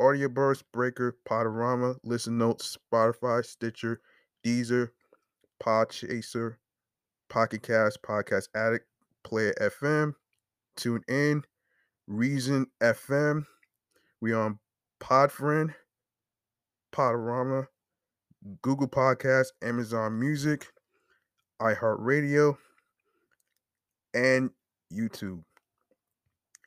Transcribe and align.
Audio 0.00 0.28
Burst, 0.28 0.64
Breaker, 0.72 1.16
Podorama, 1.28 1.96
Listen 2.04 2.38
Notes, 2.38 2.76
Spotify, 2.92 3.44
Stitcher, 3.44 4.00
Deezer, 4.46 4.90
Podchaser, 5.62 6.56
Pocket 7.28 7.62
Cast, 7.62 8.00
Podcast 8.02 8.48
Addict, 8.54 8.86
Player 9.24 9.54
FM, 9.60 10.14
Tune 10.76 11.02
In, 11.08 11.42
Reason 12.06 12.66
FM. 12.80 13.44
We 14.20 14.32
are 14.32 14.42
on 14.42 14.58
Podfriend, 15.00 15.74
Podorama, 16.92 17.66
Google 18.62 18.88
Podcasts, 18.88 19.52
Amazon 19.62 20.18
Music, 20.18 20.68
iHeartRadio, 21.60 22.56
and 24.14 24.50
YouTube. 24.92 25.42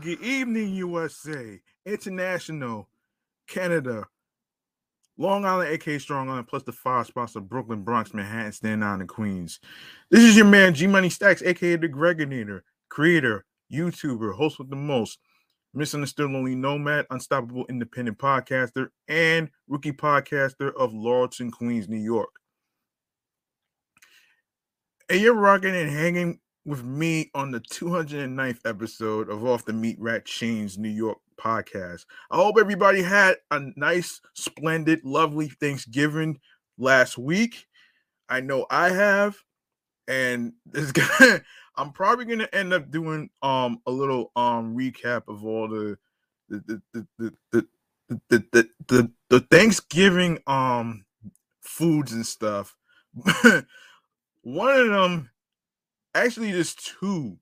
Good 0.00 0.20
evening, 0.20 0.74
USA, 0.74 1.60
International, 1.84 2.88
Canada, 3.46 4.06
Long 5.18 5.44
Island, 5.44 5.70
aka 5.70 5.98
Strong 5.98 6.30
Island, 6.30 6.48
plus 6.48 6.62
the 6.62 6.72
five 6.72 7.06
spots 7.06 7.36
of 7.36 7.48
Brooklyn, 7.48 7.82
Bronx, 7.82 8.14
Manhattan, 8.14 8.52
Staten 8.52 8.82
Island, 8.82 9.02
and 9.02 9.08
Queens. 9.08 9.60
This 10.10 10.22
is 10.22 10.36
your 10.36 10.46
man 10.46 10.74
G 10.74 10.86
Money 10.86 11.10
Stacks, 11.10 11.42
aka 11.42 11.76
the 11.76 11.88
Gregonator, 11.88 12.62
creator, 12.88 13.44
YouTuber, 13.72 14.34
host 14.34 14.58
with 14.58 14.70
the 14.70 14.76
most, 14.76 15.18
misunderstood 15.74 16.30
lonely 16.30 16.54
nomad, 16.54 17.06
unstoppable 17.10 17.66
independent 17.68 18.16
podcaster, 18.16 18.88
and 19.08 19.50
rookie 19.68 19.92
podcaster 19.92 20.72
of 20.74 20.92
Laurelton, 20.92 21.52
Queens, 21.52 21.88
New 21.88 21.98
York. 21.98 22.40
and 25.10 25.20
you're 25.20 25.34
rocking 25.34 25.74
and 25.74 25.90
hanging 25.90 26.38
with 26.64 26.84
me 26.84 27.30
on 27.34 27.50
the 27.50 27.60
209th 27.60 28.60
episode 28.64 29.28
of 29.30 29.44
Off 29.44 29.64
the 29.64 29.72
Meat 29.72 29.96
Rat 29.98 30.24
Chains 30.26 30.78
New 30.78 30.90
York 30.90 31.18
podcast. 31.40 32.04
I 32.30 32.36
hope 32.36 32.56
everybody 32.58 33.02
had 33.02 33.36
a 33.50 33.60
nice, 33.76 34.20
splendid, 34.34 35.00
lovely 35.04 35.48
Thanksgiving 35.48 36.38
last 36.78 37.16
week. 37.16 37.66
I 38.28 38.40
know 38.40 38.66
I 38.70 38.90
have, 38.90 39.36
and 40.06 40.52
this 40.66 40.92
guy, 40.92 41.40
I'm 41.76 41.92
probably 41.92 42.26
gonna 42.26 42.48
end 42.52 42.72
up 42.72 42.90
doing 42.90 43.30
um 43.42 43.80
a 43.86 43.90
little 43.90 44.32
um 44.36 44.76
recap 44.76 45.22
of 45.28 45.44
all 45.44 45.68
the 45.68 45.98
the 46.48 46.82
the 46.92 47.06
the 47.18 47.34
the 47.52 47.66
the, 48.28 48.44
the, 48.52 48.68
the, 48.88 49.10
the 49.30 49.40
Thanksgiving 49.40 50.38
um 50.46 51.04
foods 51.62 52.12
and 52.12 52.26
stuff. 52.26 52.76
One 54.42 54.80
of 54.80 54.88
them, 54.88 55.30
actually, 56.14 56.52
there's 56.52 56.74
two. 56.74 57.38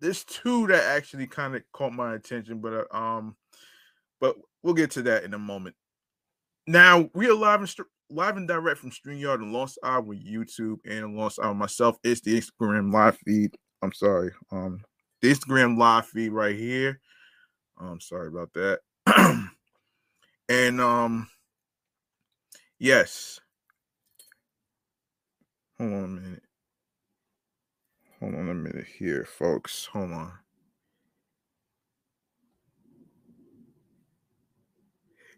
There's 0.00 0.24
two 0.24 0.66
that 0.66 0.82
actually 0.96 1.26
kind 1.26 1.54
of 1.54 1.62
caught 1.72 1.92
my 1.92 2.14
attention, 2.14 2.60
but 2.60 2.86
uh, 2.92 2.96
um, 2.96 3.36
but 4.20 4.36
we'll 4.62 4.74
get 4.74 4.90
to 4.92 5.02
that 5.02 5.24
in 5.24 5.34
a 5.34 5.38
moment. 5.38 5.76
Now 6.66 7.08
we 7.14 7.28
are 7.28 7.34
live 7.34 7.60
and 7.60 7.68
st- 7.68 7.88
live 8.10 8.36
and 8.36 8.48
direct 8.48 8.80
from 8.80 8.90
StreamYard 8.90 9.36
and 9.36 9.52
Lost 9.52 9.78
Iowa 9.82 10.14
YouTube 10.14 10.78
and 10.84 11.16
Lost 11.16 11.38
Iowa 11.42 11.54
myself. 11.54 11.96
It's 12.04 12.20
the 12.20 12.38
Instagram 12.38 12.92
live 12.92 13.16
feed. 13.24 13.54
I'm 13.82 13.92
sorry, 13.92 14.30
um, 14.50 14.80
the 15.22 15.32
Instagram 15.32 15.78
live 15.78 16.06
feed 16.06 16.32
right 16.32 16.56
here. 16.56 17.00
I'm 17.80 18.00
sorry 18.00 18.28
about 18.28 18.52
that. 18.54 18.80
and 20.48 20.80
um, 20.80 21.28
yes, 22.78 23.40
Hold 25.78 25.92
on 25.92 26.04
a 26.04 26.08
minute. 26.08 26.42
Hold 28.24 28.36
on 28.36 28.48
a 28.48 28.54
minute 28.54 28.86
here, 28.86 29.26
folks. 29.26 29.84
Hold 29.92 30.12
on. 30.12 30.32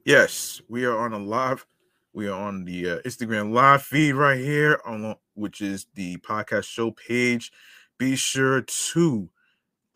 Yes, 0.05 0.63
we 0.69 0.85
are 0.85 0.97
on 0.97 1.13
a 1.13 1.19
live. 1.19 1.67
We 2.13 2.29
are 2.29 2.41
on 2.41 2.65
the 2.65 2.91
uh, 2.91 2.99
Instagram 3.01 3.53
live 3.53 3.83
feed 3.83 4.13
right 4.13 4.39
here, 4.39 4.81
on 4.87 5.17
which 5.35 5.61
is 5.61 5.89
the 5.97 6.19
podcast 6.19 6.67
show 6.67 6.93
page. 6.93 7.51
Be 7.99 8.15
sure 8.15 8.61
to 8.61 9.31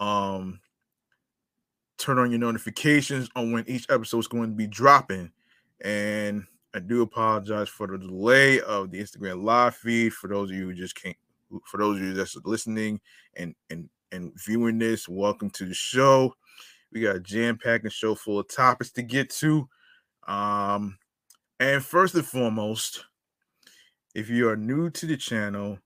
um 0.01 0.59
turn 1.97 2.19
on 2.19 2.33
your 2.33 2.41
notifications 2.41 3.29
on 3.37 3.53
when 3.53 3.69
each 3.69 3.87
episode 3.89 4.19
is 4.19 4.27
going 4.27 4.51
to 4.51 4.57
be 4.57 4.67
dropping. 4.67 5.31
And 5.81 6.43
I 6.75 6.81
do 6.81 7.03
apologize 7.03 7.69
for 7.69 7.87
the 7.87 7.99
delay 7.99 8.61
of 8.61 8.91
the 8.91 9.01
Instagram 9.01 9.45
live 9.45 9.77
feed. 9.77 10.13
For 10.13 10.27
those 10.27 10.51
of 10.51 10.57
you 10.57 10.65
who 10.65 10.75
just 10.75 11.01
can't, 11.01 11.17
for 11.67 11.79
those 11.79 11.97
of 11.97 12.03
you 12.03 12.13
that's 12.15 12.37
listening 12.45 13.01
and 13.37 13.55
and 13.71 13.89
and 14.13 14.33
viewing 14.45 14.79
this, 14.79 15.09
welcome 15.09 15.51
to 15.51 15.67
the 15.67 15.75
show. 15.75 16.35
We 16.93 17.01
got 17.03 17.17
a 17.17 17.21
jam-packed 17.21 17.91
show 17.93 18.15
full 18.15 18.41
of 18.41 18.49
topics 18.49 18.91
to 18.93 19.03
get 19.03 19.31
to. 19.31 19.69
Um, 20.27 20.99
and 21.61 21.85
first 21.85 22.15
and 22.17 22.27
foremost, 22.27 23.05
if 24.15 24.29
you 24.29 24.49
are 24.49 24.57
new 24.57 24.91
to 24.91 25.07
the 25.07 25.17
channel 25.17 25.79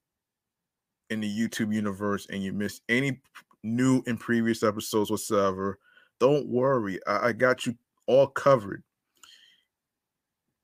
in 1.10 1.20
the 1.20 1.28
YouTube 1.28 1.74
universe 1.74 2.26
and 2.30 2.42
you 2.42 2.52
missed 2.52 2.82
any 2.88 3.20
new 3.62 4.02
and 4.06 4.18
previous 4.18 4.62
episodes 4.62 5.10
whatsoever, 5.10 5.78
don't 6.20 6.48
worry. 6.48 6.98
I, 7.06 7.28
I 7.28 7.32
got 7.32 7.66
you 7.66 7.76
all 8.06 8.28
covered 8.28 8.82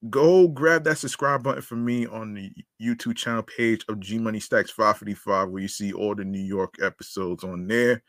go 0.08 0.48
grab 0.48 0.84
that 0.84 0.98
subscribe 0.98 1.42
button 1.42 1.62
for 1.62 1.76
me 1.76 2.06
on 2.06 2.32
the 2.32 2.52
YouTube 2.80 3.16
channel 3.16 3.42
page 3.42 3.84
of 3.88 4.00
G 4.00 4.18
Money 4.18 4.40
Stacks 4.40 4.70
555, 4.70 5.50
where 5.50 5.62
you 5.62 5.68
see 5.68 5.92
all 5.92 6.14
the 6.14 6.24
New 6.24 6.40
York 6.40 6.76
episodes 6.82 7.44
on 7.44 7.66
there. 7.66 8.02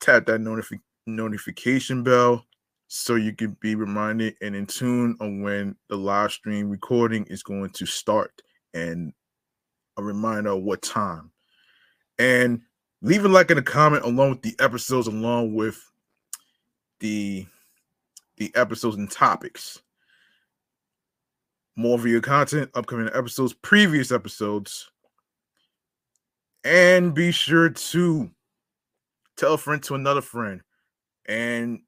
Tap 0.00 0.26
that 0.26 0.40
notifi- 0.40 0.80
notification 1.06 2.02
bell 2.04 2.46
so 2.86 3.16
you 3.16 3.34
can 3.34 3.56
be 3.60 3.74
reminded 3.74 4.34
and 4.40 4.54
in 4.54 4.66
tune 4.66 5.16
on 5.20 5.42
when 5.42 5.76
the 5.88 5.96
live 5.96 6.32
stream 6.32 6.70
recording 6.70 7.24
is 7.26 7.42
going 7.42 7.70
to 7.70 7.86
start 7.86 8.42
and 8.74 9.12
a 9.96 10.02
reminder 10.02 10.50
of 10.50 10.62
what 10.62 10.82
time. 10.82 11.30
And 12.18 12.62
leave 13.02 13.24
a 13.24 13.28
like 13.28 13.50
and 13.50 13.58
a 13.58 13.62
comment 13.62 14.04
along 14.04 14.30
with 14.30 14.42
the 14.42 14.54
episodes, 14.60 15.06
along 15.06 15.54
with 15.54 15.80
the 17.00 17.46
the 18.36 18.54
episodes 18.54 18.96
and 18.96 19.10
topics 19.10 19.80
more 21.80 21.98
video 21.98 22.20
content, 22.20 22.70
upcoming 22.74 23.08
episodes, 23.14 23.54
previous 23.54 24.12
episodes. 24.12 24.90
And 26.62 27.14
be 27.14 27.32
sure 27.32 27.70
to 27.70 28.30
tell 29.36 29.54
a 29.54 29.58
friend 29.58 29.82
to 29.84 29.94
another 29.94 30.20
friend 30.20 30.60
and 31.26 31.80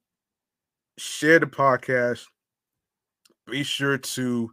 share 0.97 1.39
the 1.39 1.45
podcast. 1.45 2.25
Be 3.45 3.61
sure 3.61 3.99
to 3.99 4.51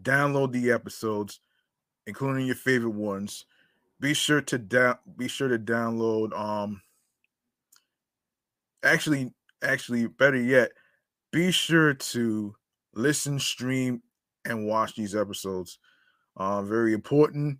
download 0.00 0.52
the 0.52 0.70
episodes, 0.70 1.40
including 2.06 2.46
your 2.46 2.54
favorite 2.54 2.94
ones. 2.94 3.44
Be 4.00 4.14
sure 4.14 4.40
to 4.40 4.58
down 4.58 4.96
be 5.16 5.28
sure 5.28 5.48
to 5.48 5.58
download 5.58 6.32
um 6.38 6.80
actually 8.82 9.32
actually 9.62 10.06
better 10.06 10.40
yet, 10.40 10.72
be 11.30 11.50
sure 11.50 11.94
to 11.94 12.54
listen, 12.94 13.38
stream, 13.38 14.02
and 14.44 14.66
watch 14.66 14.94
these 14.94 15.14
episodes. 15.14 15.78
Uh, 16.36 16.62
very 16.62 16.94
important 16.94 17.58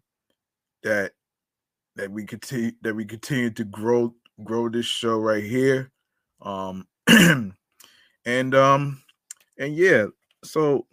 that 0.83 1.13
that 1.97 2.11
we 2.11 2.25
continue 2.25 2.73
that 2.83 2.95
we 2.95 3.05
continue 3.05 3.51
to 3.51 3.65
grow 3.65 4.15
grow 4.45 4.69
this 4.69 4.87
show 4.87 5.19
right 5.19 5.45
here. 5.45 5.91
Um 6.41 6.87
and 8.25 8.55
um 8.55 9.03
and 9.59 9.77
yeah, 9.77 10.07
so 10.43 10.87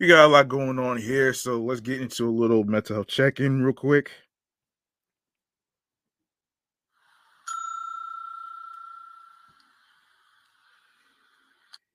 we 0.00 0.08
got 0.08 0.24
a 0.24 0.28
lot 0.28 0.48
going 0.48 0.78
on 0.78 0.96
here. 0.98 1.32
So 1.32 1.60
let's 1.62 1.80
get 1.80 2.00
into 2.00 2.28
a 2.28 2.30
little 2.30 2.64
mental 2.64 2.96
health 2.96 3.06
check-in 3.06 3.62
real 3.62 3.72
quick. 3.72 4.10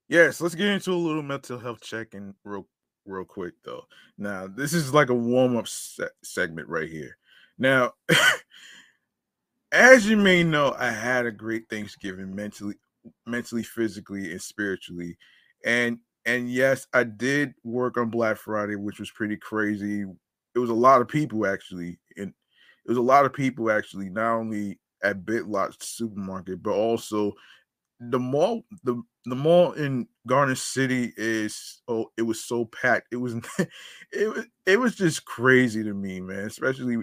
Yes, 0.08 0.42
let's 0.42 0.56
get 0.56 0.68
into 0.68 0.92
a 0.92 0.96
little 0.96 1.22
mental 1.22 1.60
health 1.60 1.82
check-in 1.82 2.34
real 2.44 2.68
real 3.10 3.26
quick 3.26 3.54
though. 3.64 3.86
Now, 4.18 4.48
this 4.48 4.74
is 4.74 4.94
like 4.94 5.10
a 5.10 5.16
warm-up 5.16 5.68
se- 5.68 6.10
segment 6.24 6.68
right 6.68 6.90
here. 6.90 7.18
Now, 7.58 7.94
as 9.72 10.08
you 10.08 10.18
may 10.18 10.44
know, 10.44 10.76
I 10.78 10.92
had 10.92 11.26
a 11.26 11.32
great 11.32 11.70
Thanksgiving 11.70 12.36
mentally, 12.36 12.76
mentally, 13.26 13.64
physically, 13.64 14.32
and 14.32 14.42
spiritually. 14.42 15.18
And 15.66 16.00
and 16.26 16.52
yes, 16.52 16.88
I 16.94 17.04
did 17.04 17.54
work 17.64 17.98
on 17.98 18.10
Black 18.10 18.38
Friday, 18.38 18.76
which 18.76 19.00
was 19.00 19.12
pretty 19.12 19.38
crazy. 19.38 20.06
It 20.56 20.60
was 20.60 20.70
a 20.70 20.76
lot 20.76 21.02
of 21.02 21.08
people 21.08 21.46
actually, 21.46 22.00
and 22.18 22.34
it 22.86 22.90
was 22.90 22.98
a 22.98 23.02
lot 23.02 23.26
of 23.26 23.34
people 23.34 23.72
actually, 23.72 24.10
not 24.10 24.36
only 24.36 24.80
at 25.04 25.26
Big 25.26 25.48
Lots 25.48 25.78
supermarket, 25.88 26.62
but 26.62 26.74
also 26.74 27.34
the 28.00 28.20
mall 28.20 28.64
the 28.84 29.02
the 29.26 29.36
mall 29.36 29.74
in 29.74 30.08
Garden 30.26 30.56
City 30.56 31.14
is 31.18 31.82
oh 31.88 32.12
it 32.18 32.22
was 32.22 32.44
so 32.44 32.66
packed. 32.66 33.08
It 33.12 33.18
was 33.18 33.36
it 34.14 34.34
was 34.34 34.46
it 34.66 34.80
was 34.80 34.96
just 34.96 35.26
crazy 35.26 35.84
to 35.84 35.94
me, 35.94 36.22
man. 36.22 36.46
Especially 36.46 36.98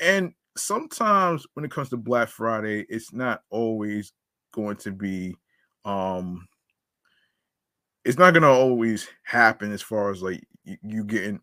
and 0.00 0.32
sometimes 0.56 1.46
when 1.54 1.64
it 1.64 1.70
comes 1.70 1.90
to 1.90 1.96
Black 1.96 2.28
Friday, 2.28 2.84
it's 2.88 3.12
not 3.12 3.42
always 3.50 4.12
going 4.52 4.76
to 4.76 4.92
be 4.92 5.36
um 5.84 6.46
it's 8.04 8.18
not 8.18 8.34
gonna 8.34 8.50
always 8.50 9.08
happen 9.22 9.72
as 9.72 9.82
far 9.82 10.10
as 10.10 10.22
like 10.22 10.44
you, 10.64 10.76
you 10.82 11.04
getting 11.04 11.40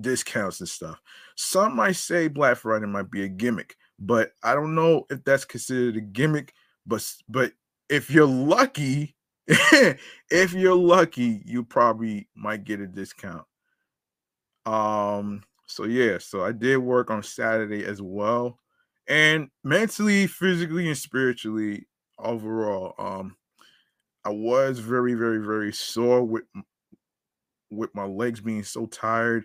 discounts 0.00 0.60
and 0.60 0.68
stuff. 0.68 1.00
Some 1.36 1.76
might 1.76 1.96
say 1.96 2.28
Black 2.28 2.58
Friday 2.58 2.86
might 2.86 3.10
be 3.10 3.24
a 3.24 3.28
gimmick, 3.28 3.76
but 3.98 4.32
I 4.42 4.54
don't 4.54 4.74
know 4.74 5.04
if 5.10 5.24
that's 5.24 5.44
considered 5.44 5.96
a 5.96 6.00
gimmick. 6.00 6.52
But 6.86 7.04
but 7.28 7.52
if 7.88 8.10
you're 8.10 8.26
lucky, 8.26 9.14
if 9.46 10.52
you're 10.52 10.74
lucky, 10.74 11.42
you 11.44 11.64
probably 11.64 12.28
might 12.34 12.64
get 12.64 12.80
a 12.80 12.86
discount. 12.86 13.44
Um, 14.66 15.42
so 15.66 15.84
yeah, 15.84 16.18
so 16.18 16.44
I 16.44 16.52
did 16.52 16.78
work 16.78 17.10
on 17.10 17.22
Saturday 17.22 17.84
as 17.84 18.00
well. 18.00 18.58
And 19.06 19.48
mentally, 19.62 20.26
physically, 20.26 20.88
and 20.88 20.96
spiritually, 20.96 21.86
overall, 22.18 22.94
um, 22.98 23.36
I 24.24 24.30
was 24.30 24.78
very, 24.78 25.14
very, 25.14 25.44
very 25.44 25.72
sore 25.72 26.24
with 26.24 26.44
with 27.70 27.94
my 27.94 28.04
legs 28.04 28.40
being 28.40 28.62
so 28.62 28.86
tired, 28.86 29.44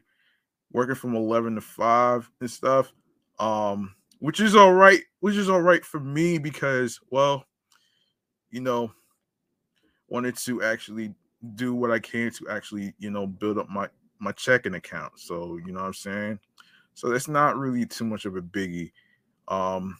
working 0.71 0.95
from 0.95 1.15
11 1.15 1.55
to 1.55 1.61
5 1.61 2.29
and 2.39 2.51
stuff. 2.51 2.93
Um, 3.39 3.95
which 4.19 4.39
is 4.41 4.55
all 4.55 4.73
right, 4.73 5.01
which 5.21 5.35
is 5.35 5.49
all 5.49 5.61
right 5.61 5.83
for 5.83 5.99
me 5.99 6.37
because, 6.37 6.99
well, 7.09 7.45
you 8.51 8.61
know, 8.61 8.91
wanted 10.07 10.35
to 10.37 10.63
actually 10.63 11.13
do 11.55 11.73
what 11.73 11.91
I 11.91 11.99
can 11.99 12.31
to 12.31 12.49
actually, 12.49 12.93
you 12.99 13.11
know, 13.11 13.27
build 13.27 13.57
up 13.57 13.69
my 13.69 13.87
my 14.19 14.31
checking 14.33 14.75
account. 14.75 15.13
So, 15.17 15.57
you 15.65 15.71
know 15.71 15.79
what 15.79 15.87
I'm 15.87 15.93
saying? 15.93 16.39
So 16.93 17.11
it's 17.11 17.29
not 17.29 17.57
really 17.57 17.85
too 17.85 18.03
much 18.03 18.25
of 18.25 18.35
a 18.35 18.41
biggie. 18.41 18.91
Um, 19.47 19.97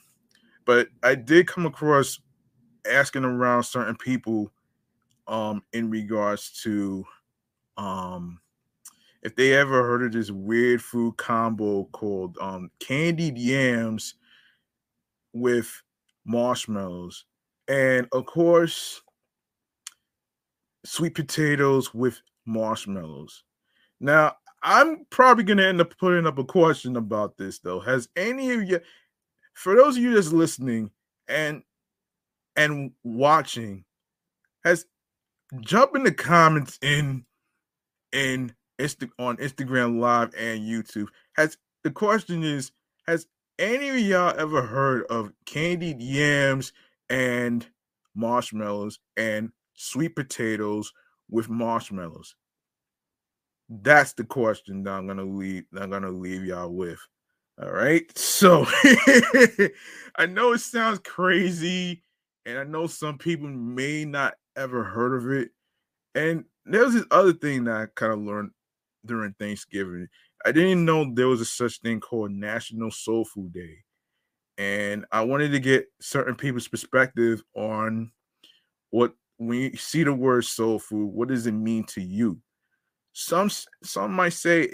but 0.65 0.89
I 1.03 1.15
did 1.15 1.47
come 1.47 1.65
across 1.65 2.19
asking 2.89 3.23
around 3.23 3.63
certain 3.63 3.95
people 3.95 4.51
um 5.27 5.63
in 5.73 5.89
regards 5.89 6.61
to 6.63 7.05
um 7.77 8.39
if 9.21 9.35
they 9.35 9.53
ever 9.53 9.83
heard 9.83 10.03
of 10.03 10.11
this 10.11 10.31
weird 10.31 10.81
food 10.81 11.15
combo 11.17 11.83
called 11.91 12.37
um 12.41 12.71
candied 12.79 13.37
yams 13.37 14.15
with 15.33 15.83
marshmallows 16.25 17.25
and 17.69 18.07
of 18.11 18.25
course 18.25 19.01
sweet 20.85 21.15
potatoes 21.15 21.93
with 21.93 22.21
marshmallows 22.45 23.43
now 24.01 24.33
i'm 24.63 25.05
probably 25.09 25.43
going 25.43 25.57
to 25.57 25.67
end 25.67 25.79
up 25.79 25.97
putting 25.97 26.27
up 26.27 26.37
a 26.37 26.43
question 26.43 26.97
about 26.97 27.37
this 27.37 27.59
though 27.59 27.79
has 27.79 28.09
any 28.17 28.51
of 28.51 28.63
you 28.67 28.79
for 29.53 29.75
those 29.75 29.95
of 29.95 30.03
you 30.03 30.13
that's 30.13 30.33
listening 30.33 30.89
and 31.29 31.63
and 32.57 32.91
watching 33.03 33.85
has 34.65 34.85
jump 35.61 35.95
in 35.95 36.03
the 36.03 36.11
comments 36.11 36.77
in 36.81 37.23
in 38.11 38.53
Insta- 38.79 39.11
on 39.19 39.37
Instagram 39.37 39.99
Live 39.99 40.33
and 40.37 40.61
YouTube. 40.61 41.07
Has 41.35 41.57
the 41.83 41.91
question 41.91 42.43
is 42.43 42.71
has 43.07 43.27
any 43.57 43.89
of 43.89 43.99
y'all 43.99 44.39
ever 44.39 44.61
heard 44.61 45.05
of 45.07 45.31
candied 45.45 46.01
yams 46.01 46.71
and 47.09 47.65
marshmallows 48.15 48.99
and 49.17 49.51
sweet 49.73 50.15
potatoes 50.15 50.91
with 51.29 51.49
marshmallows? 51.49 52.35
That's 53.69 54.13
the 54.13 54.23
question 54.23 54.83
that 54.83 54.91
I'm 54.91 55.07
gonna 55.07 55.23
leave. 55.23 55.65
I'm 55.79 55.91
gonna 55.91 56.09
leave 56.09 56.45
y'all 56.45 56.69
with. 56.69 56.99
All 57.61 57.71
right. 57.71 58.11
So 58.17 58.65
I 60.17 60.25
know 60.27 60.53
it 60.53 60.59
sounds 60.59 60.99
crazy, 60.99 62.01
and 62.45 62.57
I 62.57 62.63
know 62.63 62.87
some 62.87 63.17
people 63.17 63.49
may 63.49 64.05
not 64.05 64.35
ever 64.55 64.83
heard 64.83 65.17
of 65.17 65.29
it. 65.29 65.51
And 66.15 66.45
there's 66.65 66.93
this 66.93 67.05
other 67.11 67.33
thing 67.33 67.65
that 67.65 67.75
I 67.75 67.87
kind 67.95 68.13
of 68.13 68.19
learned 68.19 68.51
during 69.05 69.33
Thanksgiving. 69.33 70.07
I 70.45 70.53
didn't 70.53 70.85
know 70.85 71.13
there 71.13 71.27
was 71.27 71.41
a 71.41 71.45
such 71.45 71.81
thing 71.81 71.99
called 71.99 72.31
National 72.31 72.91
Soul 72.91 73.25
Food 73.25 73.53
Day. 73.53 73.79
And 74.59 75.05
I 75.13 75.21
wanted 75.23 75.53
to 75.53 75.59
get 75.61 75.87
certain 76.01 76.35
people's 76.35 76.67
perspective 76.67 77.41
on 77.55 78.11
what 78.91 79.15
when 79.37 79.59
you 79.59 79.77
see 79.77 80.03
the 80.03 80.13
word 80.13 80.45
soul 80.45 80.79
food, 80.79 81.07
what 81.07 81.29
does 81.29 81.47
it 81.47 81.53
mean 81.53 81.85
to 81.85 82.01
you? 82.01 82.41
Some 83.13 83.49
some 83.83 84.13
might 84.13 84.33
say 84.33 84.69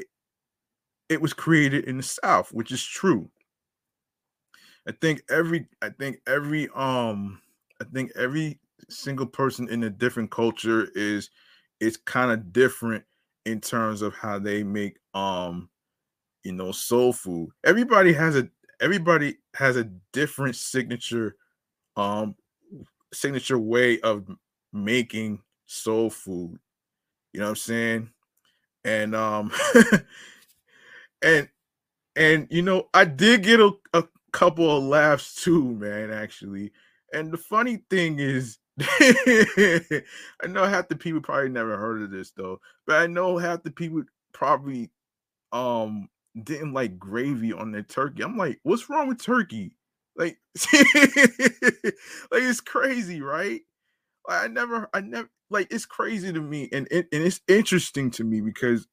it 1.10 1.22
was 1.22 1.34
created 1.34 1.86
in 1.86 1.98
the 1.98 2.04
South, 2.04 2.52
which 2.52 2.72
is 2.72 2.84
true. 2.84 3.30
I 4.88 4.92
think 4.92 5.24
every 5.30 5.68
I 5.82 5.90
think 5.90 6.18
every 6.28 6.70
um 6.76 7.42
I 7.82 7.86
think 7.86 8.12
every 8.16 8.60
single 8.90 9.26
person 9.28 9.70
in 9.70 9.84
a 9.84 9.90
different 9.90 10.32
culture 10.32 10.90
is 10.96 11.30
is 11.80 11.98
kind 11.98 12.32
of 12.32 12.54
different 12.54 13.04
in 13.46 13.62
terms 13.62 14.02
of 14.02 14.16
how 14.16 14.40
they 14.40 14.64
make 14.64 14.98
um 15.14 15.70
you 16.44 16.54
know 16.54 16.72
soul 16.72 17.14
food. 17.14 17.50
Everybody 17.64 18.14
has 18.14 18.36
a 18.36 18.50
everybody 18.82 19.38
has 19.56 19.78
a 19.78 19.90
different 20.14 20.56
signature 20.56 21.36
um 21.96 22.36
signature 23.14 23.58
way 23.58 24.00
of 24.02 24.28
making 24.74 25.42
soul 25.66 26.10
food. 26.10 26.60
You 27.34 27.40
know 27.40 27.48
what 27.48 27.52
I'm 27.52 27.56
saying? 27.56 28.10
And 28.84 29.16
um 29.16 29.52
and 31.22 31.50
and 32.16 32.48
you 32.50 32.62
know, 32.62 32.90
I 32.94 33.06
did 33.06 33.44
get 33.44 33.60
a, 33.60 33.72
a 33.94 34.04
couple 34.32 34.78
of 34.78 34.84
laughs 34.84 35.44
too, 35.44 35.72
man, 35.76 36.12
actually. 36.12 36.72
And 37.14 37.32
the 37.32 37.38
funny 37.38 37.84
thing 37.90 38.20
is 38.20 38.58
I 38.80 40.02
know 40.48 40.66
half 40.66 40.90
the 40.90 40.98
people 40.98 41.22
probably 41.22 41.50
never 41.50 41.78
heard 41.78 42.02
of 42.02 42.12
this 42.12 42.32
though, 42.32 42.60
but 42.86 43.02
I 43.02 43.08
know 43.08 43.38
half 43.38 43.64
the 43.64 43.72
people 43.72 44.04
probably 44.34 44.92
um 45.52 46.10
didn't 46.44 46.74
like 46.74 47.00
gravy 47.00 47.54
on 47.54 47.72
their 47.72 47.84
turkey. 47.84 48.24
I'm 48.24 48.38
like, 48.38 48.60
what's 48.64 48.90
wrong 48.90 49.08
with 49.08 49.24
turkey? 49.24 49.76
Like, 50.16 50.38
like 50.74 50.84
it's 52.34 52.62
crazy, 52.62 53.22
right? 53.22 53.62
Like, 54.28 54.44
I 54.44 54.48
never, 54.48 54.90
I 54.94 55.02
never 55.02 55.30
like 55.50 55.68
it's 55.72 55.86
crazy 55.86 56.34
to 56.34 56.42
me, 56.42 56.70
and 56.72 56.88
and, 56.92 57.06
and 57.12 57.24
it's 57.24 57.42
interesting 57.48 58.12
to 58.12 58.24
me 58.24 58.42
because 58.42 58.88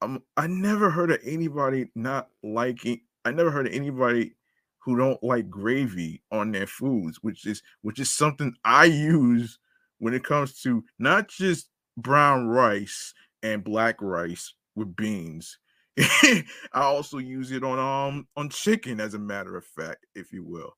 um 0.00 0.22
I 0.36 0.46
never 0.46 0.90
heard 0.90 1.10
of 1.10 1.20
anybody 1.24 1.88
not 1.94 2.28
liking. 2.42 3.00
I 3.24 3.30
never 3.32 3.50
heard 3.50 3.66
of 3.66 3.72
anybody 3.72 4.34
who 4.80 4.96
don't 4.96 5.22
like 5.22 5.48
gravy 5.50 6.22
on 6.32 6.52
their 6.52 6.66
foods, 6.66 7.18
which 7.22 7.46
is 7.46 7.62
which 7.82 7.98
is 8.00 8.10
something 8.10 8.54
I 8.64 8.86
use 8.86 9.58
when 9.98 10.14
it 10.14 10.24
comes 10.24 10.60
to 10.62 10.84
not 10.98 11.28
just 11.28 11.68
brown 11.96 12.48
rice 12.48 13.14
and 13.42 13.62
black 13.64 14.00
rice 14.00 14.54
with 14.74 14.96
beans. 14.96 15.58
I 15.98 16.44
also 16.72 17.18
use 17.18 17.50
it 17.52 17.62
on 17.62 17.78
um 17.78 18.26
on 18.36 18.48
chicken 18.48 19.00
as 19.00 19.14
a 19.14 19.18
matter 19.18 19.56
of 19.56 19.64
fact, 19.64 20.06
if 20.14 20.32
you 20.32 20.42
will. 20.44 20.74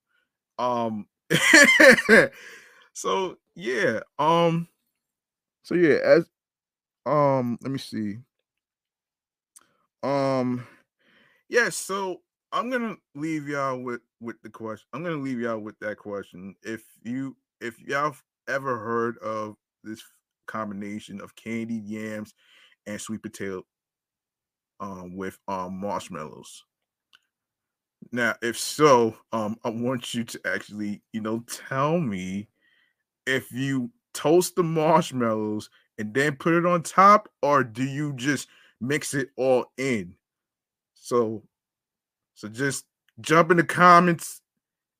Um 0.58 1.06
so 2.92 3.36
yeah, 3.54 4.00
um 4.18 4.68
so 5.62 5.74
yeah, 5.74 5.98
as 6.04 6.28
um 7.06 7.58
let 7.62 7.70
me 7.70 7.78
see. 7.78 8.18
Um 10.02 10.66
yeah, 11.48 11.68
so 11.68 12.20
I'm 12.52 12.70
gonna 12.70 12.96
leave 13.14 13.48
y'all 13.48 13.78
with 13.78 14.00
with 14.20 14.40
the 14.42 14.50
question. 14.50 14.86
I'm 14.92 15.04
gonna 15.04 15.16
leave 15.16 15.40
y'all 15.40 15.60
with 15.60 15.78
that 15.80 15.98
question. 15.98 16.56
If 16.62 16.82
you 17.02 17.36
if 17.60 17.80
y'all 17.80 18.16
ever 18.48 18.78
heard 18.78 19.18
of 19.18 19.56
this 19.84 20.02
combination 20.46 21.20
of 21.20 21.34
candied 21.36 21.84
yams 21.84 22.34
and 22.86 23.00
sweet 23.00 23.22
potato 23.22 23.64
um, 24.80 25.16
with 25.16 25.38
um, 25.48 25.78
marshmallows. 25.78 26.64
Now, 28.12 28.34
if 28.42 28.58
so, 28.58 29.16
um, 29.32 29.56
I 29.64 29.70
want 29.70 30.14
you 30.14 30.24
to 30.24 30.40
actually, 30.44 31.02
you 31.12 31.20
know, 31.20 31.44
tell 31.68 31.98
me 31.98 32.48
if 33.26 33.50
you 33.50 33.90
toast 34.12 34.56
the 34.56 34.62
marshmallows 34.62 35.70
and 35.98 36.12
then 36.12 36.36
put 36.36 36.54
it 36.54 36.66
on 36.66 36.82
top, 36.82 37.28
or 37.42 37.64
do 37.64 37.84
you 37.84 38.12
just 38.14 38.48
mix 38.80 39.14
it 39.14 39.30
all 39.36 39.66
in? 39.78 40.14
So 40.94 41.42
so 42.34 42.48
just 42.48 42.84
jump 43.20 43.50
in 43.50 43.56
the 43.56 43.64
comments 43.64 44.40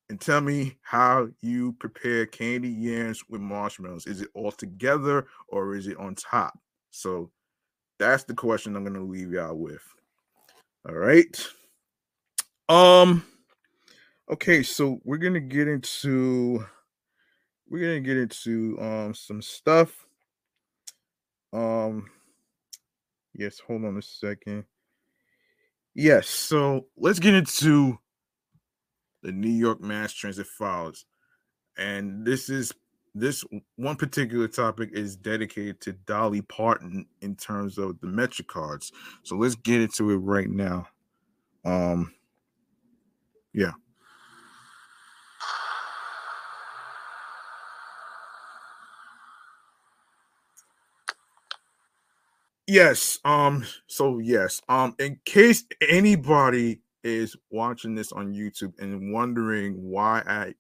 and 0.09 0.21
tell 0.21 0.40
me 0.40 0.76
how 0.83 1.28
you 1.40 1.73
prepare 1.73 2.26
candy 2.26 2.69
yams 2.69 3.23
with 3.28 3.40
marshmallows. 3.40 4.07
Is 4.07 4.21
it 4.21 4.28
all 4.35 4.52
together 4.52 5.26
or 5.49 5.75
is 5.75 5.87
it 5.87 5.97
on 5.97 6.14
top? 6.14 6.59
So 6.90 7.31
that's 7.98 8.24
the 8.24 8.34
question 8.34 8.76
I'm 8.76 8.84
going 8.84 8.94
to 8.94 9.02
leave 9.02 9.32
y'all 9.32 9.54
with. 9.54 9.82
All 10.88 10.94
right. 10.94 11.48
Um 12.68 13.24
okay, 14.30 14.62
so 14.62 15.00
we're 15.04 15.18
going 15.18 15.34
to 15.34 15.40
get 15.40 15.68
into 15.68 16.64
we're 17.68 17.80
going 17.80 18.02
to 18.02 18.06
get 18.06 18.16
into 18.16 18.78
um 18.80 19.14
some 19.14 19.42
stuff. 19.42 20.06
Um 21.52 22.10
yes, 23.34 23.58
hold 23.58 23.84
on 23.84 23.96
a 23.96 24.02
second. 24.02 24.64
Yes, 25.94 26.26
so 26.26 26.86
let's 26.96 27.18
get 27.18 27.34
into 27.34 27.98
the 29.22 29.32
New 29.32 29.50
York 29.50 29.80
Mass 29.80 30.12
Transit 30.12 30.46
files. 30.46 31.04
And 31.76 32.26
this 32.26 32.48
is 32.50 32.72
this 33.14 33.44
one 33.76 33.97
particular 33.97 34.49
topic 34.49 34.90
is 34.92 35.16
dedicated 35.16 35.80
to 35.83 35.92
Dolly 35.92 36.42
Parton 36.42 37.06
in 37.21 37.37
terms 37.37 37.78
of 37.78 38.00
the 38.00 38.06
MetroCards. 38.06 38.92
So 39.23 39.37
let's 39.37 39.54
get 39.54 39.80
into 39.80 40.11
it 40.11 40.16
right 40.16 40.50
now. 40.50 40.87
Um 41.64 42.12
yeah. 43.52 43.73
Yes. 52.66 53.18
Um. 53.25 53.64
So 53.87 54.18
yes. 54.18 54.61
Um. 54.68 54.94
In 54.99 55.18
case 55.25 55.64
anybody 55.80 56.80
is 57.02 57.37
watching 57.50 57.94
this 57.94 58.11
on 58.12 58.33
YouTube 58.33 58.73
and 58.78 59.12
wondering 59.12 59.75
why 59.75 60.23
I 60.26 60.54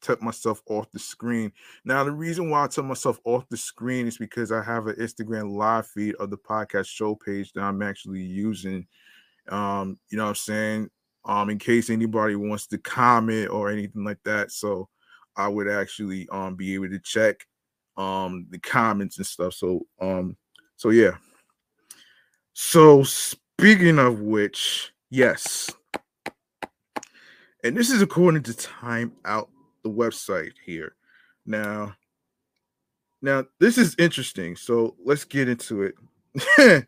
took 0.00 0.22
myself 0.22 0.62
off 0.66 0.90
the 0.90 0.98
screen. 0.98 1.52
Now, 1.84 2.04
the 2.04 2.12
reason 2.12 2.50
why 2.50 2.64
I 2.64 2.68
took 2.68 2.84
myself 2.84 3.18
off 3.24 3.48
the 3.48 3.56
screen 3.56 4.06
is 4.06 4.18
because 4.18 4.52
I 4.52 4.62
have 4.62 4.86
an 4.86 4.96
Instagram 4.96 5.56
live 5.56 5.86
feed 5.86 6.14
of 6.16 6.30
the 6.30 6.38
podcast 6.38 6.86
show 6.86 7.14
page 7.14 7.52
that 7.52 7.62
I'm 7.62 7.82
actually 7.82 8.22
using. 8.22 8.86
Um, 9.48 9.98
you 10.08 10.18
know 10.18 10.24
what 10.24 10.30
I'm 10.30 10.34
saying? 10.36 10.90
Um, 11.24 11.50
in 11.50 11.58
case 11.58 11.90
anybody 11.90 12.34
wants 12.34 12.66
to 12.68 12.78
comment 12.78 13.50
or 13.50 13.70
anything 13.70 14.04
like 14.04 14.20
that. 14.24 14.52
So 14.52 14.88
I 15.36 15.48
would 15.48 15.68
actually 15.68 16.28
um 16.30 16.56
be 16.56 16.74
able 16.74 16.88
to 16.88 16.98
check 16.98 17.46
um 17.96 18.46
the 18.50 18.58
comments 18.58 19.18
and 19.18 19.26
stuff. 19.26 19.54
So 19.54 19.86
um, 20.00 20.36
so 20.76 20.90
yeah. 20.90 21.16
So 22.54 23.02
speaking 23.02 23.98
of 23.98 24.20
which, 24.20 24.92
Yes. 25.10 25.68
And 27.64 27.76
this 27.76 27.90
is 27.90 28.00
according 28.00 28.44
to 28.44 28.54
Time 28.54 29.12
Out, 29.24 29.50
the 29.82 29.90
website 29.90 30.52
here. 30.64 30.94
Now, 31.46 31.94
now 33.22 33.44
this 33.58 33.78
is 33.78 33.94
interesting. 33.98 34.56
So 34.56 34.96
let's 35.04 35.24
get 35.24 35.48
into 35.48 35.82
it. 35.82 36.86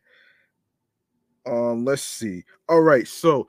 um, 1.46 1.84
let's 1.84 2.02
see. 2.02 2.44
All 2.68 2.80
right, 2.80 3.06
so 3.06 3.48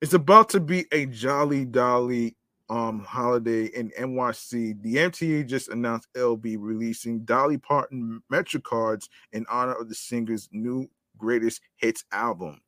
it's 0.00 0.14
about 0.14 0.48
to 0.50 0.60
be 0.60 0.86
a 0.92 1.06
Jolly 1.06 1.64
Dolly 1.64 2.36
um 2.70 3.00
holiday 3.00 3.66
in 3.66 3.90
NYC. 3.98 4.82
The 4.82 4.96
MTA 4.96 5.46
just 5.46 5.68
announced 5.68 6.08
be 6.42 6.56
releasing 6.56 7.24
Dolly 7.24 7.56
Parton 7.56 8.22
Metro 8.28 8.60
cards 8.60 9.08
in 9.32 9.46
honor 9.50 9.72
of 9.72 9.88
the 9.88 9.94
singer's 9.94 10.48
new 10.52 10.88
greatest 11.16 11.60
hits 11.76 12.04
album. 12.12 12.60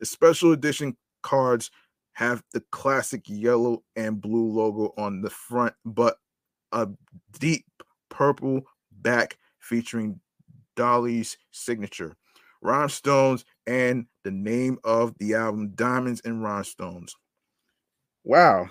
The 0.00 0.06
special 0.06 0.52
edition 0.52 0.96
cards 1.22 1.70
have 2.14 2.42
the 2.52 2.62
classic 2.70 3.22
yellow 3.26 3.82
and 3.96 4.20
blue 4.20 4.50
logo 4.50 4.92
on 4.96 5.20
the 5.20 5.30
front, 5.30 5.74
but 5.84 6.16
a 6.72 6.88
deep 7.38 7.64
purple 8.08 8.62
back 9.02 9.36
featuring 9.58 10.18
Dolly's 10.76 11.36
signature, 11.50 12.16
rhinestones, 12.62 13.44
and 13.66 14.06
the 14.22 14.30
name 14.30 14.78
of 14.84 15.16
the 15.18 15.34
album, 15.34 15.70
Diamonds 15.74 16.20
and 16.24 16.42
Rhinestones. 16.42 17.14
Wow. 18.24 18.68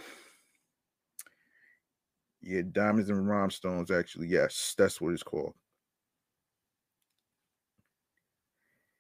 Yeah, 2.41 2.62
Diamonds 2.71 3.09
and 3.09 3.27
Rhinestones, 3.27 3.91
actually. 3.91 4.27
Yes, 4.27 4.73
that's 4.77 5.00
what 5.00 5.13
it's 5.13 5.23
called. 5.23 5.53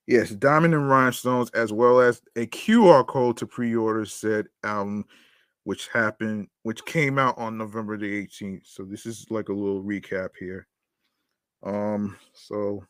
Yes, 0.05 0.31
Diamond 0.31 0.73
and 0.73 0.89
Rhinestones, 0.89 1.49
as 1.51 1.71
well 1.71 2.01
as 2.01 2.21
a 2.35 2.45
QR 2.47 3.07
code 3.07 3.37
to 3.37 3.47
pre-order 3.47 4.05
said 4.05 4.47
album, 4.63 5.05
which 5.63 5.87
happened, 5.87 6.47
which 6.63 6.83
came 6.85 7.17
out 7.17 7.37
on 7.37 7.57
November 7.57 7.97
the 7.97 8.25
18th. 8.25 8.65
So 8.65 8.83
this 8.83 9.05
is 9.05 9.25
like 9.29 9.49
a 9.49 9.53
little 9.53 9.81
recap 9.81 10.29
here. 10.37 10.67
Um, 11.63 12.17
so 12.33 12.83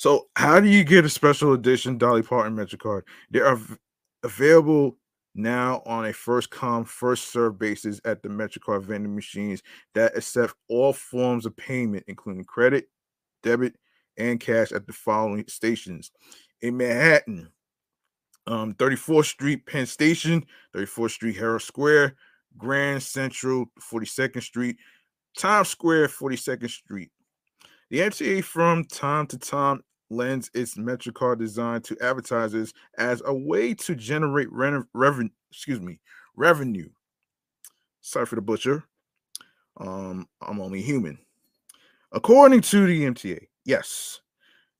so 0.00 0.28
how 0.34 0.60
do 0.60 0.68
you 0.68 0.82
get 0.82 1.04
a 1.04 1.10
special 1.10 1.52
edition 1.52 1.98
Dolly 1.98 2.22
Parton 2.22 2.54
Metro 2.54 2.78
card? 2.78 3.04
They 3.30 3.40
are 3.40 3.58
available 4.24 4.96
now 5.34 5.82
on 5.84 6.06
a 6.06 6.12
first 6.14 6.48
come, 6.48 6.86
first 6.86 7.30
serve 7.30 7.58
basis 7.58 8.00
at 8.06 8.22
the 8.22 8.30
MetroCard 8.30 8.82
vending 8.82 9.14
machines 9.14 9.62
that 9.94 10.16
accept 10.16 10.54
all 10.70 10.94
forms 10.94 11.44
of 11.44 11.54
payment, 11.54 12.04
including 12.08 12.44
credit, 12.44 12.88
debit, 13.42 13.76
and 14.16 14.40
cash 14.40 14.72
at 14.72 14.86
the 14.86 14.92
following 14.92 15.44
stations 15.48 16.10
in 16.62 16.76
Manhattan, 16.76 17.50
um, 18.46 18.74
34th 18.74 19.26
Street, 19.26 19.66
Penn 19.66 19.86
Station, 19.86 20.44
34th 20.74 21.10
Street, 21.10 21.36
Herald 21.36 21.62
Square, 21.62 22.16
Grand 22.56 23.02
Central, 23.02 23.66
42nd 23.80 24.42
Street, 24.42 24.76
Times 25.36 25.68
Square, 25.68 26.08
42nd 26.08 26.70
Street. 26.70 27.10
The 27.90 28.00
MTA 28.00 28.44
from 28.44 28.84
time 28.84 29.26
to 29.28 29.38
time 29.38 29.82
lends 30.10 30.50
its 30.54 30.76
MetroCard 30.76 31.38
design 31.38 31.80
to 31.82 31.96
advertisers 32.00 32.72
as 32.98 33.22
a 33.24 33.34
way 33.34 33.74
to 33.74 33.94
generate 33.94 34.48
revenue. 34.52 35.30
Excuse 35.50 35.80
me, 35.80 36.00
revenue. 36.36 36.88
Sorry 38.00 38.26
for 38.26 38.36
the 38.36 38.42
butcher. 38.42 38.84
Um, 39.76 40.28
I'm 40.40 40.60
only 40.60 40.82
human. 40.82 41.18
According 42.12 42.62
to 42.62 42.86
the 42.86 43.04
MTA, 43.04 43.46
Yes, 43.70 44.20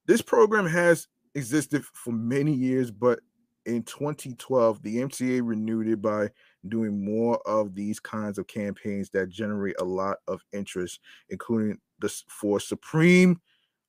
this 0.07 0.21
program 0.21 0.67
has 0.67 1.07
existed 1.37 1.85
for 1.85 2.11
many 2.11 2.53
years, 2.53 2.91
but 2.91 3.21
in 3.65 3.85
2012, 3.85 4.83
the 4.83 4.97
MTA 4.97 5.43
renewed 5.45 5.87
it 5.87 6.03
by 6.03 6.31
doing 6.67 7.05
more 7.05 7.41
of 7.47 7.77
these 7.77 8.01
kinds 8.01 8.37
of 8.37 8.49
campaigns 8.49 9.09
that 9.11 9.29
generate 9.29 9.77
a 9.81 9.85
lot 9.85 10.17
of 10.27 10.43
interest, 10.53 10.99
including 11.29 11.79
this 12.01 12.25
for 12.27 12.59
Supreme, 12.59 13.41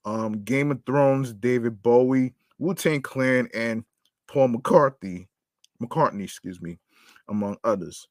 um, 0.06 0.44
Game 0.44 0.70
of 0.70 0.86
Thrones, 0.86 1.34
David 1.34 1.82
Bowie, 1.82 2.36
Wu 2.60 2.76
Tang 2.76 3.02
Clan, 3.02 3.50
and 3.56 3.84
Paul 4.28 4.50
McCartney, 4.50 5.26
McCartney, 5.82 6.26
excuse 6.26 6.62
me, 6.62 6.78
among 7.28 7.58
others. 7.64 8.08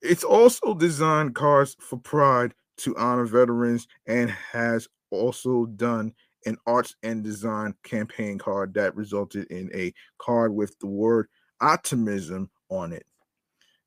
It's 0.00 0.24
also 0.24 0.72
designed 0.72 1.34
cars 1.34 1.76
for 1.78 1.98
Pride 1.98 2.54
to 2.78 2.96
honor 2.96 3.26
veterans 3.26 3.86
and 4.06 4.30
has 4.30 4.88
also 5.12 5.66
done 5.66 6.12
an 6.46 6.56
arts 6.66 6.96
and 7.02 7.22
design 7.22 7.74
campaign 7.84 8.38
card 8.38 8.74
that 8.74 8.96
resulted 8.96 9.46
in 9.50 9.70
a 9.74 9.92
card 10.18 10.54
with 10.54 10.76
the 10.80 10.86
word 10.86 11.28
optimism 11.60 12.50
on 12.68 12.92
it. 12.92 13.06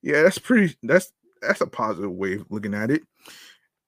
Yeah, 0.02 0.24
that's 0.24 0.38
pretty 0.38 0.76
that's 0.84 1.12
that's 1.42 1.62
a 1.62 1.68
positive 1.68 2.12
way 2.12 2.36
of 2.36 2.46
looking 2.50 2.74
at 2.74 2.92
it. 2.92 3.02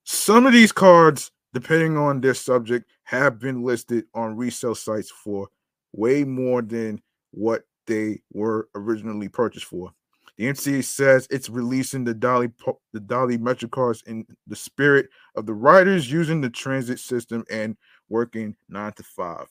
Some 0.04 0.46
of 0.46 0.52
these 0.52 0.72
cards, 0.72 1.30
depending 1.54 1.96
on 1.96 2.20
their 2.20 2.34
subject, 2.34 2.90
have 3.04 3.38
been 3.38 3.62
listed 3.62 4.04
on 4.14 4.36
resale 4.36 4.74
sites 4.74 5.10
for 5.10 5.48
way 5.92 6.24
more 6.24 6.62
than 6.62 7.00
what 7.30 7.62
they 7.86 8.20
were 8.32 8.68
originally 8.74 9.28
purchased 9.28 9.66
for. 9.66 9.92
The 10.38 10.44
NCA 10.44 10.84
says 10.84 11.26
it's 11.30 11.50
releasing 11.50 12.04
the 12.04 12.14
Dolly 12.14 12.50
the 12.92 13.00
Dolly 13.00 13.36
Metro 13.38 13.68
cards 13.68 14.02
in 14.06 14.24
the 14.46 14.56
spirit 14.56 15.08
of 15.34 15.46
the 15.46 15.54
riders 15.54 16.10
using 16.10 16.40
the 16.40 16.48
transit 16.50 17.00
system 17.00 17.44
and 17.50 17.76
working 18.08 18.54
nine 18.68 18.92
to 18.92 19.02
five. 19.02 19.48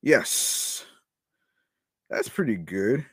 Yes, 0.00 0.86
that's 2.08 2.28
pretty 2.28 2.56
good. 2.56 3.04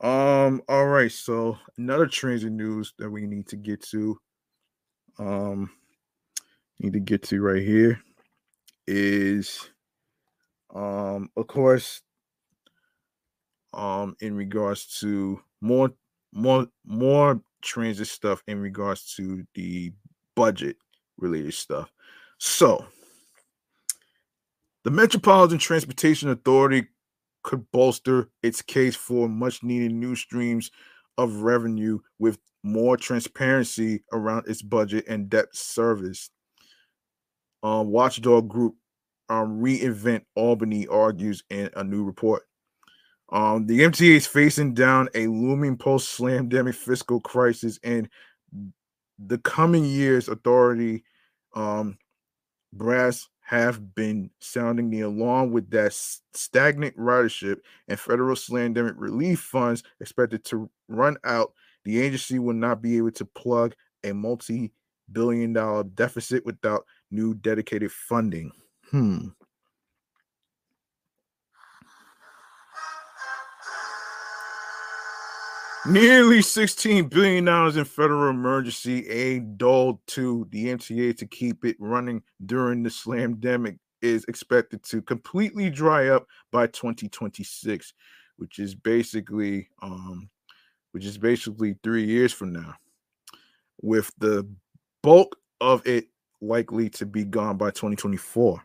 Um, 0.00 0.62
all 0.68 0.86
right, 0.86 1.12
so 1.12 1.58
another 1.78 2.06
transit 2.06 2.50
news 2.50 2.94
that 2.98 3.10
we 3.10 3.26
need 3.26 3.46
to 3.48 3.56
get 3.56 3.82
to. 3.90 4.18
Um, 5.18 5.70
need 6.82 6.94
to 6.94 7.00
get 7.00 7.22
to 7.22 7.40
right 7.40 7.62
here 7.62 8.00
is 8.88 9.70
um 10.74 11.28
of 11.36 11.46
course 11.46 12.02
um 13.74 14.16
in 14.20 14.34
regards 14.34 14.98
to 15.00 15.40
more 15.60 15.90
more 16.32 16.66
more 16.84 17.40
transit 17.62 18.08
stuff 18.08 18.42
in 18.46 18.60
regards 18.60 19.14
to 19.14 19.44
the 19.54 19.92
budget 20.34 20.76
related 21.18 21.54
stuff. 21.54 21.92
So 22.38 22.84
the 24.84 24.90
Metropolitan 24.90 25.58
Transportation 25.58 26.30
Authority 26.30 26.88
could 27.42 27.70
bolster 27.70 28.28
its 28.42 28.62
case 28.62 28.96
for 28.96 29.28
much 29.28 29.62
needed 29.62 29.92
new 29.92 30.14
streams 30.16 30.70
of 31.18 31.42
revenue 31.42 31.98
with 32.18 32.38
more 32.62 32.96
transparency 32.96 34.02
around 34.12 34.46
its 34.48 34.62
budget 34.62 35.04
and 35.08 35.28
debt 35.28 35.54
service. 35.54 36.30
Um, 37.62 37.88
watchdog 37.88 38.48
group 38.48 38.74
um, 39.28 39.60
Reinvent 39.60 40.22
Albany 40.34 40.86
argues 40.88 41.42
in 41.50 41.70
a 41.76 41.84
new 41.84 42.04
report. 42.04 42.42
Um, 43.32 43.66
the 43.66 43.80
MTA 43.80 44.16
is 44.16 44.26
facing 44.26 44.74
down 44.74 45.08
a 45.14 45.26
looming 45.26 45.76
post 45.76 46.18
slamdemic 46.18 46.74
fiscal 46.74 47.18
crisis, 47.18 47.80
and 47.82 48.08
the 49.18 49.38
coming 49.38 49.84
years, 49.84 50.28
authority 50.28 51.02
um, 51.54 51.96
brass 52.72 53.28
have 53.40 53.94
been 53.94 54.30
sounding 54.38 54.90
the 54.90 55.00
alarm 55.00 55.50
with 55.50 55.70
that 55.70 55.92
stagnant 56.32 56.96
ridership 56.96 57.58
and 57.88 57.98
federal 57.98 58.36
slamdemic 58.36 58.94
relief 58.96 59.40
funds 59.40 59.82
expected 60.00 60.44
to 60.44 60.70
run 60.88 61.16
out. 61.24 61.52
The 61.84 62.00
agency 62.00 62.38
will 62.38 62.54
not 62.54 62.80
be 62.80 62.96
able 62.98 63.10
to 63.12 63.24
plug 63.24 63.74
a 64.04 64.12
multi 64.12 64.72
billion 65.10 65.52
dollar 65.52 65.84
deficit 65.84 66.44
without 66.46 66.86
new 67.10 67.34
dedicated 67.34 67.92
funding. 67.92 68.52
Hmm. 68.90 69.28
Nearly 75.84 76.38
$16 76.38 77.10
billion 77.10 77.48
in 77.76 77.84
federal 77.84 78.30
emergency 78.30 79.08
aid 79.08 79.58
doled 79.58 79.98
to 80.08 80.46
the 80.50 80.66
MTA 80.66 81.16
to 81.16 81.26
keep 81.26 81.64
it 81.64 81.76
running 81.80 82.22
during 82.46 82.84
the 82.84 82.88
slamdemic 82.88 83.78
is 84.00 84.24
expected 84.28 84.84
to 84.84 85.02
completely 85.02 85.70
dry 85.70 86.08
up 86.08 86.26
by 86.52 86.68
2026, 86.68 87.94
which 88.36 88.60
is 88.60 88.76
basically 88.76 89.68
um, 89.80 90.30
which 90.92 91.04
is 91.04 91.18
basically 91.18 91.74
three 91.82 92.04
years 92.04 92.32
from 92.32 92.52
now, 92.52 92.74
with 93.80 94.12
the 94.18 94.46
bulk 95.02 95.36
of 95.60 95.84
it 95.84 96.06
likely 96.40 96.90
to 96.90 97.06
be 97.06 97.24
gone 97.24 97.56
by 97.56 97.70
2024. 97.70 98.62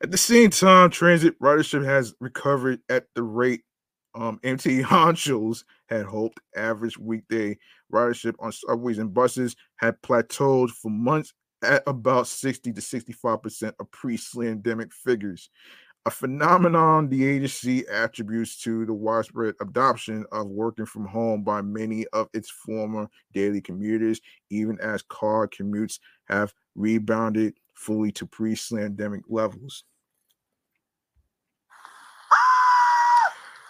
At 0.00 0.12
the 0.12 0.18
same 0.18 0.50
time, 0.50 0.90
transit 0.90 1.36
ridership 1.40 1.84
has 1.84 2.14
recovered 2.20 2.80
at 2.88 3.06
the 3.16 3.22
rate 3.24 3.62
um, 4.14 4.40
MT 4.44 4.82
honchos 4.82 5.64
had 5.88 6.06
hoped 6.06 6.40
average 6.56 6.98
weekday 6.98 7.56
ridership 7.92 8.34
on 8.40 8.52
subways 8.52 8.98
and 8.98 9.12
buses 9.12 9.56
had 9.76 10.00
plateaued 10.02 10.70
for 10.70 10.90
months 10.90 11.32
at 11.62 11.82
about 11.86 12.26
60 12.26 12.72
to 12.72 12.80
65% 12.80 13.72
of 13.80 13.90
pre-slamdemic 13.90 14.92
figures. 14.92 15.50
a 16.06 16.10
phenomenon 16.10 17.08
the 17.08 17.26
agency 17.26 17.86
attributes 17.88 18.60
to 18.62 18.86
the 18.86 18.94
widespread 18.94 19.54
adoption 19.60 20.24
of 20.32 20.46
working 20.46 20.86
from 20.86 21.04
home 21.04 21.42
by 21.42 21.60
many 21.60 22.06
of 22.12 22.28
its 22.32 22.48
former 22.48 23.08
daily 23.34 23.60
commuters, 23.60 24.20
even 24.50 24.78
as 24.80 25.02
car 25.02 25.48
commutes 25.48 25.98
have 26.28 26.54
rebounded 26.76 27.54
fully 27.74 28.12
to 28.12 28.26
pre 28.26 28.56
pandemic 28.70 29.22
levels. 29.28 29.84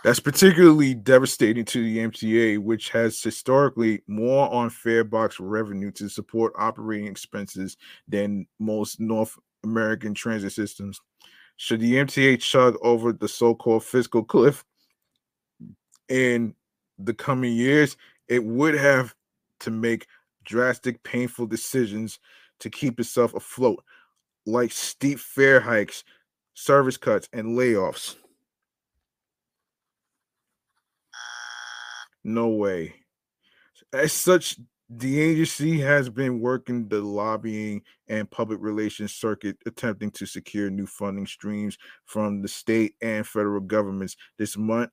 That's 0.05 0.21
particularly 0.21 0.95
devastating 0.95 1.65
to 1.67 1.83
the 1.83 1.99
MTA, 1.99 2.59
which 2.59 2.91
has 2.91 3.21
historically 3.21 4.03
more 4.07 4.49
on 4.53 4.71
fare 4.71 5.03
box 5.03 5.41
revenue 5.41 5.91
to 5.93 6.09
support 6.09 6.53
operating 6.57 7.09
expenses 7.09 7.77
than 8.07 8.47
most 8.61 9.01
North 9.01 9.37
American 9.65 10.15
transit 10.15 10.53
systems. 10.53 11.01
Should 11.57 11.81
the 11.81 11.95
MTA 11.95 12.41
chug 12.41 12.77
over 12.83 13.13
the 13.13 13.27
so 13.27 13.55
called 13.55 13.85
fiscal 13.85 14.23
cliff 14.23 14.65
in 16.09 16.55
the 16.99 17.15
coming 17.15 17.55
years, 17.55 17.97
it 18.29 18.45
would 18.45 18.75
have 18.75 19.15
to 19.61 19.73
make 19.73 20.07
drastic, 20.45 21.03
painful 21.03 21.47
decisions 21.47 22.21
to 22.61 22.71
keep 22.71 23.01
itself 23.01 23.35
afloat, 23.35 23.83
like 24.47 24.71
steep 24.71 25.19
fare 25.19 25.61
hikes, 25.61 26.05
service 26.55 26.97
cuts, 26.97 27.29
and 27.33 27.59
layoffs. 27.59 28.15
No 32.29 32.49
way. 32.49 32.93
As 33.95 34.13
such, 34.13 34.61
the 34.91 35.19
agency 35.19 35.81
has 35.81 36.11
been 36.11 36.41
working 36.41 36.87
the 36.87 37.01
lobbying 37.01 37.81
and 38.09 38.31
public 38.31 38.59
relations 38.61 39.15
circuit, 39.15 39.57
attempting 39.65 40.11
to 40.11 40.27
secure 40.27 40.69
new 40.69 40.87
funding 40.87 41.27
streams 41.27 41.79
from 42.05 42.43
the 42.43 42.49
state 42.49 42.97
and 43.01 43.27
federal 43.27 43.63
governments. 43.63 44.15
This 44.37 44.59
month, 44.59 44.91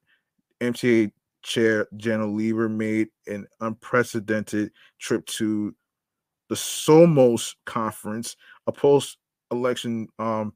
MTA 0.62 1.12
Chair 1.44 1.90
Janno 1.98 2.34
Lieber 2.34 2.70
made 2.70 3.10
an 3.28 3.48
unprecedented 3.60 4.72
trip 4.98 5.26
to 5.26 5.76
the 6.48 6.56
Somos 6.56 7.54
conference, 7.66 8.38
a 8.66 8.72
post-election 8.72 10.08
um, 10.20 10.54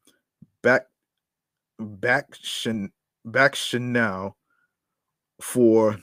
back 0.63 0.85
back 1.77 2.37
back 3.25 3.53
Chanel 3.53 4.37
for 5.41 5.97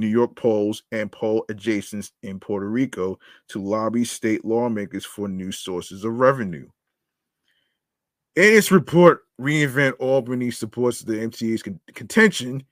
New 0.00 0.08
York 0.08 0.34
polls 0.34 0.82
and 0.90 1.12
poll 1.12 1.44
adjacents 1.50 2.12
in 2.22 2.40
Puerto 2.40 2.68
Rico 2.68 3.18
to 3.48 3.62
lobby 3.62 4.04
state 4.04 4.44
lawmakers 4.44 5.04
for 5.04 5.28
new 5.28 5.52
sources 5.52 6.04
of 6.04 6.14
revenue. 6.14 6.68
In 8.36 8.56
its 8.56 8.72
report, 8.72 9.22
Reinvent 9.40 9.94
Albany 9.98 10.50
supports 10.50 11.00
the 11.00 11.12
MTA's 11.14 11.62
contention 11.94 12.64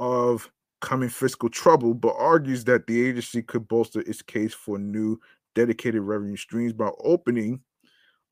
of 0.00 0.50
coming 0.80 1.08
fiscal 1.08 1.48
trouble, 1.48 1.94
but 1.94 2.14
argues 2.18 2.64
that 2.64 2.86
the 2.86 3.06
agency 3.06 3.42
could 3.42 3.68
bolster 3.68 4.00
its 4.00 4.22
case 4.22 4.54
for 4.54 4.78
new 4.78 5.20
dedicated 5.54 6.02
revenue 6.02 6.36
streams 6.36 6.72
by 6.72 6.90
opening 7.00 7.60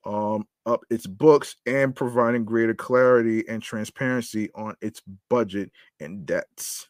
um, 0.04 0.46
up 0.64 0.80
its 0.90 1.06
books 1.06 1.56
and 1.66 1.94
providing 1.94 2.44
greater 2.44 2.74
clarity 2.74 3.46
and 3.48 3.62
transparency 3.62 4.50
on 4.54 4.74
its 4.80 5.02
budget 5.28 5.70
and 6.00 6.24
debts. 6.24 6.88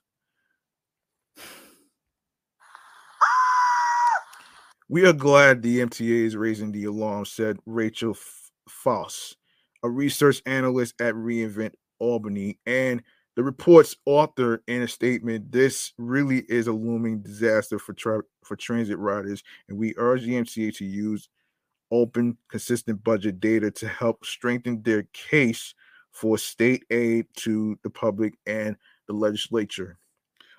We 4.88 5.04
are 5.04 5.12
glad 5.12 5.62
the 5.62 5.80
MTA 5.80 6.26
is 6.26 6.36
raising 6.36 6.70
the 6.70 6.84
alarm, 6.84 7.24
said 7.24 7.58
Rachael 7.66 8.16
Fauss, 8.68 9.34
a 9.82 9.90
research 9.90 10.40
analyst 10.46 10.94
at 11.00 11.14
Reinvent 11.14 11.72
Albany, 11.98 12.60
and 12.66 13.02
the 13.34 13.42
report's 13.42 13.96
author 14.06 14.62
in 14.68 14.82
a 14.82 14.88
statement. 14.88 15.50
This 15.50 15.92
really 15.98 16.44
is 16.48 16.68
a 16.68 16.72
looming 16.72 17.20
disaster 17.20 17.80
for 17.80 17.94
tra- 17.94 18.22
for 18.44 18.54
transit 18.54 18.98
riders, 18.98 19.42
and 19.68 19.76
we 19.76 19.92
urge 19.96 20.22
the 20.22 20.34
MTA 20.34 20.76
to 20.76 20.84
use 20.84 21.28
open, 21.90 22.38
consistent 22.48 23.02
budget 23.02 23.40
data 23.40 23.72
to 23.72 23.88
help 23.88 24.24
strengthen 24.24 24.82
their 24.82 25.02
case 25.12 25.74
for 26.12 26.38
state 26.38 26.84
aid 26.90 27.26
to 27.38 27.76
the 27.82 27.90
public 27.90 28.34
and 28.46 28.76
the 29.08 29.14
legislature. 29.14 29.98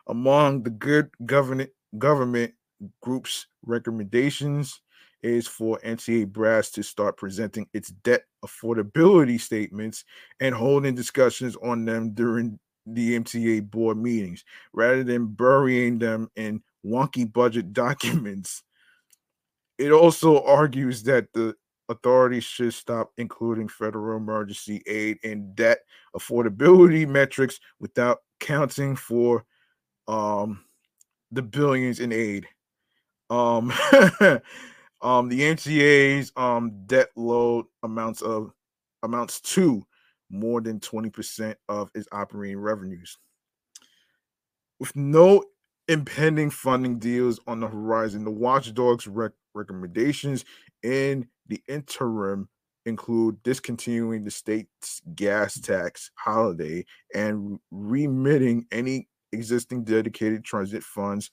Among 0.08 0.64
the 0.64 0.70
good 0.70 1.12
government 1.26 1.70
government 1.98 2.54
group's 3.02 3.48
recommendations 3.66 4.82
is 5.24 5.48
for 5.48 5.80
MTA 5.84 6.28
Brass 6.28 6.70
to 6.72 6.84
start 6.84 7.18
presenting 7.18 7.68
its 7.74 7.90
debt 7.90 8.24
affordability 8.46 9.40
statements 9.40 10.06
and 10.40 10.54
holding 10.54 10.96
discussions 10.96 11.56
on 11.64 11.86
them 11.86 12.12
during 12.12 12.60
the 12.86 13.20
MTA 13.20 13.70
board 13.70 13.98
meetings 13.98 14.44
rather 14.74 15.04
than 15.04 15.28
burying 15.28 15.98
them 16.00 16.30
in 16.36 16.62
wonky 16.86 17.32
budget 17.32 17.74
documents. 17.74 18.64
It 19.78 19.92
also 19.92 20.44
argues 20.44 21.04
that 21.04 21.32
the 21.34 21.56
authorities 21.90 22.44
should 22.44 22.74
stop 22.74 23.12
including 23.18 23.68
federal 23.68 24.18
emergency 24.18 24.82
aid 24.88 25.18
and 25.24 25.56
debt 25.56 25.80
affordability 26.16 27.08
metrics 27.08 27.60
without 27.80 28.20
counting 28.40 28.96
for 28.96 29.46
um, 30.08 30.64
the 31.32 31.42
billions 31.42 32.00
in 32.00 32.12
aid. 32.12 32.48
Um, 33.30 33.72
um, 35.02 35.30
the 35.30 35.42
MTA's 35.42 36.32
um 36.36 36.86
debt 36.86 37.10
load 37.16 37.66
amounts 37.84 38.22
of 38.22 38.52
amounts 39.04 39.42
to 39.42 39.86
more 40.30 40.62
than 40.62 40.80
20% 40.80 41.56
of 41.70 41.90
its 41.96 42.08
operating 42.12 42.60
revenues. 42.60 43.18
With 44.80 44.96
no 44.96 45.44
impending 45.88 46.50
funding 46.50 47.00
deals 47.00 47.40
on 47.48 47.60
the 47.60 47.68
horizon, 47.68 48.26
the 48.26 48.32
watchdog's 48.32 49.08
rec- 49.08 49.32
recommendations 49.54 50.44
in 50.84 51.28
the 51.48 51.62
interim 51.68 52.50
include 52.86 53.42
discontinuing 53.44 54.24
the 54.24 54.32
state's 54.32 55.02
gas 55.16 55.60
tax 55.60 56.12
holiday 56.16 56.86
and 57.14 57.60
remitting 57.72 58.66
any 58.72 59.08
existing 59.34 59.84
dedicated 59.84 60.44
transit 60.44 60.84
funds 60.84 61.30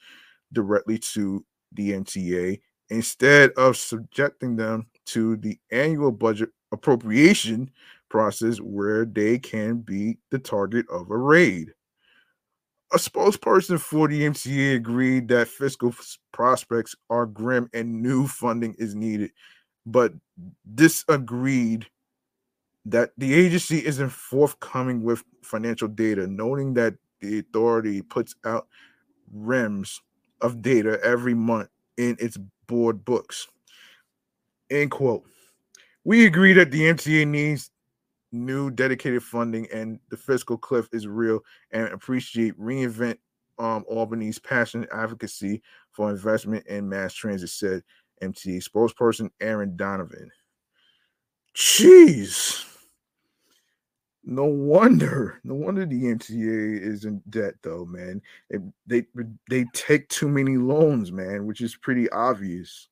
directly 0.52 0.98
to 0.98 1.44
the 1.74 1.92
MTA 1.92 2.60
instead 2.90 3.50
of 3.52 3.76
subjecting 3.76 4.56
them 4.56 4.86
to 5.06 5.36
the 5.36 5.58
annual 5.70 6.12
budget 6.12 6.50
appropriation 6.72 7.70
process 8.08 8.58
where 8.58 9.04
they 9.04 9.38
can 9.38 9.78
be 9.78 10.16
the 10.30 10.38
target 10.38 10.86
of 10.90 11.10
a 11.10 11.16
raid. 11.16 11.72
A 12.92 12.96
spokesperson 12.96 13.80
for 13.80 14.06
the 14.06 14.22
MTA 14.22 14.76
agreed 14.76 15.28
that 15.28 15.48
fiscal 15.48 15.94
prospects 16.32 16.94
are 17.10 17.26
grim 17.26 17.68
and 17.72 18.02
new 18.02 18.28
funding 18.28 18.74
is 18.78 18.94
needed, 18.94 19.32
but 19.84 20.12
disagreed 20.74 21.86
that 22.86 23.10
the 23.18 23.34
agency 23.34 23.84
isn't 23.84 24.10
forthcoming 24.10 25.02
with 25.02 25.24
financial 25.42 25.88
data, 25.88 26.26
noting 26.26 26.74
that 26.74 26.94
the 27.20 27.40
authority 27.40 28.02
puts 28.02 28.36
out 28.44 28.68
reams 29.32 30.00
of 30.44 30.60
data 30.60 31.00
every 31.02 31.34
month 31.34 31.70
in 31.96 32.16
its 32.20 32.38
board 32.68 33.04
books. 33.04 33.48
End 34.70 34.90
quote. 34.90 35.24
We 36.04 36.26
agree 36.26 36.52
that 36.52 36.70
the 36.70 36.82
MTA 36.82 37.26
needs 37.26 37.70
new 38.30 38.70
dedicated 38.70 39.22
funding 39.22 39.66
and 39.72 39.98
the 40.10 40.16
fiscal 40.16 40.58
cliff 40.58 40.88
is 40.92 41.06
real 41.06 41.40
and 41.70 41.88
appreciate 41.88 42.58
reinvent 42.60 43.16
um, 43.58 43.84
Albany's 43.88 44.38
passionate 44.38 44.88
advocacy 44.92 45.62
for 45.92 46.10
investment 46.10 46.66
in 46.66 46.88
mass 46.88 47.14
transit, 47.14 47.48
said 47.48 47.82
MTA 48.22 48.62
spokesperson 48.68 49.30
Aaron 49.40 49.76
Donovan. 49.76 50.30
Jeez. 51.56 52.66
No 54.26 54.46
wonder, 54.46 55.38
no 55.44 55.54
wonder 55.54 55.84
the 55.84 56.02
MTA 56.02 56.80
is 56.80 57.04
in 57.04 57.20
debt, 57.28 57.54
though, 57.62 57.84
man. 57.84 58.22
They, 58.50 58.58
they 58.86 59.06
they 59.50 59.66
take 59.74 60.08
too 60.08 60.28
many 60.28 60.56
loans, 60.56 61.12
man, 61.12 61.44
which 61.46 61.60
is 61.60 61.76
pretty 61.76 62.08
obvious. 62.10 62.88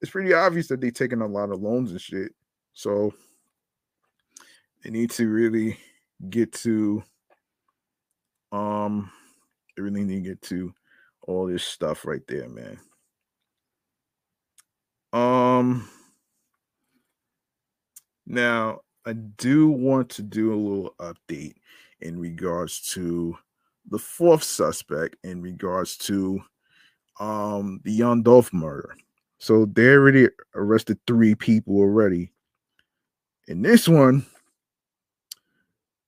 It's 0.00 0.10
pretty 0.12 0.32
obvious 0.32 0.68
that 0.68 0.80
they're 0.80 0.92
taking 0.92 1.20
a 1.20 1.26
lot 1.26 1.50
of 1.50 1.60
loans 1.60 1.90
and 1.90 2.00
shit. 2.00 2.32
So 2.74 3.12
they 4.82 4.90
need 4.90 5.10
to 5.12 5.28
really 5.28 5.78
get 6.30 6.52
to 6.52 7.02
um 8.52 9.10
they 9.76 9.82
really 9.82 10.04
need 10.04 10.22
to 10.22 10.30
get 10.30 10.42
to 10.42 10.72
all 11.22 11.46
this 11.46 11.64
stuff 11.64 12.04
right 12.04 12.22
there, 12.28 12.48
man. 12.48 12.78
Um 15.12 15.88
now 18.26 18.80
I 19.06 19.14
do 19.14 19.68
want 19.68 20.10
to 20.10 20.22
do 20.22 20.52
a 20.52 20.56
little 20.56 20.94
update 20.98 21.54
in 22.00 22.18
regards 22.18 22.80
to 22.92 23.36
the 23.90 23.98
fourth 23.98 24.44
suspect 24.44 25.16
in 25.24 25.42
regards 25.42 25.96
to 25.98 26.40
um 27.20 27.80
the 27.84 27.92
young 27.92 28.22
Dolph 28.22 28.52
murder. 28.52 28.94
So 29.38 29.64
they 29.66 29.88
already 29.88 30.28
arrested 30.54 30.98
three 31.06 31.34
people 31.34 31.76
already. 31.76 32.32
And 33.48 33.64
this 33.64 33.88
one, 33.88 34.24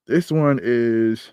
This 0.06 0.30
one 0.30 0.60
is 0.62 1.30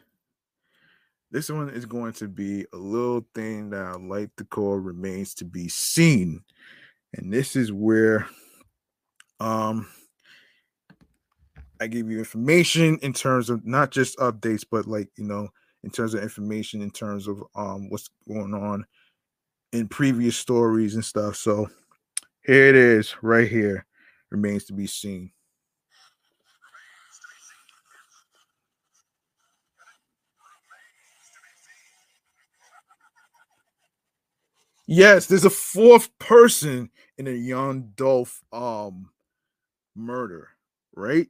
this 1.29 1.49
one 1.49 1.69
is 1.69 1.85
going 1.85 2.13
to 2.13 2.27
be 2.27 2.65
a 2.73 2.77
little 2.77 3.25
thing 3.35 3.69
that 3.69 3.85
I 3.85 3.93
like 3.95 4.35
to 4.37 4.45
call 4.45 4.77
remains 4.77 5.33
to 5.35 5.45
be 5.45 5.67
seen. 5.67 6.43
And 7.13 7.31
this 7.33 7.55
is 7.55 7.71
where 7.71 8.27
um 9.39 9.87
I 11.81 11.87
give 11.87 12.11
you 12.11 12.19
information 12.19 12.99
in 13.03 13.13
terms 13.13 13.51
of 13.51 13.65
not 13.67 13.91
just 13.91 14.17
updates, 14.19 14.65
but 14.69 14.87
like 14.87 15.09
you 15.17 15.25
know, 15.25 15.49
in 15.83 15.91
terms 15.91 16.15
of 16.15 16.23
information 16.23 16.81
in 16.83 16.91
terms 16.91 17.27
of 17.27 17.43
um 17.55 17.89
what's 17.91 18.09
going 18.27 18.55
on 18.55 18.85
in 19.73 19.87
previous 19.87 20.37
stories 20.37 20.95
and 20.95 21.05
stuff. 21.05 21.35
So 21.37 21.69
here 22.45 22.67
it 22.67 22.75
is, 22.75 23.15
right 23.21 23.47
here. 23.49 23.85
Remains 24.31 24.65
to 24.65 24.73
be 24.73 24.87
seen. 24.87 25.31
Yes, 34.87 35.27
there's 35.27 35.45
a 35.45 35.49
fourth 35.49 36.17
person 36.19 36.89
in 37.17 37.27
a 37.27 37.31
young 37.31 37.91
Dolph 37.95 38.41
um 38.53 39.09
murder, 39.95 40.49
right? 40.95 41.27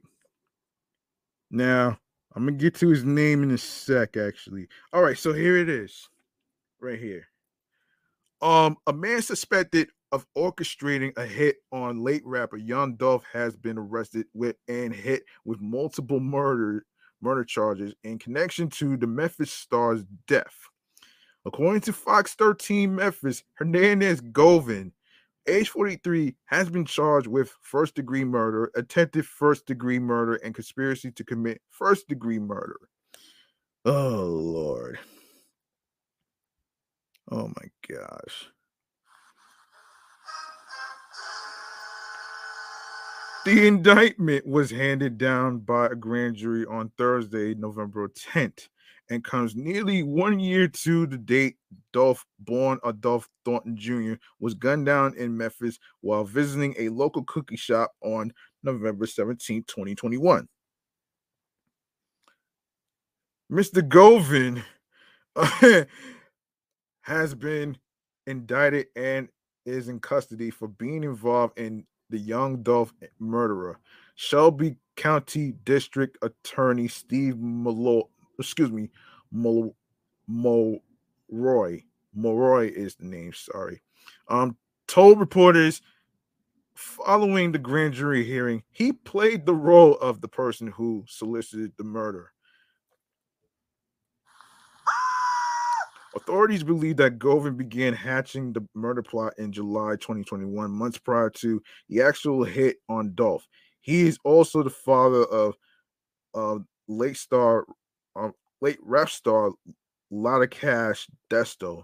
Now, 1.52 1.98
I'm 2.34 2.46
gonna 2.46 2.56
get 2.56 2.74
to 2.76 2.88
his 2.88 3.04
name 3.04 3.42
in 3.42 3.50
a 3.50 3.58
sec, 3.58 4.16
actually. 4.16 4.68
All 4.92 5.02
right, 5.02 5.18
so 5.18 5.34
here 5.34 5.58
it 5.58 5.68
is, 5.68 6.08
right 6.80 6.98
here. 6.98 7.28
Um, 8.40 8.78
a 8.86 8.92
man 8.92 9.20
suspected 9.20 9.90
of 10.12 10.26
orchestrating 10.36 11.16
a 11.16 11.26
hit 11.26 11.56
on 11.70 12.02
late 12.02 12.22
rapper 12.24 12.56
Young 12.56 12.96
Dolph 12.96 13.24
has 13.32 13.54
been 13.54 13.78
arrested 13.78 14.26
with 14.32 14.56
and 14.66 14.94
hit 14.94 15.24
with 15.44 15.60
multiple 15.60 16.20
murder 16.20 16.86
murder 17.20 17.44
charges 17.44 17.94
in 18.02 18.18
connection 18.18 18.68
to 18.68 18.96
the 18.96 19.06
Memphis 19.06 19.52
star's 19.52 20.04
death. 20.26 20.54
According 21.44 21.82
to 21.82 21.92
Fox 21.92 22.34
13 22.34 22.94
Memphis, 22.94 23.44
Hernandez 23.54 24.20
Govan, 24.20 24.92
age 25.48 25.68
43, 25.68 26.36
has 26.46 26.68
been 26.70 26.84
charged 26.84 27.26
with 27.26 27.54
first 27.60 27.94
degree 27.94 28.24
murder, 28.24 28.70
attempted 28.74 29.26
first 29.26 29.66
degree 29.66 29.98
murder, 29.98 30.36
and 30.36 30.54
conspiracy 30.54 31.10
to 31.12 31.24
commit 31.24 31.60
first 31.70 32.08
degree 32.08 32.38
murder. 32.38 32.76
Oh, 33.84 34.26
Lord. 34.26 34.98
Oh, 37.30 37.48
my 37.48 37.96
gosh. 37.96 38.48
The 43.44 43.66
indictment 43.66 44.46
was 44.46 44.70
handed 44.70 45.18
down 45.18 45.58
by 45.58 45.86
a 45.86 45.96
grand 45.96 46.36
jury 46.36 46.64
on 46.64 46.92
Thursday, 46.96 47.54
November 47.54 48.06
10th, 48.08 48.68
and 49.12 49.22
comes 49.22 49.54
nearly 49.54 50.02
one 50.02 50.40
year 50.40 50.66
to 50.66 51.06
the 51.06 51.18
date 51.18 51.56
Dolph, 51.92 52.24
born 52.38 52.78
Adolph 52.82 53.28
Thornton 53.44 53.76
Jr., 53.76 54.14
was 54.40 54.54
gunned 54.54 54.86
down 54.86 55.14
in 55.18 55.36
Memphis 55.36 55.78
while 56.00 56.24
visiting 56.24 56.74
a 56.78 56.88
local 56.88 57.22
cookie 57.24 57.56
shop 57.56 57.92
on 58.00 58.32
November 58.62 59.06
17, 59.06 59.64
2021. 59.64 60.48
Mr. 63.52 63.86
Govan 63.86 64.62
has 67.02 67.34
been 67.34 67.76
indicted 68.26 68.86
and 68.96 69.28
is 69.66 69.88
in 69.88 70.00
custody 70.00 70.48
for 70.48 70.68
being 70.68 71.04
involved 71.04 71.58
in 71.58 71.84
the 72.08 72.18
young 72.18 72.62
Dolph 72.62 72.94
murderer. 73.18 73.78
Shelby 74.14 74.76
County 74.96 75.52
District 75.64 76.16
Attorney 76.22 76.88
Steve 76.88 77.38
Malo, 77.38 78.08
excuse 78.38 78.70
me, 78.72 78.90
Mo, 79.30 79.74
Mo 80.26 80.78
Roy. 81.30 81.84
Moroy 82.16 82.70
is 82.70 82.94
the 82.96 83.06
name, 83.06 83.32
sorry. 83.32 83.80
Um, 84.28 84.56
told 84.86 85.18
reporters 85.18 85.80
following 86.74 87.52
the 87.52 87.58
grand 87.58 87.94
jury 87.94 88.24
hearing, 88.24 88.62
he 88.70 88.92
played 88.92 89.46
the 89.46 89.54
role 89.54 89.94
of 89.96 90.20
the 90.20 90.28
person 90.28 90.66
who 90.68 91.04
solicited 91.08 91.72
the 91.76 91.84
murder. 91.84 92.32
Authorities 96.14 96.62
believe 96.62 96.98
that 96.98 97.18
Govan 97.18 97.56
began 97.56 97.94
hatching 97.94 98.52
the 98.52 98.66
murder 98.74 99.02
plot 99.02 99.32
in 99.38 99.50
July 99.50 99.92
2021, 99.92 100.70
months 100.70 100.98
prior 100.98 101.30
to 101.30 101.62
the 101.88 102.02
actual 102.02 102.44
hit 102.44 102.76
on 102.88 103.14
Dolph. 103.14 103.48
He 103.80 104.06
is 104.06 104.18
also 104.22 104.62
the 104.62 104.70
father 104.70 105.24
of 105.24 105.54
uh, 106.34 106.58
late 106.86 107.16
star, 107.16 107.64
late 108.62 108.78
rap 108.80 109.10
star 109.10 109.50
Lotta 110.10 110.46
Cash 110.46 111.08
Desto, 111.28 111.82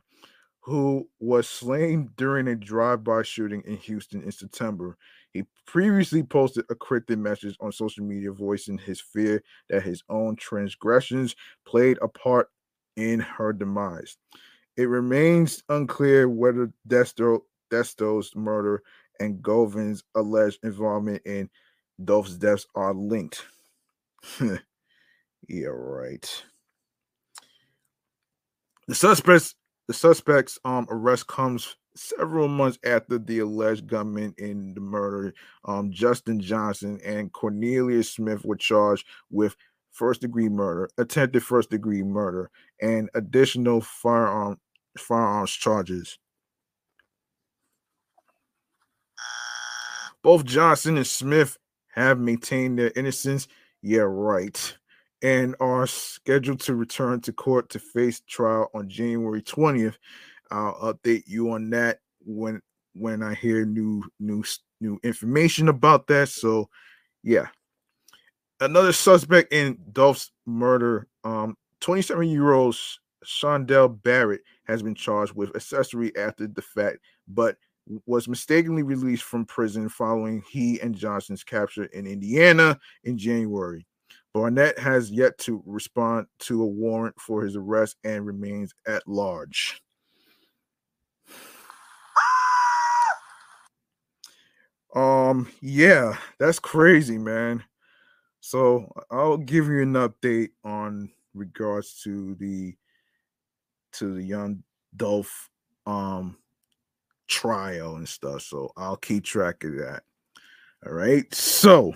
who 0.60 1.08
was 1.18 1.48
slain 1.48 2.10
during 2.16 2.46
a 2.48 2.54
drive-by 2.54 3.22
shooting 3.22 3.62
in 3.66 3.76
Houston 3.78 4.22
in 4.22 4.30
September. 4.30 4.96
He 5.32 5.44
previously 5.66 6.22
posted 6.22 6.64
a 6.70 6.74
cryptic 6.74 7.18
message 7.18 7.56
on 7.60 7.72
social 7.72 8.04
media 8.04 8.32
voicing 8.32 8.78
his 8.78 9.00
fear 9.00 9.42
that 9.68 9.82
his 9.82 10.02
own 10.08 10.36
transgressions 10.36 11.34
played 11.66 11.98
a 12.00 12.08
part 12.08 12.48
in 12.96 13.20
her 13.20 13.52
demise. 13.52 14.16
It 14.76 14.88
remains 14.88 15.62
unclear 15.68 16.28
whether 16.28 16.72
Desto, 16.86 17.40
Desto's 17.70 18.34
murder 18.36 18.82
and 19.20 19.42
Govan's 19.42 20.04
alleged 20.14 20.60
involvement 20.62 21.22
in 21.26 21.50
Dolph's 22.04 22.36
deaths 22.36 22.66
are 22.76 22.94
linked. 22.94 23.44
yeah, 25.48 25.66
right. 25.66 26.44
The 28.88 28.94
suspects, 28.96 29.54
the 29.86 29.94
suspect's 29.94 30.58
um 30.64 30.86
arrest 30.90 31.28
comes 31.28 31.76
several 31.94 32.48
months 32.48 32.78
after 32.84 33.16
the 33.18 33.38
alleged 33.40 33.86
gunman 33.86 34.34
in 34.36 34.74
the 34.74 34.80
murder, 34.80 35.32
um, 35.64 35.92
Justin 35.92 36.40
Johnson 36.40 37.00
and 37.04 37.32
Cornelius 37.32 38.10
Smith 38.12 38.44
were 38.44 38.56
charged 38.56 39.06
with 39.30 39.56
first 39.92 40.20
degree 40.22 40.48
murder, 40.48 40.88
attempted 40.98 41.42
first 41.44 41.70
degree 41.70 42.02
murder, 42.02 42.50
and 42.80 43.08
additional 43.14 43.80
firearm 43.80 44.58
firearms 44.98 45.52
charges. 45.52 46.18
Both 50.22 50.44
Johnson 50.44 50.96
and 50.96 51.06
Smith 51.06 51.58
have 51.94 52.18
maintained 52.18 52.78
their 52.78 52.92
innocence. 52.94 53.48
Yeah, 53.82 54.02
right. 54.02 54.76
And 55.22 55.56
are 55.58 55.86
scheduled 55.86 56.60
to 56.60 56.76
return 56.76 57.20
to 57.22 57.32
court 57.32 57.70
to 57.70 57.80
face 57.80 58.20
trial 58.28 58.70
on 58.72 58.88
January 58.88 59.42
20th. 59.42 59.96
I'll 60.50 60.94
update 60.94 61.24
you 61.26 61.50
on 61.52 61.70
that 61.70 61.98
when 62.24 62.60
when 62.94 63.22
I 63.22 63.34
hear 63.34 63.64
new 63.64 64.04
new 64.20 64.44
new 64.80 65.00
information 65.02 65.68
about 65.68 66.06
that. 66.06 66.28
So 66.28 66.68
yeah, 67.22 67.46
another 68.60 68.92
suspect 68.92 69.52
in 69.52 69.78
Dolph's 69.92 70.30
murder, 70.46 71.08
um, 71.24 71.56
27 71.80 72.28
year 72.28 72.52
old 72.52 72.76
Shundale 73.24 74.02
Barnett 74.02 74.40
has 74.66 74.82
been 74.82 74.94
charged 74.94 75.34
with 75.34 75.54
accessory 75.56 76.16
after 76.16 76.46
the 76.46 76.62
fact, 76.62 76.98
but 77.26 77.56
was 78.06 78.28
mistakenly 78.28 78.82
released 78.82 79.22
from 79.22 79.46
prison 79.46 79.88
following 79.88 80.42
he 80.50 80.80
and 80.80 80.94
Johnson's 80.94 81.42
capture 81.42 81.84
in 81.86 82.06
Indiana 82.06 82.78
in 83.04 83.16
January. 83.16 83.86
Barnett 84.38 84.78
has 84.78 85.10
yet 85.10 85.36
to 85.38 85.60
respond 85.66 86.28
to 86.38 86.62
a 86.62 86.66
warrant 86.66 87.20
for 87.20 87.42
his 87.42 87.56
arrest 87.56 87.96
and 88.04 88.24
remains 88.24 88.72
at 88.86 89.02
large. 89.08 89.82
Um, 94.94 95.48
yeah, 95.60 96.16
that's 96.38 96.60
crazy, 96.60 97.18
man. 97.18 97.64
So 98.38 98.92
I'll 99.10 99.38
give 99.38 99.66
you 99.66 99.82
an 99.82 99.94
update 99.94 100.50
on 100.62 101.10
regards 101.34 102.00
to 102.04 102.36
the 102.36 102.76
to 103.94 104.14
the 104.14 104.22
young 104.22 104.62
Dolph 104.94 105.50
um 105.84 106.36
trial 107.26 107.96
and 107.96 108.08
stuff. 108.08 108.42
So 108.42 108.70
I'll 108.76 108.98
keep 108.98 109.24
track 109.24 109.64
of 109.64 109.72
that. 109.78 110.04
All 110.86 110.92
right. 110.92 111.26
So 111.34 111.92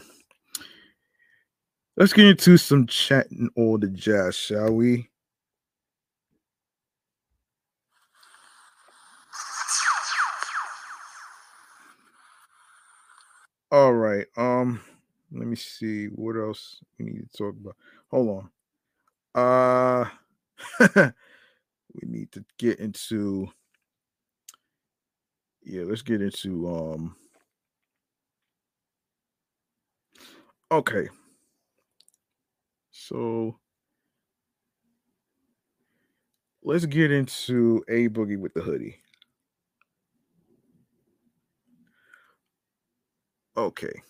let's 1.96 2.12
get 2.12 2.26
into 2.26 2.56
some 2.56 2.86
chatting 2.86 3.50
all 3.56 3.78
the 3.78 3.88
jazz, 3.88 4.36
shall 4.36 4.74
we? 4.74 5.08
All 13.70 13.94
right. 13.94 14.26
Um 14.36 14.80
let 15.32 15.46
me 15.46 15.56
see 15.56 16.06
what 16.06 16.36
else 16.36 16.80
we 16.98 17.06
need 17.06 17.30
to 17.32 17.38
talk 17.38 17.54
about. 17.58 17.76
Hold 18.10 18.50
on. 19.34 20.10
Uh 20.80 20.84
we 21.94 22.08
need 22.08 22.32
to 22.32 22.44
get 22.58 22.80
into 22.80 23.48
yeah, 25.64 25.84
let's 25.84 26.02
get 26.02 26.20
into 26.20 26.68
um 26.68 27.16
okay. 30.70 31.08
So 33.06 33.58
let's 36.62 36.86
get 36.86 37.10
into 37.10 37.84
A 37.88 38.08
Boogie 38.08 38.38
with 38.38 38.54
the 38.54 38.62
hoodie. 38.62 38.98
Okay. 43.56 44.02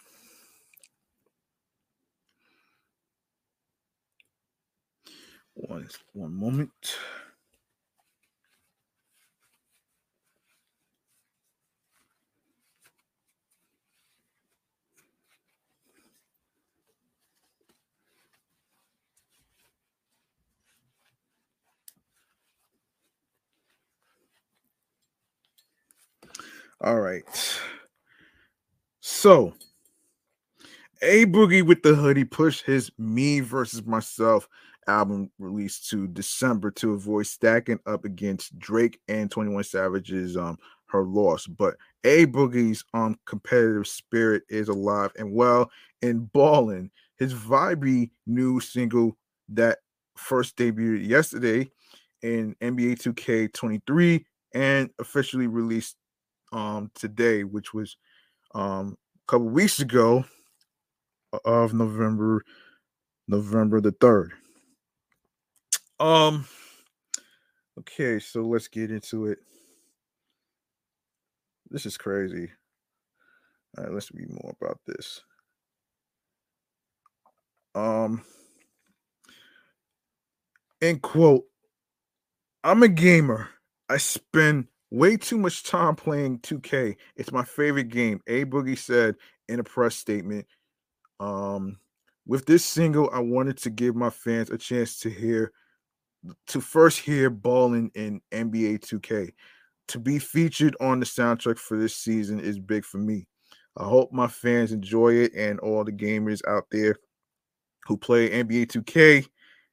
One 5.54 5.88
one 6.12 6.34
moment. 6.34 6.96
All 26.82 26.98
right. 27.00 27.22
So, 28.98 29.54
A 31.00 31.26
Boogie 31.26 31.64
with 31.64 31.82
the 31.82 31.94
Hoodie 31.94 32.24
pushed 32.24 32.64
his 32.64 32.90
Me 32.98 33.38
versus 33.38 33.86
Myself 33.86 34.48
album 34.88 35.30
release 35.38 35.78
to 35.90 36.08
December 36.08 36.72
to 36.72 36.94
avoid 36.94 37.26
stacking 37.26 37.78
up 37.86 38.04
against 38.04 38.58
Drake 38.58 38.98
and 39.06 39.30
21 39.30 39.62
Savage's 39.62 40.36
um 40.36 40.58
her 40.86 41.04
loss. 41.04 41.46
But 41.46 41.76
A 42.02 42.26
Boogie's 42.26 42.84
um 42.94 43.16
competitive 43.26 43.86
spirit 43.86 44.42
is 44.48 44.68
alive 44.68 45.12
and 45.16 45.32
well 45.32 45.70
in 46.00 46.24
balling. 46.32 46.90
His 47.16 47.32
vibey 47.32 48.10
new 48.26 48.58
single 48.58 49.16
that 49.50 49.78
first 50.16 50.56
debuted 50.56 51.06
yesterday 51.06 51.70
in 52.22 52.56
NBA 52.60 53.00
2K23 53.00 54.24
and 54.54 54.90
officially 54.98 55.46
released 55.46 55.96
um 56.52 56.90
today, 56.94 57.44
which 57.44 57.74
was 57.74 57.96
um 58.54 58.96
a 59.16 59.30
couple 59.30 59.48
weeks 59.48 59.80
ago 59.80 60.24
of 61.44 61.72
November 61.74 62.42
November 63.28 63.80
the 63.80 63.92
3rd. 63.92 64.30
Um 65.98 66.46
okay, 67.78 68.18
so 68.18 68.42
let's 68.42 68.68
get 68.68 68.90
into 68.90 69.26
it. 69.26 69.38
This 71.70 71.86
is 71.86 71.96
crazy. 71.96 72.50
All 73.78 73.84
right, 73.84 73.92
let's 73.92 74.12
read 74.12 74.28
more 74.30 74.54
about 74.60 74.78
this. 74.86 75.22
Um 77.74 78.22
end 80.82 81.00
quote, 81.00 81.44
I'm 82.62 82.82
a 82.82 82.88
gamer. 82.88 83.48
I 83.88 83.96
spend 83.96 84.66
way 84.92 85.16
too 85.16 85.38
much 85.38 85.62
time 85.64 85.96
playing 85.96 86.38
2K. 86.40 86.96
It's 87.16 87.32
my 87.32 87.44
favorite 87.44 87.88
game. 87.88 88.20
A 88.26 88.44
Boogie 88.44 88.78
said 88.78 89.16
in 89.48 89.58
a 89.58 89.64
press 89.64 89.96
statement. 89.96 90.46
Um, 91.18 91.78
with 92.26 92.44
this 92.44 92.62
single, 92.62 93.08
I 93.12 93.20
wanted 93.20 93.56
to 93.58 93.70
give 93.70 93.96
my 93.96 94.10
fans 94.10 94.50
a 94.50 94.58
chance 94.58 94.98
to 95.00 95.10
hear, 95.10 95.52
to 96.48 96.60
first 96.60 96.98
hear 96.98 97.30
balling 97.30 97.90
in 97.94 98.20
NBA 98.32 98.80
2K. 98.80 99.32
To 99.88 99.98
be 99.98 100.18
featured 100.18 100.76
on 100.78 101.00
the 101.00 101.06
soundtrack 101.06 101.58
for 101.58 101.78
this 101.78 101.96
season 101.96 102.38
is 102.38 102.58
big 102.58 102.84
for 102.84 102.98
me. 102.98 103.26
I 103.78 103.84
hope 103.84 104.12
my 104.12 104.28
fans 104.28 104.72
enjoy 104.72 105.14
it 105.14 105.32
and 105.34 105.58
all 105.60 105.84
the 105.84 105.92
gamers 105.92 106.46
out 106.46 106.64
there 106.70 106.96
who 107.86 107.96
play 107.96 108.28
NBA 108.28 108.66
2K 108.66 109.26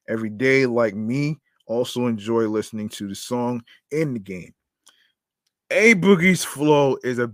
every 0.07 0.29
day, 0.29 0.65
like 0.65 0.95
me, 0.95 1.39
also 1.67 2.07
enjoy 2.07 2.47
listening 2.47 2.87
to 2.89 3.09
the 3.09 3.15
song 3.15 3.61
in 3.91 4.13
the 4.13 4.19
game. 4.19 4.53
A 5.71 5.93
Boogie's 5.95 6.43
flow 6.43 6.97
is 7.03 7.19
a 7.19 7.31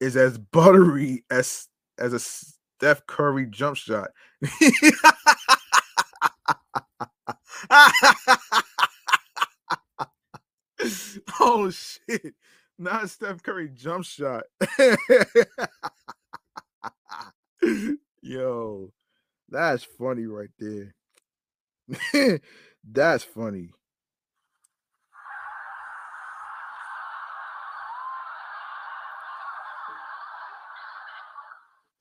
is 0.00 0.16
as 0.16 0.38
buttery 0.38 1.24
as 1.30 1.68
as 1.98 2.12
a 2.12 2.18
Steph 2.18 3.06
Curry 3.06 3.46
jump 3.48 3.76
shot. 3.76 4.10
oh 11.40 11.70
shit. 11.70 12.34
Not 12.78 13.08
Steph 13.08 13.42
Curry 13.42 13.70
jump 13.72 14.04
shot. 14.04 14.44
Yo, 18.22 18.92
that's 19.48 19.84
funny 19.84 20.26
right 20.26 20.50
there. 20.58 20.94
that's 22.84 23.22
funny. 23.24 23.70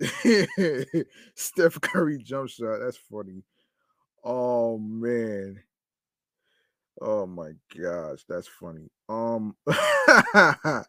Steph 1.35 1.79
Curry 1.81 2.17
jump 2.19 2.49
shot. 2.49 2.79
That's 2.79 2.97
funny. 2.97 3.43
Oh 4.23 4.77
man. 4.77 5.61
Oh 7.01 7.25
my 7.25 7.51
gosh, 7.75 8.23
that's 8.27 8.47
funny. 8.47 8.89
Um 9.09 9.55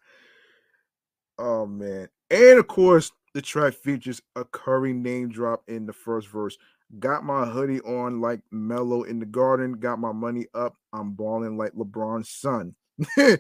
Oh 1.39 1.67
man. 1.67 2.09
And 2.31 2.59
of 2.59 2.67
course, 2.67 3.13
the 3.35 3.43
track 3.43 3.75
features 3.75 4.23
a 4.37 4.45
Curry 4.45 4.93
name 4.93 5.31
drop 5.31 5.63
in 5.69 5.87
the 5.87 5.93
first 5.93 6.29
verse. 6.29 6.57
Got 6.99 7.25
my 7.25 7.45
hoodie 7.45 7.81
on 7.81 8.21
like 8.21 8.41
Melo 8.51 9.03
in 9.03 9.19
the 9.19 9.27
garden. 9.27 9.75
Got 9.75 9.99
my 9.99 10.13
money 10.13 10.47
up. 10.55 10.77
I'm 10.93 11.13
balling 11.13 11.57
like 11.57 11.73
LeBron's 11.73 12.31
son. 12.31 12.75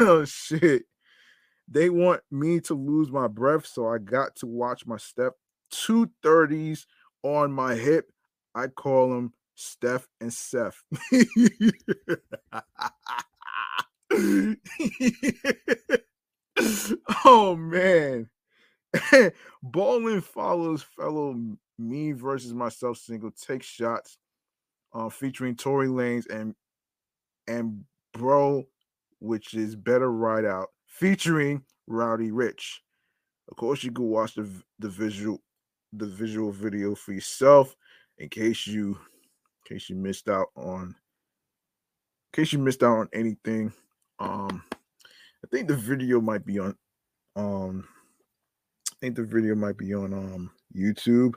oh 0.00 0.24
shit. 0.24 0.82
They 1.68 1.90
want 1.90 2.22
me 2.30 2.60
to 2.60 2.74
lose 2.74 3.10
my 3.10 3.26
breath, 3.26 3.66
so 3.66 3.88
I 3.88 3.98
got 3.98 4.36
to 4.36 4.46
watch 4.46 4.86
my 4.86 4.96
step. 4.96 5.34
Two 5.70 6.10
thirties 6.22 6.86
on 7.22 7.52
my 7.52 7.74
hip. 7.74 8.06
I 8.54 8.68
call 8.68 9.10
them 9.10 9.32
Steph 9.56 10.06
and 10.20 10.32
Seth. 10.32 10.80
oh 17.24 17.56
man. 17.56 18.30
Ballin 19.62 20.20
follows 20.20 20.82
fellow 20.82 21.34
me 21.78 22.12
versus 22.12 22.54
myself 22.54 22.98
single 22.98 23.30
take 23.30 23.62
shots 23.62 24.18
uh, 24.94 25.08
featuring 25.08 25.56
Tory 25.56 25.88
Lanez 25.88 26.28
and 26.30 26.54
and 27.48 27.84
bro, 28.12 28.64
which 29.18 29.54
is 29.54 29.76
better 29.76 30.10
ride 30.10 30.44
out 30.44 30.68
featuring 30.98 31.62
Rowdy 31.86 32.30
Rich. 32.30 32.82
Of 33.50 33.56
course, 33.56 33.84
you 33.84 33.92
can 33.92 34.08
watch 34.08 34.34
the 34.34 34.48
the 34.78 34.88
visual 34.88 35.42
the 35.92 36.06
visual 36.06 36.50
video 36.50 36.94
for 36.94 37.12
yourself 37.12 37.76
in 38.18 38.28
case 38.28 38.66
you 38.66 38.98
in 39.68 39.76
case 39.76 39.90
you 39.90 39.96
missed 39.96 40.28
out 40.28 40.48
on 40.56 40.88
in 40.88 40.94
case 42.32 42.52
you 42.52 42.58
missed 42.58 42.82
out 42.82 42.98
on 42.98 43.08
anything. 43.12 43.72
Um, 44.18 44.64
I 45.44 45.48
think 45.52 45.68
the 45.68 45.76
video 45.76 46.20
might 46.20 46.44
be 46.44 46.58
on 46.58 46.74
um 47.36 47.86
I 48.90 48.96
think 49.00 49.16
the 49.16 49.24
video 49.24 49.54
might 49.54 49.76
be 49.76 49.94
on 49.94 50.12
um 50.14 50.50
YouTube. 50.74 51.34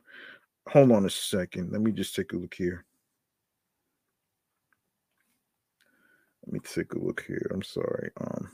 Hold 0.70 0.92
on 0.92 1.06
a 1.06 1.10
second. 1.10 1.72
Let 1.72 1.82
me 1.82 1.92
just 1.92 2.16
take 2.16 2.32
a 2.32 2.38
look 2.38 2.54
here. 2.54 2.86
Let 6.46 6.54
me 6.54 6.60
take 6.60 6.94
a 6.94 7.00
look 7.00 7.26
here. 7.28 7.52
I'm 7.54 7.62
sorry. 7.62 8.12
Um 8.22 8.50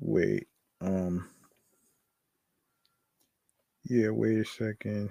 Wait. 0.00 0.48
Um. 0.80 1.28
Yeah. 3.84 4.10
Wait 4.10 4.38
a 4.38 4.44
second. 4.44 5.10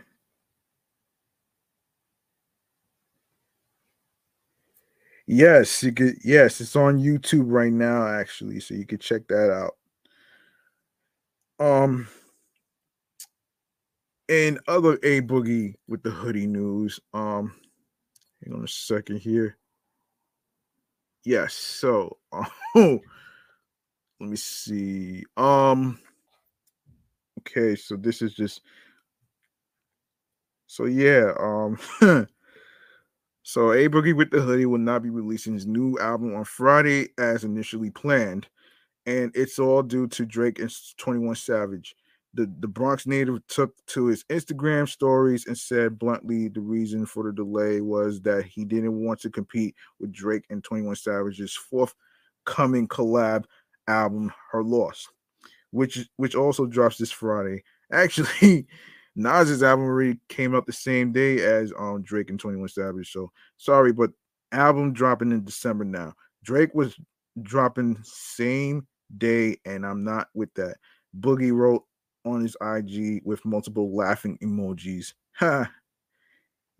Yes, 5.28 5.84
you 5.84 5.92
could. 5.92 6.16
Yes, 6.24 6.60
it's 6.60 6.76
on 6.76 6.98
YouTube 6.98 7.46
right 7.48 7.72
now, 7.72 8.08
actually, 8.08 8.60
so 8.60 8.74
you 8.74 8.86
could 8.86 9.00
check 9.00 9.28
that 9.28 9.52
out. 9.52 9.76
Um, 11.60 12.08
and 14.28 14.60
other 14.68 14.94
A 15.04 15.22
Boogie 15.22 15.76
with 15.88 16.02
the 16.02 16.10
hoodie 16.10 16.48
news. 16.48 17.00
Um, 17.14 17.54
hang 18.44 18.56
on 18.56 18.64
a 18.64 18.68
second 18.68 19.20
here. 19.20 19.58
Yes, 21.26 21.54
so 21.54 22.18
oh, 22.76 23.00
let 24.20 24.30
me 24.30 24.36
see. 24.36 25.24
Um 25.38 26.00
okay, 27.40 27.76
so 27.76 27.96
this 27.96 28.22
is 28.22 28.34
just 28.34 28.62
so 30.68 30.86
yeah, 30.86 31.32
um 31.40 31.78
So 33.50 33.72
A 33.72 33.90
Boogie 33.90 34.16
with 34.16 34.30
the 34.30 34.42
Hoodie 34.42 34.68
will 34.68 34.78
not 34.78 35.02
be 35.02 35.10
releasing 35.10 35.56
his 35.56 35.66
new 35.66 35.98
album 35.98 36.36
on 36.36 36.44
Friday 36.44 37.10
as 37.18 37.44
initially 37.44 37.90
planned, 37.90 38.48
and 39.08 39.32
it's 39.34 39.58
all 39.58 39.82
due 39.82 40.06
to 40.10 40.24
Drake 40.24 40.60
and 40.60 40.72
21 40.98 41.34
Savage. 41.34 41.96
The, 42.36 42.48
the 42.60 42.68
Bronx 42.68 43.08
native 43.08 43.40
took 43.48 43.74
to 43.88 44.06
his 44.06 44.24
Instagram 44.26 44.88
stories 44.88 45.48
and 45.48 45.58
said 45.58 45.98
bluntly 45.98 46.50
the 46.50 46.62
reason 46.62 47.08
for 47.08 47.24
the 47.24 47.34
delay 47.34 47.82
was 47.82 48.22
that 48.22 48.46
he 48.46 48.66
didn't 48.66 49.04
want 49.04 49.20
to 49.22 49.32
compete 49.32 49.74
with 50.00 50.12
Drake 50.12 50.46
and 50.52 50.64
21 50.64 50.96
Savage's 50.98 51.56
forthcoming 51.56 52.88
collab 52.88 53.46
album, 53.90 54.32
Her 54.52 54.64
Loss, 54.64 55.08
which 55.72 56.08
which 56.18 56.36
also 56.36 56.66
drops 56.66 56.98
this 56.98 57.12
Friday. 57.12 57.64
Actually, 57.92 58.68
Nas's 59.16 59.64
album 59.64 59.86
already 59.86 60.20
came 60.30 60.56
out 60.56 60.66
the 60.66 60.74
same 60.74 61.12
day 61.12 61.42
as 61.42 61.74
um 61.78 62.02
Drake 62.04 62.30
and 62.30 62.40
21 62.40 62.70
Savage. 62.70 63.12
So 63.12 63.32
sorry, 63.58 63.92
but 63.92 64.12
album 64.52 64.94
dropping 64.94 65.32
in 65.32 65.44
December 65.44 65.84
now. 65.84 66.14
Drake 66.44 66.74
was 66.74 66.96
dropping 67.42 67.98
same 68.04 68.88
day, 69.18 69.58
and 69.66 69.86
I'm 69.86 70.04
not 70.04 70.30
with 70.34 70.54
that. 70.54 70.78
Boogie 71.20 71.52
wrote 71.54 71.84
on 72.26 72.42
his 72.42 72.56
IG 72.62 73.22
with 73.26 73.44
multiple 73.46 73.96
laughing 73.96 74.38
emojis. 74.42 75.14
Ha. 75.40 75.72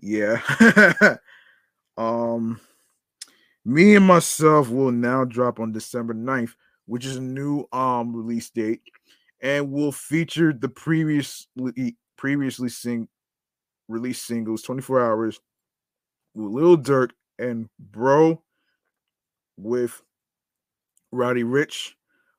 yeah. 0.02 0.42
um 1.98 2.60
me 3.64 3.96
and 3.96 4.06
myself 4.06 4.70
will 4.70 4.92
now 4.92 5.24
drop 5.24 5.60
on 5.60 5.72
December 5.72 6.14
9th, 6.14 6.56
which 6.90 7.06
is 7.06 7.18
a 7.18 7.22
new 7.22 7.66
um 7.72 8.16
release 8.16 8.50
date, 8.50 8.82
and 9.42 9.72
will 9.72 9.92
feature 9.92 10.52
the 10.52 10.68
previously 10.68 11.96
previously 12.18 12.68
sing 12.68 13.08
released 13.88 14.26
singles 14.26 14.64
24 14.64 15.00
hours 15.00 15.40
with 16.34 16.52
Lil 16.52 16.78
Durk 16.78 17.12
and 17.38 17.70
Bro 17.80 18.42
with 19.56 20.02
Roddy 21.12 21.44
Ricch, 21.44 21.94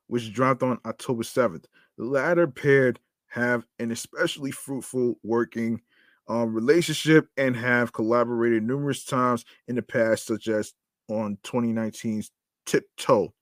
which 0.07 0.33
dropped 0.33 0.63
on 0.63 0.79
October 0.85 1.23
7th. 1.23 1.65
The 1.97 2.03
latter 2.05 2.47
paired 2.47 2.99
have 3.27 3.65
an 3.79 3.91
especially 3.91 4.51
fruitful 4.51 5.17
working 5.23 5.81
um, 6.27 6.53
relationship 6.53 7.27
and 7.37 7.55
have 7.55 7.93
collaborated 7.93 8.63
numerous 8.63 9.05
times 9.05 9.45
in 9.69 9.75
the 9.75 9.81
past, 9.81 10.25
such 10.25 10.49
as 10.49 10.73
on 11.07 11.37
2019's 11.43 12.31
Tiptoe 12.65 13.33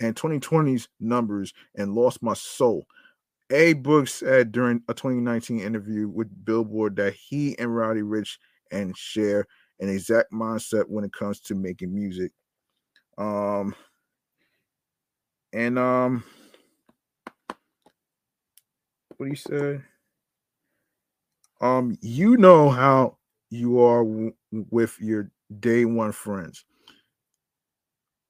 and 0.00 0.16
2020's 0.16 0.88
Numbers 1.00 1.52
and 1.76 1.94
Lost 1.94 2.22
My 2.22 2.34
Soul. 2.34 2.84
A 3.50 3.74
Book 3.74 4.08
said 4.08 4.52
during 4.52 4.82
a 4.88 4.94
2019 4.94 5.60
interview 5.60 6.08
with 6.08 6.28
Billboard 6.44 6.96
that 6.96 7.14
he 7.14 7.58
and 7.58 7.74
Roddy 7.74 8.02
Ricch 8.02 8.38
and 8.72 8.96
share 8.96 9.46
an 9.80 9.88
exact 9.88 10.32
mindset 10.32 10.84
when 10.88 11.04
it 11.04 11.12
comes 11.12 11.40
to 11.40 11.54
making 11.54 11.94
music. 11.94 12.32
Um 13.18 13.74
and 15.52 15.78
um 15.78 16.24
what 19.16 19.28
he 19.28 19.34
said. 19.36 19.82
Um, 21.60 21.98
you 22.00 22.36
know 22.36 22.70
how 22.70 23.18
you 23.50 23.80
are 23.80 24.02
w- 24.04 24.34
with 24.50 24.96
your 25.00 25.30
day 25.60 25.84
one 25.84 26.12
friends. 26.12 26.64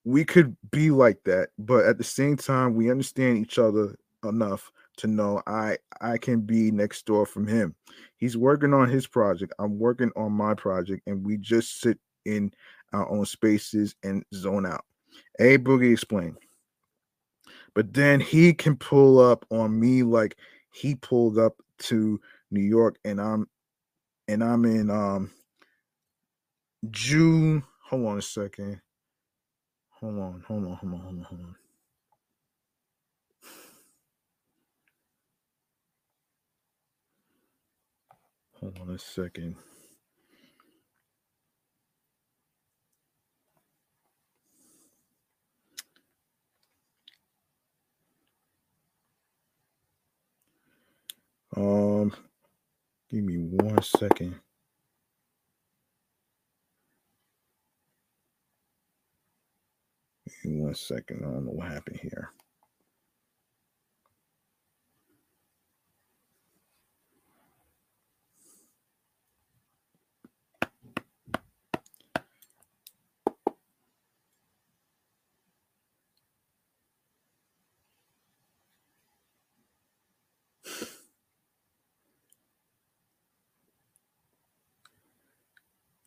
We 0.05 0.25
could 0.25 0.57
be 0.71 0.91
like 0.91 1.23
that, 1.25 1.51
but 1.59 1.85
at 1.85 1.99
the 1.99 2.05
same 2.05 2.37
time, 2.37 2.75
we 2.75 2.91
understand 2.91 3.39
each 3.39 3.59
other 3.59 3.97
enough 4.25 4.73
to 4.97 5.07
know 5.07 5.43
I 5.47 5.79
I 6.01 6.19
can 6.19 6.41
be 6.41 6.71
next 6.71 7.07
door 7.07 7.27
from 7.27 7.47
him. 7.47 7.75
He's 8.17 8.37
working 8.37 8.73
on 8.73 8.89
his 8.89 9.07
project. 9.07 9.53
I'm 9.59 9.79
working 9.79 10.11
on 10.17 10.33
my 10.33 10.55
project, 10.55 11.03
and 11.07 11.25
we 11.25 11.37
just 11.37 11.81
sit 11.81 11.99
in 12.25 12.53
our 12.93 13.09
own 13.11 13.25
spaces 13.27 13.95
and 14.03 14.25
zone 14.35 14.67
out. 14.67 14.85
A 15.39 15.59
Boogie 15.59 15.93
explained. 15.93 16.37
But 17.75 17.93
then 17.95 18.21
he 18.21 18.53
can 18.53 18.77
pull 18.77 19.19
up 19.19 19.47
on 19.51 19.79
me 19.79 20.03
like 20.03 20.37
he 20.73 20.95
pulled 20.95 21.39
up 21.39 21.57
to 21.79 22.21
New 22.51 22.61
York 22.61 22.99
and 23.05 23.21
I'm 23.21 23.49
and 24.29 24.43
I'm 24.43 24.65
in 24.65 24.91
um 24.91 25.31
June. 26.91 27.63
Hold 27.85 28.07
on 28.07 28.19
a 28.19 28.23
second. 28.23 28.81
Hold 30.01 30.19
on, 30.21 30.45
hold 30.49 30.67
on, 30.67 30.75
hold 30.77 30.95
on, 30.95 31.01
hold 31.01 31.19
on, 31.19 31.25
hold 31.25 31.41
on. 31.43 31.57
Hold 38.61 38.79
on 38.91 38.95
a 38.95 38.99
second. 38.99 39.57
Um, 51.57 52.13
give 53.11 53.25
me 53.25 53.37
one 53.39 53.83
second. 53.83 54.37
Me 60.51 60.63
one 60.63 60.75
second. 60.75 61.21
I 61.23 61.31
don't 61.31 61.47
know 61.47 61.53
what 61.53 61.69
happened 61.69 62.01
here. 62.03 62.33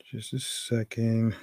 Just 0.06 0.34
a 0.34 0.40
second. 0.40 1.36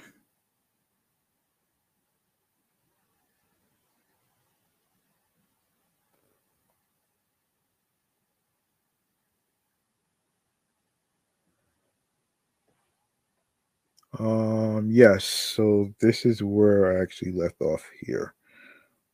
Yes, 14.91 15.23
so 15.23 15.89
this 16.01 16.25
is 16.25 16.43
where 16.43 16.97
I 16.97 17.01
actually 17.01 17.31
left 17.31 17.61
off 17.61 17.83
here. 18.01 18.33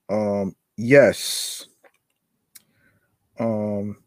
Um, 0.09 0.55
yes. 0.75 1.67
Um, 3.39 3.97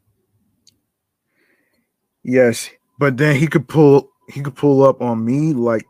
yes, 2.24 2.70
but 2.98 3.16
then 3.16 3.36
he 3.36 3.46
could 3.46 3.68
pull 3.68 4.10
he 4.28 4.42
could 4.42 4.56
pull 4.56 4.82
up 4.82 5.02
on 5.02 5.24
me 5.24 5.52
like 5.52 5.84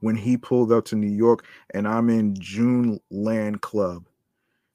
when 0.00 0.16
he 0.16 0.36
pulled 0.36 0.72
up 0.72 0.84
to 0.86 0.96
New 0.96 1.14
York 1.14 1.44
and 1.74 1.86
I'm 1.86 2.08
in 2.08 2.34
June 2.38 2.98
Land 3.10 3.60
Club. 3.60 4.06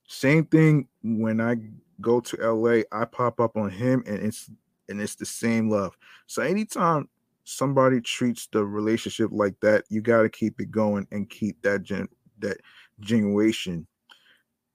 Same 0.07 0.45
thing 0.45 0.87
when 1.03 1.41
I 1.41 1.55
go 2.01 2.19
to 2.19 2.37
LA, 2.37 2.81
I 2.91 3.05
pop 3.05 3.39
up 3.39 3.57
on 3.57 3.69
him 3.69 4.03
and 4.05 4.19
it's 4.19 4.49
and 4.89 5.01
it's 5.01 5.15
the 5.15 5.25
same 5.25 5.69
love. 5.69 5.97
So 6.27 6.43
anytime 6.43 7.09
somebody 7.43 8.01
treats 8.01 8.47
the 8.51 8.65
relationship 8.65 9.29
like 9.31 9.59
that, 9.61 9.85
you 9.89 10.01
got 10.01 10.21
to 10.23 10.29
keep 10.29 10.59
it 10.59 10.71
going 10.71 11.07
and 11.11 11.29
keep 11.29 11.61
that 11.61 11.83
gen 11.83 12.07
that 12.39 12.57
genuation. 13.01 13.85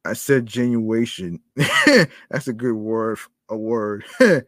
I 0.04 0.12
said 0.14 0.46
genuation. 0.46 1.40
That's 2.30 2.48
a 2.48 2.52
good 2.52 2.74
word. 2.74 3.18
A 3.48 3.56
word. 3.56 4.04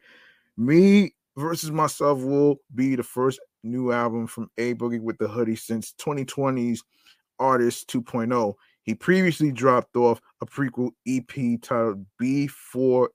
Me 0.56 1.14
versus 1.36 1.70
myself 1.70 2.20
will 2.20 2.56
be 2.74 2.96
the 2.96 3.02
first 3.02 3.40
new 3.62 3.92
album 3.92 4.26
from 4.26 4.50
A 4.58 4.74
Boogie 4.74 5.00
with 5.00 5.18
the 5.18 5.28
Hoodie 5.28 5.56
since 5.56 5.94
2020's 5.98 6.82
Artist 7.38 7.88
2.0. 7.88 8.54
He 8.82 8.94
previously 8.94 9.52
dropped 9.52 9.96
off 9.96 10.20
a 10.40 10.46
prequel 10.46 10.92
EP 11.06 11.60
titled 11.60 12.06
B4AVA 12.20 13.08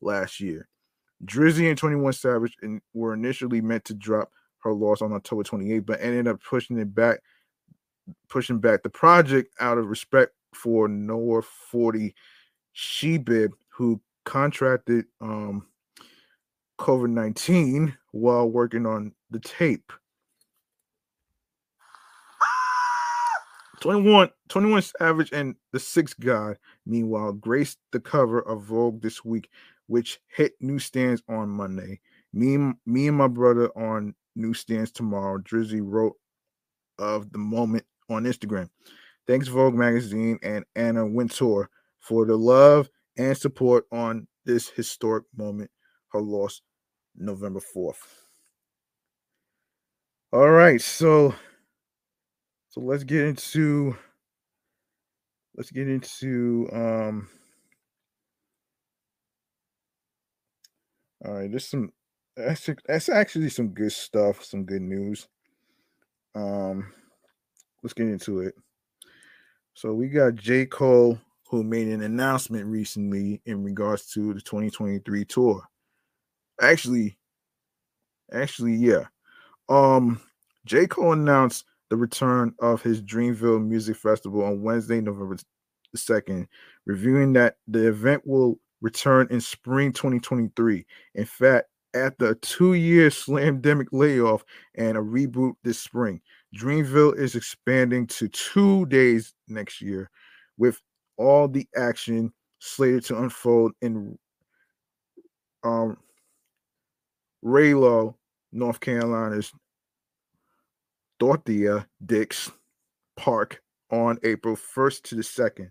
last 0.00 0.40
year. 0.40 0.68
Drizzy 1.24 1.68
and 1.68 1.78
21 1.78 2.12
Savage 2.12 2.56
were 2.92 3.14
initially 3.14 3.60
meant 3.60 3.84
to 3.86 3.94
drop 3.94 4.30
her 4.62 4.72
loss 4.72 5.00
on 5.02 5.12
October 5.12 5.42
28th, 5.42 5.86
but 5.86 6.00
ended 6.00 6.28
up 6.28 6.40
pushing 6.42 6.78
it 6.78 6.94
back, 6.94 7.20
pushing 8.28 8.58
back 8.58 8.82
the 8.82 8.90
project 8.90 9.54
out 9.60 9.78
of 9.78 9.86
respect 9.86 10.32
for 10.54 10.88
Noah 10.88 11.42
40 11.42 12.14
Shebib, 12.74 13.50
who 13.68 14.00
contracted 14.24 15.06
um, 15.20 15.66
COVID 16.78 17.10
19 17.10 17.96
while 18.12 18.50
working 18.50 18.86
on 18.86 19.12
the 19.30 19.40
tape. 19.40 19.92
21, 23.80 24.30
21 24.48 24.82
Savage 24.82 25.30
and 25.32 25.54
the 25.72 25.78
Sixth 25.78 26.18
God, 26.18 26.58
meanwhile, 26.86 27.32
graced 27.32 27.78
the 27.92 28.00
cover 28.00 28.40
of 28.40 28.62
Vogue 28.62 29.00
this 29.02 29.24
week 29.24 29.50
which 29.86 30.18
hit 30.34 30.52
newsstands 30.60 31.22
on 31.28 31.48
Monday. 31.48 32.00
Me, 32.32 32.56
me 32.84 33.08
and 33.08 33.16
my 33.16 33.28
brother 33.28 33.68
on 33.76 34.14
newsstands 34.34 34.90
tomorrow. 34.90 35.38
Drizzy 35.38 35.80
wrote 35.82 36.14
of 36.98 37.30
the 37.32 37.38
moment 37.38 37.84
on 38.08 38.24
Instagram. 38.24 38.68
Thanks, 39.26 39.48
Vogue 39.48 39.74
Magazine 39.74 40.38
and 40.42 40.64
Anna 40.76 41.06
Wintour, 41.06 41.68
for 42.00 42.24
the 42.24 42.36
love 42.36 42.88
and 43.16 43.36
support 43.36 43.84
on 43.90 44.26
this 44.44 44.68
historic 44.68 45.24
moment. 45.36 45.70
Her 46.12 46.20
loss, 46.20 46.60
November 47.16 47.60
4th. 47.60 47.96
All 50.32 50.50
right, 50.50 50.80
so 50.80 51.34
so 52.68 52.80
let's 52.80 53.04
get 53.04 53.24
into 53.24 53.96
let's 55.56 55.70
get 55.70 55.88
into 55.88 56.68
um 56.72 57.28
all 61.24 61.34
right, 61.34 61.50
there's 61.50 61.68
some 61.68 61.92
that's, 62.36 62.68
that's 62.86 63.08
actually 63.08 63.48
some 63.48 63.68
good 63.68 63.92
stuff, 63.92 64.44
some 64.44 64.64
good 64.64 64.82
news. 64.82 65.28
Um 66.34 66.92
let's 67.82 67.94
get 67.94 68.08
into 68.08 68.40
it. 68.40 68.54
So 69.74 69.92
we 69.92 70.08
got 70.08 70.34
J. 70.34 70.66
Cole 70.66 71.18
who 71.48 71.62
made 71.62 71.88
an 71.88 72.02
announcement 72.02 72.66
recently 72.66 73.40
in 73.46 73.62
regards 73.62 74.06
to 74.12 74.34
the 74.34 74.40
2023 74.40 75.24
tour. 75.26 75.62
Actually, 76.60 77.16
actually, 78.32 78.74
yeah. 78.74 79.04
Um, 79.68 80.20
J. 80.64 80.86
Cole 80.86 81.12
announced 81.12 81.64
the 81.90 81.96
return 81.96 82.54
of 82.58 82.82
his 82.82 83.00
Dreamville 83.00 83.64
Music 83.64 83.96
Festival 83.96 84.42
on 84.42 84.62
Wednesday, 84.62 85.00
November 85.00 85.36
the 85.92 85.98
2nd, 85.98 86.48
reviewing 86.84 87.32
that 87.34 87.56
the 87.68 87.86
event 87.88 88.22
will 88.26 88.58
return 88.86 89.26
in 89.30 89.40
spring 89.40 89.92
2023. 89.92 90.86
In 91.16 91.24
fact, 91.24 91.66
after 91.92 92.30
a 92.30 92.34
two-year 92.36 93.08
slamdemic 93.08 93.88
layoff 93.90 94.44
and 94.76 94.96
a 94.96 95.00
reboot 95.00 95.54
this 95.64 95.80
spring, 95.80 96.20
Dreamville 96.56 97.18
is 97.18 97.34
expanding 97.34 98.06
to 98.06 98.28
two 98.28 98.86
days 98.86 99.34
next 99.48 99.82
year, 99.82 100.08
with 100.56 100.80
all 101.16 101.48
the 101.48 101.66
action 101.76 102.32
slated 102.60 103.04
to 103.06 103.18
unfold 103.18 103.72
in 103.82 104.16
um, 105.64 105.96
Raylo, 107.44 108.14
North 108.52 108.78
Carolina's 108.78 109.52
Dorothea 111.18 111.88
Dix 112.04 112.52
Park 113.16 113.60
on 113.90 114.18
April 114.22 114.54
1st 114.54 115.02
to 115.02 115.14
the 115.16 115.22
2nd. 115.22 115.70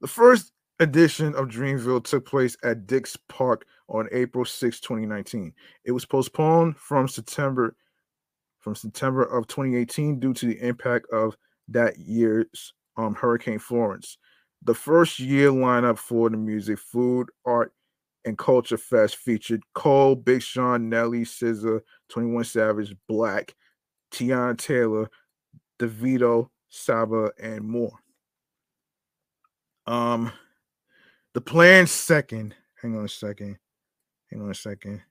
The 0.00 0.06
first 0.06 0.51
edition 0.82 1.34
of 1.34 1.48
Dreamville 1.48 2.04
took 2.04 2.26
place 2.26 2.56
at 2.62 2.86
Dix 2.86 3.16
Park 3.28 3.64
on 3.88 4.08
April 4.12 4.44
6, 4.44 4.80
2019. 4.80 5.52
It 5.84 5.92
was 5.92 6.04
postponed 6.04 6.76
from 6.76 7.08
September 7.08 7.74
from 8.60 8.74
September 8.76 9.24
of 9.24 9.48
2018 9.48 10.20
due 10.20 10.32
to 10.34 10.46
the 10.46 10.60
impact 10.64 11.06
of 11.12 11.36
that 11.68 11.98
year's 11.98 12.74
um, 12.96 13.14
Hurricane 13.14 13.58
Florence. 13.58 14.18
The 14.62 14.74
first 14.74 15.18
year 15.18 15.50
lineup 15.50 15.98
for 15.98 16.30
the 16.30 16.36
music, 16.36 16.78
food, 16.78 17.28
art, 17.44 17.72
and 18.24 18.38
culture 18.38 18.76
fest 18.76 19.16
featured 19.16 19.62
Cole, 19.74 20.14
Big 20.14 20.42
Sean, 20.42 20.88
Nelly, 20.88 21.24
SZA, 21.24 21.80
21 22.10 22.44
Savage, 22.44 22.94
Black, 23.08 23.52
Teyana 24.12 24.56
Taylor, 24.56 25.10
Davido, 25.80 26.48
Saba, 26.68 27.32
and 27.42 27.64
more. 27.64 27.98
Um, 29.88 30.30
the 31.34 31.40
planned 31.40 31.88
second. 31.88 32.54
Hang 32.80 32.96
on 32.96 33.04
a 33.04 33.08
second. 33.08 33.58
Hang 34.30 34.42
on 34.42 34.50
a 34.50 34.54
second. 34.54 35.02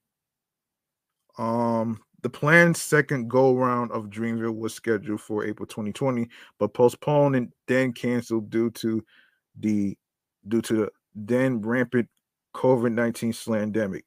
Um, 1.37 2.01
the 2.21 2.29
planned 2.29 2.77
second 2.77 3.29
go 3.29 3.55
round 3.55 3.91
of 3.91 4.09
Dreamville 4.09 4.55
was 4.55 4.73
scheduled 4.73 5.21
for 5.21 5.45
April 5.45 5.65
2020, 5.65 6.27
but 6.59 6.73
postponed 6.73 7.35
and 7.35 7.51
then 7.67 7.93
canceled 7.93 8.49
due 8.49 8.69
to 8.71 9.03
the 9.59 9.97
due 10.47 10.61
to 10.61 10.73
the 10.75 10.91
then 11.15 11.61
rampant 11.61 12.07
COVID-19 12.55 13.33
slandemic. 13.33 14.03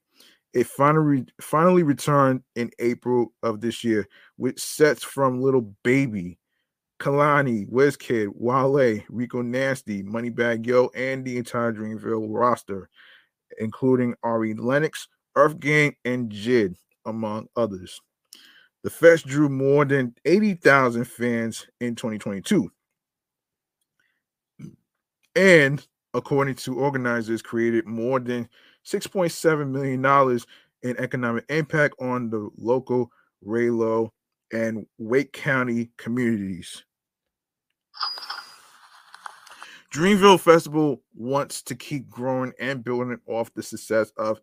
It 0.52 0.66
finally 0.68 1.26
finally 1.40 1.82
returned 1.82 2.42
in 2.54 2.70
April 2.78 3.32
of 3.42 3.60
this 3.60 3.82
year 3.82 4.06
with 4.38 4.58
sets 4.58 5.02
from 5.02 5.40
Little 5.40 5.74
Baby, 5.82 6.38
Kehlani, 7.00 7.68
Wizkid, 7.70 8.28
Wale, 8.34 9.02
Rico 9.08 9.42
Nasty, 9.42 10.02
Moneybagg 10.02 10.66
Yo, 10.66 10.90
and 10.94 11.24
the 11.24 11.36
entire 11.36 11.72
Dreamville 11.72 12.26
roster, 12.28 12.88
including 13.58 14.14
Ari 14.22 14.54
Lennox, 14.54 15.08
Earth 15.36 15.58
Gang, 15.58 15.94
and 16.04 16.30
JID 16.30 16.76
among 17.04 17.48
others. 17.56 18.00
The 18.82 18.90
fest 18.90 19.26
drew 19.26 19.48
more 19.48 19.84
than 19.84 20.14
80,000 20.24 21.04
fans 21.04 21.66
in 21.80 21.94
2022. 21.94 22.70
And 25.34 25.84
according 26.12 26.54
to 26.56 26.78
organizers, 26.78 27.42
created 27.42 27.86
more 27.86 28.20
than 28.20 28.48
$6.7 28.86 29.68
million 29.68 30.40
in 30.82 31.02
economic 31.02 31.44
impact 31.48 31.94
on 32.00 32.30
the 32.30 32.50
local 32.56 33.10
Raylo 33.44 34.10
and 34.54 34.86
Wake 34.98 35.32
County 35.32 35.90
communities. 35.98 36.84
Dreamville 39.92 40.40
Festival 40.40 41.02
wants 41.14 41.60
to 41.62 41.74
keep 41.74 42.08
growing 42.08 42.52
and 42.60 42.82
building 42.82 43.18
off 43.26 43.52
the 43.54 43.62
success 43.62 44.12
of 44.16 44.40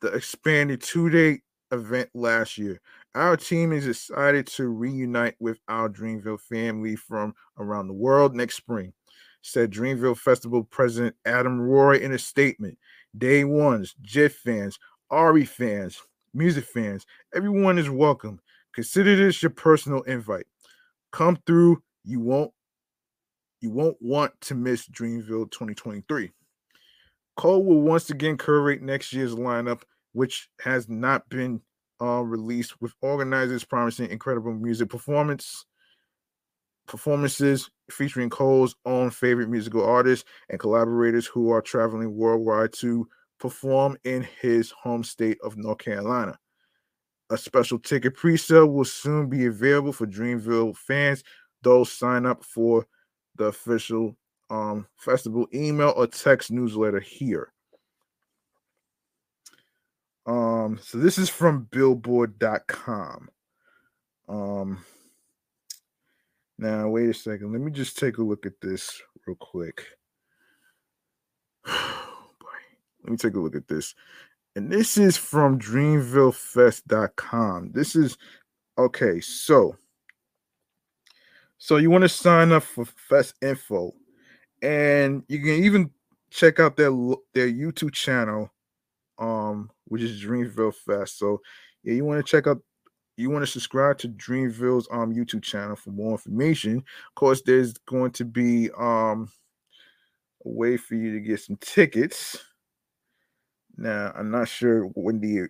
the 0.00 0.08
expanded 0.08 0.82
two 0.82 1.08
day 1.08 1.40
event 1.70 2.10
last 2.14 2.58
year. 2.58 2.80
Our 3.14 3.36
team 3.36 3.72
is 3.72 3.86
excited 3.86 4.46
to 4.48 4.68
reunite 4.68 5.36
with 5.38 5.58
our 5.68 5.88
Dreamville 5.88 6.40
family 6.40 6.96
from 6.96 7.34
around 7.58 7.88
the 7.88 7.94
world 7.94 8.34
next 8.34 8.56
spring, 8.56 8.92
said 9.42 9.70
Dreamville 9.70 10.18
Festival 10.18 10.64
President 10.64 11.14
Adam 11.24 11.60
Roy 11.60 11.96
in 11.96 12.12
a 12.12 12.18
statement. 12.18 12.76
Day 13.16 13.44
ones, 13.44 13.94
JID 14.02 14.32
fans, 14.32 14.78
Ari 15.10 15.44
fans, 15.44 16.00
music 16.34 16.64
fans, 16.64 17.06
everyone 17.34 17.78
is 17.78 17.90
welcome. 17.90 18.40
Consider 18.78 19.16
this 19.16 19.42
your 19.42 19.50
personal 19.50 20.02
invite. 20.02 20.46
Come 21.10 21.36
through. 21.44 21.82
You 22.04 22.20
won't 22.20 22.52
you 23.60 23.70
won't 23.72 23.96
want 24.00 24.40
to 24.42 24.54
miss 24.54 24.88
Dreamville 24.88 25.50
2023. 25.50 26.30
Cole 27.36 27.64
will 27.64 27.80
once 27.80 28.08
again 28.10 28.38
curate 28.38 28.80
next 28.80 29.12
year's 29.12 29.34
lineup 29.34 29.82
which 30.12 30.48
has 30.60 30.88
not 30.88 31.28
been 31.28 31.60
uh, 32.00 32.22
released, 32.22 32.80
with 32.80 32.92
organizers 33.02 33.64
promising 33.64 34.10
incredible 34.10 34.54
music 34.54 34.88
performance 34.88 35.64
performances 36.86 37.68
featuring 37.90 38.30
Cole's 38.30 38.76
own 38.86 39.10
favorite 39.10 39.50
musical 39.50 39.84
artists 39.84 40.24
and 40.50 40.60
collaborators 40.60 41.26
who 41.26 41.50
are 41.50 41.62
traveling 41.62 42.16
worldwide 42.16 42.74
to 42.74 43.08
perform 43.40 43.96
in 44.04 44.24
his 44.40 44.70
home 44.70 45.02
state 45.02 45.38
of 45.42 45.56
North 45.56 45.78
Carolina. 45.78 46.38
A 47.30 47.36
special 47.36 47.78
ticket 47.78 48.14
pre-sale 48.14 48.66
will 48.66 48.84
soon 48.84 49.28
be 49.28 49.46
available 49.46 49.92
for 49.92 50.06
Dreamville 50.06 50.76
fans. 50.76 51.22
Those 51.62 51.92
sign 51.92 52.24
up 52.24 52.42
for 52.42 52.86
the 53.36 53.46
official 53.46 54.16
um, 54.50 54.86
festival 54.96 55.46
email 55.52 55.92
or 55.96 56.06
text 56.06 56.50
newsletter 56.50 57.00
here. 57.00 57.52
Um, 60.26 60.78
so 60.82 60.98
this 60.98 61.18
is 61.18 61.28
from 61.28 61.68
billboard.com. 61.70 63.30
Um, 64.28 64.84
now 66.58 66.88
wait 66.88 67.08
a 67.08 67.14
second. 67.14 67.52
Let 67.52 67.62
me 67.62 67.70
just 67.70 67.98
take 67.98 68.18
a 68.18 68.22
look 68.22 68.44
at 68.44 68.60
this 68.60 69.00
real 69.26 69.36
quick. 69.36 69.84
Boy, 71.64 71.72
Let 73.04 73.10
me 73.10 73.16
take 73.16 73.34
a 73.34 73.40
look 73.40 73.56
at 73.56 73.68
this. 73.68 73.94
And 74.58 74.70
this 74.72 74.98
is 74.98 75.16
from 75.16 75.60
dreamvillefest.com. 75.60 77.70
This 77.72 77.94
is 77.94 78.18
okay, 78.76 79.20
so 79.20 79.76
so 81.58 81.76
you 81.76 81.90
want 81.90 82.02
to 82.02 82.08
sign 82.08 82.50
up 82.50 82.64
for 82.64 82.84
Fest 82.84 83.36
info, 83.40 83.94
and 84.60 85.22
you 85.28 85.38
can 85.38 85.64
even 85.64 85.92
check 86.30 86.58
out 86.58 86.76
their 86.76 86.90
their 87.34 87.48
YouTube 87.48 87.92
channel 87.92 88.50
um, 89.18 89.70
which 89.84 90.02
is 90.02 90.22
Dreamville 90.22 90.74
Fest. 90.74 91.18
So 91.18 91.40
yeah, 91.84 91.94
you 91.94 92.04
want 92.04 92.24
to 92.24 92.28
check 92.28 92.48
out 92.48 92.60
you 93.16 93.30
want 93.30 93.44
to 93.44 93.50
subscribe 93.50 93.98
to 93.98 94.08
Dreamville's 94.08 94.88
um 94.90 95.14
YouTube 95.14 95.42
channel 95.42 95.76
for 95.76 95.90
more 95.90 96.12
information. 96.12 96.78
Of 96.78 97.14
course, 97.14 97.42
there's 97.42 97.74
going 97.86 98.10
to 98.12 98.24
be 98.24 98.70
um 98.76 99.30
a 100.44 100.48
way 100.48 100.76
for 100.76 100.96
you 100.96 101.12
to 101.12 101.20
get 101.20 101.40
some 101.40 101.56
tickets. 101.60 102.42
Now, 103.78 104.12
I'm 104.16 104.30
not 104.30 104.48
sure 104.48 104.84
when 104.94 105.20
the 105.20 105.48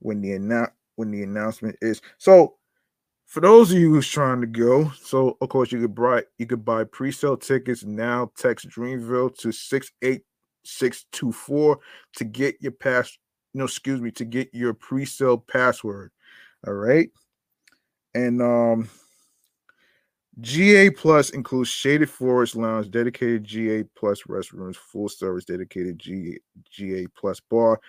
when 0.00 0.20
the 0.20 0.32
announce 0.32 0.72
when 0.96 1.10
the 1.10 1.22
announcement 1.22 1.76
is. 1.80 2.02
So 2.18 2.56
for 3.26 3.40
those 3.40 3.70
of 3.70 3.78
you 3.78 3.90
who's 3.94 4.08
trying 4.08 4.40
to 4.40 4.46
go, 4.48 4.90
so 5.00 5.38
of 5.40 5.48
course 5.48 5.70
you 5.70 5.80
could 5.80 5.94
buy 5.94 6.24
you 6.38 6.46
could 6.46 6.64
buy 6.64 6.84
pre-sale 6.84 7.36
tickets 7.36 7.84
now. 7.84 8.32
Text 8.36 8.68
Dreamville 8.68 9.38
to 9.38 9.52
six 9.52 9.92
eight 10.02 10.22
six 10.64 11.06
two 11.12 11.30
four 11.30 11.78
to 12.16 12.24
get 12.24 12.56
your 12.60 12.72
pass, 12.72 13.16
no, 13.54 13.64
excuse 13.64 14.00
me, 14.00 14.10
to 14.10 14.24
get 14.24 14.50
your 14.52 14.74
pre-sale 14.74 15.38
password. 15.38 16.10
All 16.66 16.74
right. 16.74 17.10
And 18.14 18.42
um 18.42 18.90
GA 20.40 20.90
Plus 20.90 21.30
includes 21.30 21.68
Shaded 21.68 22.08
Forest 22.08 22.56
Lounge, 22.56 22.90
dedicated 22.90 23.44
GA 23.44 23.84
Plus 23.96 24.22
restrooms, 24.22 24.76
full 24.76 25.08
service 25.08 25.44
dedicated 25.44 25.98
GA, 25.98 26.38
GA 26.70 27.06
Plus 27.16 27.40
bar, 27.40 27.80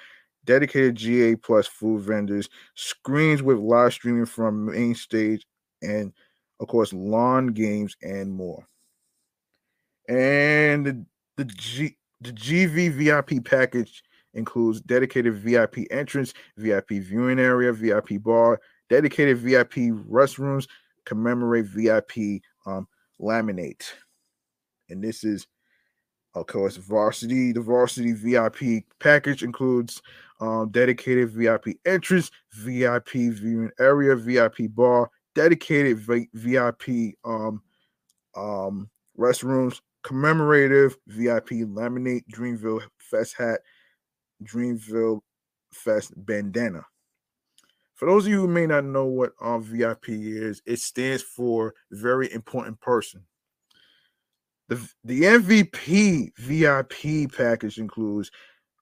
dedicated 0.46 0.96
GA 0.96 1.36
Plus 1.36 1.68
food 1.68 2.02
vendors, 2.02 2.50
screens 2.76 3.44
with 3.44 3.58
live 3.58 3.94
streaming 3.94 4.26
from 4.26 4.66
main 4.66 4.96
stage, 4.96 5.46
and 5.82 6.14
of 6.60 6.68
course, 6.68 6.94
lawn 6.94 7.48
games 7.48 7.96
and 8.02 8.32
more. 8.32 8.68
And 10.08 10.86
the, 10.86 11.06
the 11.38 11.46
G 11.46 11.98
the 12.22 12.32
GV 12.32 12.92
VIP 12.92 13.44
package 13.44 14.04
includes 14.34 14.80
dedicated 14.82 15.36
VIP 15.36 15.80
entrance, 15.90 16.34
VIP 16.58 16.90
viewing 16.90 17.40
area, 17.40 17.74
VIP 17.74 18.22
bar, 18.22 18.62
dedicated 18.90 19.38
VIP 19.38 19.74
restrooms, 20.08 20.68
commemorate 21.06 21.66
VIP 21.66 22.42
um, 22.66 22.88
laminate. 23.20 23.84
And 24.90 25.04
this 25.04 25.24
is, 25.24 25.48
of 26.34 26.48
course, 26.48 26.78
varsity. 26.78 27.52
The 27.52 27.62
varsity 27.62 28.14
VIP 28.14 28.86
package 29.00 29.44
includes 29.44 30.02
um, 30.40 30.70
dedicated 30.70 31.30
VIP 31.32 31.78
entrance, 31.86 32.32
VIP 32.54 33.10
viewing 33.10 33.72
area, 33.80 34.16
VIP 34.16 34.70
bar, 34.70 35.10
dedicated 35.36 36.00
v- 36.00 36.30
VIP 36.34 37.16
um, 37.26 37.62
um, 38.36 38.90
restrooms, 39.18 39.82
commemorative 40.04 40.98
VIP 41.08 41.50
laminate 41.50 42.24
Dreamville 42.34 42.82
Fest 42.98 43.36
hat, 43.38 43.60
Dreamville 44.44 45.22
Fest 45.74 46.14
bandana. 46.16 46.84
For 47.96 48.08
those 48.08 48.26
of 48.26 48.32
you 48.32 48.40
who 48.40 48.48
may 48.48 48.66
not 48.66 48.84
know 48.84 49.06
what 49.06 49.34
um, 49.42 49.62
VIP 49.62 50.10
is, 50.10 50.62
it 50.66 50.80
stands 50.80 51.22
for 51.22 51.76
very 51.92 52.34
important 52.34 52.80
person. 52.82 53.24
The, 54.72 54.90
the 55.04 55.22
MVP 55.24 56.32
VIP 56.38 57.30
package 57.36 57.78
includes 57.78 58.32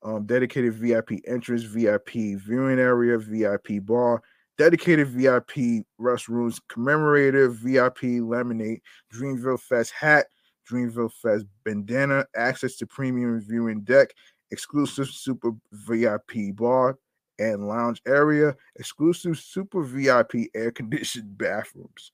um, 0.04 0.28
dedicated 0.28 0.76
VIP 0.76 1.14
entrance, 1.26 1.64
VIP 1.64 2.10
viewing 2.46 2.78
area, 2.78 3.18
VIP 3.18 3.84
bar, 3.84 4.22
dedicated 4.60 5.08
VIP 5.08 5.84
restrooms, 6.00 6.60
commemorative 6.70 7.56
VIP 7.56 8.22
laminate, 8.22 8.82
Dreamville 9.12 9.60
Fest 9.60 9.92
hat, 10.00 10.28
Dreamville 10.72 11.12
Fest 11.12 11.48
bandana, 11.66 12.24
access 12.36 12.76
to 12.76 12.86
premium 12.86 13.42
viewing 13.42 13.82
deck, 13.82 14.10
exclusive 14.52 15.08
super 15.08 15.54
VIP 15.72 16.54
bar, 16.56 17.00
and 17.40 17.68
lounge 17.68 18.00
area, 18.06 18.56
exclusive 18.76 19.40
super 19.40 19.82
VIP 19.82 20.52
air 20.54 20.70
conditioned 20.70 21.36
bathrooms. 21.40 22.12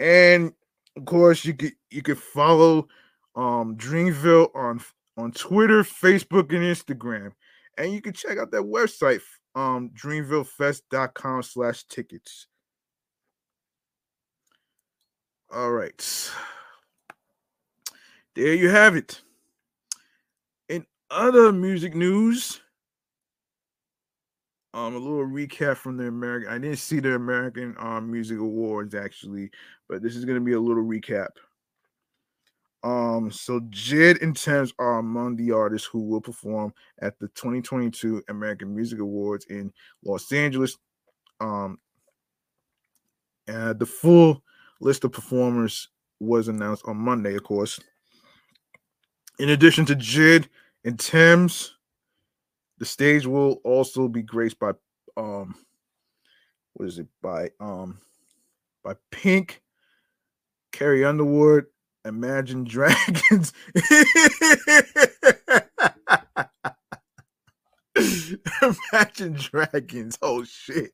And 0.00 0.52
of 0.96 1.04
course, 1.04 1.44
you 1.44 1.54
could 1.54 1.72
you 1.90 2.02
could 2.02 2.18
follow 2.18 2.88
um 3.34 3.76
Dreamville 3.76 4.54
on 4.54 4.80
on 5.16 5.32
Twitter, 5.32 5.82
Facebook, 5.82 6.50
and 6.52 6.62
Instagram. 6.62 7.32
And 7.78 7.92
you 7.92 8.02
can 8.02 8.12
check 8.12 8.38
out 8.38 8.50
that 8.50 8.62
website, 8.62 9.20
um, 9.54 9.90
dreamvillefest.com 9.90 11.42
slash 11.42 11.84
tickets. 11.84 12.46
All 15.50 15.70
right. 15.70 16.30
There 18.34 18.54
you 18.54 18.70
have 18.70 18.96
it. 18.96 19.20
In 20.68 20.86
other 21.10 21.52
music 21.52 21.94
news, 21.94 22.60
um 24.74 24.94
a 24.94 24.98
little 24.98 25.26
recap 25.26 25.76
from 25.76 25.98
the 25.98 26.06
American. 26.06 26.48
I 26.48 26.58
didn't 26.58 26.78
see 26.78 27.00
the 27.00 27.14
American 27.14 27.74
um 27.78 28.10
Music 28.10 28.38
Awards 28.38 28.94
actually, 28.94 29.50
but 29.92 30.00
this 30.00 30.16
is 30.16 30.24
gonna 30.24 30.40
be 30.40 30.54
a 30.54 30.60
little 30.60 30.82
recap. 30.82 31.28
Um, 32.82 33.30
so 33.30 33.60
JID 33.68 34.22
and 34.22 34.34
Tems 34.34 34.72
are 34.78 34.98
among 34.98 35.36
the 35.36 35.52
artists 35.52 35.86
who 35.86 36.00
will 36.00 36.20
perform 36.22 36.72
at 37.02 37.18
the 37.18 37.28
2022 37.28 38.22
American 38.28 38.74
Music 38.74 39.00
Awards 39.00 39.44
in 39.50 39.70
Los 40.02 40.32
Angeles. 40.32 40.78
Um, 41.40 41.78
and 43.46 43.78
the 43.78 43.84
full 43.84 44.42
list 44.80 45.04
of 45.04 45.12
performers 45.12 45.90
was 46.20 46.48
announced 46.48 46.84
on 46.86 46.96
Monday, 46.96 47.34
of 47.34 47.44
course. 47.44 47.78
In 49.38 49.50
addition 49.50 49.84
to 49.84 49.94
JID 49.94 50.48
and 50.86 50.98
Tems, 50.98 51.76
the 52.78 52.86
stage 52.86 53.26
will 53.26 53.60
also 53.62 54.08
be 54.08 54.22
graced 54.22 54.58
by 54.58 54.72
um 55.18 55.54
what 56.72 56.88
is 56.88 56.98
it 56.98 57.06
by 57.20 57.50
um 57.60 58.00
by 58.82 58.94
Pink, 59.10 59.62
Carrie 60.72 61.04
Underwood, 61.04 61.66
Imagine 62.04 62.64
Dragons. 62.64 63.52
Imagine 68.92 69.34
Dragons. 69.34 70.18
Oh 70.20 70.42
shit. 70.44 70.90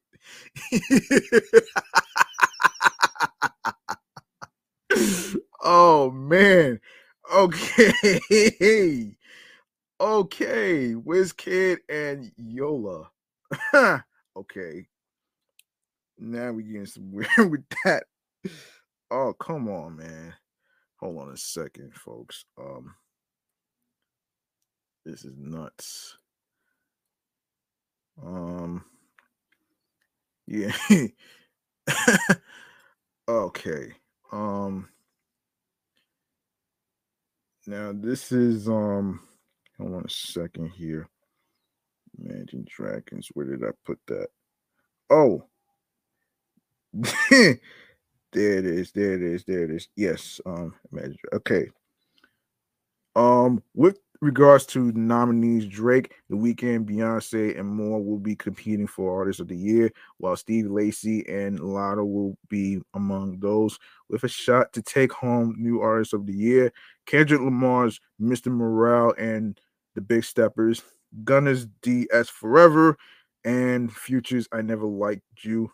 oh 5.62 6.10
man. 6.10 6.80
Okay. 7.32 9.16
Okay, 10.00 10.94
Wizkid 10.94 11.78
and 11.88 12.30
Yola. 12.36 13.10
okay. 14.36 14.86
Now 16.18 16.52
we 16.52 16.62
getting 16.62 16.86
some 16.86 17.10
weird 17.10 17.50
with 17.50 17.64
that. 17.84 18.04
Oh, 19.10 19.32
come 19.32 19.68
on, 19.68 19.96
man. 19.96 20.34
Hold 21.00 21.18
on 21.18 21.30
a 21.32 21.36
second, 21.36 21.94
folks. 21.94 22.44
Um 22.58 22.94
this 25.04 25.24
is 25.24 25.34
nuts. 25.38 26.18
Um 28.22 28.84
yeah. 30.46 30.72
okay. 33.28 33.92
Um 34.32 34.88
now 37.66 37.92
this 37.94 38.32
is 38.32 38.68
um 38.68 39.20
Hold 39.78 39.94
on 39.94 40.04
a 40.04 40.10
second 40.10 40.70
here. 40.70 41.08
Imagine 42.18 42.66
Dragons. 42.68 43.28
Where 43.34 43.46
did 43.46 43.62
I 43.64 43.70
put 43.86 44.00
that? 44.08 44.28
Oh, 45.08 45.44
there 48.32 48.58
it 48.58 48.66
is. 48.66 48.92
There 48.92 49.14
it 49.14 49.22
is. 49.22 49.44
There 49.44 49.64
it 49.64 49.70
is. 49.70 49.88
Yes. 49.96 50.40
Um. 50.46 50.74
Imagine. 50.92 51.16
Okay. 51.32 51.68
Um. 53.16 53.62
With 53.74 53.98
regards 54.20 54.66
to 54.66 54.92
nominees, 54.92 55.66
Drake, 55.66 56.14
The 56.28 56.36
Weeknd, 56.36 56.86
Beyonce, 56.86 57.58
and 57.58 57.68
more 57.68 58.02
will 58.02 58.18
be 58.18 58.34
competing 58.34 58.86
for 58.86 59.16
Artist 59.16 59.40
of 59.40 59.48
the 59.48 59.56
Year, 59.56 59.90
while 60.18 60.36
Steve 60.36 60.70
Lacy 60.70 61.24
and 61.28 61.58
Latto 61.60 62.04
will 62.04 62.36
be 62.48 62.80
among 62.94 63.38
those 63.38 63.78
with 64.08 64.24
a 64.24 64.28
shot 64.28 64.72
to 64.72 64.82
take 64.82 65.12
home 65.12 65.54
New 65.56 65.80
Artist 65.80 66.14
of 66.14 66.26
the 66.26 66.34
Year. 66.34 66.72
Kendrick 67.06 67.40
Lamar's 67.40 68.00
Mr. 68.20 68.48
Morale 68.48 69.14
and 69.18 69.60
the 69.94 70.00
Big 70.00 70.24
Steppers, 70.24 70.82
Gunna's 71.24 71.66
DS 71.82 72.28
Forever, 72.28 72.96
and 73.44 73.92
Future's 73.92 74.48
I 74.52 74.62
Never 74.62 74.86
Liked 74.86 75.22
You 75.42 75.70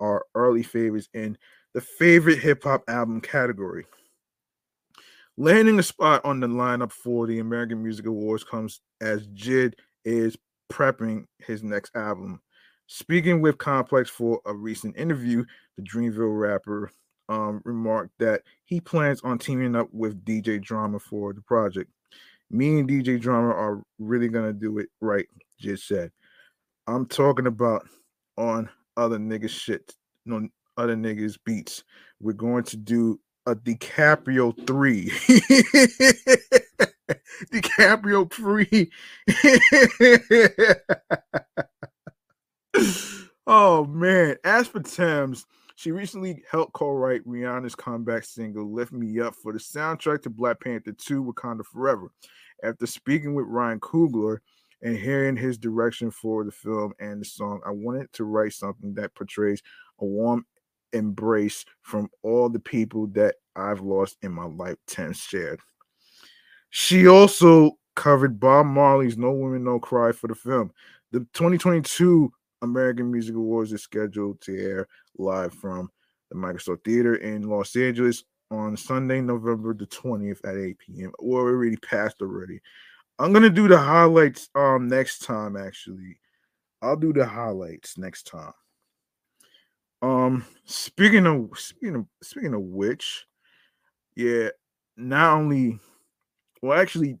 are 0.00 0.24
early 0.34 0.62
favorites 0.62 1.08
in 1.14 1.38
the 1.74 1.80
favorite 1.80 2.38
hip 2.38 2.64
hop 2.64 2.82
album 2.88 3.20
category. 3.20 3.84
Landing 5.36 5.78
a 5.78 5.82
spot 5.82 6.24
on 6.24 6.40
the 6.40 6.46
lineup 6.46 6.92
for 6.92 7.26
the 7.26 7.40
American 7.40 7.82
Music 7.82 8.06
Awards 8.06 8.44
comes 8.44 8.80
as 9.00 9.26
JID 9.28 9.74
is 10.04 10.36
prepping 10.72 11.24
his 11.38 11.64
next 11.64 11.94
album. 11.96 12.40
Speaking 12.86 13.40
with 13.40 13.58
Complex 13.58 14.08
for 14.08 14.40
a 14.46 14.54
recent 14.54 14.96
interview, 14.96 15.44
the 15.76 15.82
Dreamville 15.82 16.38
rapper 16.38 16.92
um, 17.28 17.60
remarked 17.64 18.12
that 18.18 18.42
he 18.64 18.80
plans 18.80 19.20
on 19.22 19.38
teaming 19.38 19.74
up 19.74 19.88
with 19.92 20.24
DJ 20.24 20.62
Drama 20.62 21.00
for 21.00 21.32
the 21.32 21.40
project 21.40 21.90
me 22.50 22.78
and 22.78 22.88
DJ 22.88 23.20
Drama 23.20 23.48
are 23.48 23.82
really 23.98 24.28
gonna 24.28 24.52
do 24.52 24.78
it 24.78 24.88
right. 25.00 25.26
Jid 25.62 25.78
said, 25.80 26.10
I'm 26.86 27.06
talking 27.06 27.46
about 27.46 27.86
on 28.36 28.68
other 28.96 29.18
niggas 29.18 29.50
shit, 29.50 29.94
no 30.24 30.48
other 30.76 30.96
niggas 30.96 31.38
beats. 31.44 31.84
We're 32.20 32.32
going 32.32 32.64
to 32.64 32.76
do 32.76 33.20
a 33.46 33.54
DiCaprio 33.54 34.66
three. 34.66 35.10
DiCaprio 37.52 38.32
three. 38.32 38.90
oh 43.46 43.84
man! 43.84 44.36
As 44.44 44.66
for 44.68 44.80
Tems, 44.80 45.44
she 45.76 45.90
recently 45.92 46.42
helped 46.50 46.72
co-write 46.72 47.26
Rihanna's 47.26 47.74
comeback 47.74 48.24
single 48.24 48.72
"Lift 48.72 48.92
Me 48.92 49.20
Up" 49.20 49.34
for 49.34 49.52
the 49.52 49.58
soundtrack 49.58 50.22
to 50.22 50.30
Black 50.30 50.60
Panther 50.60 50.92
2: 50.92 51.22
Wakanda 51.24 51.64
Forever. 51.64 52.08
After 52.62 52.86
speaking 52.86 53.34
with 53.34 53.46
Ryan 53.46 53.80
Coogler, 53.80 54.38
and 54.84 54.96
hearing 54.98 55.36
his 55.36 55.56
direction 55.56 56.10
for 56.10 56.44
the 56.44 56.52
film 56.52 56.92
and 57.00 57.20
the 57.20 57.24
song, 57.24 57.60
I 57.66 57.70
wanted 57.70 58.12
to 58.12 58.24
write 58.24 58.52
something 58.52 58.94
that 58.94 59.14
portrays 59.14 59.62
a 59.98 60.04
warm 60.04 60.44
embrace 60.94 61.64
from 61.82 62.08
all 62.22 62.48
the 62.48 62.60
people 62.60 63.06
that 63.08 63.36
I've 63.56 63.80
lost 63.80 64.16
in 64.22 64.32
my 64.32 64.46
life, 64.46 64.76
Tems 64.86 65.18
shared. 65.18 65.60
She 66.70 67.06
also 67.06 67.78
covered 67.94 68.40
Bob 68.40 68.66
Marley's 68.66 69.16
No 69.16 69.32
Women, 69.32 69.64
No 69.64 69.78
Cry 69.78 70.12
for 70.12 70.26
the 70.26 70.34
film. 70.34 70.72
The 71.12 71.20
2022 71.34 72.32
American 72.62 73.10
Music 73.12 73.36
Awards 73.36 73.72
is 73.72 73.82
scheduled 73.82 74.40
to 74.40 74.58
air 74.58 74.88
live 75.16 75.54
from 75.54 75.90
the 76.30 76.36
Microsoft 76.36 76.84
Theater 76.84 77.16
in 77.16 77.48
Los 77.48 77.76
Angeles 77.76 78.24
on 78.50 78.76
Sunday, 78.76 79.20
November 79.20 79.74
the 79.74 79.86
20th 79.86 80.44
at 80.44 80.56
8 80.56 80.78
p.m. 80.78 81.12
Or 81.18 81.44
we're 81.44 81.52
already 81.52 81.76
passed 81.76 82.20
already. 82.20 82.60
I'm 83.18 83.32
gonna 83.32 83.50
do 83.50 83.68
the 83.68 83.78
highlights 83.78 84.48
um 84.54 84.88
next 84.88 85.20
time 85.20 85.56
actually. 85.56 86.18
I'll 86.82 86.96
do 86.96 87.12
the 87.12 87.24
highlights 87.24 87.96
next 87.96 88.24
time. 88.24 88.52
Um 90.04 90.44
speaking 90.66 91.26
of 91.26 91.58
speaking 91.58 91.96
of 91.96 92.06
speaking 92.22 92.52
of 92.52 92.60
which, 92.60 93.24
yeah, 94.14 94.50
not 94.98 95.38
only 95.38 95.78
well 96.60 96.78
actually 96.78 97.18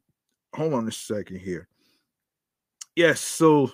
hold 0.54 0.74
on 0.74 0.86
a 0.86 0.92
second 0.92 1.38
here. 1.38 1.66
Yes, 2.94 3.20
so 3.20 3.72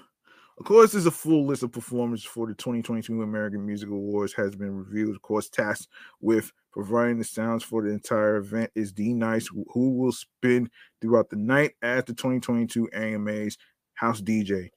of 0.60 0.64
course, 0.64 0.92
there's 0.92 1.06
a 1.06 1.10
full 1.10 1.44
list 1.44 1.64
of 1.64 1.72
performers 1.72 2.22
for 2.22 2.46
the 2.46 2.54
2022 2.54 3.22
American 3.22 3.66
Music 3.66 3.88
Awards 3.88 4.32
has 4.34 4.54
been 4.54 4.76
revealed. 4.76 5.16
Of 5.16 5.22
course, 5.22 5.48
tasked 5.48 5.88
with 6.20 6.52
providing 6.72 7.18
the 7.18 7.24
sounds 7.24 7.64
for 7.64 7.82
the 7.82 7.88
entire 7.88 8.36
event 8.36 8.70
is 8.76 8.92
D 8.92 9.12
Nice, 9.12 9.48
who 9.48 9.90
will 9.90 10.12
spin 10.12 10.70
throughout 11.00 11.30
the 11.30 11.36
night 11.36 11.72
as 11.82 12.04
the 12.04 12.12
2022 12.12 12.90
AMA's 12.92 13.58
house 13.94 14.20
DJ. 14.20 14.68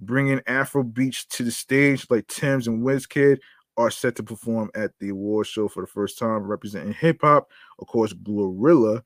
Bringing 0.00 0.38
Afrobeats 0.40 1.26
to 1.28 1.44
the 1.44 1.50
stage 1.50 2.06
like 2.08 2.24
Tems 2.28 2.66
and 2.66 2.82
Wizkid 2.82 3.38
are 3.78 3.90
set 3.90 4.16
to 4.16 4.22
perform 4.22 4.70
at 4.74 4.90
the 5.00 5.08
award 5.08 5.46
show 5.46 5.68
for 5.68 5.80
the 5.82 5.86
first 5.86 6.18
time, 6.18 6.42
representing 6.42 6.92
hip 6.92 7.20
hop. 7.22 7.48
Of 7.78 7.86
course, 7.86 8.12
Glorilla 8.12 9.02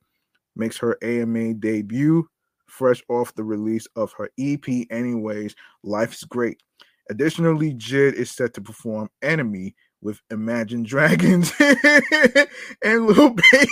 makes 0.56 0.78
her 0.78 0.98
AMA 1.02 1.54
debut 1.54 2.26
fresh 2.66 3.02
off 3.08 3.34
the 3.34 3.44
release 3.44 3.86
of 3.96 4.12
her 4.14 4.30
EP, 4.40 4.66
Anyways, 4.90 5.54
Life's 5.84 6.24
Great. 6.24 6.62
Additionally, 7.10 7.74
Jid 7.74 8.14
is 8.14 8.30
set 8.30 8.54
to 8.54 8.62
perform 8.62 9.10
Enemy 9.20 9.74
with 10.00 10.20
Imagine 10.30 10.82
Dragons 10.82 11.52
and 12.82 13.06
Lil 13.06 13.36
Baby. 13.52 13.68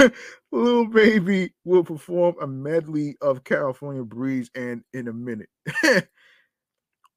Lil 0.52 0.86
Baby 0.86 1.54
will 1.64 1.84
perform 1.84 2.34
a 2.40 2.46
medley 2.46 3.16
of 3.22 3.44
California 3.44 4.02
Breeze 4.04 4.50
and 4.54 4.82
in 4.92 5.08
a 5.08 5.12
minute. 5.12 5.48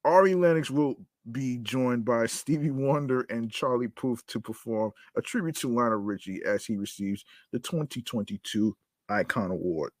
Ari 0.04 0.34
Lennox 0.34 0.70
will 0.70 0.96
be 1.32 1.58
joined 1.58 2.04
by 2.04 2.26
Stevie 2.26 2.70
Wonder 2.70 3.22
and 3.30 3.50
Charlie 3.50 3.88
Puth 3.88 4.26
to 4.26 4.40
perform 4.40 4.92
a 5.16 5.22
tribute 5.22 5.56
to 5.56 5.68
Lionel 5.68 5.98
Richie 5.98 6.42
as 6.44 6.66
he 6.66 6.76
receives 6.76 7.24
the 7.50 7.58
2022 7.58 8.76
Icon 9.08 9.50
Award. 9.50 9.92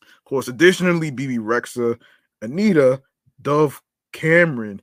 Of 0.00 0.24
course, 0.24 0.48
additionally, 0.48 1.10
Bebe 1.10 1.38
Rexha, 1.38 1.98
Anitta, 2.42 3.00
Dove 3.40 3.82
Cameron, 4.12 4.80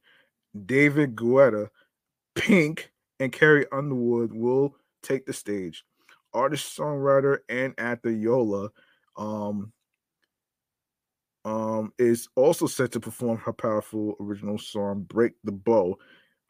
David 0.65 1.15
Guetta, 1.15 1.69
Pink, 2.35 2.91
and 3.19 3.31
Carrie 3.31 3.65
Underwood 3.71 4.33
will 4.33 4.75
take 5.01 5.25
the 5.25 5.33
stage. 5.33 5.83
Artist, 6.33 6.77
songwriter, 6.77 7.39
and 7.47 7.73
actor 7.77 8.11
Yola 8.11 8.69
um, 9.17 9.71
um, 11.49 11.91
is 11.97 12.29
also 12.35 12.67
set 12.67 12.91
to 12.91 12.99
perform 12.99 13.37
her 13.37 13.53
powerful 13.53 14.15
original 14.19 14.59
song 14.59 15.01
"Break 15.01 15.33
the 15.43 15.51
Bough," 15.51 15.97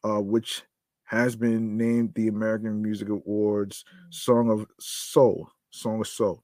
uh, 0.04 0.20
which 0.20 0.64
has 1.06 1.36
been 1.38 1.78
named 1.78 2.14
the 2.14 2.28
American 2.28 2.82
Music 2.82 3.08
Awards 3.08 3.86
Song 4.10 4.52
of 4.52 4.68
Soul. 4.80 5.50
Song 5.72 6.02
of 6.02 6.08
Soul. 6.08 6.44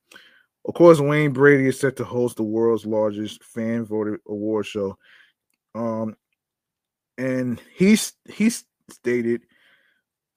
Of 0.66 0.74
course, 0.74 1.00
Wayne 1.00 1.34
Brady 1.34 1.68
is 1.68 1.80
set 1.80 1.98
to 1.98 2.06
host 2.06 2.38
the 2.38 2.44
world's 2.44 2.86
largest 2.86 3.44
fan 3.44 3.86
voted 3.86 4.20
award 4.28 4.66
show. 4.66 4.98
Um, 5.76 6.16
and 7.18 7.62
he's 7.76 8.14
he 8.30 8.50
stated, 8.90 9.42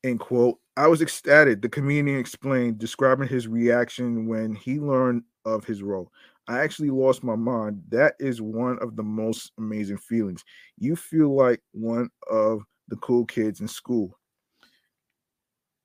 in 0.03 0.19
quote, 0.19 0.59
I 0.77 0.89
was 0.89 1.03
ecstatic. 1.03 1.63
The 1.63 1.69
comedian 1.69 2.19
explained, 2.19 2.79
describing 2.79 3.29
his 3.29 3.47
reaction 3.47 4.27
when 4.27 4.55
he 4.55 4.81
learned 4.81 5.23
of 5.45 5.65
his 5.65 5.83
role. 5.83 6.13
I 6.49 6.61
actually 6.61 6.89
lost 6.91 7.23
my 7.23 7.37
mind. 7.37 7.83
That 7.91 8.15
is 8.19 8.41
one 8.41 8.79
of 8.81 8.97
the 8.97 9.03
most 9.03 9.53
amazing 9.59 9.99
feelings. 9.99 10.43
You 10.79 10.97
feel 10.97 11.35
like 11.37 11.61
one 11.73 12.09
of 12.31 12.63
the 12.89 12.97
cool 12.97 13.27
kids 13.27 13.61
in 13.61 13.69
school. 13.69 14.19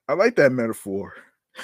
I 0.07 0.13
like 0.13 0.35
that 0.37 0.53
metaphor. 0.53 1.13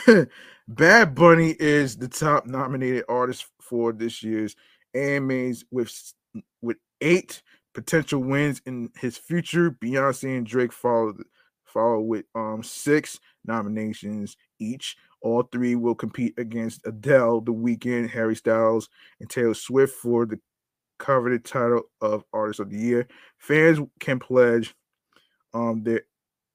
Bad 0.68 1.16
Bunny 1.16 1.56
is 1.60 1.98
the 1.98 2.10
top 2.10 2.46
nominated 2.46 3.06
artist 3.08 3.46
for 3.62 3.94
this 3.94 4.22
year's 4.22 4.56
AMAs 4.94 5.64
with 5.72 6.14
with 6.62 6.78
eight 7.02 7.42
potential 7.74 8.22
wins 8.22 8.62
in 8.66 8.90
his 9.00 9.18
future. 9.18 9.72
Beyonce 9.72 10.38
and 10.38 10.46
Drake 10.46 10.74
follow 10.74 11.14
follow 11.66 12.02
with 12.02 12.26
um 12.36 12.64
six 12.64 13.20
nominations 13.46 14.36
each. 14.60 14.98
All 15.22 15.44
three 15.44 15.76
will 15.76 15.96
compete 15.96 16.34
against 16.38 16.86
Adele, 16.86 17.42
The 17.42 17.54
Weeknd, 17.54 18.10
Harry 18.10 18.36
Styles, 18.36 18.90
and 19.20 19.30
Taylor 19.30 19.54
Swift 19.54 19.96
for 19.96 20.26
the 20.26 20.40
coveted 20.98 21.46
title 21.46 21.84
of 22.02 22.24
Artist 22.34 22.60
of 22.60 22.70
the 22.70 22.78
Year. 22.78 23.08
Fans 23.38 23.80
can 24.00 24.20
pledge 24.20 24.76
um 25.54 25.84
their 25.84 26.04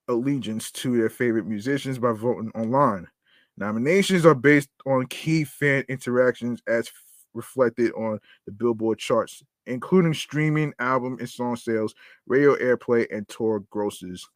allegiance 0.09 0.71
to 0.71 0.97
their 0.97 1.09
favorite 1.09 1.47
musicians 1.47 1.99
by 1.99 2.13
voting 2.13 2.53
online. 2.55 3.09
Nominations 3.57 4.27
are 4.27 4.35
based 4.35 4.69
on 4.87 5.07
key 5.07 5.45
fan 5.45 5.85
interactions 5.89 6.61
as 6.67 6.91
reflected 7.33 7.93
on 7.93 8.19
the 8.47 8.53
Billboard 8.53 8.99
charts, 8.99 9.43
including 9.67 10.15
streaming, 10.15 10.73
album, 10.79 11.17
and 11.21 11.29
song 11.29 11.57
sales, 11.57 11.95
radio 12.27 12.57
airplay, 12.57 13.07
and 13.15 13.29
tour 13.29 13.65
grosses. 13.71 14.29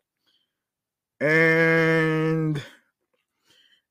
And 1.21 2.63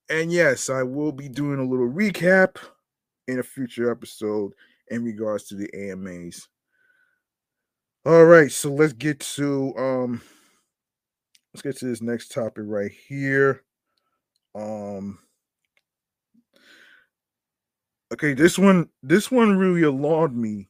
and 0.09 0.31
yes, 0.31 0.69
I 0.69 0.83
will 0.83 1.11
be 1.11 1.29
doing 1.29 1.59
a 1.59 1.65
little 1.65 1.89
recap 1.89 2.57
in 3.27 3.39
a 3.39 3.43
future 3.43 3.91
episode 3.91 4.53
in 4.89 5.03
regards 5.03 5.45
to 5.45 5.55
the 5.55 5.69
AMAs. 5.73 6.47
All 8.05 8.25
right, 8.25 8.51
so 8.51 8.71
let's 8.71 8.93
get 8.93 9.19
to 9.19 9.73
um 9.77 10.21
let's 11.53 11.61
get 11.61 11.77
to 11.77 11.85
this 11.85 12.01
next 12.01 12.31
topic 12.31 12.63
right 12.65 12.91
here. 13.07 13.63
Um 14.55 15.19
okay, 18.13 18.33
this 18.33 18.57
one 18.57 18.87
this 19.03 19.29
one 19.29 19.57
really 19.57 19.83
alarmed 19.83 20.37
me. 20.37 20.69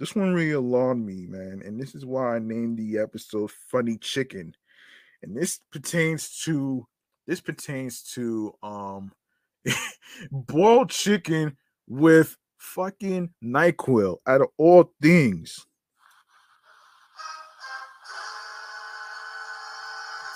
This 0.00 0.16
one 0.16 0.34
really 0.34 0.52
alarmed 0.52 1.06
me, 1.06 1.26
man. 1.28 1.62
And 1.64 1.80
this 1.80 1.94
is 1.94 2.04
why 2.04 2.34
I 2.34 2.40
named 2.40 2.78
the 2.78 2.98
episode 2.98 3.52
Funny 3.70 3.96
Chicken. 3.98 4.52
And 5.22 5.36
this 5.36 5.60
pertains 5.70 6.42
to 6.46 6.88
this 7.26 7.40
pertains 7.40 8.02
to 8.14 8.54
um 8.62 9.12
boiled 10.30 10.90
chicken 10.90 11.56
with 11.88 12.36
fucking 12.58 13.30
NyQuil 13.42 14.18
out 14.26 14.40
of 14.40 14.48
all 14.56 14.92
things. 15.00 15.66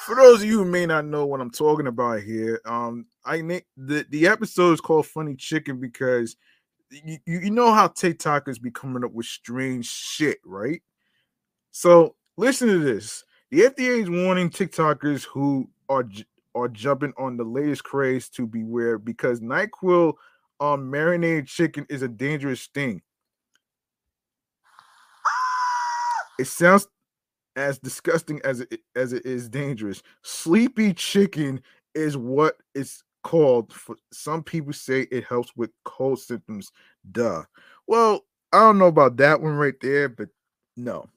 for 0.06 0.14
those 0.14 0.40
of 0.40 0.48
you 0.48 0.58
who 0.58 0.64
may 0.64 0.86
not 0.86 1.04
know 1.04 1.26
what 1.26 1.40
I'm 1.40 1.50
talking 1.50 1.88
about 1.88 2.22
here, 2.22 2.60
um, 2.64 3.06
I 3.24 3.38
the 3.76 4.06
the 4.08 4.28
episode 4.28 4.74
is 4.74 4.80
called 4.80 5.06
"Funny 5.06 5.34
Chicken" 5.34 5.80
because 5.80 6.36
you, 6.90 7.18
you 7.26 7.50
know 7.50 7.72
how 7.72 7.88
TikTokers 7.88 8.62
be 8.62 8.70
coming 8.70 9.02
up 9.02 9.10
with 9.10 9.26
strange 9.26 9.86
shit, 9.86 10.38
right? 10.44 10.80
So 11.72 12.14
listen 12.36 12.68
to 12.68 12.78
this: 12.78 13.24
the 13.50 13.62
FDA 13.62 14.02
is 14.02 14.08
warning 14.08 14.48
TikTokers 14.48 15.24
who 15.24 15.68
are 15.88 16.04
are 16.56 16.68
jumping 16.68 17.12
on 17.18 17.36
the 17.36 17.44
latest 17.44 17.84
craze 17.84 18.28
to 18.30 18.46
beware 18.46 18.98
because 18.98 19.40
Nyquil 19.40 20.14
on 20.58 20.80
um, 20.80 20.90
marinated 20.90 21.46
chicken 21.46 21.86
is 21.90 22.00
a 22.02 22.08
dangerous 22.08 22.68
thing. 22.74 23.02
It 26.38 26.46
sounds 26.46 26.88
as 27.56 27.78
disgusting 27.78 28.40
as 28.44 28.60
it 28.60 28.80
as 28.94 29.12
it 29.12 29.24
is 29.24 29.48
dangerous. 29.48 30.02
Sleepy 30.22 30.92
chicken 30.94 31.62
is 31.94 32.16
what 32.16 32.56
it's 32.74 33.02
called. 33.22 33.72
For 33.72 33.96
some 34.12 34.42
people 34.42 34.72
say 34.72 35.06
it 35.10 35.24
helps 35.24 35.54
with 35.56 35.70
cold 35.84 36.20
symptoms. 36.20 36.70
Duh. 37.12 37.42
Well, 37.86 38.24
I 38.52 38.60
don't 38.60 38.78
know 38.78 38.86
about 38.86 39.16
that 39.18 39.40
one 39.40 39.54
right 39.54 39.78
there, 39.80 40.08
but 40.08 40.28
no. 40.76 41.08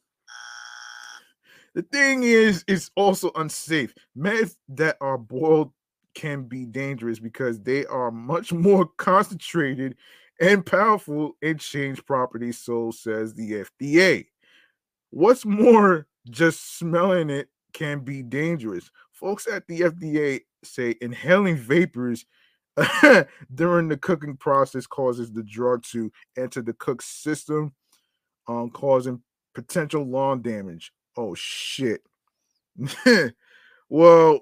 The 1.80 1.86
thing 1.94 2.24
is, 2.24 2.66
it's 2.68 2.92
also 2.98 3.32
unsafe. 3.36 3.94
Meds 4.18 4.58
that 4.68 4.98
are 5.00 5.18
boiled 5.18 5.72
can 6.14 6.44
be 6.44 6.66
dangerous 6.66 7.20
because 7.20 7.62
they 7.62 7.86
are 7.86 8.12
much 8.12 8.52
more 8.52 8.86
concentrated 8.98 9.96
and 10.42 10.66
powerful 10.66 11.38
in 11.42 11.58
change 11.58 12.06
properties, 12.06 12.58
so 12.58 12.92
says 12.92 13.34
the 13.34 13.64
FDA. 13.82 14.26
What's 15.12 15.46
more, 15.46 16.06
just 16.30 16.78
smelling 16.78 17.30
it 17.30 17.48
can 17.72 18.02
be 18.02 18.24
dangerous. 18.24 18.92
Folks 19.14 19.48
at 19.48 19.66
the 19.68 19.80
FDA 19.80 20.42
say 20.66 20.96
inhaling 21.00 21.56
vapors 21.56 22.26
during 23.56 23.88
the 23.88 23.96
cooking 23.96 24.36
process 24.36 24.86
causes 24.86 25.32
the 25.32 25.44
drug 25.44 25.84
to 25.92 26.12
enter 26.38 26.62
the 26.62 26.74
cook's 26.74 27.06
system, 27.06 27.72
um, 28.50 28.70
causing 28.70 29.22
potential 29.56 30.06
lung 30.06 30.42
damage. 30.42 30.92
Oh 31.22 31.36
shit. 31.36 32.02
well, 33.90 34.40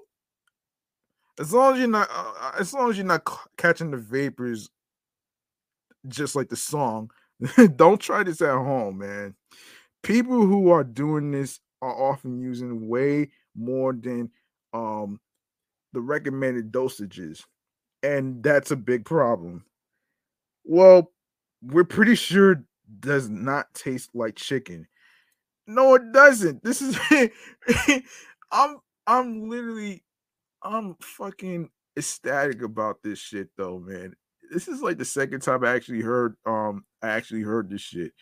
as 1.40 1.52
long 1.52 1.72
as 1.72 1.80
you're 1.80 1.88
not, 1.88 2.08
uh, 2.08 2.32
uh 2.40 2.52
as 2.60 2.72
long 2.72 2.88
as 2.88 2.96
you're 2.96 3.04
not 3.04 3.28
catching 3.56 3.90
the 3.90 3.96
vapors, 3.96 4.70
just 6.06 6.36
like 6.36 6.48
the 6.48 6.54
song, 6.54 7.10
don't 7.76 8.00
try 8.00 8.22
this 8.22 8.40
at 8.40 8.54
home, 8.54 8.98
man. 8.98 9.34
People 10.04 10.46
who 10.46 10.70
are 10.70 10.84
doing 10.84 11.32
this 11.32 11.58
are 11.82 12.12
often 12.12 12.40
using 12.40 12.86
way 12.86 13.30
more 13.56 13.92
than 13.92 14.30
um 14.72 15.18
the 15.92 16.00
recommended 16.00 16.70
dosages, 16.70 17.42
and 18.04 18.40
that's 18.40 18.70
a 18.70 18.76
big 18.76 19.04
problem. 19.04 19.64
Well, 20.62 21.10
we're 21.60 21.82
pretty 21.82 22.14
sure 22.14 22.62
does 23.00 23.28
not 23.28 23.74
taste 23.74 24.10
like 24.14 24.36
chicken. 24.36 24.86
No, 25.68 25.94
it 25.96 26.12
doesn't. 26.12 26.64
This 26.64 26.80
is 26.80 26.98
I'm 28.50 28.78
I'm 29.06 29.50
literally 29.50 30.02
I'm 30.62 30.96
fucking 31.02 31.68
ecstatic 31.96 32.62
about 32.62 33.02
this 33.04 33.18
shit 33.18 33.50
though, 33.58 33.78
man. 33.78 34.14
This 34.50 34.66
is 34.66 34.80
like 34.80 34.96
the 34.96 35.04
second 35.04 35.42
time 35.42 35.62
I 35.62 35.74
actually 35.74 36.00
heard 36.00 36.36
um 36.46 36.86
I 37.02 37.08
actually 37.08 37.42
heard 37.42 37.68
this 37.68 37.82
shit. 37.82 38.12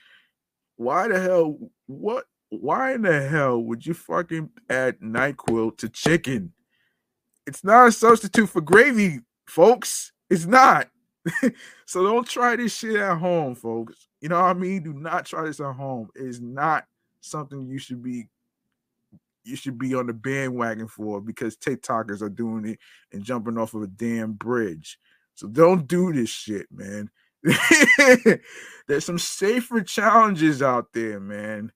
Why 0.75 1.07
the 1.07 1.21
hell 1.21 1.57
what 1.87 2.25
why 2.49 2.95
in 2.95 3.03
the 3.03 3.29
hell 3.29 3.63
would 3.63 3.87
you 3.87 3.95
fucking 3.95 4.51
add 4.69 4.99
NyQuil 4.99 5.79
to 5.79 5.89
chicken? 5.89 6.53
It's 7.47 7.63
not 7.63 7.87
a 7.87 7.93
substitute 7.93 8.49
for 8.49 8.61
gravy, 8.61 9.21
folks. 9.47 10.11
It's 10.31 10.47
not. 10.47 10.89
so 11.87 12.03
don't 12.03 12.29
try 12.29 12.57
this 12.57 12.77
shit 12.77 12.97
at 12.97 13.19
home, 13.19 13.55
folks. 13.55 14.09
You 14.21 14.31
know 14.31 14.41
what 14.41 14.49
I 14.49 14.55
mean? 14.55 14.83
Do 14.83 14.93
not 14.95 15.27
try 15.27 15.45
this 15.45 15.61
at 15.61 15.75
home. 15.75 16.09
It 16.17 16.27
is 16.27 16.41
not 16.41 16.87
something 17.27 17.67
you 17.67 17.79
should 17.79 18.03
be 18.03 18.29
you 19.47 19.57
should 19.57 19.79
be 19.79 19.95
on 19.95 20.07
the 20.07 20.13
bandwagon 20.13 20.89
for 20.89 21.21
because 21.21 21.57
TikTokers 21.57 22.21
are 22.21 22.29
doing 22.29 22.67
it 22.67 22.79
and 23.13 23.23
jumping 23.23 23.57
off 23.57 23.75
of 23.75 23.83
a 23.83 23.87
damn 23.87 24.33
bridge. 24.33 24.99
So 25.35 25.47
don't 25.47 25.87
do 25.87 26.13
this 26.13 26.31
shit, 26.31 26.67
man. 26.71 27.11
There's 28.89 29.05
some 29.05 29.19
safer 29.19 29.83
challenges 29.83 30.63
out 30.63 30.93
there, 30.93 31.21
man, 31.21 31.71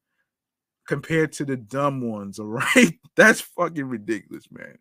compared 0.88 1.32
to 1.32 1.44
the 1.44 1.56
dumb 1.56 2.00
ones, 2.00 2.38
all 2.40 2.46
right? 2.46 2.98
That's 3.16 3.40
fucking 3.40 3.86
ridiculous, 3.86 4.48
man. 4.50 4.78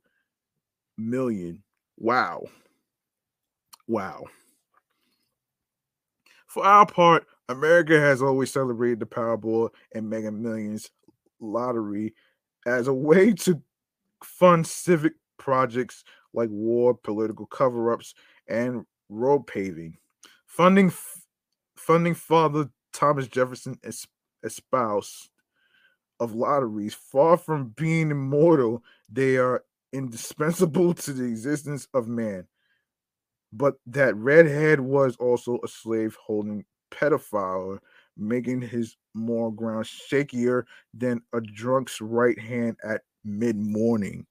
million. 0.97 1.64
Wow. 1.97 2.43
Wow. 3.88 4.26
For 6.47 6.66
our 6.66 6.86
part, 6.86 7.26
America 7.52 7.99
has 7.99 8.22
always 8.22 8.52
celebrated 8.52 8.99
the 8.99 9.06
Powerball 9.06 9.70
and 9.93 10.10
Mega 10.10 10.32
Millions 10.32 10.89
lottery 11.39 12.14
as 12.66 12.88
a 12.88 12.93
way 12.93 13.34
to 13.34 13.62
fund 14.24 14.66
civic 14.66 15.14
projects 15.38 16.04
like 16.34 16.49
war, 16.49 16.93
political 16.93 17.45
cover-ups, 17.45 18.14
and 18.47 18.86
road 19.10 19.45
paving. 19.47 19.97
Funding 20.45 20.91
funding 21.76 22.14
Father 22.14 22.70
Thomas 22.93 23.28
Jefferson 23.28 23.80
espoused 24.43 25.30
of 26.20 26.36
lotteries, 26.36 26.93
far 26.93 27.36
from 27.36 27.74
being 27.76 28.12
immortal, 28.12 28.84
they 29.10 29.38
are 29.38 29.64
indispensable 29.91 30.93
to 30.95 31.14
the 31.14 31.24
existence 31.24 31.88
of 31.93 32.08
man. 32.08 32.47
But 33.52 33.76
that 33.88 34.16
redhead 34.16 34.80
was 34.80 35.18
also 35.18 35.60
a 35.64 35.68
slave 35.68 36.16
holding 36.24 36.64
pedophile, 36.92 37.80
making 38.18 38.62
his 38.62 38.96
moral 39.14 39.52
ground 39.52 39.86
shakier 39.86 40.64
than 40.94 41.22
a 41.34 41.42
drunk's 41.42 42.02
right 42.02 42.39
hand 42.39 42.78
at 42.84 43.02
mid 43.24 43.58
morning. 43.58 44.26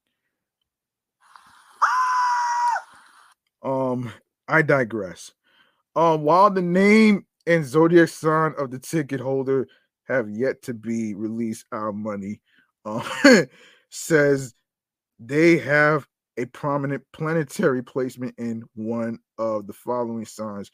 Um, 3.63 4.13
I 4.49 4.63
digress. 4.63 5.33
Um, 5.97 6.23
while 6.23 6.51
the 6.51 6.63
name 6.63 7.27
and 7.47 7.65
zodiac 7.65 8.09
sign 8.09 8.55
of 8.59 8.71
the 8.71 8.79
ticket 8.79 9.21
holder 9.21 9.67
have 10.05 10.31
yet 10.31 10.63
to 10.63 10.75
be 10.75 11.15
released, 11.15 11.67
our 11.73 11.93
money 11.93 12.41
uh, 12.85 13.03
says 13.91 14.55
they 15.19 15.59
have 15.59 16.07
a 16.39 16.47
prominent 16.47 17.03
planetary 17.13 17.83
placement 17.83 18.35
in 18.39 18.63
one 18.75 19.19
of 19.39 19.67
the 19.67 19.73
following 19.73 20.25
signs. 20.25 20.71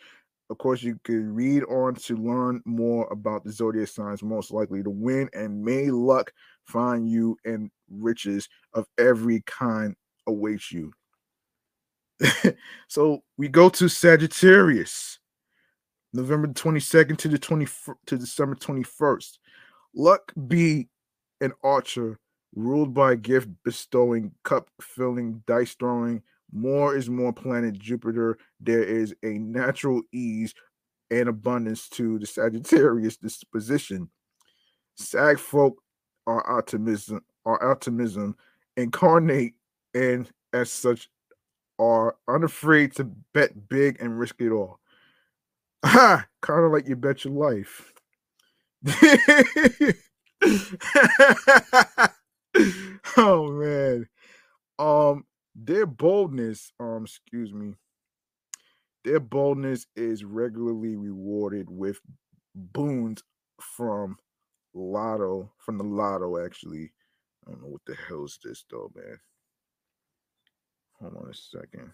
Of 0.48 0.58
course, 0.58 0.82
you 0.82 0.98
could 1.02 1.24
read 1.24 1.64
on 1.64 1.96
to 1.96 2.16
learn 2.16 2.62
more 2.64 3.06
about 3.12 3.44
the 3.44 3.52
zodiac 3.52 3.88
signs 3.88 4.22
most 4.22 4.52
likely 4.52 4.82
to 4.82 4.90
win, 4.90 5.28
and 5.32 5.64
may 5.64 5.90
luck 5.90 6.32
find 6.64 7.08
you 7.08 7.36
and 7.44 7.70
riches 7.90 8.48
of 8.72 8.86
every 8.98 9.42
kind 9.46 9.96
awaits 10.26 10.70
you. 10.70 10.92
so 12.88 13.22
we 13.36 13.48
go 13.48 13.68
to 13.68 13.88
Sagittarius, 13.88 15.18
November 16.12 16.48
22nd 16.48 17.18
to 17.18 17.28
the 17.28 17.38
20 17.38 17.66
to 18.06 18.16
December 18.16 18.54
21st. 18.54 19.38
Luck 19.94 20.32
be 20.46 20.88
an 21.40 21.52
archer 21.62 22.18
ruled 22.54 22.94
by 22.94 23.14
gift 23.14 23.48
bestowing, 23.64 24.32
cup 24.44 24.68
filling, 24.80 25.42
dice 25.46 25.74
throwing. 25.74 26.22
More 26.56 26.96
is 26.96 27.10
more 27.10 27.34
planet 27.34 27.78
Jupiter. 27.78 28.38
There 28.60 28.82
is 28.82 29.14
a 29.22 29.38
natural 29.38 30.00
ease 30.10 30.54
and 31.10 31.28
abundance 31.28 31.86
to 31.90 32.18
the 32.18 32.24
Sagittarius 32.24 33.18
disposition. 33.18 34.08
Sag 34.96 35.38
folk 35.38 35.82
are 36.26 36.58
optimism, 36.58 37.20
are 37.44 37.62
optimism 37.70 38.36
incarnate, 38.78 39.52
and 39.92 40.30
as 40.54 40.72
such 40.72 41.10
are 41.78 42.16
unafraid 42.26 42.94
to 42.96 43.04
bet 43.34 43.68
big 43.68 44.00
and 44.00 44.18
risk 44.18 44.36
it 44.40 44.50
all. 44.50 44.80
Ha! 45.84 46.26
kind 46.40 46.64
of 46.64 46.72
like 46.72 46.88
you 46.88 46.96
bet 46.96 47.22
your 47.24 47.34
life. 47.34 47.92
oh 53.18 53.50
man. 53.52 54.08
Um, 54.78 55.24
their 55.56 55.86
boldness, 55.86 56.72
um, 56.78 57.04
excuse 57.04 57.52
me, 57.52 57.74
their 59.04 59.20
boldness 59.20 59.86
is 59.96 60.24
regularly 60.24 60.96
rewarded 60.96 61.68
with 61.70 62.00
boons 62.54 63.22
from 63.60 64.18
Lotto, 64.74 65.50
from 65.58 65.78
the 65.78 65.84
Lotto, 65.84 66.44
actually. 66.44 66.92
I 67.46 67.52
don't 67.52 67.62
know 67.62 67.68
what 67.68 67.84
the 67.86 67.96
hell 68.08 68.24
is 68.24 68.38
this 68.44 68.64
though, 68.70 68.90
man. 68.94 69.18
Hold 71.00 71.16
on 71.16 71.30
a 71.30 71.34
second. 71.34 71.92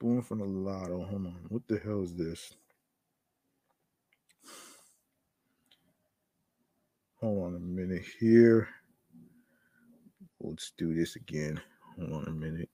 Boon 0.00 0.22
from 0.22 0.38
the 0.38 0.46
Lotto. 0.46 1.04
Hold 1.04 1.26
on. 1.26 1.46
What 1.48 1.62
the 1.68 1.78
hell 1.78 2.02
is 2.02 2.14
this? 2.14 2.54
Hold 7.20 7.46
on 7.46 7.56
a 7.56 7.60
minute 7.60 8.04
here. 8.18 8.68
Let's 10.40 10.72
do 10.78 10.94
this 10.94 11.16
again. 11.16 11.60
Hold 11.98 12.12
on 12.12 12.28
a 12.28 12.32
minute. 12.32 12.70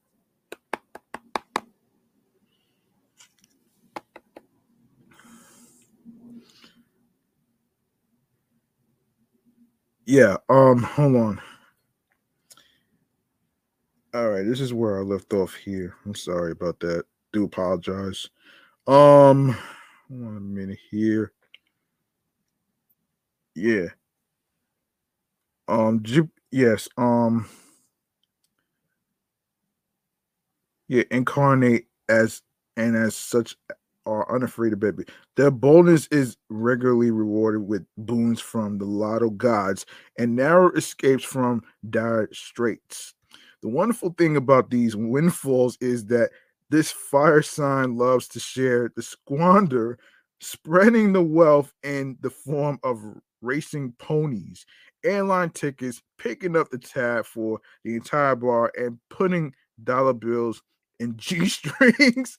Yeah, 10.07 10.37
um, 10.49 10.83
hold 10.83 11.17
on. 11.17 11.41
All 14.15 14.31
right, 14.31 14.45
this 14.47 14.61
is 14.61 14.75
where 14.75 14.99
I 14.99 15.03
left 15.03 15.33
off 15.35 15.55
here. 15.55 15.95
I'm 16.07 16.15
sorry 16.15 16.53
about 16.53 16.81
that. 16.81 17.05
Do 17.33 17.45
apologize. 17.45 18.29
Um, 18.87 19.57
hold 20.09 20.23
a 20.37 20.41
minute 20.41 20.79
here. 20.91 21.33
Yeah. 23.55 23.87
Um, 25.69 26.03
yes, 26.57 26.89
um, 26.97 27.47
yeah, 30.89 31.03
incarnate 31.11 31.87
as 32.09 32.43
and 32.79 32.97
as 32.97 33.15
such 33.15 33.57
are 34.07 34.35
unafraid 34.35 34.73
of 34.73 34.81
baby. 34.81 35.05
Their 35.37 35.51
boldness 35.51 36.07
is 36.07 36.37
regularly 36.49 37.11
rewarded 37.11 37.67
with 37.67 37.85
boons 37.99 38.41
from 38.41 38.79
the 38.79 38.85
lotto 38.87 39.31
gods 39.31 39.85
and 40.19 40.35
narrow 40.35 40.71
escapes 40.73 41.25
from 41.25 41.63
dire 41.91 42.29
straits. 42.33 43.15
The 43.63 43.69
wonderful 43.69 44.15
thing 44.17 44.37
about 44.37 44.71
these 44.71 44.97
windfalls 44.97 45.77
is 45.81 46.07
that 46.07 46.31
this 46.71 46.91
fire 46.91 47.43
sign 47.43 47.97
loves 47.97 48.29
to 48.29 48.41
share 48.41 48.93
the 48.97 49.03
squander, 49.03 49.99
spreading 50.41 51.13
the 51.13 51.23
wealth 51.23 51.75
in 51.83 52.17
the 52.21 52.31
form 52.31 52.79
of 52.83 53.03
racing 53.43 53.93
ponies, 53.99 54.65
airline 55.07 55.51
tickets, 55.51 56.03
picking 56.19 56.57
up 56.57 56.71
the 56.71 56.79
tab 56.79 57.25
for 57.27 57.61
the 57.85 57.95
entire 57.95 58.37
bar, 58.37 58.73
and 58.77 58.99
putting 59.09 59.55
dollar 59.83 60.13
bills 60.13 60.63
in 60.99 61.17
G 61.17 61.47
strings 61.49 62.39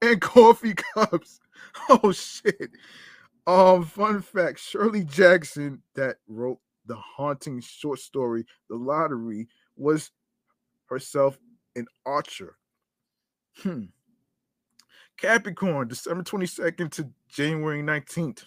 and 0.00 0.20
coffee 0.20 0.74
cups. 0.74 1.40
Oh 1.88 2.12
shit. 2.12 2.70
Um, 3.46 3.84
fun 3.84 4.22
fact: 4.22 4.60
Shirley 4.60 5.04
Jackson, 5.04 5.82
that 5.94 6.16
wrote 6.28 6.60
the 6.86 6.96
haunting 6.96 7.60
short 7.60 7.98
story 7.98 8.44
The 8.68 8.76
Lottery, 8.76 9.48
was 9.76 10.10
herself 10.86 11.38
an 11.74 11.86
archer. 12.06 12.56
Hmm. 13.58 13.84
Capricorn, 15.18 15.88
December 15.88 16.22
22nd 16.24 16.90
to 16.92 17.10
January 17.28 17.82
19th. 17.82 18.46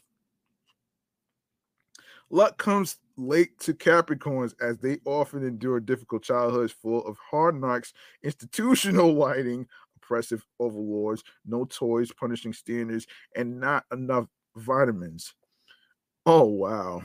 Luck 2.30 2.58
comes 2.58 2.98
late 3.18 3.60
to 3.60 3.74
Capricorns 3.74 4.54
as 4.62 4.78
they 4.78 4.98
often 5.06 5.46
endure 5.46 5.80
difficult 5.80 6.24
childhoods 6.24 6.74
full 6.74 7.06
of 7.06 7.18
hard 7.32 7.60
knocks, 7.60 7.94
institutional 8.24 9.16
whiting, 9.16 9.68
oppressive 9.98 10.46
overlords, 10.60 11.24
no 11.46 11.66
toys, 11.66 12.12
punishing 12.12 12.54
standards, 12.54 13.08
and 13.36 13.60
not 13.60 13.86
enough 13.92 14.28
vitamins. 14.56 15.34
Oh, 16.26 16.46
wow. 16.46 17.04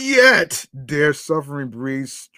Yet 0.00 0.66
their 0.72 1.12
suffering 1.12 1.68
breeds 1.68 2.30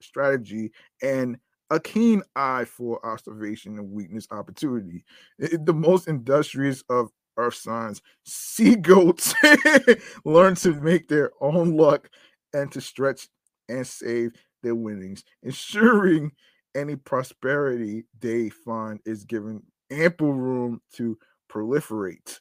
strategy 0.00 0.72
and 1.02 1.38
a 1.70 1.78
keen 1.80 2.22
eye 2.36 2.64
for 2.64 3.04
observation 3.06 3.78
and 3.78 3.90
weakness 3.90 4.26
opportunity. 4.30 5.04
It, 5.38 5.64
the 5.64 5.72
most 5.72 6.08
industrious 6.08 6.82
of 6.90 7.10
earth 7.36 7.54
signs, 7.54 8.02
sea 8.24 8.76
goats, 8.76 9.34
learn 10.24 10.54
to 10.56 10.74
make 10.74 11.08
their 11.08 11.30
own 11.40 11.76
luck 11.76 12.10
and 12.52 12.70
to 12.72 12.80
stretch 12.80 13.28
and 13.68 13.86
save 13.86 14.32
their 14.62 14.74
winnings, 14.74 15.24
ensuring 15.42 16.32
any 16.74 16.96
prosperity 16.96 18.04
they 18.20 18.48
find 18.48 19.00
is 19.04 19.24
given 19.24 19.62
ample 19.90 20.32
room 20.32 20.80
to 20.94 21.18
proliferate. 21.50 22.40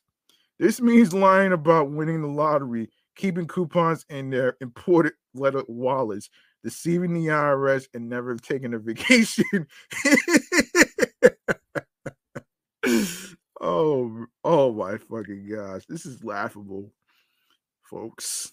This 0.60 0.82
means 0.82 1.14
lying 1.14 1.54
about 1.54 1.92
winning 1.92 2.22
the 2.22 2.28
lottery, 2.28 2.90
keeping 3.16 3.48
coupons 3.48 4.06
in 4.10 4.30
their 4.30 4.58
imported 4.62 5.14
letter 5.34 5.64
wallets, 5.68 6.30
deceiving 6.64 7.14
the 7.14 7.28
IRS 7.28 7.88
and 7.94 8.10
never 8.10 8.36
taking 8.36 8.74
a 8.74 8.80
vacation. 8.80 9.68
oh, 13.62 14.26
oh 14.44 14.74
my 14.74 14.98
fucking 14.98 15.50
gosh. 15.50 15.86
This 15.88 16.06
is 16.06 16.24
laughable, 16.24 16.92
folks. 17.84 18.52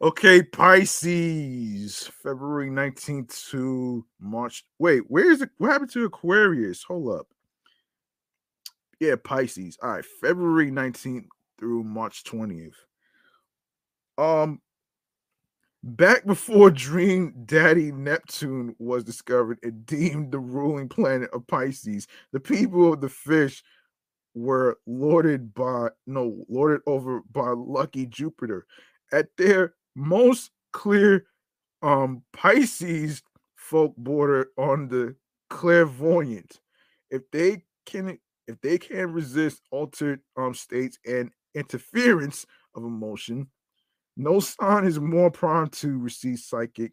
Okay, 0.00 0.42
Pisces, 0.42 2.10
February 2.24 2.70
19th 2.70 3.50
to 3.50 4.04
March. 4.18 4.64
Wait, 4.80 5.08
where 5.08 5.30
is 5.30 5.42
it? 5.42 5.50
What 5.58 5.70
happened 5.70 5.92
to 5.92 6.04
Aquarius? 6.04 6.82
Hold 6.82 7.20
up. 7.20 7.28
Yeah, 8.98 9.14
Pisces. 9.22 9.78
All 9.80 9.90
right, 9.90 10.04
February 10.04 10.72
19th 10.72 11.26
through 11.56 11.84
March 11.84 12.24
20th. 12.24 12.74
Um, 14.18 14.60
Back 15.84 16.24
before 16.26 16.70
Dream 16.70 17.34
Daddy 17.44 17.90
Neptune 17.90 18.76
was 18.78 19.02
discovered 19.02 19.58
and 19.64 19.84
deemed 19.84 20.30
the 20.30 20.38
ruling 20.38 20.88
planet 20.88 21.28
of 21.32 21.44
Pisces, 21.48 22.06
the 22.32 22.38
people 22.38 22.92
of 22.92 23.00
the 23.00 23.08
fish 23.08 23.64
were 24.34 24.78
lorded 24.86 25.54
by 25.54 25.88
no 26.06 26.44
lorded 26.48 26.82
over 26.86 27.22
by 27.32 27.50
lucky 27.56 28.06
Jupiter. 28.06 28.66
At 29.12 29.28
their 29.38 29.74
most 29.96 30.52
clear, 30.72 31.26
um 31.82 32.22
Pisces 32.32 33.22
folk 33.56 33.94
border 33.96 34.50
on 34.58 34.88
the 34.88 35.16
clairvoyant. 35.50 36.60
If 37.10 37.30
they 37.32 37.64
can 37.86 38.18
if 38.48 38.60
they 38.62 38.78
can 38.78 39.12
resist 39.12 39.62
altered 39.72 40.20
um 40.36 40.54
states 40.54 40.98
and 41.06 41.32
interference 41.54 42.46
of 42.76 42.84
emotion, 42.84 43.48
no 44.16 44.40
sign 44.40 44.84
is 44.84 45.00
more 45.00 45.30
prone 45.30 45.70
to 45.70 45.98
receive 45.98 46.38
psychic 46.38 46.92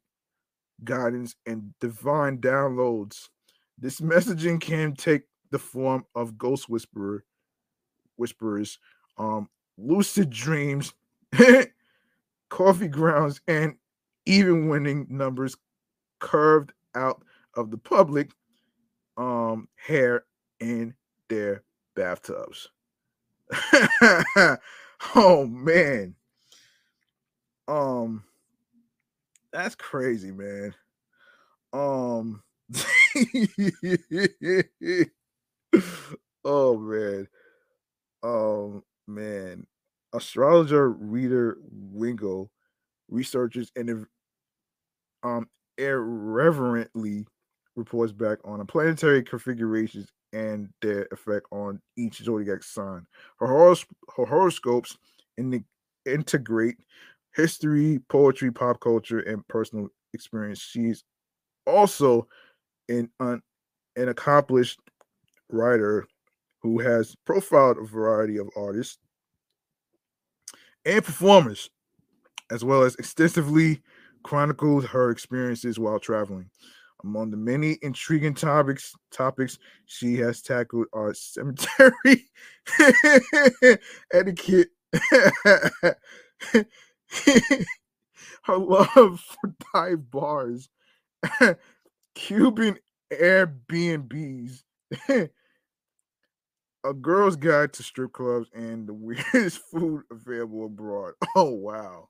guidance 0.83 1.35
and 1.45 1.73
divine 1.79 2.37
downloads. 2.39 3.29
This 3.77 3.99
messaging 3.99 4.59
can 4.59 4.93
take 4.93 5.23
the 5.51 5.59
form 5.59 6.05
of 6.15 6.37
ghost 6.37 6.69
whisperer, 6.69 7.23
whisperers, 8.17 8.77
um, 9.17 9.49
lucid 9.77 10.29
dreams, 10.29 10.93
coffee 12.49 12.87
grounds, 12.87 13.41
and 13.47 13.75
even 14.25 14.67
winning 14.67 15.07
numbers 15.09 15.55
curved 16.19 16.73
out 16.95 17.23
of 17.55 17.71
the 17.71 17.77
public 17.77 18.31
um, 19.17 19.67
hair 19.75 20.23
in 20.59 20.93
their 21.29 21.63
bathtubs. 21.95 22.69
oh 25.15 25.45
man. 25.47 26.15
Um, 27.69 28.23
that's 29.53 29.75
crazy, 29.75 30.31
man. 30.31 30.73
Um, 31.73 32.41
oh 36.45 36.77
man, 36.77 37.27
um, 38.23 38.83
man, 39.07 39.67
astrologer 40.13 40.89
Reda 40.89 41.53
Wigle 41.71 42.51
researchers 43.09 43.71
and 43.75 44.05
um 45.23 45.47
irreverently 45.77 47.25
reports 47.75 48.11
back 48.11 48.39
on 48.45 48.65
planetary 48.65 49.23
configurations 49.23 50.07
and 50.33 50.69
their 50.81 51.07
effect 51.11 51.45
on 51.51 51.81
each 51.97 52.17
zodiac 52.17 52.63
sign. 52.63 53.05
Her, 53.39 53.47
horos- 53.47 53.85
her 54.17 54.25
horoscopes 54.25 54.97
in 55.37 55.63
integrate 56.05 56.77
history, 57.35 57.99
poetry, 58.09 58.51
pop 58.51 58.79
culture, 58.79 59.19
and 59.19 59.47
personal 59.47 59.89
experience. 60.13 60.59
She's 60.59 61.03
also 61.65 62.27
an, 62.87 63.09
an 63.19 63.41
an 63.95 64.09
accomplished 64.09 64.79
writer 65.49 66.07
who 66.61 66.79
has 66.79 67.15
profiled 67.25 67.77
a 67.77 67.83
variety 67.83 68.37
of 68.37 68.49
artists 68.55 68.97
and 70.85 71.03
performers, 71.03 71.69
as 72.51 72.63
well 72.63 72.83
as 72.83 72.95
extensively 72.95 73.81
chronicled 74.23 74.85
her 74.85 75.09
experiences 75.11 75.79
while 75.79 75.99
traveling. 75.99 76.49
Among 77.03 77.31
the 77.31 77.37
many 77.37 77.77
intriguing 77.81 78.33
topics 78.33 78.93
topics 79.09 79.57
she 79.85 80.17
has 80.17 80.41
tackled 80.41 80.87
are 80.91 81.13
cemetery 81.13 82.29
etiquette, 84.13 84.69
her 88.43 88.57
love 88.57 89.19
for 89.21 89.53
dive 89.73 90.09
bars, 90.11 90.69
Cuban 92.15 92.79
Airbnbs, 93.13 94.63
a 96.83 96.93
girl's 96.93 97.35
guide 97.35 97.73
to 97.73 97.83
strip 97.83 98.13
clubs, 98.13 98.49
and 98.53 98.87
the 98.87 98.93
weirdest 98.93 99.59
food 99.71 100.03
available 100.11 100.65
abroad. 100.65 101.13
Oh 101.35 101.51
wow. 101.51 102.09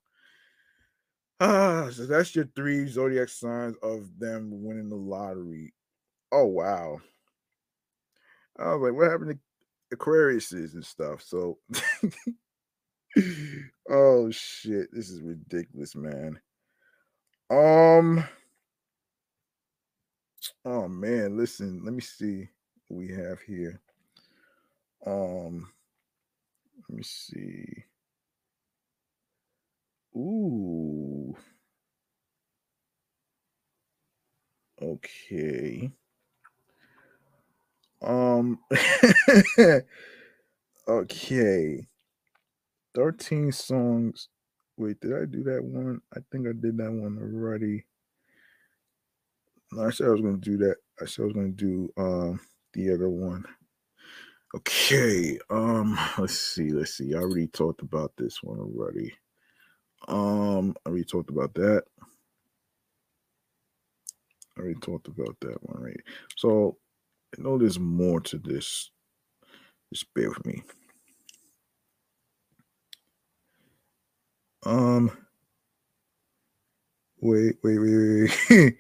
Ah, 1.42 1.90
so 1.92 2.06
that's 2.06 2.36
your 2.36 2.46
three 2.56 2.88
zodiac 2.88 3.30
signs 3.30 3.76
of 3.82 4.20
them 4.20 4.64
winning 4.64 4.90
the 4.90 4.96
lottery. 4.96 5.74
Oh 6.32 6.46
wow. 6.48 7.02
I 8.58 8.74
was 8.74 8.82
like, 8.90 8.94
what 8.98 9.10
happened 9.12 9.40
to 9.92 9.98
Aquariuses 9.98 10.74
and 10.74 10.86
stuff? 10.86 11.22
So 11.24 11.58
oh 13.90 14.32
shit, 14.32 14.88
this 14.92 15.10
is 15.10 15.22
ridiculous, 15.22 15.96
man. 15.96 16.40
Um 17.50 18.24
oh 20.66 20.88
man, 20.88 21.38
listen, 21.38 21.82
let 21.84 21.94
me 21.94 22.02
see 22.02 22.48
what 22.88 23.00
we 23.00 23.10
have 23.14 23.42
here. 23.42 23.82
Um 25.06 25.70
let 26.90 26.98
me 26.98 27.04
see. 27.04 27.86
Ooh. 30.16 31.36
Okay. 34.82 35.92
Um 38.02 38.60
okay. 40.88 41.88
13 43.00 43.54
songs. 43.54 44.28
Wait, 44.76 45.00
did 45.00 45.14
I 45.14 45.24
do 45.24 45.42
that 45.44 45.64
one? 45.64 46.02
I 46.14 46.20
think 46.32 46.48
I 46.48 46.52
did 46.52 46.78
that 46.80 46.92
one 46.92 47.18
already. 47.18 47.86
No, 49.72 49.86
I 49.88 49.92
said 49.92 50.08
I 50.08 50.12
was 50.12 50.20
gonna 50.22 50.36
do 50.36 50.58
that. 50.58 50.76
I 51.02 51.06
said 51.06 51.22
I 51.24 51.26
was 51.28 51.34
gonna 51.34 51.48
do 51.50 51.90
um 51.96 52.42
the 52.74 52.94
other 52.94 53.10
one. 53.10 53.46
Okay. 54.54 55.40
Um, 55.50 55.98
let's 56.18 56.38
see, 56.38 56.72
let's 56.72 56.96
see. 56.98 57.16
I 57.16 57.20
already 57.20 57.48
talked 57.48 57.82
about 57.82 58.12
this 58.18 58.44
one 58.44 58.60
already. 58.60 59.14
Um, 60.10 60.76
I 60.86 60.90
already 60.90 61.06
talked 61.06 61.30
about 61.30 61.54
that. 61.54 61.84
I 64.58 64.62
already 64.62 64.80
talked 64.82 65.08
about 65.08 65.38
that 65.40 65.58
one, 65.62 65.82
right? 65.84 66.02
So 66.36 66.78
I 67.38 67.42
know 67.42 67.58
there's 67.58 67.80
more 67.80 68.20
to 68.22 68.38
this. 68.38 68.92
Just 69.94 70.14
bear 70.14 70.30
with 70.30 70.46
me. 70.46 70.64
Um, 74.66 75.12
wait, 77.22 77.56
wait, 77.64 77.80
wait, 77.80 78.32
wait. 78.50 78.78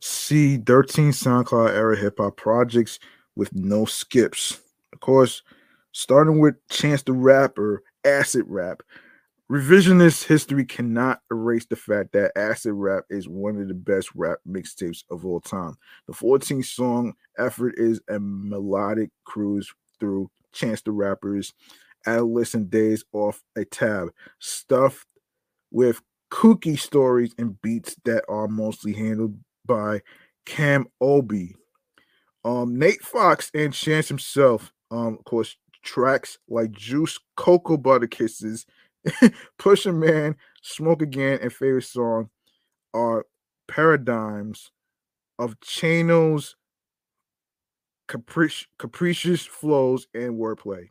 See 0.00 0.56
13 0.66 1.10
SoundCloud 1.10 1.70
era 1.70 1.96
hip 1.96 2.18
hop 2.18 2.36
projects 2.36 2.98
with 3.36 3.54
no 3.54 3.84
skips. 3.84 4.60
Of 4.92 5.00
course, 5.00 5.42
starting 5.92 6.40
with 6.40 6.56
Chance 6.68 7.02
the 7.02 7.12
Rapper, 7.12 7.82
Acid 8.04 8.44
Rap, 8.48 8.82
Revisionist 9.50 10.26
history 10.26 10.64
cannot 10.64 11.22
erase 11.32 11.66
the 11.66 11.74
fact 11.74 12.12
that 12.12 12.30
Acid 12.36 12.72
Rap 12.72 13.02
is 13.10 13.28
one 13.28 13.60
of 13.60 13.66
the 13.66 13.74
best 13.74 14.10
rap 14.14 14.38
mixtapes 14.48 15.02
of 15.10 15.26
all 15.26 15.40
time. 15.40 15.76
The 16.06 16.12
14 16.12 16.62
song 16.62 17.14
effort 17.36 17.74
is 17.76 18.00
a 18.08 18.20
melodic 18.20 19.10
cruise 19.24 19.68
through 19.98 20.30
Chance 20.52 20.82
the 20.82 20.92
Rapper's 20.92 21.52
adolescent 22.06 22.70
days 22.70 23.04
off 23.12 23.42
a 23.56 23.64
tab, 23.64 24.08
stuffed 24.38 25.06
with 25.70 26.02
kooky 26.30 26.78
stories 26.78 27.34
and 27.38 27.60
beats 27.60 27.96
that 28.04 28.24
are 28.28 28.48
mostly 28.48 28.92
handled 28.92 29.36
by 29.66 30.00
Cam 30.46 30.86
O'bi. 31.00 31.54
Um, 32.44 32.78
Nate 32.78 33.02
Fox 33.02 33.50
and 33.54 33.72
Chance 33.72 34.08
himself, 34.08 34.72
um, 34.90 35.18
of 35.18 35.24
course, 35.24 35.56
tracks 35.82 36.38
like 36.48 36.72
Juice, 36.72 37.18
Cocoa 37.36 37.76
Butter 37.76 38.06
Kisses, 38.06 38.66
Pusha 39.58 39.94
Man, 39.94 40.36
Smoke 40.62 41.02
Again, 41.02 41.38
and 41.42 41.52
favorite 41.52 41.84
song 41.84 42.30
are 42.94 43.26
paradigms 43.68 44.70
of 45.38 45.58
Chano's 45.60 46.56
capric- 48.08 48.66
capricious 48.78 49.46
flows 49.46 50.06
and 50.14 50.34
wordplay. 50.34 50.90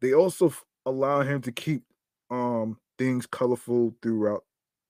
They 0.00 0.14
also 0.14 0.52
allow 0.86 1.22
him 1.22 1.42
to 1.42 1.52
keep 1.52 1.82
um 2.30 2.78
things 2.98 3.26
colorful 3.26 3.94
throughout 4.02 4.44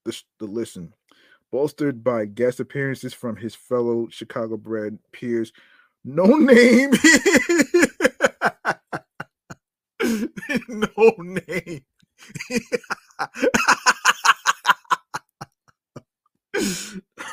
the, 0.05 0.19
the 0.39 0.45
listen, 0.45 0.93
bolstered 1.51 2.03
by 2.03 2.25
guest 2.25 2.59
appearances 2.59 3.13
from 3.13 3.37
his 3.37 3.55
fellow 3.55 4.07
Chicago 4.09 4.57
bred 4.57 4.99
peers. 5.13 5.51
No 6.05 6.25
name. 6.25 6.91
Noname. 10.69 11.83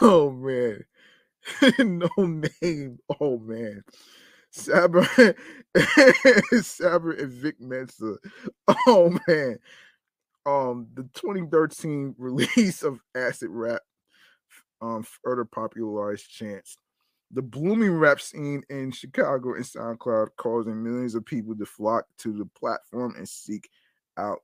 oh 0.03 0.31
man. 0.31 0.85
no 1.79 2.09
name. 2.19 2.99
Oh 3.21 3.39
man. 3.39 3.85
Saba 4.55 5.05
Saba 6.63 7.11
and 7.19 7.33
Vic 7.33 7.61
Mensa. 7.61 8.17
Oh 8.87 9.17
man. 9.27 9.59
Um 10.47 10.89
the 10.95 11.03
2013 11.15 12.15
release 12.19 12.83
of 12.83 13.01
Acid 13.15 13.51
Rap 13.51 13.83
um 14.81 15.05
further 15.25 15.45
popularized 15.45 16.31
chance. 16.31 16.77
The 17.33 17.43
blooming 17.43 17.97
rap 17.97 18.21
scene 18.21 18.63
in 18.71 18.93
Chicago 18.93 19.55
and 19.55 19.65
SoundCloud 19.65 20.29
causing 20.37 20.83
millions 20.83 21.17
of 21.17 21.25
people 21.25 21.57
to 21.57 21.67
flock 21.67 22.05
to 22.19 22.33
the 22.33 22.47
platform 22.59 23.15
and 23.17 23.29
seek 23.29 23.69
out 24.17 24.39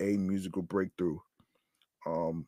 a 0.00 0.16
musical 0.16 0.62
breakthrough. 0.62 1.18
Um, 2.06 2.46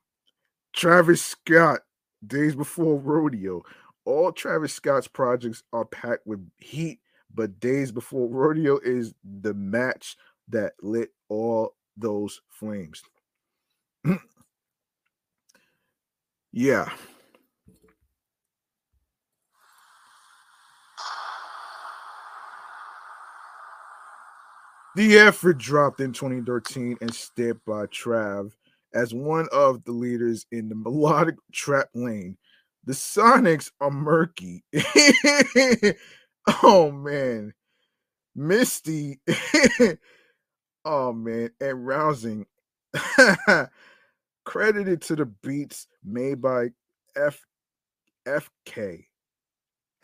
Travis 0.72 1.22
Scott, 1.22 1.80
days 2.26 2.54
before 2.54 2.98
rodeo. 2.98 3.62
All 4.06 4.32
Travis 4.32 4.72
Scott's 4.72 5.08
projects 5.08 5.62
are 5.72 5.84
packed 5.84 6.26
with 6.26 6.40
heat, 6.58 7.00
but 7.34 7.60
days 7.60 7.92
before 7.92 8.28
rodeo 8.28 8.78
is 8.84 9.14
the 9.40 9.54
match 9.54 10.16
that 10.48 10.72
lit 10.82 11.10
all 11.28 11.74
those 11.96 12.40
flames. 12.48 13.02
yeah. 16.52 16.88
The 24.94 25.16
effort 25.16 25.56
dropped 25.56 26.00
in 26.00 26.12
2013 26.12 26.98
and 27.00 27.14
stepped 27.14 27.64
by 27.64 27.86
Trav 27.86 28.52
as 28.92 29.14
one 29.14 29.48
of 29.50 29.82
the 29.84 29.92
leaders 29.92 30.44
in 30.52 30.68
the 30.68 30.74
melodic 30.74 31.36
trap 31.50 31.88
lane. 31.94 32.36
The 32.84 32.92
Sonics 32.92 33.70
are 33.80 33.90
murky. 33.90 34.64
oh 36.62 36.90
man. 36.90 37.52
Misty. 38.34 39.20
oh 40.84 41.12
man. 41.12 41.50
And 41.60 41.86
rousing. 41.86 42.46
Credited 44.44 45.02
to 45.02 45.16
the 45.16 45.26
beats 45.26 45.86
made 46.04 46.40
by 46.40 46.70
F 47.16 47.40
FK. 48.26 49.04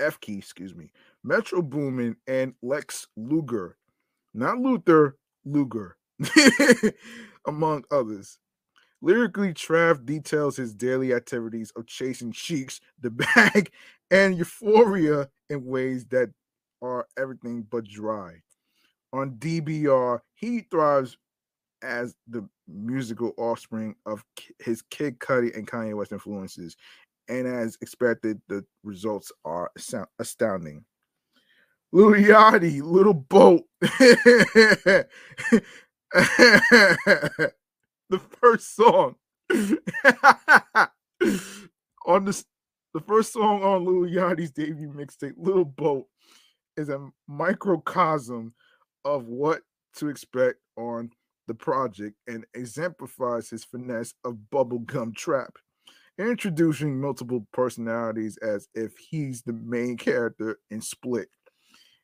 FK, 0.01 0.39
excuse 0.39 0.75
me. 0.75 0.91
Metro 1.25 1.61
Boomin 1.61 2.17
and 2.27 2.55
Lex 2.63 3.09
Luger 3.17 3.77
not 4.35 4.59
Luther, 4.59 5.17
Luger, 5.45 5.97
among 7.47 7.85
others. 7.91 8.39
Lyrically, 9.01 9.55
Trav 9.55 10.05
details 10.05 10.57
his 10.57 10.75
daily 10.75 11.13
activities 11.13 11.73
of 11.77 11.87
chasing 11.87 12.33
cheeks, 12.33 12.81
the 13.01 13.11
bag, 13.11 13.71
and 14.11 14.37
euphoria 14.37 15.29
in 15.51 15.65
ways 15.65 16.05
that 16.07 16.31
are 16.83 17.07
everything 17.19 17.67
but 17.71 17.85
dry. 17.85 18.35
On 19.13 19.33
DBR, 19.33 20.21
he 20.35 20.61
thrives 20.61 21.17
as 21.83 22.15
the 22.27 22.47
musical 22.67 23.33
offspring 23.39 23.95
of 24.05 24.25
his 24.59 24.83
Kid 24.83 25.19
Cudi 25.19 25.57
and 25.57 25.67
Kanye 25.67 25.95
West 25.95 26.13
influences 26.13 26.77
and 27.29 27.47
as 27.47 27.77
expected, 27.81 28.41
the 28.49 28.65
results 28.83 29.31
are 29.45 29.71
astounding. 30.19 30.85
Lil 31.93 32.13
Yachty, 32.13 32.83
Little 32.83 33.15
Boat. 33.15 33.65
the 33.81 35.07
first 38.41 38.75
song 38.75 39.15
on 42.07 42.25
this, 42.25 42.45
the 42.95 43.01
first 43.01 43.33
song 43.33 43.63
on 43.63 43.85
Lil 43.85 44.11
Yachty's 44.11 44.51
debut 44.51 44.93
mixtape, 44.93 45.35
Little 45.37 45.65
Boat, 45.65 46.07
is 46.77 46.89
a 46.89 47.09
microcosm 47.27 48.55
of 49.05 49.27
what 49.27 49.63
to 49.97 50.09
expect 50.09 50.59
on 50.77 51.11
the 51.47 51.55
project 51.55 52.17
and 52.27 52.45
exemplifies 52.55 53.51
his 53.51 53.65
finesse 53.65 54.15
of 54.25 54.37
bubblegum 54.53 55.15
trap, 55.17 55.57
introducing 56.19 57.01
multiple 57.01 57.47
personalities 57.53 58.37
as 58.39 58.69
if 58.75 58.93
he's 58.99 59.43
the 59.43 59.53
main 59.53 59.97
character 59.97 60.59
in 60.71 60.81
Split. 60.81 61.29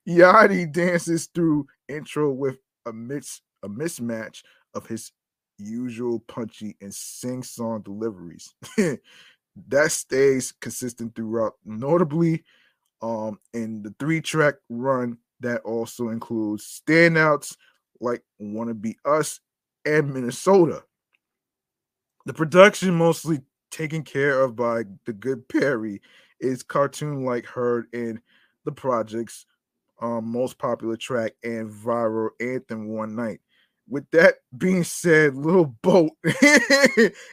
Yachty 0.09 0.70
dances 0.70 1.28
through 1.35 1.66
intro 1.89 2.31
with 2.31 2.59
a 2.86 2.93
mix 2.93 3.40
a 3.62 3.69
mismatch 3.69 4.43
of 4.74 4.86
his 4.86 5.11
usual 5.59 6.20
punchy 6.28 6.77
and 6.81 6.94
sing-song 6.94 7.81
deliveries. 7.82 8.55
that 9.68 9.93
stays 9.93 10.52
consistent 10.60 11.14
throughout, 11.14 11.55
notably 11.64 12.44
um 13.02 13.39
in 13.52 13.82
the 13.82 13.94
three-track 13.98 14.55
run 14.68 15.18
that 15.40 15.60
also 15.62 16.09
includes 16.09 16.82
standouts 16.86 17.56
like 18.01 18.22
Wanna 18.39 18.74
Be 18.74 18.97
Us 19.05 19.40
and 19.85 20.12
Minnesota. 20.12 20.82
The 22.26 22.32
production, 22.32 22.94
mostly 22.94 23.40
taken 23.70 24.02
care 24.02 24.40
of 24.43 24.56
by 24.56 24.85
the 25.05 25.12
good 25.12 25.47
Perry, 25.48 26.01
is 26.40 26.62
cartoon 26.62 27.24
like 27.24 27.44
heard 27.47 27.86
in 27.93 28.20
the 28.64 28.72
project's 28.72 29.47
um, 30.01 30.26
most 30.26 30.59
popular 30.59 30.97
track 30.97 31.32
and 31.43 31.70
viral 31.70 32.31
anthem 32.40 32.89
one 32.89 33.14
night. 33.14 33.40
With 33.89 34.10
that 34.12 34.36
being 34.56 34.85
said, 34.85 35.36
Little 35.36 35.76
Boat 35.82 36.12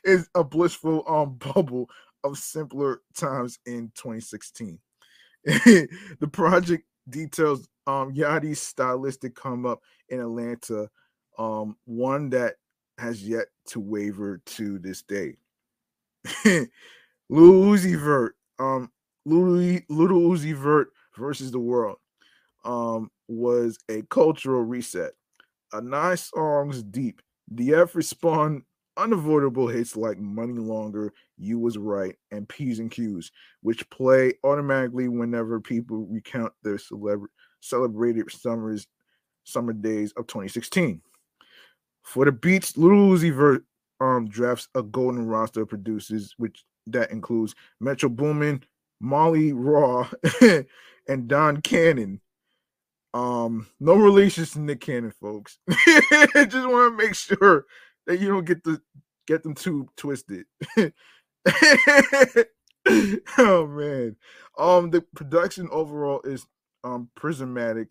is 0.04 0.30
a 0.36 0.44
blissful 0.44 1.04
um, 1.08 1.36
bubble 1.36 1.90
of 2.24 2.38
simpler 2.38 3.02
times 3.16 3.60
in 3.66 3.92
2016. 3.96 4.80
the 5.46 6.30
project 6.32 6.84
details 7.10 7.68
um 7.88 8.14
Yachty's 8.14 8.62
stylistic 8.62 9.36
come 9.36 9.66
up 9.66 9.82
in 10.10 10.20
Atlanta, 10.20 10.90
um, 11.38 11.76
one 11.86 12.30
that 12.30 12.56
has 12.98 13.28
yet 13.28 13.48
to 13.68 13.80
waver 13.80 14.42
to 14.46 14.78
this 14.80 15.02
day. 15.02 15.36
Lil 16.46 16.68
Uzi 17.30 17.98
Vert, 17.98 18.36
um, 18.60 18.92
Little, 19.26 19.80
Little 19.90 20.22
Uzi 20.22 20.54
Vert 20.54 20.90
versus 21.18 21.52
the 21.52 21.60
world, 21.60 21.98
um, 22.64 23.10
was 23.28 23.80
a 23.90 24.04
cultural 24.04 24.62
reset. 24.62 25.12
A 25.74 25.82
nine 25.82 26.18
songs 26.18 26.84
deep, 26.84 27.22
the 27.50 27.74
effort 27.74 28.04
spawned 28.04 28.64
unavoidable 28.98 29.68
hits 29.68 29.96
like 29.96 30.18
Money 30.20 30.60
Longer, 30.60 31.14
You 31.38 31.60
Was 31.60 31.78
Right, 31.78 32.16
and 32.32 32.48
P's 32.48 32.80
and 32.80 32.92
Q's, 32.92 33.32
which 33.62 33.90
play 33.90 34.34
automatically 34.44 35.08
whenever 35.08 35.60
people 35.60 36.08
recount 36.10 36.54
their 36.64 36.76
celebra- 36.76 37.28
celebrated 37.62 38.32
summers 38.32 38.88
summer 39.44 39.74
days 39.74 40.14
of 40.18 40.28
2016. 40.28 41.02
For 42.04 42.26
the 42.26 42.32
beats, 42.32 42.78
Little 42.78 43.10
Uzi 43.10 43.62
um, 44.00 44.28
drafts 44.28 44.68
a 44.76 44.82
golden 44.82 45.26
roster 45.28 45.62
of 45.62 45.70
producers, 45.70 46.34
which 46.38 46.64
that 46.88 47.12
includes 47.12 47.56
Metro 47.80 48.10
Boomin, 48.10 48.64
Maaly 49.04 49.52
Raw, 49.56 50.10
and 51.08 51.28
Don 51.28 51.62
Cannon. 51.62 52.20
Um, 53.14 53.68
no 53.80 53.96
relations 53.96 54.52
to 54.52 54.60
Nick 54.60 54.82
Cannon, 54.82 55.12
folks. 55.12 55.60
Just 55.70 56.68
want 56.68 56.98
to 56.98 57.06
make 57.06 57.14
sure 57.14 57.66
that 58.08 58.20
you 58.20 58.28
don't 58.28 58.46
get 58.46 58.64
the 58.64 58.82
get 59.28 59.44
them 59.44 59.54
too 59.54 59.88
twisted. 59.96 60.46
oh 63.38 63.68
man. 63.68 64.16
Um 64.58 64.90
the 64.90 65.02
production 65.16 65.68
overall 65.72 66.22
is 66.24 66.46
um 66.84 67.10
prismatic, 67.16 67.90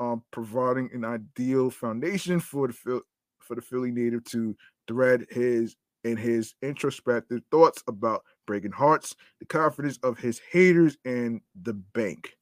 um 0.00 0.22
providing 0.30 0.90
an 0.92 1.04
ideal 1.04 1.70
foundation 1.70 2.40
for 2.40 2.68
the 2.68 3.02
for 3.40 3.54
the 3.54 3.62
Philly 3.62 3.90
native 3.90 4.24
to 4.24 4.56
thread 4.88 5.26
his 5.30 5.76
and 6.04 6.18
his 6.18 6.54
introspective 6.62 7.42
thoughts 7.50 7.82
about 7.86 8.24
breaking 8.46 8.72
hearts, 8.72 9.14
the 9.38 9.46
confidence 9.46 9.98
of 10.02 10.18
his 10.18 10.40
haters, 10.50 10.96
and 11.04 11.40
the 11.62 11.74
bank. 11.74 12.36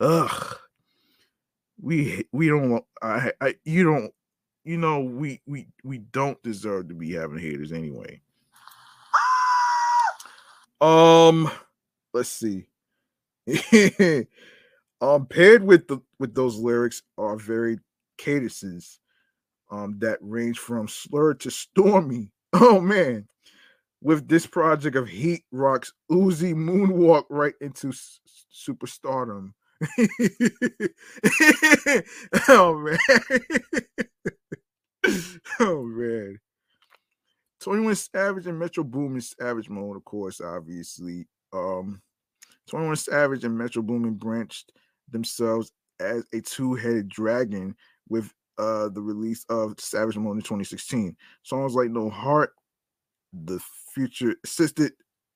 Ugh. 0.00 0.58
We 1.80 2.26
we 2.32 2.48
don't 2.48 2.84
I 3.02 3.32
I 3.40 3.54
you 3.64 3.84
don't 3.84 4.12
you 4.66 4.76
know, 4.76 5.00
we 5.00 5.40
we 5.46 5.68
we 5.84 5.98
don't 5.98 6.42
deserve 6.42 6.88
to 6.88 6.94
be 6.94 7.12
having 7.12 7.38
haters 7.38 7.72
anyway. 7.72 8.20
Um, 10.80 11.50
let's 12.12 12.28
see. 12.28 12.66
um, 15.00 15.26
paired 15.26 15.62
with 15.62 15.86
the 15.86 16.00
with 16.18 16.34
those 16.34 16.58
lyrics 16.58 17.02
are 17.16 17.36
very 17.36 17.78
cadences, 18.18 18.98
um, 19.70 19.98
that 20.00 20.18
range 20.20 20.58
from 20.58 20.88
slurred 20.88 21.40
to 21.40 21.50
stormy. 21.50 22.32
Oh 22.58 22.80
man, 22.80 23.28
with 24.00 24.28
this 24.28 24.46
project 24.46 24.96
of 24.96 25.08
Heat 25.08 25.42
Rocks 25.52 25.92
Uzi 26.10 26.54
moonwalk 26.54 27.24
right 27.28 27.52
into 27.60 27.88
s- 27.88 28.18
superstardom. 28.50 29.52
oh 32.48 32.78
man. 32.78 32.98
oh 35.60 35.82
man. 35.82 36.38
21 37.60 37.94
Savage 37.94 38.46
and 38.46 38.58
Metro 38.58 38.84
Boomin 38.84 39.20
Savage 39.20 39.68
mode, 39.68 39.96
of 39.96 40.04
course, 40.04 40.40
obviously. 40.40 41.26
Um 41.52 42.00
21 42.68 42.96
Savage 42.96 43.44
and 43.44 43.56
Metro 43.56 43.82
Boomin 43.82 44.14
branched 44.14 44.72
themselves 45.10 45.72
as 46.00 46.24
a 46.32 46.40
two-headed 46.40 47.08
dragon 47.08 47.74
with 48.08 48.32
uh 48.58 48.88
the 48.88 49.00
release 49.00 49.44
of 49.48 49.78
Savage 49.78 50.16
Mode 50.16 50.36
in 50.36 50.42
2016. 50.42 51.16
Songs 51.42 51.74
like 51.74 51.90
No 51.90 52.10
Heart, 52.10 52.52
The 53.32 53.60
Future 53.94 54.34
Assisted, 54.44 54.92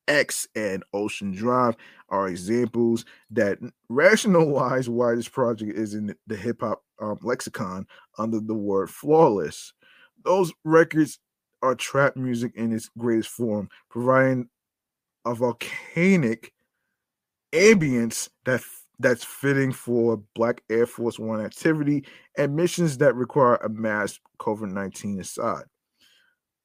X, 0.08 0.46
and 0.54 0.82
Ocean 0.92 1.32
Drive 1.32 1.76
are 2.08 2.28
examples 2.28 3.04
that 3.30 3.58
rationalize 3.88 4.88
why 4.88 5.14
this 5.14 5.28
project 5.28 5.76
is 5.76 5.94
in 5.94 6.14
the 6.26 6.36
hip 6.36 6.60
hop 6.60 6.82
um, 7.00 7.18
lexicon 7.22 7.86
under 8.18 8.40
the 8.40 8.54
word 8.54 8.90
flawless. 8.90 9.72
Those 10.24 10.52
records 10.64 11.18
are 11.62 11.74
trap 11.74 12.16
music 12.16 12.52
in 12.56 12.72
its 12.72 12.90
greatest 12.98 13.30
form, 13.30 13.68
providing 13.90 14.48
a 15.24 15.34
volcanic 15.34 16.52
ambience 17.52 18.28
that 18.44 18.62
that's 18.98 19.24
fitting 19.24 19.72
for 19.72 20.22
Black 20.34 20.62
Air 20.70 20.86
Force 20.86 21.18
One 21.18 21.40
activity 21.40 22.04
and 22.36 22.54
missions 22.54 22.98
that 22.98 23.14
require 23.14 23.56
a 23.56 23.68
mass 23.68 24.20
COVID 24.38 24.70
19 24.72 25.20
aside. 25.20 25.64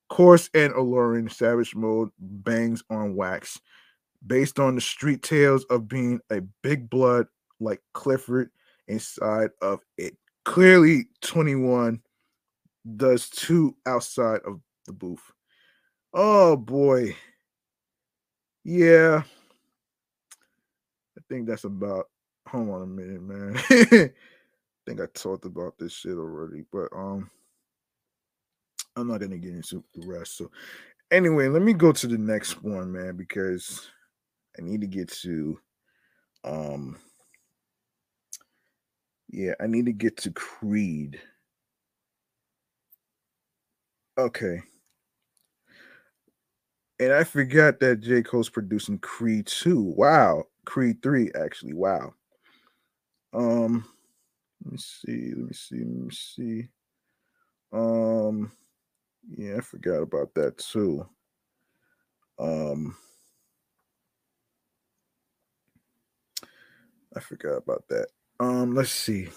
Coarse 0.09 0.49
and 0.53 0.73
alluring 0.73 1.29
Savage 1.29 1.75
Mode 1.75 2.09
bangs 2.19 2.83
on 2.89 3.15
wax, 3.15 3.59
based 4.25 4.59
on 4.59 4.75
the 4.75 4.81
street 4.81 5.23
tales 5.23 5.63
of 5.65 5.87
being 5.87 6.19
a 6.31 6.41
big 6.61 6.89
blood 6.89 7.27
like 7.59 7.81
Clifford 7.93 8.51
inside 8.87 9.49
of 9.61 9.79
it. 9.97 10.15
Clearly, 10.43 11.05
21 11.21 12.01
does 12.97 13.29
two 13.29 13.75
outside 13.85 14.41
of 14.45 14.59
the 14.85 14.93
booth. 14.93 15.31
Oh 16.13 16.55
boy. 16.55 17.15
Yeah. 18.63 19.23
I 21.17 21.21
think 21.29 21.47
that's 21.47 21.63
about 21.63 22.05
hold 22.47 22.69
on 22.69 22.81
a 22.83 22.85
minute, 22.85 23.21
man. 23.21 23.57
I 23.69 24.11
think 24.85 25.01
I 25.01 25.07
talked 25.13 25.45
about 25.45 25.77
this 25.79 25.93
shit 25.93 26.13
already, 26.17 26.63
but 26.71 26.89
um 26.95 27.29
I'm 28.95 29.07
not 29.07 29.19
gonna 29.19 29.37
get 29.37 29.53
into 29.53 29.83
the 29.93 30.07
rest. 30.07 30.37
So 30.37 30.49
anyway, 31.11 31.47
let 31.47 31.61
me 31.61 31.73
go 31.73 31.91
to 31.91 32.07
the 32.07 32.17
next 32.17 32.63
one, 32.63 32.91
man, 32.91 33.15
because 33.15 33.89
I 34.57 34.61
need 34.61 34.81
to 34.81 34.87
get 34.87 35.09
to 35.21 35.59
um 36.43 36.97
yeah, 39.29 39.53
I 39.59 39.67
need 39.67 39.85
to 39.87 39.93
get 39.93 40.17
to 40.17 40.31
Creed. 40.31 41.19
Okay. 44.17 44.61
And 46.99 47.11
I 47.11 47.25
forgot 47.25 47.79
that 47.81 47.99
J. 47.99 48.23
Cole's 48.23 48.49
producing 48.49 48.99
Creed 48.99 49.47
2. 49.47 49.81
Wow. 49.81 50.45
Creed 50.63 51.01
3, 51.03 51.31
actually. 51.35 51.73
Wow. 51.73 52.13
Um, 53.33 53.83
let 54.63 54.71
me 54.71 54.77
see. 54.77 55.33
Let 55.35 55.47
me 55.47 55.53
see. 55.53 55.79
Let 55.79 55.87
me 55.87 56.09
see. 56.11 56.67
Um, 57.73 58.51
yeah, 59.29 59.57
I 59.57 59.61
forgot 59.61 60.01
about 60.03 60.33
that 60.35 60.57
too. 60.57 61.07
Um, 62.39 62.95
I 67.15 67.19
forgot 67.19 67.57
about 67.57 67.87
that. 67.89 68.07
Um, 68.39 68.75
let's 68.75 68.91
see. 68.91 69.29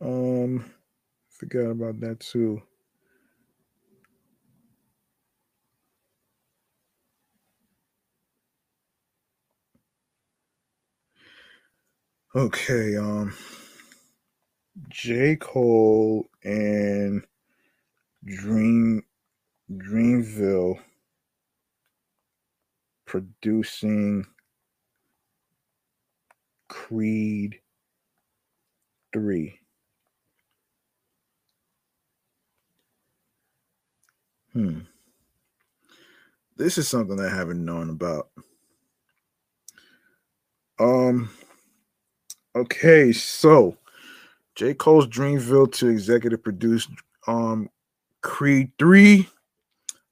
Um, 0.00 0.64
forgot 1.30 1.70
about 1.70 2.00
that 2.00 2.20
too. 2.20 2.62
Okay, 12.34 12.96
um 12.96 13.32
J. 14.90 15.36
Cole 15.36 16.26
and 16.44 17.24
Dream 18.24 19.04
Dreamville 19.72 20.78
producing 23.06 24.26
Creed 26.68 27.60
3. 29.12 29.58
Hmm. 34.52 34.80
This 36.56 36.78
is 36.78 36.88
something 36.88 37.20
I 37.20 37.34
haven't 37.34 37.64
known 37.64 37.90
about. 37.90 38.28
Um 40.78 41.30
okay, 42.56 43.12
so 43.12 43.76
J. 44.54 44.74
Cole's 44.74 45.06
Dreamville 45.06 45.72
to 45.74 45.88
executive 45.88 46.42
produce 46.42 46.88
um 47.26 47.68
Creed 48.22 48.70
3. 48.78 49.28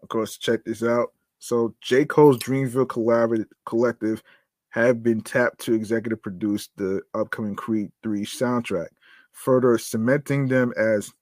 Of 0.02 0.08
course, 0.08 0.36
check 0.36 0.64
this 0.64 0.82
out. 0.82 1.12
So 1.38 1.74
J. 1.80 2.04
Cole's 2.04 2.38
Dreamville 2.38 2.86
Collaborative 2.86 3.46
Collective 3.66 4.22
have 4.70 5.02
been 5.02 5.20
tapped 5.20 5.60
to 5.60 5.74
executive 5.74 6.22
produce 6.22 6.68
the 6.76 7.02
upcoming 7.14 7.54
Creed 7.54 7.90
3 8.02 8.24
soundtrack, 8.24 8.88
further 9.32 9.76
cementing 9.78 10.48
them 10.48 10.72
as 10.76 11.12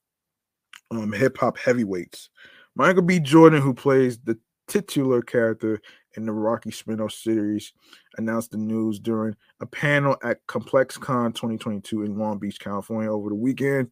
um, 0.90 1.12
hip 1.12 1.38
hop 1.38 1.59
heavyweights. 1.59 2.30
Michael 2.74 3.02
B. 3.02 3.18
Jordan, 3.20 3.60
who 3.60 3.74
plays 3.74 4.18
the 4.18 4.38
titular 4.68 5.20
character 5.20 5.80
in 6.16 6.26
the 6.26 6.32
Rocky 6.32 6.70
spin-off 6.70 7.12
series, 7.12 7.72
announced 8.16 8.50
the 8.50 8.58
news 8.58 8.98
during 8.98 9.36
a 9.60 9.66
panel 9.66 10.16
at 10.22 10.44
ComplexCon 10.46 11.34
2022 11.34 12.02
in 12.02 12.18
Long 12.18 12.38
Beach, 12.38 12.58
California 12.58 13.10
over 13.10 13.28
the 13.28 13.34
weekend. 13.34 13.90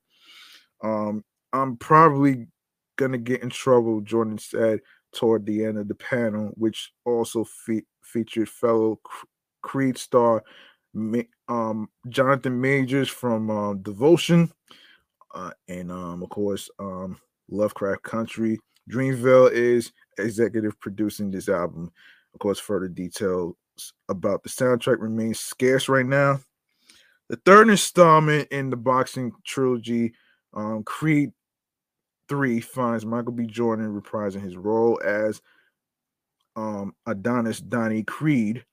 Um, 0.82 1.24
I'm 1.52 1.76
probably 1.76 2.46
gonna 2.96 3.18
get 3.18 3.42
in 3.42 3.50
trouble, 3.50 4.00
Jordan 4.00 4.38
said 4.38 4.80
toward 5.12 5.46
the 5.46 5.64
end 5.64 5.78
of 5.78 5.88
the 5.88 5.94
panel, 5.94 6.50
which 6.54 6.92
also 7.04 7.44
fe- 7.44 7.86
featured 8.02 8.48
fellow 8.48 9.00
Creed 9.62 9.98
star 9.98 10.42
um, 11.48 11.88
Jonathan 12.08 12.60
Majors 12.60 13.08
from 13.08 13.50
uh, 13.50 13.74
Devotion, 13.74 14.50
uh, 15.34 15.50
and 15.68 15.90
um, 15.90 16.22
of 16.22 16.28
course 16.30 16.68
um, 16.78 17.18
Lovecraft 17.50 18.02
Country. 18.02 18.58
Dreamville 18.90 19.52
is 19.52 19.92
executive 20.18 20.78
producing 20.80 21.30
this 21.30 21.48
album. 21.48 21.90
Of 22.34 22.40
course, 22.40 22.58
further 22.58 22.88
details 22.88 23.56
about 24.08 24.42
the 24.42 24.48
soundtrack 24.48 25.00
remains 25.00 25.40
scarce 25.40 25.88
right 25.88 26.06
now. 26.06 26.40
The 27.28 27.36
third 27.44 27.68
installment 27.68 28.48
in 28.50 28.70
the 28.70 28.76
boxing 28.76 29.32
trilogy, 29.44 30.14
um, 30.54 30.82
Creed 30.82 31.32
3, 32.28 32.60
finds 32.60 33.04
Michael 33.04 33.32
B. 33.32 33.46
Jordan 33.46 34.00
reprising 34.00 34.42
his 34.42 34.56
role 34.56 35.00
as 35.04 35.42
um, 36.56 36.94
Adonis 37.06 37.60
Donnie 37.60 38.02
Creed 38.02 38.64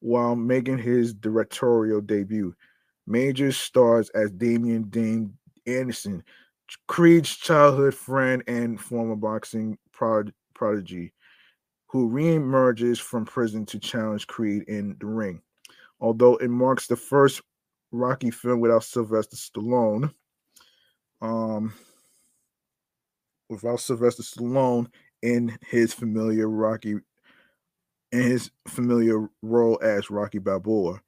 while 0.00 0.34
making 0.34 0.78
his 0.78 1.14
directorial 1.14 2.00
debut. 2.00 2.54
Major 3.06 3.52
stars 3.52 4.10
as 4.10 4.30
Damian 4.30 4.84
Dame 4.84 5.36
Anderson, 5.66 6.24
Creed's 6.88 7.36
childhood 7.36 7.94
friend 7.94 8.42
and 8.46 8.80
former 8.80 9.16
boxing 9.16 9.78
prod- 10.02 10.34
prodigy, 10.52 11.12
who 11.86 12.10
reemerges 12.10 12.98
from 13.00 13.24
prison 13.24 13.64
to 13.64 13.78
challenge 13.78 14.26
Creed 14.26 14.64
in 14.66 14.96
the 14.98 15.06
ring. 15.06 15.40
Although 16.00 16.36
it 16.38 16.50
marks 16.50 16.88
the 16.88 16.96
first 16.96 17.40
Rocky 17.92 18.32
film 18.32 18.58
without 18.58 18.82
Sylvester 18.82 19.36
Stallone, 19.36 20.12
um, 21.20 21.72
without 23.48 23.78
Sylvester 23.78 24.24
Stallone 24.24 24.88
in 25.22 25.56
his 25.68 25.94
familiar 25.94 26.48
Rocky 26.48 26.96
in 28.10 28.22
his 28.22 28.50
familiar 28.66 29.28
role 29.42 29.78
as 29.82 30.10
Rocky 30.10 30.38
Balboa. 30.38 31.00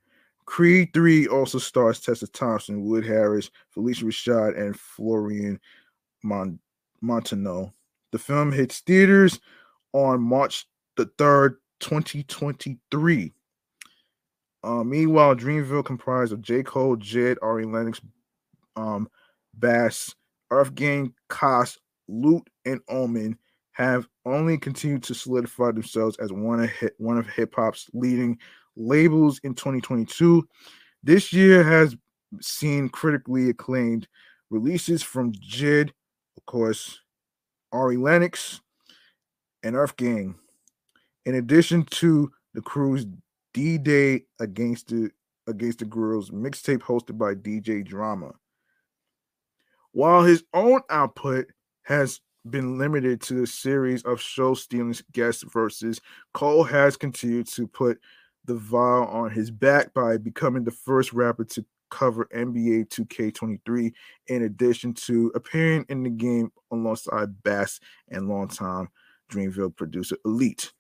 Creed 0.46 0.90
3 0.94 1.26
also 1.26 1.58
stars 1.58 2.00
Tessa 2.00 2.28
Thompson, 2.28 2.84
Wood 2.84 3.04
Harris, 3.04 3.50
Phylicia 3.74 4.04
Rashad, 4.04 4.56
and 4.56 4.78
Florian 4.78 5.58
Mon- 6.22 6.60
Munteanu. 7.02 7.72
The 8.14 8.20
film 8.20 8.52
hits 8.52 8.78
theaters 8.78 9.40
on 9.92 10.22
March 10.22 10.68
the 10.96 11.06
3rd, 11.18 11.56
2023. 11.80 13.32
Uh, 14.62 14.84
meanwhile, 14.84 15.34
Dreamville 15.34 15.84
comprised 15.84 16.32
of 16.32 16.40
J. 16.40 16.62
Cole, 16.62 16.96
Jid, 16.96 17.38
Ari 17.42 17.64
Lennox, 17.64 18.00
um, 18.76 19.08
Bas, 19.54 20.14
Earth 20.52 20.76
Gang, 20.76 21.12
Cozz, 21.28 21.76
Lute, 22.06 22.48
and 22.64 22.80
Omen 22.88 23.36
have 23.72 24.06
only 24.24 24.58
continued 24.58 25.02
to 25.02 25.14
solidify 25.14 25.72
themselves 25.72 26.16
as 26.18 26.30
one 26.30 26.62
of 26.62 26.70
hip, 26.70 26.94
one 26.98 27.18
of 27.18 27.26
hip 27.26 27.52
hop's 27.56 27.90
leading 27.94 28.38
labels 28.76 29.40
in 29.42 29.56
2022. 29.56 30.46
This 31.02 31.32
year 31.32 31.64
has 31.64 31.96
seen 32.40 32.90
critically 32.90 33.50
acclaimed 33.50 34.06
releases 34.50 35.02
from 35.02 35.32
Jid, 35.32 35.90
of 36.36 36.46
course, 36.46 37.00
Ari 37.74 37.96
Lennox, 37.96 38.60
and 39.64 39.74
Earth 39.74 39.96
Gang. 39.96 40.36
In 41.26 41.34
addition 41.34 41.82
to 41.86 42.30
the 42.54 42.62
crew's 42.62 43.06
D-Day 43.52 44.24
against 44.40 44.88
the 44.88 45.10
against 45.46 45.80
the 45.80 45.84
Grillz 45.84 46.30
mixtape 46.30 46.78
hosted 46.78 47.18
by 47.18 47.34
DJ 47.34 47.84
Drama. 47.84 48.32
While 49.92 50.22
his 50.22 50.44
own 50.54 50.80
output 50.88 51.46
has 51.82 52.20
been 52.48 52.78
limited 52.78 53.20
to 53.22 53.42
a 53.42 53.46
series 53.46 54.02
of 54.04 54.20
show 54.20 54.54
stealing 54.54 54.96
guest 55.12 55.44
verses, 55.52 56.00
Cole 56.32 56.64
has 56.64 56.96
continued 56.96 57.46
to 57.48 57.66
put 57.66 57.98
the 58.46 58.54
vial 58.54 59.04
on 59.06 59.30
his 59.30 59.50
back 59.50 59.92
by 59.94 60.16
becoming 60.16 60.64
the 60.64 60.70
first 60.70 61.12
rapper 61.12 61.44
to 61.44 61.64
cover 61.90 62.28
NBA 62.34 62.88
2K23, 62.88 63.92
in 64.28 64.42
addition 64.42 64.94
to 64.94 65.32
appearing 65.34 65.84
in 65.88 66.02
the 66.02 66.10
game 66.10 66.50
alongside 66.70 67.42
Bas 67.42 67.80
and 68.10 68.28
longtime 68.28 68.88
Dreamville 69.30 69.76
producer 69.76 70.16
Elite. 70.24 70.72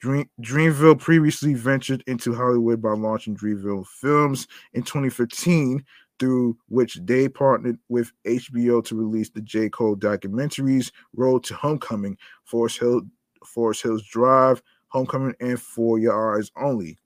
Dream, 0.00 0.28
Dreamville 0.42 0.98
previously 0.98 1.54
ventured 1.54 2.04
into 2.06 2.34
Hollywood 2.34 2.82
by 2.82 2.92
launching 2.92 3.36
Dreamville 3.36 3.86
Films 3.86 4.46
in 4.74 4.82
2015, 4.82 5.84
through 6.18 6.56
which 6.68 6.98
they 7.02 7.28
partnered 7.28 7.78
with 7.88 8.12
HBO 8.26 8.84
to 8.84 8.94
release 8.94 9.30
the 9.30 9.40
J. 9.40 9.68
Cole 9.68 9.96
documentaries 9.96 10.90
Road 11.14 11.44
to 11.44 11.54
Homecoming, 11.54 12.16
Forest, 12.44 12.78
Hill, 12.78 13.02
Forest 13.44 13.82
Hills 13.82 14.02
Drive, 14.04 14.62
Homecoming, 14.88 15.34
and 15.40 15.60
For 15.60 15.98
Your 15.98 16.36
Eyes 16.36 16.50
Only. 16.56 16.98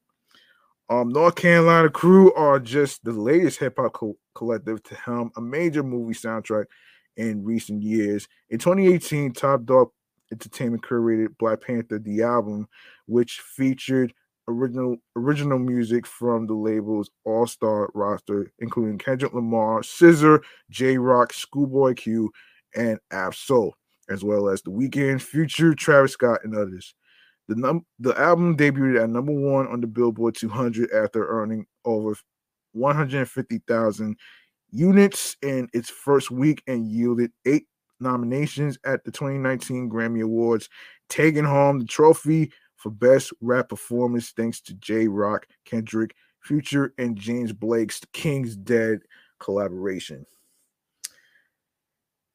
Um, 0.91 1.09
North 1.11 1.37
Carolina 1.37 1.89
Crew 1.89 2.33
are 2.35 2.59
just 2.59 3.05
the 3.05 3.13
latest 3.13 3.61
hip 3.61 3.75
hop 3.79 3.93
co- 3.93 4.19
collective 4.35 4.83
to 4.83 4.97
helm 4.97 5.31
a 5.37 5.41
major 5.41 5.85
movie 5.85 6.15
soundtrack 6.15 6.65
in 7.17 7.45
recent 7.45 7.81
years. 7.81 8.27
In 8.51 8.59
2018, 8.59 9.33
Top 9.33 9.65
Dawg 9.65 9.93
Entertainment 10.33 10.83
curated 10.83 11.37
Black 11.39 11.61
Panther 11.61 12.01
the 12.01 12.23
album, 12.23 12.69
which 13.07 13.41
featured 13.41 14.13
original 14.49 14.97
original 15.15 15.61
music 15.61 16.07
from 16.07 16.49
the 16.49 16.55
label's 16.55 17.11
all-star 17.25 17.91
roster, 17.95 18.53
including 18.59 18.99
Kendrick 18.99 19.33
Lamar, 19.33 19.83
SZA, 19.83 20.43
Jay 20.71 20.99
Rock, 20.99 21.33
Schoolboy 21.33 21.95
Q, 21.95 22.33
and 22.75 22.99
Ab-Soul, 23.13 23.77
as 24.09 24.25
well 24.25 24.49
as 24.49 24.63
The 24.63 24.71
Weeknd, 24.71 25.23
Future, 25.23 25.73
Travis 25.75 26.13
Scott, 26.13 26.41
and 26.43 26.57
others. 26.57 26.95
The 27.51 27.57
num 27.57 27.85
the 27.99 28.17
album 28.17 28.57
debuted 28.57 29.03
at 29.03 29.11
number 29.11 29.33
one 29.33 29.67
on 29.67 29.81
the 29.81 29.89
Billboard 29.89 30.37
200 30.37 30.89
after 30.93 31.27
earning 31.27 31.67
over 31.85 32.15
150,000 32.75 34.17
units 34.71 35.37
in 35.43 35.69
its 35.73 35.91
first 35.91 36.31
week 36.31 36.63
and 36.69 36.87
yielded 36.87 37.33
eight 37.47 37.67
nominations 37.99 38.79
at 38.85 39.03
the 39.03 39.11
2019 39.11 39.91
Grammy 39.91 40.23
Awards, 40.23 40.69
taking 41.09 41.43
home 41.43 41.81
the 41.81 41.87
trophy 41.87 42.53
for 42.77 42.91
Best 42.91 43.33
Rap 43.41 43.69
Performance 43.69 44.31
thanks 44.31 44.61
to 44.61 44.75
Jay 44.75 45.09
Rock, 45.09 45.49
Kendrick, 45.65 46.15
Future, 46.45 46.95
and 46.99 47.17
James 47.17 47.53
Blake's 47.53 48.01
King's 48.13 48.55
Dead 48.55 49.01
collaboration. 49.41 50.25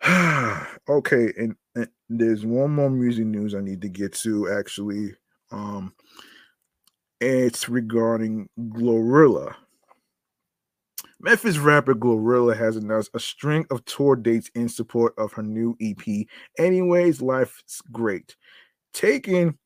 okay, 0.89 1.31
and, 1.37 1.55
and 1.73 1.87
there's 2.09 2.45
one 2.45 2.71
more 2.71 2.89
music 2.89 3.25
news 3.25 3.55
I 3.55 3.61
need 3.61 3.81
to 3.81 3.89
get 3.89 4.13
to 4.13 4.51
actually. 4.51 5.13
Um, 5.51 5.93
it's 7.21 7.69
regarding 7.69 8.49
Glorilla. 8.59 9.55
Memphis 11.19 11.57
rapper 11.57 11.95
Glorilla 11.95 12.55
has 12.55 12.75
announced 12.75 13.09
a 13.13 13.19
string 13.19 13.65
of 13.71 13.83
tour 13.85 14.15
dates 14.15 14.51
in 14.53 14.69
support 14.69 15.13
of 15.17 15.31
her 15.33 15.41
new 15.41 15.75
EP, 15.81 16.27
Anyways, 16.59 17.21
Life's 17.21 17.81
Great, 17.91 18.35
taking 18.93 19.57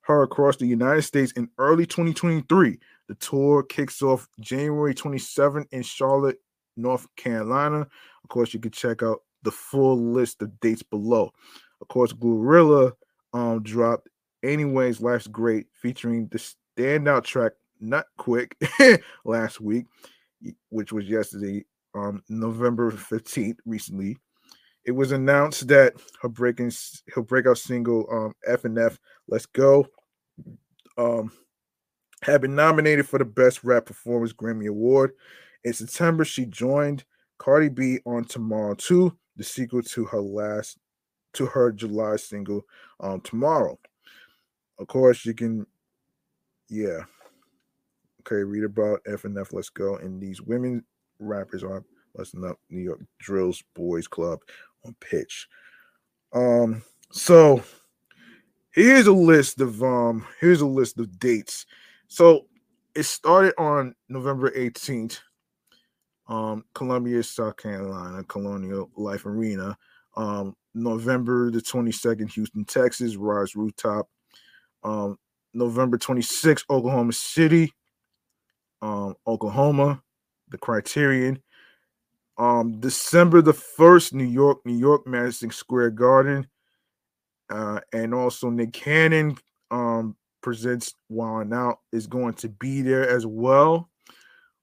her 0.00 0.22
across 0.22 0.56
the 0.56 0.66
United 0.66 1.02
States 1.02 1.32
in 1.32 1.48
early 1.58 1.86
2023. 1.86 2.78
The 3.08 3.14
tour 3.16 3.62
kicks 3.62 4.02
off 4.02 4.26
January 4.40 4.94
27th 4.94 5.66
in 5.70 5.82
Charlotte, 5.82 6.38
North 6.76 7.06
Carolina. 7.16 7.80
Of 7.80 8.28
course, 8.28 8.52
you 8.52 8.60
can 8.60 8.72
check 8.72 9.02
out 9.02 9.20
the 9.42 9.50
full 9.50 9.96
list 10.12 10.42
of 10.42 10.58
dates 10.60 10.82
below. 10.82 11.30
Of 11.80 11.88
course, 11.88 12.12
Glorilla 12.12 12.92
um, 13.32 13.62
dropped 13.62 14.08
Anyways, 14.42 15.00
Life's 15.00 15.26
Great, 15.26 15.66
featuring 15.72 16.28
the 16.28 16.38
standout 16.38 17.24
track 17.24 17.52
Nut 17.80 18.06
Quick 18.16 18.56
last 19.24 19.60
week, 19.60 19.86
which 20.68 20.92
was 20.92 21.08
yesterday, 21.08 21.64
um, 21.94 22.22
November 22.28 22.90
15th, 22.90 23.58
recently. 23.66 24.16
It 24.84 24.92
was 24.92 25.12
announced 25.12 25.68
that 25.68 25.94
her 26.22 26.28
breaking 26.28 26.72
her 27.14 27.22
breakout 27.22 27.58
single, 27.58 28.06
um, 28.10 28.32
F 28.46 28.64
and 28.64 28.78
F, 28.78 28.98
Let's 29.26 29.46
Go, 29.46 29.86
um, 30.96 31.32
had 32.22 32.40
been 32.40 32.54
nominated 32.54 33.06
for 33.08 33.18
the 33.18 33.24
Best 33.24 33.64
Rap 33.64 33.86
Performance 33.86 34.32
Grammy 34.32 34.68
Award. 34.68 35.12
In 35.64 35.72
September, 35.72 36.24
she 36.24 36.46
joined 36.46 37.04
Cardi 37.38 37.68
B 37.68 37.98
on 38.06 38.24
Tomorrow 38.24 38.74
2, 38.74 39.16
the 39.36 39.44
sequel 39.44 39.82
to 39.82 40.04
her 40.06 40.20
last 40.20 40.78
to 41.38 41.46
her 41.46 41.72
July 41.72 42.16
single, 42.16 42.62
um, 43.00 43.20
Tomorrow. 43.22 43.78
Of 44.78 44.86
course, 44.86 45.24
you 45.24 45.34
can, 45.34 45.66
yeah. 46.68 47.00
Okay, 48.20 48.42
read 48.42 48.64
about 48.64 49.00
F 49.06 49.24
and 49.24 49.38
F. 49.38 49.52
Let's 49.52 49.70
go. 49.70 49.96
And 49.96 50.20
these 50.20 50.42
women 50.42 50.84
rappers 51.18 51.64
are 51.64 51.84
listen 52.14 52.44
up 52.44 52.58
New 52.68 52.82
York 52.82 53.00
Drills 53.18 53.62
Boys 53.74 54.06
Club 54.06 54.40
on 54.84 54.94
pitch. 55.00 55.48
Um, 56.32 56.82
so 57.10 57.62
here's 58.72 59.06
a 59.06 59.12
list 59.12 59.60
of 59.60 59.82
um 59.82 60.26
here's 60.40 60.60
a 60.60 60.66
list 60.66 60.98
of 60.98 61.18
dates. 61.18 61.64
So 62.08 62.46
it 62.94 63.04
started 63.04 63.54
on 63.58 63.94
November 64.08 64.50
18th. 64.50 65.20
Um, 66.28 66.64
Columbia, 66.74 67.22
South 67.22 67.56
Carolina, 67.56 68.22
Colonial 68.24 68.90
Life 68.96 69.24
Arena. 69.24 69.78
Um, 70.18 70.54
November 70.74 71.50
the 71.50 71.60
22nd, 71.60 72.30
Houston, 72.32 72.64
Texas, 72.66 73.16
Rise 73.16 73.56
Rooftop. 73.56 74.08
Um, 74.84 75.16
November 75.54 75.96
26th, 75.96 76.64
Oklahoma 76.68 77.12
City, 77.12 77.72
um, 78.82 79.14
Oklahoma, 79.26 80.02
the 80.48 80.58
Criterion. 80.58 81.42
Um, 82.36 82.78
December 82.80 83.40
the 83.42 83.52
1st, 83.52 84.12
New 84.12 84.24
York, 84.24 84.58
New 84.64 84.76
York, 84.76 85.06
Madison 85.06 85.50
Square 85.50 85.90
Garden. 85.90 86.46
Uh, 87.50 87.80
and 87.92 88.14
also 88.14 88.50
Nick 88.50 88.72
Cannon 88.72 89.36
um, 89.70 90.16
presents 90.42 90.94
Wild 91.08 91.52
Out 91.52 91.78
is 91.92 92.06
going 92.06 92.34
to 92.34 92.48
be 92.48 92.82
there 92.82 93.08
as 93.08 93.26
well. 93.26 93.88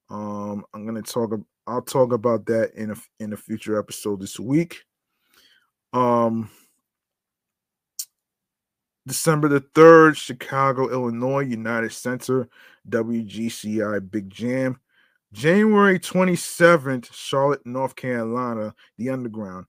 Um, 0.08 0.64
I'm 0.72 0.86
gonna 0.86 1.02
talk. 1.02 1.32
I'll 1.66 1.82
talk 1.82 2.12
about 2.12 2.46
that 2.46 2.72
in 2.74 2.92
a 2.92 2.96
in 3.18 3.32
a 3.32 3.36
future 3.36 3.78
episode 3.78 4.20
this 4.20 4.38
week. 4.38 4.84
Um, 5.96 6.50
December 9.06 9.48
the 9.48 9.60
3rd, 9.60 10.16
Chicago, 10.16 10.90
Illinois, 10.90 11.40
United 11.40 11.90
Center, 11.90 12.48
WGCI 12.90 14.10
Big 14.10 14.28
Jam. 14.28 14.78
January 15.32 15.98
27th, 15.98 17.12
Charlotte, 17.12 17.64
North 17.64 17.96
Carolina, 17.96 18.74
The 18.98 19.08
Underground. 19.08 19.64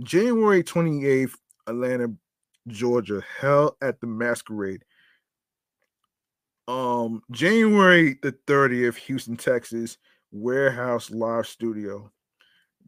January 0.00 0.62
28th, 0.62 1.34
Atlanta, 1.66 2.08
Georgia, 2.66 3.22
Hell 3.38 3.76
at 3.82 4.00
the 4.00 4.06
Masquerade. 4.06 4.82
Um, 6.68 7.22
January 7.30 8.18
the 8.22 8.32
30th, 8.46 8.96
Houston, 8.96 9.36
Texas, 9.36 9.98
Warehouse 10.32 11.10
Live 11.10 11.46
Studio. 11.46 12.10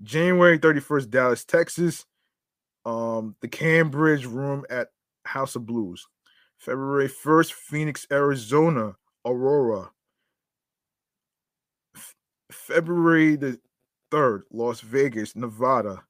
January 0.02 0.58
31st, 0.58 1.10
Dallas, 1.10 1.44
Texas. 1.44 2.06
Um, 2.84 3.36
the 3.40 3.48
Cambridge 3.48 4.24
Room 4.26 4.64
at 4.70 4.88
House 5.24 5.56
of 5.56 5.66
Blues. 5.66 6.06
February 6.58 7.08
1st, 7.08 7.52
Phoenix, 7.52 8.06
Arizona, 8.12 8.94
Aurora. 9.24 9.90
F- 11.96 12.14
February 12.50 13.36
the 13.36 13.58
3rd, 14.10 14.42
Las 14.52 14.80
Vegas, 14.80 15.34
Nevada, 15.34 16.02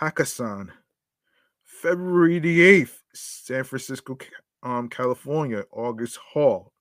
Hakkasan. 0.00 0.68
February 1.64 2.38
the 2.38 2.82
8th, 2.82 2.98
San 3.14 3.64
Francisco, 3.64 4.18
um, 4.62 4.88
California, 4.88 5.64
August 5.72 6.18
Hall. 6.18 6.72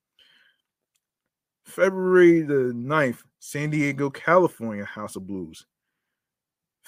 February 1.65 2.41
the 2.41 2.73
9th, 2.73 3.23
San 3.39 3.69
Diego, 3.69 4.10
California, 4.10 4.84
House 4.84 5.15
of 5.15 5.26
Blues. 5.26 5.65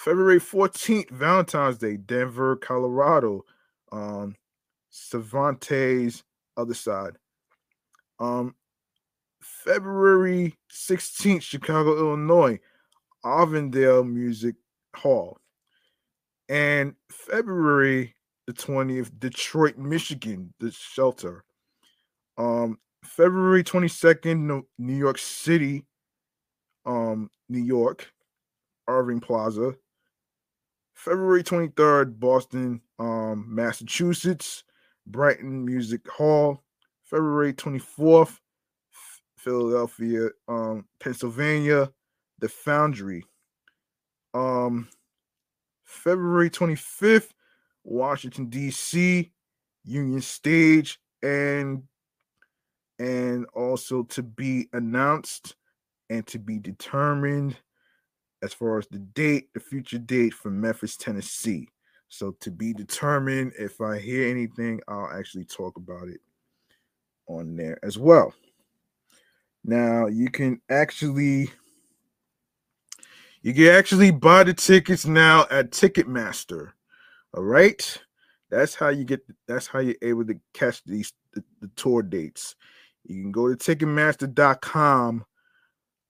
February 0.04 0.40
14th, 0.40 1.10
Valentine's 1.12 1.78
Day, 1.78 1.96
Denver, 1.96 2.58
Colorado, 2.58 3.46
um, 3.94 4.36
Cervantes, 4.90 6.24
other 6.58 6.74
side. 6.74 7.14
Um, 8.20 8.54
February 9.42 10.56
16th, 10.70 11.42
Chicago, 11.42 11.98
Illinois, 11.98 12.60
Avondale 13.24 14.04
Music 14.04 14.56
Hall. 14.94 15.38
And 16.50 16.96
February 17.10 18.14
the 18.46 18.54
20th, 18.54 19.18
Detroit, 19.20 19.78
Michigan, 19.78 20.54
the 20.60 20.70
shelter. 20.72 21.46
Um, 22.38 22.78
February 23.06 23.64
22nd, 23.64 24.64
New 24.78 24.98
York 24.98 25.18
City, 25.18 25.86
um, 26.86 27.30
New 27.48 27.64
York, 27.64 28.12
Irving 28.90 29.22
Plaza. 29.22 29.76
February 31.04 31.44
23rd, 31.44 32.18
Boston, 32.18 32.80
um, 32.98 33.46
Massachusetts, 33.50 34.64
Brighton 35.06 35.66
Music 35.66 36.08
Hall. 36.08 36.64
February 37.04 37.54
24th, 37.54 38.40
Philadelphia, 39.36 40.30
um, 40.48 40.86
Pennsylvania, 41.02 41.92
the 42.40 42.48
Foundry. 42.48 43.26
Um, 44.34 44.88
February 45.84 46.50
25th, 46.50 47.32
Washington, 47.84 48.46
D.C., 48.46 49.30
Union 49.84 50.22
Stage, 50.22 51.00
and 51.22 51.84
and 52.98 53.46
also 53.54 54.04
to 54.04 54.24
be 54.24 54.70
announced 54.72 55.58
and 56.10 56.26
to 56.28 56.40
be 56.40 56.60
determined 56.60 57.58
as 58.44 58.54
far 58.54 58.78
as 58.78 58.88
the 58.88 59.00
date, 59.00 59.54
the 59.54 59.60
future 59.60 59.98
date 59.98 60.34
for 60.34 60.52
Memphis, 60.52 60.98
Tennessee. 60.98 61.70
So 62.10 62.36
to 62.42 62.52
be 62.52 62.74
determined, 62.74 63.54
if 63.58 63.82
I 63.82 63.98
hear 63.98 64.30
anything, 64.30 64.82
I'll 64.88 65.10
actually 65.18 65.46
talk 65.46 65.78
about 65.78 66.10
it 66.10 66.20
on 67.28 67.56
there 67.56 67.80
as 67.84 67.98
well. 67.98 68.34
Now 69.64 70.08
you 70.08 70.30
can 70.30 70.62
actually 70.70 71.50
you 73.42 73.54
can 73.54 73.68
actually 73.68 74.12
buy 74.12 74.44
the 74.44 74.54
tickets 74.54 75.06
now 75.06 75.48
at 75.50 75.72
Ticketmaster. 75.72 76.72
All 77.34 77.44
right. 77.44 78.02
That's 78.50 78.76
how 78.76 78.90
you 78.90 79.06
get 79.06 79.22
that's 79.48 79.68
how 79.68 79.80
you're 79.80 79.96
able 80.02 80.26
to 80.26 80.40
catch 80.54 80.84
these 80.84 81.14
the, 81.32 81.44
the 81.62 81.70
tour 81.76 82.04
dates. 82.04 82.56
You 83.06 83.22
can 83.22 83.32
go 83.32 83.54
to 83.54 83.56
ticketmaster.com 83.56 85.26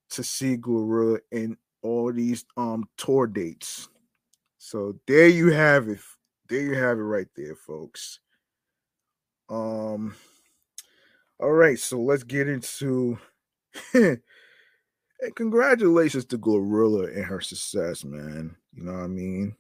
to 0.10 0.24
see 0.24 0.58
Glorilla 0.58 1.20
and 1.32 1.58
all 1.84 2.12
these 2.12 2.46
um 2.58 2.86
tour 2.98 3.28
dates. 3.28 3.90
So 4.58 4.96
there 5.08 5.28
you 5.28 5.52
have 5.52 5.90
it. 5.90 6.00
There 6.50 6.62
you 6.62 6.76
have 6.76 6.98
it 6.98 7.04
right 7.04 7.28
there, 7.36 7.56
folks. 7.56 8.20
Um 9.50 10.16
all 11.40 11.52
right, 11.52 11.78
so 11.78 12.00
let's 12.00 12.24
get 12.24 12.48
into 12.48 13.18
and 13.94 14.22
congratulations 15.36 16.26
to 16.26 16.38
Glorilla 16.38 17.14
and 17.16 17.26
her 17.26 17.42
success, 17.42 18.04
man. 18.04 18.56
You 18.74 18.84
know 18.84 18.94
what 18.94 19.04
I 19.04 19.08
mean? 19.08 19.56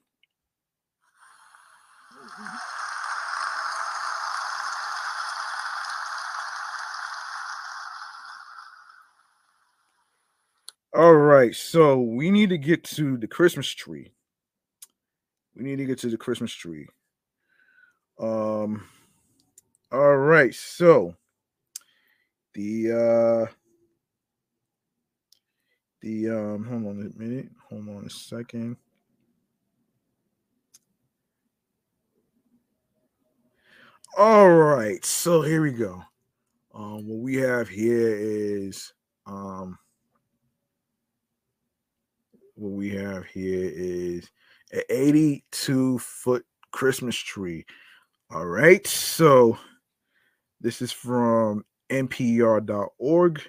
All 10.95 11.15
right, 11.15 11.55
so 11.55 11.99
we 11.99 12.29
need 12.29 12.49
to 12.49 12.57
get 12.57 12.83
to 12.85 13.17
the 13.17 13.27
Christmas 13.27 13.67
tree. 13.67 14.11
we 15.55 15.63
need 15.63 15.77
to 15.77 15.85
get 15.85 15.99
to 15.99 16.09
the 16.09 16.17
Christmas 16.17 16.53
tree. 16.53 16.87
Um 18.19 18.87
all 19.91 20.17
right, 20.17 20.53
so 20.53 21.15
the 22.53 22.91
uh 22.91 23.51
the 26.01 26.29
um 26.29 26.65
hold 26.65 26.85
on 26.85 27.11
a 27.15 27.19
minute, 27.19 27.49
hold 27.69 27.89
on 27.89 28.05
a 28.05 28.09
second. 28.09 28.77
All 34.17 34.51
right, 34.51 35.03
so 35.03 35.41
here 35.41 35.61
we 35.63 35.71
go. 35.71 36.03
Um, 36.75 37.07
what 37.07 37.19
we 37.19 37.35
have 37.37 37.67
here 37.67 38.15
is 38.15 38.93
um, 39.25 39.77
what 42.55 42.71
we 42.71 42.89
have 42.91 43.25
here 43.25 43.69
is 43.73 44.29
an 44.71 44.81
82 44.89 45.99
foot 45.99 46.45
Christmas 46.71 47.15
tree. 47.15 47.65
All 48.31 48.45
right, 48.45 48.85
so 48.87 49.57
this 50.61 50.81
is 50.81 50.91
from 50.91 51.65
NPR.org. 51.91 53.41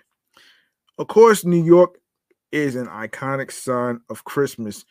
Of 0.98 1.09
course, 1.09 1.44
New 1.44 1.62
York 1.62 1.98
is 2.52 2.76
an 2.76 2.86
iconic 2.86 3.51
sign 3.51 4.01
of 4.10 4.24
Christmas 4.24 4.85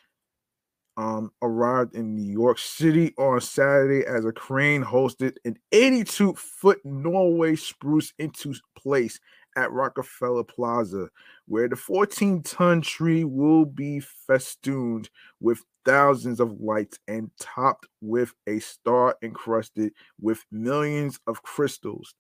um, 0.98 1.32
arrived 1.42 1.96
in 1.96 2.16
New 2.16 2.32
York 2.32 2.60
City 2.60 3.14
on 3.18 3.42
Saturday 3.42 4.06
as 4.06 4.26
a 4.26 4.32
crane 4.32 4.84
hosted 4.84 5.36
an 5.46 5.58
82 5.72 6.34
foot 6.34 6.80
Norway 6.84 7.56
spruce 7.56 8.14
into 8.20 8.54
place 8.78 9.20
at 9.56 9.72
Rockefeller 9.72 10.44
Plaza, 10.44 11.10
where 11.48 11.68
the 11.68 11.76
14 11.76 12.44
ton 12.44 12.82
tree 12.82 13.24
will 13.24 13.66
be 13.66 14.00
festooned 14.00 15.10
with 15.40 15.64
thousands 15.86 16.40
of 16.40 16.60
lights 16.60 17.00
and 17.08 17.30
topped 17.40 17.88
with 18.02 18.34
a 18.48 18.60
star 18.60 19.16
encrusted 19.22 19.94
with 20.20 20.44
millions 20.52 21.20
of 21.28 21.44
crystals. 21.44 22.16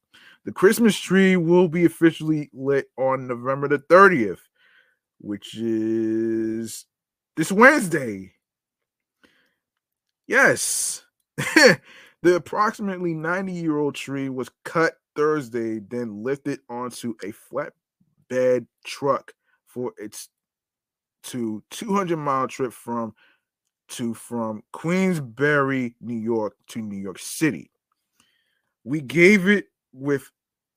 The 0.45 0.51
Christmas 0.51 0.97
tree 0.97 1.38
will 1.38 1.68
be 1.68 1.85
officially 1.85 2.49
lit 2.53 2.88
on 2.97 3.27
November 3.27 3.68
the 3.68 3.80
30th, 3.80 4.41
which 5.19 5.55
is 5.55 6.85
this 7.38 7.51
Wednesday. 7.51 8.34
Yes. 10.27 11.03
the 11.38 12.35
approximately 12.35 13.14
90 13.14 13.53
year 13.53 13.77
old 13.77 13.95
tree 13.95 14.30
was 14.30 14.49
cut 14.64 14.95
Thursday, 15.15 15.80
then 15.80 16.23
lifted 16.23 16.60
onto 16.69 17.15
a 17.23 17.31
flatbed 17.31 18.68
truck 18.85 19.34
for 19.65 19.94
its 19.98 20.30
to 21.23 21.64
200 21.72 22.18
mile 22.18 22.48
trip 22.48 22.73
from 22.73 23.14
to 23.90 24.14
from 24.14 24.64
Queensbury, 24.72 25.95
New 26.02 26.18
York 26.18 26.56
to 26.69 26.81
New 26.81 26.98
York 26.98 27.19
City. 27.19 27.69
We 28.84 29.02
gave 29.02 29.48
it 29.48 29.68
with 29.94 30.30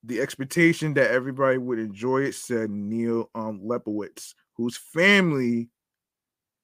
the 0.05 0.21
expectation 0.21 0.95
that 0.95 1.11
everybody 1.11 1.59
would 1.59 1.79
enjoy 1.79 2.23
it, 2.23 2.35
said 2.35 2.71
Neil 2.71 3.29
um, 3.35 3.61
Lebowitz, 3.61 4.35
whose 4.55 4.77
family 4.77 5.69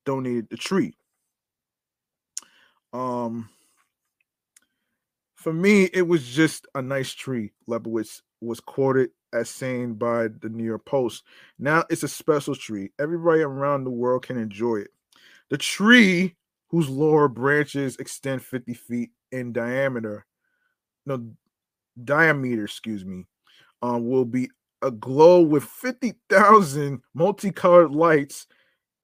donated 0.05 0.49
the 0.49 0.57
tree. 0.57 0.95
Um, 2.93 3.49
for 5.43 5.53
me, 5.53 5.85
it 5.93 6.07
was 6.07 6.25
just 6.25 6.67
a 6.75 6.83
nice 6.83 7.13
tree. 7.13 7.53
Lebowitz 7.69 8.23
was 8.41 8.61
quoted 8.61 9.11
as 9.33 9.49
saying 9.49 9.95
by 9.95 10.29
the 10.29 10.49
New 10.49 10.65
York 10.65 10.85
Post. 10.85 11.25
Now 11.59 11.85
it's 11.91 12.03
a 12.03 12.09
special 12.09 12.55
tree. 12.55 12.91
Everybody 13.01 13.43
around 13.43 13.85
the 13.85 13.91
world 13.91 14.27
can 14.27 14.39
enjoy 14.39 14.77
it. 14.77 14.91
The 15.51 15.59
tree, 15.59 16.37
whose 16.69 16.89
lower 16.89 17.29
branches 17.29 17.97
extend 17.97 18.43
50 18.43 18.75
feet 18.75 19.11
in 19.33 19.53
diameter, 19.53 20.27
no 21.07 21.27
diameter, 22.05 22.65
excuse 22.65 23.05
me, 23.05 23.25
um, 23.83 24.09
will 24.09 24.25
be 24.25 24.49
aglow 24.81 25.41
with 25.41 25.65
50,000 25.65 27.03
multicolored 27.15 27.93
lights 27.93 28.47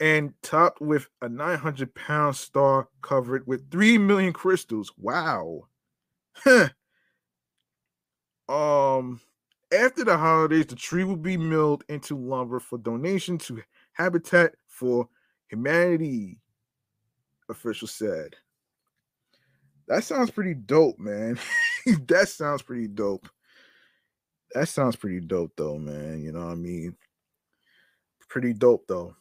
and 0.01 0.33
topped 0.43 0.81
with 0.81 1.09
a 1.23 1.29
900 1.29 1.95
pound 1.95 2.37
star 2.37 2.89
covered 3.03 3.47
with 3.47 3.71
3 3.71 3.99
million 3.99 4.33
crystals. 4.33 4.93
Wow. 4.99 5.68
um, 8.49 9.21
after 9.73 10.05
the 10.05 10.17
holidays, 10.17 10.67
the 10.67 10.77
tree 10.77 11.05
will 11.05 11.17
be 11.17 11.37
milled 11.37 11.85
into 11.89 12.17
lumber 12.17 12.61
for 12.61 12.79
donation 12.79 13.39
to 13.39 13.63
Habitat 13.93 14.55
for 14.67 15.09
Humanity, 15.49 16.39
official 17.49 17.89
said. 17.89 18.35
That 19.89 20.05
sounds 20.05 20.31
pretty 20.31 20.55
dope, 20.55 20.99
man. 20.99 21.39
that 22.07 22.29
sounds 22.29 22.63
pretty 22.63 22.89
dope. 22.89 23.29
That 24.55 24.69
sounds 24.69 24.97
pretty 24.97 25.21
dope, 25.21 25.53
though, 25.57 25.79
man. 25.79 26.23
You 26.23 26.33
know 26.33 26.47
what 26.47 26.53
I 26.53 26.57
mean? 26.57 26.95
Pretty 28.29 28.53
dope, 28.53 28.87
though. 28.87 29.15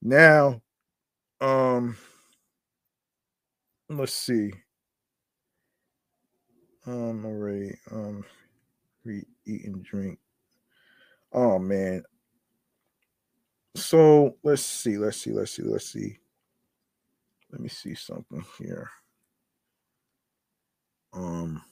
Now, 0.00 0.62
um, 1.40 1.96
let's 3.88 4.14
see. 4.14 4.52
Um, 6.86 7.24
already, 7.24 7.76
um, 7.90 8.24
we 9.04 9.24
eat 9.46 9.64
and 9.64 9.84
drink. 9.84 10.18
Oh 11.32 11.58
man. 11.58 12.02
So 13.74 14.36
let's 14.42 14.62
see, 14.62 14.98
let's 14.98 15.16
see, 15.16 15.32
let's 15.32 15.52
see, 15.52 15.62
let's 15.62 15.86
see. 15.92 16.18
Let 17.50 17.60
me 17.60 17.68
see 17.68 17.94
something 17.94 18.44
here. 18.58 18.90
Um, 21.12 21.62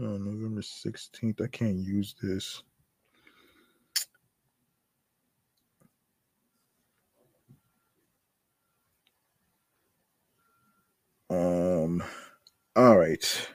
Oh, 0.00 0.16
November 0.16 0.60
16th. 0.60 1.40
I 1.42 1.48
can't 1.48 1.78
use 1.78 2.14
this. 2.22 2.62
Um, 11.30 12.02
all 12.76 12.96
right. 12.98 13.48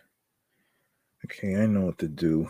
Okay, 1.25 1.55
I 1.55 1.65
know 1.65 1.85
what 1.87 1.97
to 1.99 2.07
do. 2.07 2.49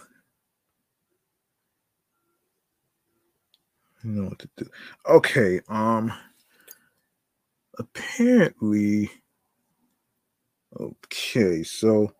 I 4.04 4.08
know 4.08 4.26
what 4.26 4.40
to 4.40 4.50
do. 4.58 4.66
Okay, 5.08 5.62
um 5.70 6.12
apparently 7.80 9.10
okay, 10.80 11.64
so 11.64 12.12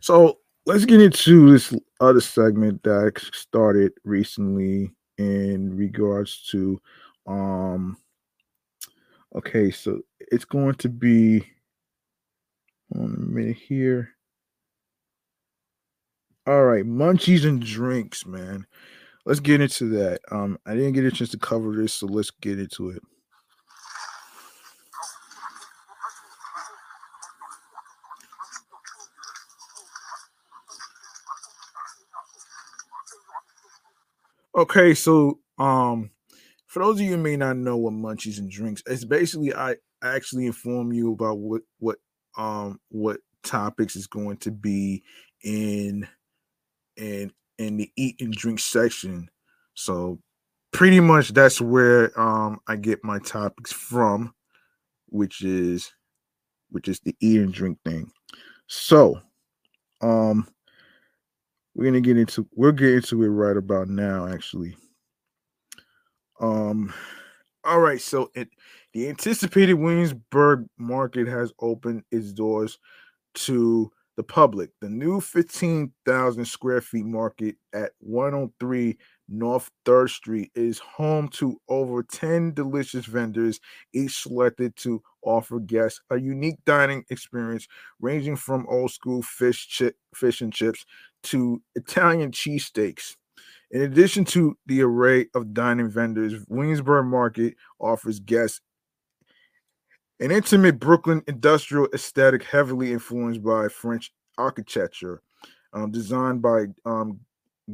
so 0.00 0.38
let's 0.66 0.84
get 0.84 1.00
into 1.00 1.50
this 1.52 1.72
other 2.00 2.20
segment 2.20 2.82
that 2.82 3.18
started 3.32 3.92
recently 4.04 4.90
in 5.18 5.76
regards 5.76 6.46
to 6.50 6.80
um 7.26 7.96
okay 9.34 9.70
so 9.70 10.00
it's 10.18 10.44
going 10.44 10.74
to 10.74 10.88
be 10.88 11.44
on 12.94 13.34
minute 13.34 13.56
here. 13.56 14.10
All 16.46 16.64
right 16.64 16.84
munchies 16.84 17.44
and 17.46 17.64
drinks 17.64 18.26
man. 18.26 18.66
Let's 19.26 19.40
get 19.40 19.60
into 19.60 19.88
that. 19.90 20.20
Um 20.30 20.58
i 20.66 20.74
didn't 20.74 20.92
get 20.92 21.04
a 21.04 21.10
chance 21.10 21.30
to 21.30 21.38
cover 21.38 21.74
this 21.74 21.94
so 21.94 22.06
let's 22.06 22.30
get 22.30 22.58
into 22.58 22.90
it. 22.90 23.02
Okay, 34.56 34.94
so 34.94 35.40
um, 35.58 36.10
for 36.66 36.78
those 36.84 36.96
of 36.96 37.00
you 37.00 37.10
who 37.12 37.16
may 37.16 37.36
not 37.36 37.56
know 37.56 37.76
what 37.76 37.92
munchies 37.92 38.38
and 38.38 38.48
drinks, 38.48 38.84
it's 38.86 39.04
basically 39.04 39.52
I 39.52 39.74
actually 40.02 40.46
inform 40.46 40.92
you 40.92 41.12
about 41.12 41.38
what 41.38 41.62
what 41.80 41.98
um 42.36 42.80
what 42.88 43.20
topics 43.42 43.96
is 43.96 44.06
going 44.06 44.36
to 44.38 44.50
be 44.50 45.02
in 45.42 46.06
in 46.96 47.32
in 47.58 47.76
the 47.76 47.90
eat 47.96 48.20
and 48.20 48.32
drink 48.32 48.58
section. 48.58 49.28
So 49.74 50.18
pretty 50.72 51.00
much 51.00 51.30
that's 51.30 51.60
where 51.60 52.18
um 52.20 52.60
I 52.66 52.76
get 52.76 53.04
my 53.04 53.18
topics 53.20 53.72
from, 53.72 54.34
which 55.06 55.42
is 55.42 55.92
which 56.70 56.88
is 56.88 57.00
the 57.00 57.14
eat 57.20 57.40
and 57.40 57.52
drink 57.52 57.78
thing. 57.84 58.10
So 58.66 59.20
um 60.00 60.48
we're 61.74 61.84
gonna 61.84 62.00
get 62.00 62.18
into 62.18 62.46
we'll 62.54 62.72
get 62.72 62.94
into 62.94 63.22
it 63.22 63.28
right 63.28 63.56
about 63.56 63.88
now, 63.88 64.26
actually. 64.28 64.76
Um, 66.40 66.92
all 67.64 67.80
right, 67.80 68.00
so 68.00 68.30
it 68.34 68.48
the 68.92 69.08
anticipated 69.08 69.74
Williamsburg 69.74 70.66
market 70.78 71.26
has 71.26 71.52
opened 71.60 72.04
its 72.10 72.32
doors 72.32 72.78
to 73.34 73.90
the 74.16 74.22
public. 74.22 74.70
The 74.80 74.88
new 74.88 75.20
15,000 75.20 76.44
square 76.44 76.80
feet 76.80 77.06
market 77.06 77.56
at 77.74 77.92
103 78.00 78.98
North 79.28 79.70
3rd 79.86 80.10
Street 80.10 80.50
is 80.54 80.78
home 80.78 81.28
to 81.28 81.60
over 81.68 82.02
10 82.02 82.54
delicious 82.54 83.06
vendors, 83.06 83.60
each 83.94 84.22
selected 84.22 84.76
to 84.76 85.02
offer 85.22 85.60
guests 85.60 86.00
a 86.10 86.18
unique 86.20 86.58
dining 86.66 87.04
experience 87.10 87.66
ranging 88.00 88.36
from 88.36 88.66
old 88.68 88.92
school 88.92 89.22
fish, 89.22 89.82
fish 90.14 90.40
and 90.40 90.52
chips 90.52 90.84
to 91.24 91.62
Italian 91.74 92.30
cheesesteaks. 92.30 93.16
In 93.70 93.82
addition 93.82 94.24
to 94.26 94.56
the 94.66 94.82
array 94.82 95.26
of 95.34 95.54
dining 95.54 95.88
vendors, 95.88 96.34
Williamsburg 96.48 97.06
Market 97.06 97.54
offers 97.80 98.20
guests 98.20 98.60
an 100.20 100.30
intimate 100.30 100.78
Brooklyn 100.78 101.22
industrial 101.26 101.88
aesthetic 101.92 102.44
heavily 102.44 102.92
influenced 102.92 103.42
by 103.42 103.68
French 103.68 104.12
architecture, 104.38 105.22
um, 105.72 105.90
designed 105.90 106.40
by 106.40 106.66
um, 106.84 107.18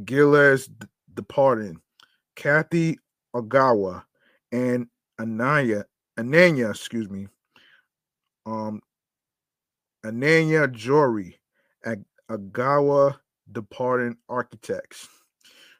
Gilles 0.05 0.69
Depardon, 1.13 1.75
Kathy 2.35 2.97
Ogawa, 3.35 4.03
and 4.51 4.87
Anaya, 5.19 5.85
Ananya, 6.17 6.71
excuse 6.71 7.09
me, 7.09 7.27
um, 8.45 8.81
Ananya 10.03 10.71
Jory, 10.71 11.39
Ogawa 12.31 13.17
Depardon 13.51 14.15
Architects. 14.29 15.07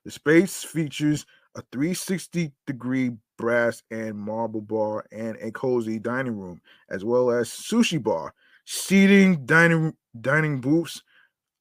The 0.06 0.12
space 0.12 0.64
features 0.64 1.26
a 1.56 1.62
360 1.72 2.52
degree 2.66 3.12
brass 3.38 3.84
and 3.92 4.18
marble 4.18 4.62
bar 4.62 5.06
and 5.12 5.38
a 5.42 5.52
cozy 5.52 6.00
dining 6.00 6.38
room, 6.38 6.62
as 6.90 7.04
well 7.04 7.32
as 7.32 7.50
sushi 7.50 8.02
bar, 8.02 8.34
seating, 8.66 9.46
dining 9.46 9.94
dining 10.22 10.62
booths, 10.62 11.04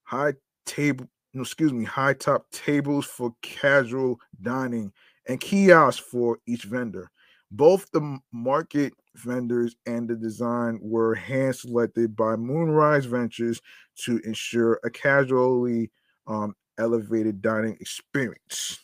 high 0.04 0.34
table, 0.66 1.06
no, 1.34 1.42
excuse 1.42 1.72
me, 1.72 1.84
high 1.84 2.14
top 2.14 2.50
tables 2.50 3.06
for 3.06 3.34
casual 3.42 4.18
dining, 4.42 4.92
and 5.28 5.40
kiosks 5.40 6.00
for 6.00 6.38
each 6.46 6.64
vendor. 6.64 7.10
Both 7.52 7.90
the 7.90 8.18
market 8.32 8.92
vendors 9.16 9.74
and 9.86 10.08
the 10.08 10.14
design 10.14 10.78
were 10.80 11.14
hand 11.14 11.56
selected 11.56 12.14
by 12.14 12.36
Moonrise 12.36 13.06
Ventures 13.06 13.60
to 14.04 14.20
ensure 14.24 14.78
a 14.84 14.90
casually 14.90 15.90
um, 16.26 16.54
elevated 16.80 17.42
dining 17.42 17.76
experience. 17.80 18.80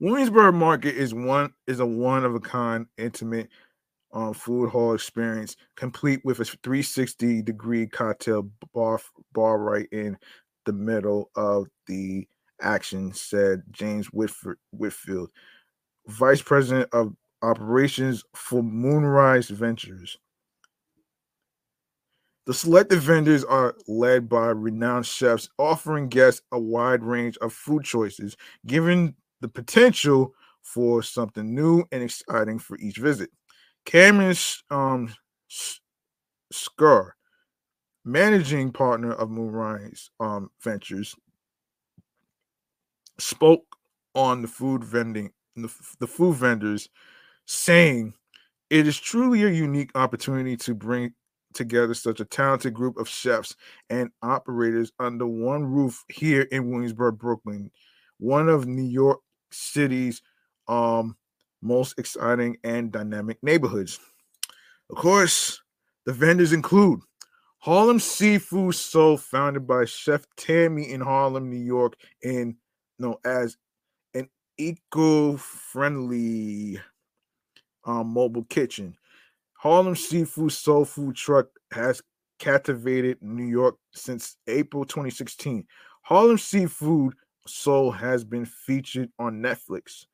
Williamsburg 0.00 0.54
Market 0.54 0.96
is 0.96 1.14
one 1.14 1.52
is 1.66 1.80
a 1.80 1.86
one 1.86 2.24
of 2.24 2.34
a 2.34 2.40
kind, 2.40 2.86
intimate 2.98 3.48
um, 4.12 4.34
food 4.34 4.70
hall 4.70 4.94
experience, 4.94 5.56
complete 5.76 6.20
with 6.24 6.40
a 6.40 6.44
360 6.44 7.42
degree 7.42 7.86
cocktail 7.86 8.48
bar 8.72 9.00
bar 9.32 9.58
right 9.58 9.88
in 9.92 10.16
the 10.66 10.72
middle 10.72 11.30
of 11.36 11.66
the 11.86 12.26
action," 12.60 13.12
said 13.12 13.62
James 13.70 14.06
Whitford, 14.08 14.58
Whitfield, 14.72 15.30
Vice 16.06 16.42
President 16.42 16.88
of 16.92 17.14
Operations 17.42 18.24
for 18.34 18.62
Moonrise 18.62 19.48
Ventures. 19.48 20.18
The 22.46 22.54
selected 22.54 23.00
vendors 23.00 23.42
are 23.42 23.74
led 23.88 24.28
by 24.28 24.48
renowned 24.48 25.06
chefs, 25.06 25.48
offering 25.58 26.08
guests 26.08 26.42
a 26.52 26.58
wide 26.58 27.02
range 27.02 27.38
of 27.38 27.54
food 27.54 27.84
choices, 27.84 28.36
giving 28.66 29.14
the 29.40 29.48
potential 29.48 30.34
for 30.60 31.02
something 31.02 31.54
new 31.54 31.84
and 31.90 32.02
exciting 32.02 32.58
for 32.58 32.78
each 32.78 32.98
visit. 32.98 33.30
Cameron 33.86 34.36
um, 34.70 35.14
Skur, 36.52 37.10
managing 38.04 38.72
partner 38.72 39.12
of 39.12 39.30
Moonrise 39.30 40.10
um, 40.20 40.50
Ventures, 40.62 41.14
spoke 43.18 43.64
on 44.14 44.42
the 44.42 44.48
food 44.48 44.84
vending 44.84 45.30
the, 45.56 45.72
the 46.00 46.06
food 46.06 46.34
vendors, 46.36 46.88
saying, 47.46 48.12
"It 48.70 48.86
is 48.86 48.98
truly 48.98 49.44
a 49.44 49.50
unique 49.50 49.92
opportunity 49.94 50.56
to 50.58 50.74
bring 50.74 51.14
together 51.54 51.94
such 51.94 52.20
a 52.20 52.24
talented 52.24 52.74
group 52.74 52.98
of 52.98 53.08
chefs 53.08 53.56
and 53.88 54.10
operators 54.22 54.92
under 54.98 55.26
one 55.26 55.64
roof 55.64 56.04
here 56.08 56.42
in 56.52 56.70
Williamsburg, 56.70 57.18
Brooklyn, 57.18 57.70
one 58.18 58.48
of 58.48 58.66
New 58.66 58.82
York 58.82 59.20
city's 59.50 60.20
um, 60.68 61.16
most 61.62 61.98
exciting 61.98 62.58
and 62.64 62.92
dynamic 62.92 63.38
neighborhoods. 63.42 63.98
Of 64.90 64.96
course, 64.96 65.62
the 66.04 66.12
vendors 66.12 66.52
include 66.52 67.00
Harlem 67.58 67.98
Seafood 67.98 68.74
Soul, 68.74 69.16
founded 69.16 69.66
by 69.66 69.86
Chef 69.86 70.26
Tammy 70.36 70.90
in 70.90 71.00
Harlem, 71.00 71.48
New 71.48 71.56
York, 71.56 71.94
and 72.22 72.56
known 72.98 73.16
as 73.24 73.56
an 74.12 74.28
eco-friendly 74.58 75.98
um, 77.84 78.08
mobile 78.08 78.44
kitchen. 78.44 78.96
Harlem 79.64 79.96
Seafood 79.96 80.52
Soul 80.52 80.84
Food 80.84 81.16
Truck 81.16 81.46
has 81.72 82.02
captivated 82.38 83.16
New 83.22 83.46
York 83.46 83.76
since 83.94 84.36
April 84.46 84.84
2016. 84.84 85.64
Harlem 86.02 86.36
Seafood 86.36 87.14
Soul 87.46 87.90
has 87.90 88.24
been 88.24 88.44
featured 88.44 89.08
on 89.18 89.40
Netflix, 89.40 90.04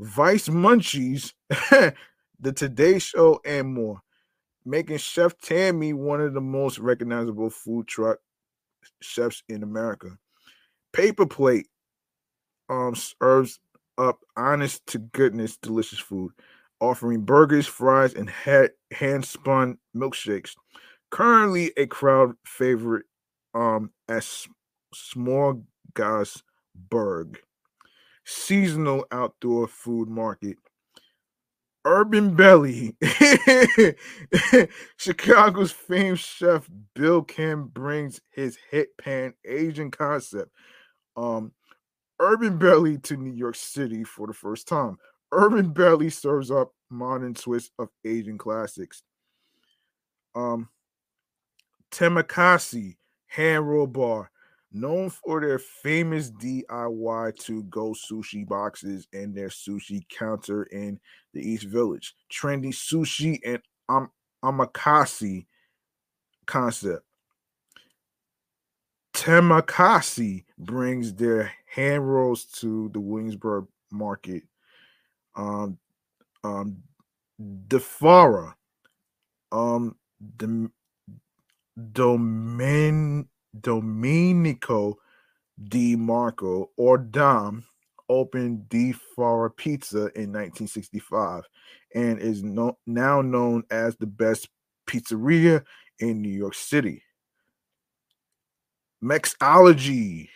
Vice 0.00 0.48
Munchies, 0.50 1.32
The 2.40 2.52
Today 2.54 2.98
Show, 2.98 3.40
and 3.46 3.72
more, 3.72 4.02
making 4.66 4.98
Chef 4.98 5.34
Tammy 5.38 5.94
one 5.94 6.20
of 6.20 6.34
the 6.34 6.42
most 6.42 6.78
recognizable 6.78 7.48
food 7.48 7.86
truck 7.86 8.18
chefs 9.00 9.42
in 9.48 9.62
America. 9.62 10.10
Paper 10.92 11.24
Plate 11.24 11.68
um, 12.68 12.94
serves 12.94 13.60
up 13.96 14.20
honest 14.36 14.84
to 14.88 14.98
goodness 14.98 15.56
delicious 15.56 15.98
food, 16.00 16.32
offering 16.80 17.22
burgers, 17.22 17.66
fries, 17.66 18.14
and 18.14 18.30
hand 18.30 19.24
spun 19.24 19.78
milkshakes. 19.96 20.54
Currently 21.10 21.72
a 21.76 21.86
crowd 21.86 22.34
favorite 22.44 23.06
um, 23.54 23.90
Small 24.94 25.64
Gas 25.94 26.42
seasonal 28.24 29.06
outdoor 29.10 29.66
food 29.68 30.08
market. 30.08 30.56
Urban 31.86 32.34
Belly, 32.36 32.94
Chicago's 34.98 35.72
famed 35.72 36.18
chef 36.18 36.68
Bill 36.94 37.22
Kim 37.22 37.68
brings 37.68 38.20
his 38.30 38.58
hit 38.70 38.90
pan 38.98 39.32
Asian 39.46 39.90
concept, 39.90 40.50
um, 41.16 41.52
Urban 42.18 42.58
Belly 42.58 42.98
to 42.98 43.16
New 43.16 43.32
York 43.32 43.54
City 43.54 44.04
for 44.04 44.26
the 44.26 44.34
first 44.34 44.68
time. 44.68 44.98
Urban 45.32 45.72
Belly 45.72 46.10
serves 46.10 46.50
up 46.50 46.72
modern 46.90 47.34
twist 47.34 47.72
of 47.78 47.88
Asian 48.04 48.38
classics. 48.38 49.02
Um, 50.34 50.68
Temakasi 51.90 52.96
hand 53.26 53.68
roll 53.68 53.86
bar 53.86 54.30
known 54.72 55.10
for 55.10 55.40
their 55.40 55.58
famous 55.58 56.30
DIY 56.30 57.36
to 57.36 57.62
go 57.64 57.92
sushi 57.92 58.46
boxes 58.46 59.08
and 59.12 59.34
their 59.34 59.48
sushi 59.48 60.02
counter 60.08 60.64
in 60.64 60.98
the 61.34 61.40
East 61.40 61.64
Village. 61.64 62.14
Trendy 62.32 62.68
sushi 62.68 63.40
and 63.44 63.60
am- 63.88 64.10
omakase 64.44 65.46
concept. 66.46 67.04
Temakasi 69.12 70.44
brings 70.58 71.14
their 71.14 71.52
hand 71.66 72.08
rolls 72.08 72.44
to 72.44 72.88
the 72.92 73.00
Williamsburg 73.00 73.66
market. 73.90 74.44
Um, 75.34 75.78
um, 76.44 76.82
Di 77.38 77.78
Fara, 77.78 78.56
um, 79.52 79.96
the 80.36 80.70
domain 81.92 83.28
Domenico 83.58 84.98
DeMarco 85.62 86.68
or 86.76 86.98
Dom 86.98 87.64
opened 88.08 88.68
Di 88.68 88.92
Fara 88.92 89.50
Pizza 89.50 90.10
in 90.14 90.32
1965 90.32 91.44
and 91.94 92.18
is 92.18 92.42
no, 92.42 92.78
now 92.86 93.22
known 93.22 93.64
as 93.70 93.96
the 93.96 94.06
best 94.06 94.48
pizzeria 94.86 95.64
in 95.98 96.20
New 96.22 96.30
York 96.30 96.54
City. 96.54 97.02
Mexology. 99.02 100.28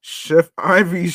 Chef 0.00 0.50
Ivy 0.56 1.12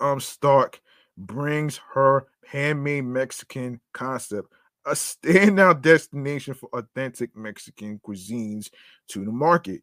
um, 0.00 0.18
Stark 0.18 0.80
brings 1.16 1.80
her 1.94 2.26
handmade 2.46 3.04
Mexican 3.04 3.80
concept, 3.92 4.52
a 4.84 4.92
standout 4.92 5.82
destination 5.82 6.54
for 6.54 6.68
authentic 6.72 7.36
Mexican 7.36 8.00
cuisines, 8.06 8.70
to 9.08 9.24
the 9.24 9.32
market. 9.32 9.82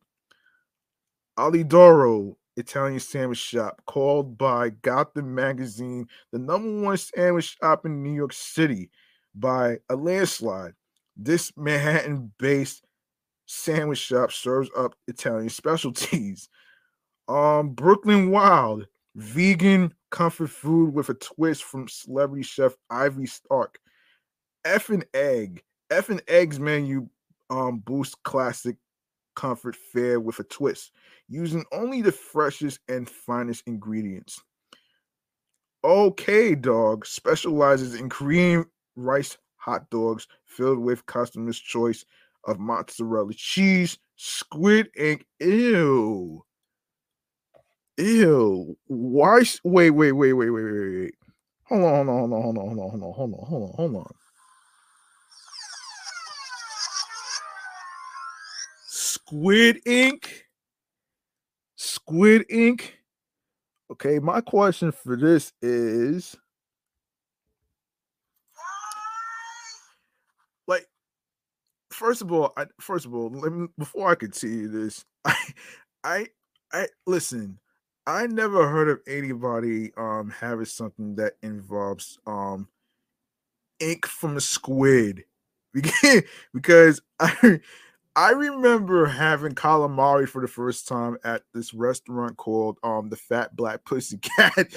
Alidoro 1.38 2.36
Italian 2.56 3.00
sandwich 3.00 3.40
shop, 3.40 3.82
called 3.86 4.38
by 4.38 4.70
Gotham 4.70 5.34
Magazine 5.34 6.08
the 6.32 6.40
number 6.40 6.82
one 6.82 6.98
sandwich 6.98 7.58
shop 7.60 7.86
in 7.86 8.04
New 8.04 8.14
York 8.14 8.34
City 8.34 8.90
by 9.36 9.78
a 9.90 9.96
landslide. 9.96 10.74
This 11.18 11.52
Manhattan 11.58 12.32
based 12.40 12.84
sandwich 13.46 14.00
shop 14.00 14.32
serves 14.32 14.70
up 14.78 14.96
Italian 15.08 15.50
specialties. 15.50 16.50
Um, 17.28 17.70
Brooklyn 17.70 18.32
Wild, 18.32 18.86
vegan 19.16 19.94
comfort 20.14 20.52
food 20.52 20.94
with 20.94 21.10
a 21.10 21.16
twist 21.16 21.64
from 21.64 21.88
celebrity 21.88 22.44
chef 22.44 22.76
Ivy 22.92 23.26
Stark. 23.26 23.80
F 24.64 24.90
and 24.90 25.04
egg, 25.16 25.64
F 25.90 26.10
and 26.10 26.22
eggs 26.28 26.60
menu 26.60 27.10
um 27.50 27.80
boost 27.80 28.22
classic 28.24 28.78
comfort 29.36 29.76
fare 29.76 30.20
with 30.20 30.38
a 30.40 30.44
twist, 30.44 30.92
using 31.28 31.66
only 31.74 32.02
the 32.04 32.12
freshest 32.12 32.80
and 32.88 33.10
finest 33.10 33.64
ingredients. 33.66 34.40
Okay 35.84 36.54
Dog 36.54 37.08
specializes 37.08 37.96
in 37.96 38.08
Korean 38.08 38.66
rice 38.96 39.36
hot 39.56 39.90
dogs 39.90 40.28
filled 40.46 40.78
with 40.78 41.06
customers' 41.08 41.60
choice 41.60 42.06
of 42.46 42.60
mozzarella 42.60 43.34
cheese, 43.34 43.98
squid 44.16 44.90
ink. 44.96 45.26
Ew 45.40 46.46
ew, 47.98 48.78
why? 48.88 49.44
Wait, 49.64 49.92
wait, 49.92 50.12
wait, 50.14 50.34
wait, 50.34 50.50
wait, 50.50 50.50
wait, 50.52 51.00
wait. 51.00 51.16
Hold 51.66 51.84
on, 51.84 52.08
hold 52.08 52.34
on, 52.34 52.42
hold 52.42 52.58
on, 52.58 52.66
hold 52.66 52.80
on, 52.80 52.90
hold 52.90 53.04
on, 53.04 53.14
hold 53.14 53.34
on, 53.34 53.46
hold 53.48 53.64
on, 53.64 53.76
hold 53.76 53.96
on. 53.98 54.14
Squid 58.88 59.82
Ink. 59.88 60.46
Squid 61.76 62.46
Ink. 62.50 63.00
Okay, 63.92 64.20
my 64.20 64.42
question 64.42 64.92
for 64.92 65.16
this 65.16 65.54
is 65.62 66.36
like 70.68 70.88
first 71.92 72.22
of 72.22 72.32
all, 72.32 72.54
I, 72.58 72.66
first 72.80 73.06
of 73.06 73.14
all, 73.14 73.30
let 73.30 73.52
me 73.54 73.68
before 73.78 74.10
I 74.10 74.16
continue 74.16 74.68
this, 74.68 75.06
I 75.26 75.36
I 76.04 76.28
I 76.74 76.88
listen, 77.08 77.60
I 78.06 78.28
never 78.28 78.70
heard 78.70 78.90
of 78.90 79.00
anybody 79.08 79.94
um 79.96 80.30
having 80.30 80.66
something 80.66 81.16
that 81.16 81.34
involves 81.42 82.20
um 82.26 82.68
ink 83.80 84.06
from 84.06 84.38
a 84.38 84.42
squid. 84.42 85.26
because 86.54 87.02
I 87.20 87.60
I 88.16 88.32
remember 88.32 89.08
having 89.08 89.54
calamari 89.54 90.28
for 90.30 90.42
the 90.42 90.48
first 90.48 90.88
time 90.88 91.18
at 91.24 91.44
this 91.54 91.74
restaurant 91.74 92.38
called 92.38 92.78
um 92.84 93.10
the 93.10 93.16
Fat 93.18 93.56
Black 93.56 93.86
Pussy 93.86 94.20
Cat. 94.20 94.56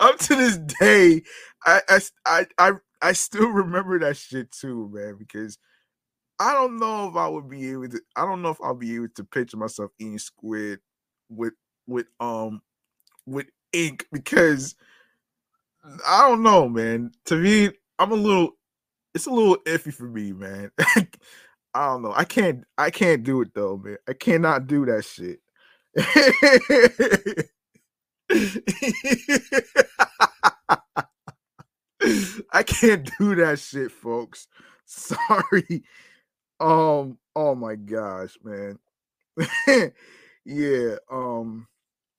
Up 0.00 0.18
to 0.18 0.34
this 0.34 0.56
day, 0.80 1.22
I, 1.64 2.00
I 2.26 2.46
I 2.58 2.72
I 3.00 3.12
still 3.12 3.48
remember 3.48 3.98
that 4.00 4.16
shit 4.16 4.50
too, 4.50 4.90
man, 4.92 5.16
because 5.18 5.58
I 6.42 6.54
don't 6.54 6.78
know 6.78 7.08
if 7.08 7.16
I 7.16 7.28
would 7.28 7.48
be 7.48 7.70
able 7.70 7.88
to 7.88 8.00
I 8.16 8.26
don't 8.26 8.42
know 8.42 8.50
if 8.50 8.58
I'll 8.62 8.74
be 8.74 8.96
able 8.96 9.08
to 9.16 9.24
picture 9.24 9.56
myself 9.56 9.92
eating 10.00 10.18
squid 10.18 10.80
with 11.30 11.54
with 11.86 12.06
um 12.20 12.62
with 13.26 13.46
ink 13.72 14.06
because 14.12 14.74
I 16.06 16.28
don't 16.28 16.42
know, 16.42 16.68
man. 16.68 17.12
To 17.26 17.36
me, 17.36 17.70
I'm 17.98 18.12
a 18.12 18.16
little 18.16 18.52
it's 19.14 19.26
a 19.26 19.30
little 19.30 19.56
iffy 19.66 19.94
for 19.94 20.08
me, 20.08 20.32
man. 20.32 20.72
I 21.74 21.86
don't 21.86 22.02
know. 22.02 22.12
I 22.16 22.24
can't 22.24 22.64
I 22.78 22.90
can't 22.90 23.22
do 23.22 23.40
it 23.42 23.54
though, 23.54 23.76
man. 23.76 23.98
I 24.08 24.14
cannot 24.14 24.66
do 24.66 24.86
that 24.86 25.04
shit. 25.04 25.40
I 32.52 32.62
can't 32.64 33.10
do 33.18 33.36
that 33.36 33.58
shit, 33.60 33.92
folks. 33.92 34.48
Sorry. 34.86 35.84
Um, 36.62 37.18
oh 37.36 37.54
my 37.54 37.76
gosh, 37.76 38.36
man. 38.44 38.78
yeah, 40.46 40.96
um, 41.10 41.68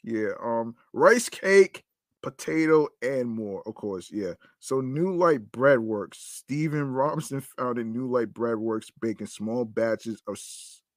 yeah, 0.04 0.32
um, 0.44 0.76
rice 0.94 1.30
cake, 1.30 1.84
potato, 2.24 2.88
and 3.04 3.30
more, 3.30 3.64
of 3.68 3.76
course. 3.76 4.10
Yeah. 4.12 4.34
So 4.60 4.82
New 4.82 5.16
Light 5.16 5.52
Breadworks. 5.52 6.16
Stephen 6.16 6.92
Robinson 6.94 7.42
founded 7.58 7.88
New 7.88 8.08
Light 8.10 8.34
Breadworks, 8.34 8.92
baking 9.02 9.28
small 9.28 9.66
batches 9.66 10.22
of 10.28 10.40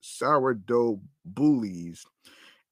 sourdough 0.03 1.01
bullies 1.25 2.05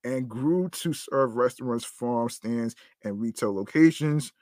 and 0.05 0.29
grew 0.29 0.69
to 0.71 0.93
serve 0.95 1.37
restaurants, 1.37 1.85
farm 1.87 2.29
stands, 2.31 2.77
and 3.05 3.21
retail 3.21 3.55
locations 3.55 4.33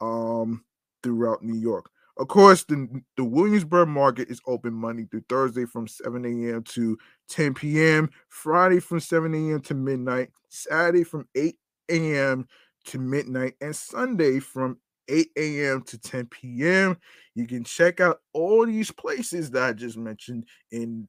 um, 0.00 0.64
throughout 1.02 1.42
New 1.44 1.58
York. 1.58 1.90
Of 2.18 2.28
course, 2.28 2.64
the, 2.64 3.02
the 3.16 3.24
Williamsburg 3.24 3.88
market 3.88 4.28
is 4.28 4.40
open 4.46 4.74
Monday 4.74 5.06
through 5.06 5.24
Thursday 5.28 5.64
from 5.64 5.88
7 5.88 6.24
a.m. 6.24 6.62
to 6.64 6.98
10 7.30 7.54
p.m., 7.54 8.10
Friday 8.28 8.80
from 8.80 9.00
7 9.00 9.34
a.m. 9.34 9.60
to 9.62 9.74
midnight, 9.74 10.30
Saturday 10.50 11.04
from 11.04 11.26
8 11.34 11.56
a.m. 11.88 12.46
to 12.84 12.98
midnight, 12.98 13.54
and 13.62 13.74
Sunday 13.74 14.40
from 14.40 14.76
8 15.08 15.30
a.m. 15.38 15.82
to 15.82 15.98
10 15.98 16.26
p.m. 16.26 16.98
You 17.34 17.46
can 17.46 17.64
check 17.64 18.00
out 18.00 18.20
all 18.34 18.66
these 18.66 18.90
places 18.90 19.50
that 19.52 19.62
I 19.62 19.72
just 19.72 19.96
mentioned 19.96 20.44
in 20.70 21.08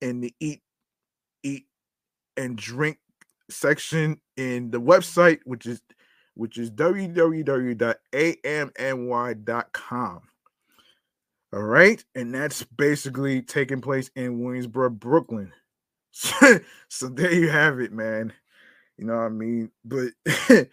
in 0.00 0.20
the 0.20 0.34
eat 0.40 0.62
eat 1.42 1.66
and 2.36 2.56
drink 2.56 2.98
section 3.50 4.20
in 4.36 4.70
the 4.70 4.80
website, 4.80 5.38
which 5.44 5.66
is 5.66 5.80
which 6.34 6.58
is 6.58 6.70
www.amny.com. 6.70 7.90
All 11.52 11.62
right, 11.62 12.02
and 12.14 12.32
that's 12.32 12.62
basically 12.62 13.42
taking 13.42 13.80
place 13.80 14.08
in 14.14 14.40
Williamsburg, 14.40 15.00
Brooklyn. 15.00 15.52
so 16.12 17.08
there 17.08 17.32
you 17.32 17.48
have 17.48 17.80
it, 17.80 17.92
man. 17.92 18.32
You 18.96 19.06
know 19.06 19.16
what 19.16 19.22
I 19.22 19.28
mean? 19.30 19.70
But 19.84 20.10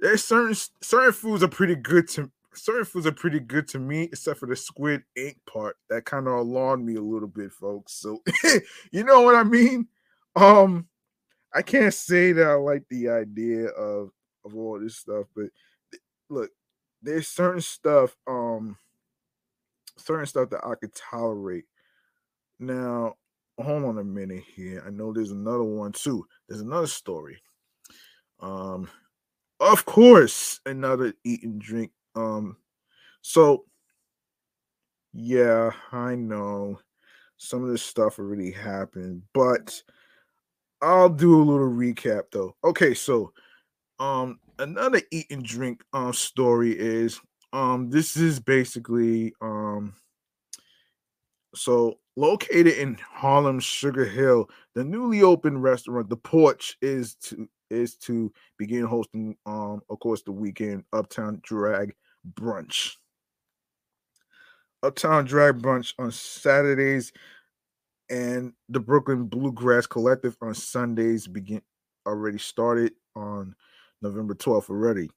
there's 0.00 0.24
certain 0.24 0.54
certain 0.82 1.12
foods 1.12 1.42
are 1.42 1.48
pretty 1.48 1.76
good 1.76 2.08
to 2.10 2.30
certain 2.54 2.84
foods 2.84 3.06
are 3.06 3.12
pretty 3.12 3.40
good 3.40 3.68
to 3.68 3.78
me, 3.78 4.02
except 4.04 4.40
for 4.40 4.46
the 4.46 4.56
squid 4.56 5.02
ink 5.16 5.38
part. 5.50 5.76
That 5.88 6.04
kind 6.04 6.26
of 6.26 6.34
alarmed 6.34 6.84
me 6.84 6.96
a 6.96 7.00
little 7.00 7.28
bit, 7.28 7.52
folks. 7.52 7.94
So 7.94 8.22
you 8.92 9.04
know 9.04 9.22
what 9.22 9.36
I 9.36 9.44
mean? 9.44 9.88
Um, 10.36 10.86
I 11.54 11.62
can't 11.62 11.94
say 11.94 12.32
that 12.32 12.46
I 12.46 12.54
like 12.54 12.84
the 12.90 13.08
idea 13.08 13.68
of 13.68 14.10
of 14.44 14.54
all 14.54 14.78
this 14.80 14.96
stuff, 14.96 15.26
but 15.34 15.46
look, 16.30 16.50
there's 17.02 17.28
certain 17.28 17.60
stuff, 17.60 18.16
um, 18.26 18.76
certain 19.98 20.26
stuff 20.26 20.50
that 20.50 20.64
I 20.64 20.74
could 20.74 20.94
tolerate. 20.94 21.64
Now, 22.58 23.14
hold 23.58 23.84
on 23.84 23.98
a 23.98 24.04
minute 24.04 24.44
here. 24.54 24.82
I 24.86 24.90
know 24.90 25.12
there's 25.12 25.30
another 25.30 25.64
one 25.64 25.92
too. 25.92 26.26
There's 26.48 26.60
another 26.60 26.86
story. 26.86 27.40
Um, 28.40 28.88
of 29.60 29.84
course, 29.84 30.60
another 30.66 31.12
eat 31.24 31.42
and 31.42 31.60
drink. 31.60 31.90
Um, 32.14 32.56
so 33.22 33.64
yeah, 35.12 35.70
I 35.92 36.14
know 36.14 36.78
some 37.36 37.62
of 37.64 37.70
this 37.70 37.82
stuff 37.82 38.18
already 38.18 38.50
happened, 38.50 39.22
but 39.32 39.82
I'll 40.80 41.08
do 41.08 41.40
a 41.40 41.44
little 41.44 41.68
recap 41.68 42.24
though. 42.32 42.54
Okay, 42.64 42.94
so 42.94 43.32
um 43.98 44.38
another 44.60 45.02
eat 45.10 45.26
and 45.30 45.44
drink 45.44 45.82
um 45.92 46.12
story 46.12 46.72
is 46.78 47.20
um 47.52 47.90
this 47.90 48.16
is 48.16 48.40
basically 48.40 49.32
um 49.40 49.94
so 51.54 51.98
located 52.16 52.78
in 52.78 52.98
Harlem 53.10 53.58
Sugar 53.60 54.04
Hill, 54.04 54.50
the 54.74 54.84
newly 54.84 55.22
opened 55.22 55.62
restaurant 55.62 56.08
The 56.08 56.16
Porch 56.16 56.76
is 56.82 57.14
to 57.16 57.48
is 57.70 57.96
to 57.96 58.32
begin 58.58 58.84
hosting 58.84 59.36
um 59.46 59.82
of 59.90 59.98
course 60.00 60.22
the 60.22 60.32
weekend 60.32 60.84
Uptown 60.92 61.40
Drag 61.42 61.94
brunch. 62.34 62.92
Uptown 64.82 65.24
Drag 65.24 65.58
brunch 65.58 65.94
on 65.98 66.10
Saturdays 66.12 67.12
and 68.10 68.52
the 68.68 68.80
Brooklyn 68.80 69.26
Bluegrass 69.26 69.86
Collective 69.86 70.36
on 70.40 70.54
Sundays 70.54 71.26
begin 71.26 71.62
already 72.06 72.38
started 72.38 72.92
on 73.14 73.54
November 74.00 74.34
12th 74.34 74.70
already. 74.70 75.10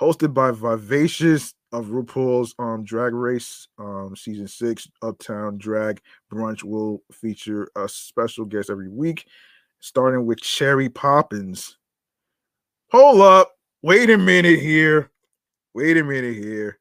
Hosted 0.00 0.32
by 0.32 0.50
Vivacious 0.50 1.54
of 1.72 1.86
RuPaul's 1.86 2.54
um, 2.58 2.84
Drag 2.84 3.14
Race 3.14 3.68
um, 3.78 4.14
season 4.16 4.46
six, 4.46 4.88
Uptown 5.02 5.58
Drag 5.58 6.00
Brunch 6.32 6.62
will 6.62 7.02
feature 7.10 7.70
a 7.76 7.88
special 7.88 8.44
guest 8.44 8.70
every 8.70 8.88
week, 8.88 9.26
starting 9.80 10.26
with 10.26 10.40
Cherry 10.40 10.88
Poppins. 10.88 11.78
Hold 12.90 13.22
up, 13.22 13.52
wait 13.82 14.10
a 14.10 14.18
minute 14.18 14.60
here. 14.60 15.10
Wait 15.74 15.96
a 15.96 16.04
minute 16.04 16.36
here. 16.36 16.78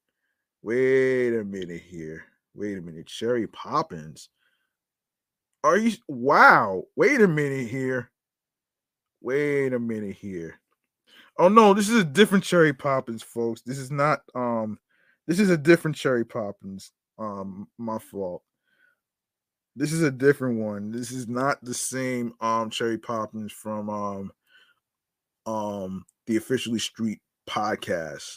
Wait 0.61 1.33
a 1.33 1.43
minute 1.43 1.81
here. 1.81 2.25
Wait 2.53 2.77
a 2.77 2.81
minute. 2.81 3.07
Cherry 3.07 3.47
Poppins. 3.47 4.29
Are 5.63 5.77
you 5.77 5.93
wow? 6.07 6.83
Wait 6.95 7.21
a 7.21 7.27
minute 7.27 7.67
here. 7.67 8.11
Wait 9.21 9.73
a 9.73 9.79
minute 9.79 10.15
here. 10.15 10.60
Oh 11.41 11.47
no, 11.47 11.73
this 11.73 11.89
is 11.89 11.99
a 11.99 12.03
different 12.03 12.43
cherry 12.43 12.71
poppins, 12.71 13.23
folks. 13.23 13.63
This 13.63 13.79
is 13.79 13.89
not 13.89 14.21
um 14.35 14.77
this 15.25 15.39
is 15.39 15.49
a 15.49 15.57
different 15.57 15.97
cherry 15.97 16.23
poppins. 16.23 16.91
Um, 17.17 17.67
my 17.79 17.97
fault. 17.97 18.43
This 19.75 19.91
is 19.91 20.03
a 20.03 20.11
different 20.11 20.59
one. 20.59 20.91
This 20.91 21.09
is 21.09 21.27
not 21.27 21.57
the 21.63 21.73
same 21.73 22.35
um 22.41 22.69
Cherry 22.69 22.99
Poppins 22.99 23.51
from 23.51 23.89
um 23.89 24.31
um 25.47 26.05
the 26.27 26.37
officially 26.37 26.77
street 26.77 27.21
podcast. 27.49 28.35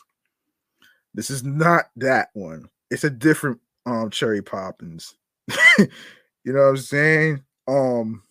This 1.12 1.28
is 1.28 1.44
not 1.44 1.90
that 1.96 2.28
one. 2.32 2.70
It's 2.90 3.04
a 3.04 3.10
different 3.10 3.60
um 3.84 4.08
Cherry 4.08 4.40
Poppins. 4.40 5.14
you 5.78 5.88
know 6.54 6.60
what 6.60 6.68
I'm 6.68 6.76
saying? 6.78 7.44
Um 7.68 8.22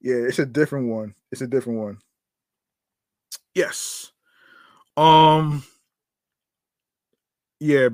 yeah, 0.00 0.14
it's 0.14 0.38
a 0.38 0.46
different 0.46 0.88
one. 0.88 1.14
It's 1.30 1.42
a 1.42 1.46
different 1.46 1.80
one. 1.80 1.98
Yes. 3.54 4.12
Um 4.96 5.64
yeah, 7.60 7.88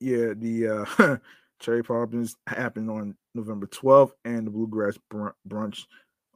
yeah, 0.00 0.32
the 0.36 0.86
uh 1.00 1.16
Cherry 1.60 1.82
Poppins 1.82 2.36
happened 2.46 2.90
on 2.90 3.16
November 3.34 3.66
12th, 3.66 4.12
and 4.24 4.46
the 4.46 4.50
Bluegrass 4.50 4.98
Brunch 5.48 5.84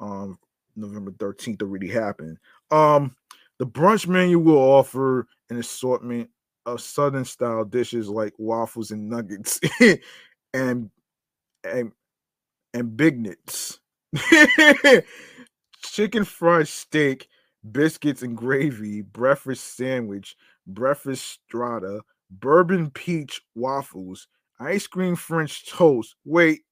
um 0.00 0.38
November 0.76 1.10
13th 1.12 1.62
already 1.62 1.88
happened. 1.88 2.38
Um 2.70 3.14
the 3.58 3.66
brunch 3.66 4.06
menu 4.06 4.38
will 4.38 4.56
offer 4.58 5.26
an 5.50 5.58
assortment 5.58 6.30
of 6.66 6.80
southern 6.80 7.24
style 7.24 7.64
dishes 7.64 8.08
like 8.08 8.32
waffles 8.38 8.92
and 8.92 9.08
nuggets 9.08 9.58
and 10.54 10.90
and 11.64 11.92
and 12.74 12.98
beignets. 12.98 13.78
Chicken 15.82 16.24
fried 16.24 16.68
steak, 16.68 17.28
biscuits 17.70 18.22
and 18.22 18.36
gravy, 18.36 19.02
breakfast 19.02 19.76
sandwich, 19.76 20.36
breakfast 20.66 21.24
strata, 21.24 22.00
bourbon 22.30 22.90
peach 22.90 23.40
waffles, 23.54 24.28
ice 24.60 24.86
cream 24.86 25.16
French 25.16 25.68
toast. 25.68 26.14
Wait, 26.24 26.62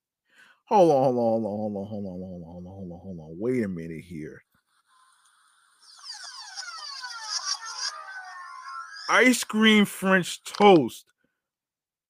hold 0.64 0.90
on, 0.90 1.14
hold 1.14 1.16
on, 1.16 1.42
hold 1.42 1.76
on, 1.76 1.86
hold 1.86 2.06
on, 2.06 2.12
hold 2.12 2.42
on, 2.42 2.44
hold 2.44 2.66
on, 2.66 2.72
hold 2.72 2.92
on, 2.92 3.00
hold 3.00 3.18
on. 3.20 3.36
Wait 3.38 3.64
a 3.64 3.68
minute 3.68 4.04
here. 4.04 4.42
Ice 9.08 9.44
cream 9.44 9.84
French 9.84 10.42
toast. 10.42 11.06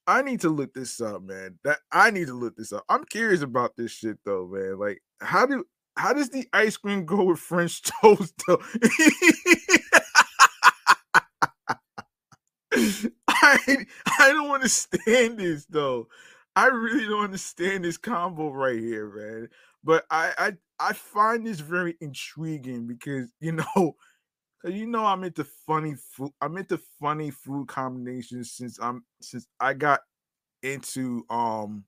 I 0.07 0.23
need 0.23 0.41
to 0.43 0.49
look 0.49 0.73
this 0.73 1.01
up, 1.01 1.23
man. 1.23 1.59
That 1.65 1.79
I 1.93 2.11
need 2.11 2.29
to 2.29 2.33
look 2.33 2.57
this 2.57 2.73
up. 2.73 2.85
I'm 2.89 3.05
curious 3.05 3.43
about 3.43 3.73
this 3.77 3.91
shit 3.91 4.19
though, 4.25 4.47
man. 4.47 4.79
Like, 4.79 5.03
how 5.21 5.47
do 5.47 5.65
how 5.97 6.13
does 6.13 6.31
the 6.31 6.47
ice 6.53 6.77
cream 6.77 7.05
go 7.07 7.25
with 7.25 7.39
French 7.39 7.83
toast 8.03 8.35
though? 8.47 8.61
I 13.29 13.87
I 14.19 14.33
don't 14.33 14.51
understand 14.51 15.39
this 15.39 15.67
though. 15.67 16.09
I 16.55 16.67
really 16.69 17.07
don't 17.07 17.25
understand 17.25 17.85
this 17.85 17.99
combo 17.99 18.51
right 18.51 18.79
here, 18.79 19.09
man. 19.11 19.49
But 19.85 20.05
I 20.11 20.33
I 20.39 20.53
I 20.89 20.93
find 20.93 21.47
this 21.47 21.61
very 21.61 21.97
intriguing 22.01 22.87
because 22.87 23.31
you 23.41 23.53
know, 23.53 23.97
you 24.65 24.87
know 24.87 25.07
I'm 25.07 25.25
into 25.25 25.45
funny 25.45 25.95
food. 25.97 26.33
I'm 26.41 26.57
into 26.59 26.79
funny 27.01 27.31
food 27.31 27.69
combinations 27.69 28.53
since 28.53 28.79
I'm 28.81 29.05
since 29.21 29.47
I 29.61 29.75
got 29.75 30.01
into 30.63 31.25
um 31.31 31.85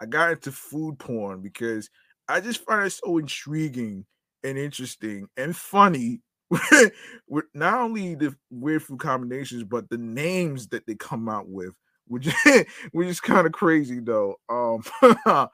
I 0.00 0.06
got 0.06 0.32
into 0.32 0.52
food 0.52 0.98
porn 0.98 1.42
because 1.42 1.90
I 2.28 2.40
just 2.40 2.64
find 2.64 2.86
it 2.86 2.90
so 2.90 3.18
intriguing 3.18 4.06
and 4.44 4.58
interesting 4.58 5.28
and 5.36 5.56
funny 5.56 6.20
with 7.28 7.44
not 7.54 7.74
only 7.74 8.14
the 8.14 8.34
weird 8.50 8.82
food 8.82 9.00
combinations, 9.00 9.64
but 9.64 9.88
the 9.90 9.98
names 9.98 10.68
that 10.68 10.86
they 10.86 10.94
come 10.94 11.28
out 11.28 11.48
with, 11.48 11.74
which 12.06 12.28
which 12.92 13.08
is 13.08 13.20
kind 13.20 13.46
of 13.46 13.52
crazy 13.52 14.00
though. 14.00 14.36
Um, 14.48 14.82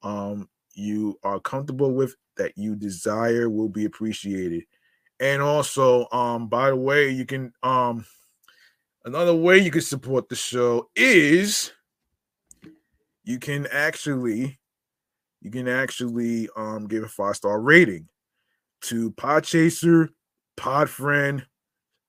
um 0.03 0.49
you 0.75 1.19
are 1.23 1.41
comfortable 1.41 1.93
with 1.93 2.17
that 2.37 2.53
you 2.57 2.75
desire 2.75 3.49
will 3.49 3.69
be 3.69 3.85
appreciated. 3.85 4.65
And 5.21 5.41
also, 5.41 6.09
um, 6.11 6.49
by 6.49 6.71
the 6.71 6.77
way, 6.77 7.11
you 7.11 7.25
can 7.25 7.53
um 7.63 8.05
another 9.05 9.35
way 9.35 9.59
you 9.59 9.71
can 9.71 9.81
support 9.81 10.29
the 10.29 10.37
show 10.37 10.89
is 10.97 11.73
you 13.23 13.39
can 13.39 13.67
actually 13.71 14.59
you 15.45 15.51
can 15.51 15.69
actually 15.69 16.49
um 16.57 16.89
give 16.89 17.05
a 17.05 17.09
five-star 17.09 17.61
rating 17.61 18.09
to 18.81 19.13
Podchaser, 19.13 20.09
Podfriend, 20.57 21.45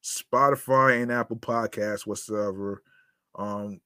Spotify, 0.03 1.01
and 1.01 1.11
Apple 1.11 1.37
Podcasts, 1.37 2.07
whatsoever. 2.07 2.81
Um, 3.35 3.79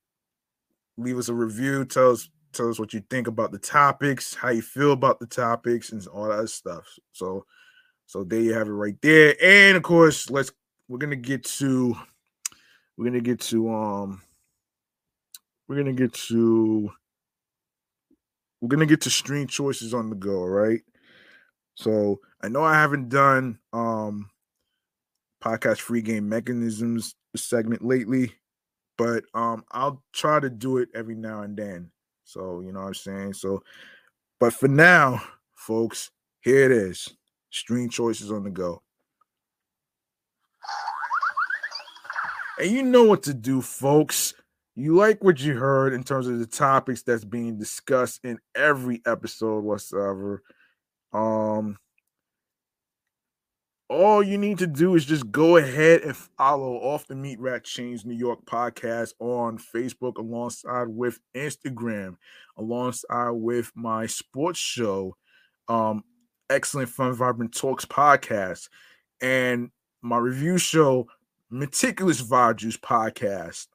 leave 0.97 1.17
us 1.17 1.30
a 1.30 1.34
review, 1.34 1.84
tell 1.84 2.11
us 2.11 2.30
tell 2.53 2.69
us 2.69 2.80
what 2.80 2.93
you 2.93 3.01
think 3.09 3.27
about 3.27 3.51
the 3.51 3.59
topics, 3.59 4.34
how 4.34 4.49
you 4.49 4.61
feel 4.61 4.91
about 4.91 5.19
the 5.19 5.27
topics, 5.27 5.91
and 5.91 6.05
all 6.07 6.30
that 6.30 6.47
stuff. 6.49 6.85
So, 7.11 7.45
so 8.05 8.23
there 8.23 8.41
you 8.41 8.53
have 8.53 8.67
it 8.67 8.71
right 8.71 8.97
there. 9.01 9.35
And 9.41 9.76
of 9.76 9.84
course, 9.84 10.30
let's 10.30 10.51
we're 10.88 10.99
gonna 10.99 11.15
get 11.15 11.43
to 11.45 11.95
we're 12.97 13.05
gonna 13.05 13.21
get 13.21 13.39
to 13.41 13.73
um 13.73 14.21
we're 15.67 15.77
gonna 15.77 15.93
get 15.93 16.13
to 16.13 16.91
we're 18.61 18.69
gonna 18.69 18.86
get 18.86 19.02
to 19.02 19.10
stream 19.10 19.48
choices 19.48 19.94
on 19.94 20.10
the 20.10 20.15
go, 20.15 20.44
right? 20.44 20.81
So 21.76 22.19
I 22.41 22.49
know 22.49 22.64
I 22.64 22.76
haven't 22.76 23.10
done 23.10 23.60
um 23.73 24.30
podcast 25.44 25.80
free 25.80 26.02
game 26.02 26.27
mechanisms 26.27 27.15
segment 27.36 27.84
lately, 27.84 28.34
but 28.98 29.23
um 29.34 29.64
I'll 29.72 30.03
try 30.14 30.40
to 30.40 30.49
do 30.49 30.77
it 30.77 30.90
every 30.94 31.15
now 31.15 31.41
and 31.41 31.56
then. 31.56 31.91
So, 32.30 32.61
you 32.61 32.72
know 32.72 32.81
what 32.81 32.88
I'm 32.88 32.94
saying? 32.94 33.34
So, 33.34 33.64
but 34.40 34.53
for 34.53 34.68
now, 34.68 35.19
folks, 35.56 36.11
here 36.41 36.64
it 36.65 36.72
is. 36.72 37.10
Stream 37.49 37.90
choices 37.90 38.31
on 38.31 38.44
the 38.44 38.52
go. 38.52 38.84
And 42.60 42.69
you 42.69 42.84
know 42.84 43.03
what 43.03 43.23
to 43.23 43.34
do, 43.34 43.61
folks. 43.61 44.36
You 44.80 44.95
like 44.95 45.22
what 45.22 45.41
you 45.41 45.56
heard 45.56 45.93
in 45.93 46.03
terms 46.03 46.27
of 46.27 46.39
the 46.39 46.45
topics 46.45 47.01
that's 47.01 47.26
being 47.26 47.57
discussed 47.57 48.22
in 48.23 48.39
every 48.56 49.01
episode 49.06 49.65
whatsoever, 49.65 50.41
um, 51.11 51.77
all 53.89 54.23
you 54.23 54.38
need 54.38 54.60
to 54.60 54.68
do 54.68 54.95
is 54.95 55.03
just 55.03 55.30
go 55.31 55.57
ahead 55.57 56.03
and 56.03 56.15
follow 56.15 56.76
off 56.76 57.07
the 57.07 57.15
Meat 57.15 57.41
Rack 57.41 57.65
Chains 57.65 58.06
New 58.06 58.15
York 58.15 58.45
podcast 58.45 59.11
on 59.19 59.57
Facebook 59.57 60.18
alongside 60.18 60.88
with 60.88 61.19
Instagram, 61.35 62.15
alongside 62.56 63.31
with 63.31 63.73
my 63.76 64.06
sports 64.06 64.60
show, 64.60 65.18
um, 65.68 66.06
Excellent 66.49 66.88
Fun 66.88 67.11
Vibrant 67.11 67.53
Talks 67.53 67.84
podcast, 67.84 68.69
and 69.19 69.72
my 70.01 70.18
review 70.19 70.57
show, 70.57 71.07
Meticulous 71.49 72.22
Vibe 72.22 72.56
Juice 72.56 72.77
podcast, 72.77 73.68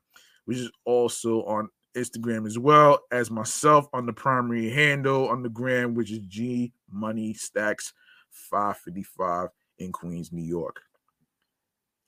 which 0.45 0.59
is 0.59 0.71
also 0.85 1.45
on 1.45 1.69
Instagram 1.97 2.47
as 2.47 2.59
well 2.59 3.01
as 3.13 3.31
myself 3.31 3.87
on 3.93 4.07
the 4.07 4.13
primary 4.13 4.71
handle 4.71 5.29
on 5.29 5.43
the 5.43 5.49
gram, 5.49 5.95
which 5.95 6.11
is 6.11 6.19
G 6.21 6.73
Money 6.91 7.35
Stacks 7.35 7.93
555 8.31 9.49
in 9.79 9.93
Queens, 9.93 10.33
New 10.33 10.43
York. 10.43 10.83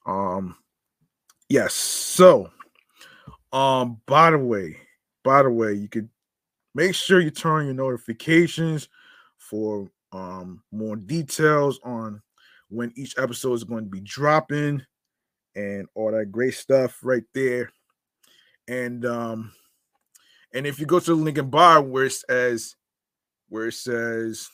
Um, 0.07 0.57
yes. 1.49 1.75
So, 1.75 2.51
um, 3.53 4.01
by 4.07 4.31
the 4.31 4.39
way, 4.39 4.77
by 5.25 5.43
the 5.43 5.51
way, 5.51 5.75
you 5.75 5.89
could 5.89 6.09
make 6.75 6.95
sure 6.95 7.21
you 7.21 7.31
turn 7.31 7.67
your 7.67 7.75
notifications 7.75 8.89
for 9.39 9.91
um 10.13 10.63
more 10.73 10.97
details 10.97 11.81
on 11.85 12.23
when 12.69 12.93
each 12.97 13.17
episode 13.19 13.55
is 13.55 13.65
going 13.65 13.85
to 13.85 13.91
be 13.91 14.01
dropping 14.01 14.83
and 15.55 15.87
all 15.95 16.13
that 16.13 16.31
great 16.31 16.55
stuff 16.55 16.99
right 17.03 17.25
there. 17.35 17.71
And 18.69 19.05
um, 19.05 19.53
and 20.55 20.67
if 20.67 20.79
you 20.79 20.87
go 20.87 20.99
to 20.99 21.11
the 21.11 21.15
link 21.15 21.39
in 21.39 21.51
bio 21.51 21.83
where 21.83 22.07
it 22.07 22.13
says 22.13 22.77
where 23.49 23.69
it 23.69 23.75
says 23.75 24.49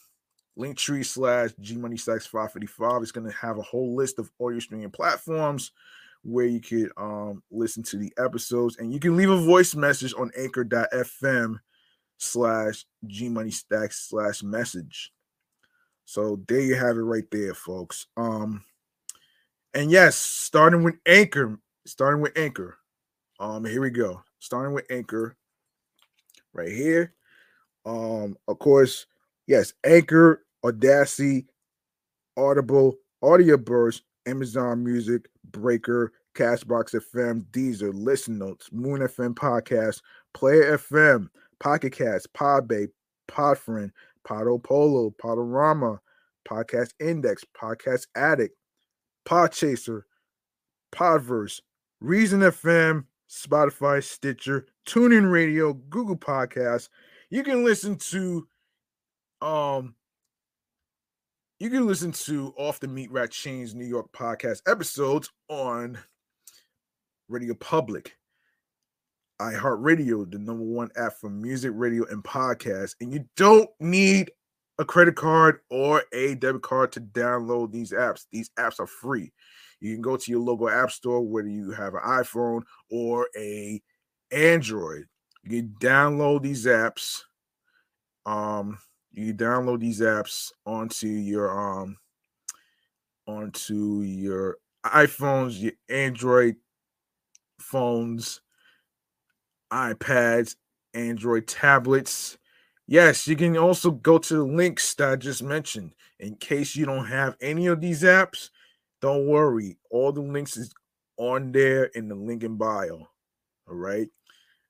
Linktree 0.59 1.05
slash 1.05 1.51
G 1.60 1.76
Money 1.76 1.97
Stacks 1.97 2.26
555. 2.26 3.02
It's 3.02 3.12
going 3.12 3.30
to 3.30 3.36
have 3.36 3.59
a 3.59 3.62
whole 3.62 3.94
list 3.94 4.18
of 4.18 4.30
audio 4.40 4.59
streaming 4.59 4.90
platforms 4.90 5.72
where 6.22 6.47
you 6.47 6.60
could 6.60 6.90
um, 6.97 7.43
listen 7.51 7.82
to 7.82 7.97
the 7.97 8.12
episodes 8.18 8.76
and 8.78 8.93
you 8.93 9.01
can 9.01 9.16
leave 9.16 9.30
a 9.30 9.44
voice 9.44 9.74
message 9.74 10.14
on 10.16 10.30
anchor.fm 10.39 11.56
slash 12.18 12.84
G 13.06 13.28
Money 13.28 13.51
Stacks 13.51 14.09
slash 14.09 14.43
message. 14.43 15.12
So 16.05 16.40
there 16.47 16.60
you 16.60 16.74
have 16.74 16.97
it 16.97 17.02
right 17.02 17.28
there, 17.30 17.55
folks. 17.55 18.06
Um, 18.16 18.64
and 19.74 19.90
yes, 19.90 20.16
starting 20.16 20.82
with 20.82 20.97
Anchor, 21.06 21.59
starting 21.86 22.20
with 22.20 22.36
Anchor. 22.36 22.76
Um, 23.43 23.64
here 23.64 23.81
we 23.81 23.90
go. 23.90 24.23
Starting 24.39 24.73
with 24.73 24.86
Anchor 24.89 25.36
right 26.55 26.70
here. 26.70 27.12
Um, 27.85 28.36
of 28.47 28.60
course, 28.60 29.06
Yes, 29.48 29.73
Anchor, 29.85 30.44
Audacity, 30.64 31.47
Audible, 32.36 32.94
Audio 33.23 33.56
Burst, 33.56 34.05
Amazon 34.27 34.85
Music, 34.85 35.28
Breaker, 35.51 36.12
Castbox 36.36 36.94
FM, 36.94 37.44
Deezer, 37.51 37.90
Listen 37.93 38.39
Notes, 38.39 38.70
Moon 38.70 39.01
FM 39.01 39.35
Podcast, 39.35 40.01
Player 40.32 40.78
FM, 40.78 41.28
Pocket 41.59 41.93
Cast, 41.93 42.32
Podbay, 42.35 42.89
Podfriend, 43.28 43.90
Podo 44.24 44.62
Polo, 44.62 45.12
Podorama, 45.23 45.98
Podcast 46.48 46.93
Index, 47.01 47.44
Podcast 47.60 48.06
Addict, 48.14 48.56
Podchaser, 49.27 50.02
Podverse, 50.94 51.60
Reason 52.01 52.40
FM, 52.40 53.05
Spotify, 53.32 54.04
Stitcher, 54.04 54.66
TuneIn 54.86 55.30
Radio, 55.30 55.72
Google 55.72 56.16
Podcasts. 56.16 56.88
You 57.30 57.42
can 57.42 57.64
listen 57.64 57.96
to 57.96 58.46
um, 59.40 59.94
you 61.59 61.70
can 61.70 61.86
listen 61.86 62.12
to 62.12 62.52
Off 62.59 62.78
the 62.78 62.88
Meat 62.88 63.10
Rack 63.10 63.30
Chains 63.30 63.74
New 63.74 63.86
York 63.86 64.12
podcast 64.12 64.60
episodes 64.66 65.30
on 65.48 65.98
Radio 67.28 67.54
Public, 67.54 68.16
iHeartRadio, 69.40 70.30
the 70.30 70.38
number 70.38 70.64
one 70.64 70.90
app 70.96 71.14
for 71.14 71.30
music, 71.30 71.72
radio, 71.74 72.04
and 72.10 72.22
podcasts. 72.22 72.96
And 73.00 73.12
you 73.12 73.24
don't 73.36 73.70
need 73.80 74.30
a 74.78 74.84
credit 74.84 75.16
card 75.16 75.60
or 75.70 76.02
a 76.12 76.34
debit 76.34 76.62
card 76.62 76.92
to 76.92 77.00
download 77.00 77.72
these 77.72 77.92
apps. 77.92 78.26
These 78.30 78.50
apps 78.59 78.78
are 78.78 78.86
free. 78.86 79.32
You 79.82 79.94
can 79.94 80.00
go 80.00 80.16
to 80.16 80.30
your 80.30 80.40
local 80.40 80.70
app 80.70 80.92
store, 80.92 81.20
whether 81.20 81.48
you 81.48 81.72
have 81.72 81.94
an 81.94 82.02
iPhone 82.02 82.62
or 82.88 83.28
a 83.36 83.82
Android. 84.30 85.06
You 85.42 85.50
can 85.50 85.74
download 85.80 86.42
these 86.42 86.66
apps. 86.66 87.22
Um, 88.24 88.78
you 89.10 89.34
download 89.34 89.80
these 89.80 90.00
apps 90.00 90.52
onto 90.64 91.09
your 91.09 91.50
um 91.50 91.96
onto 93.26 94.02
your 94.02 94.59
iPhones, 94.86 95.60
your 95.60 95.72
Android 95.88 96.54
phones, 97.59 98.40
iPads, 99.72 100.54
Android 100.94 101.48
tablets. 101.48 102.38
Yes, 102.86 103.26
you 103.26 103.34
can 103.34 103.56
also 103.56 103.90
go 103.90 104.18
to 104.18 104.34
the 104.34 104.44
links 104.44 104.94
that 104.94 105.09
I 105.09 105.16
just 105.16 105.42
mentioned. 105.42 105.92
In 106.20 106.36
case 106.36 106.76
you 106.76 106.86
don't 106.86 107.06
have 107.06 107.36
any 107.40 107.66
of 107.66 107.80
these 107.80 108.04
apps, 108.04 108.50
don't 109.03 109.27
worry. 109.27 109.77
All 109.91 110.12
the 110.12 110.23
links 110.23 110.57
is 110.57 110.73
on 111.19 111.53
there 111.53 111.85
in 111.87 112.09
the 112.09 112.15
link 112.15 112.45
in 112.45 112.57
bio. 112.57 113.09
All 113.69 113.74
right. 113.74 114.09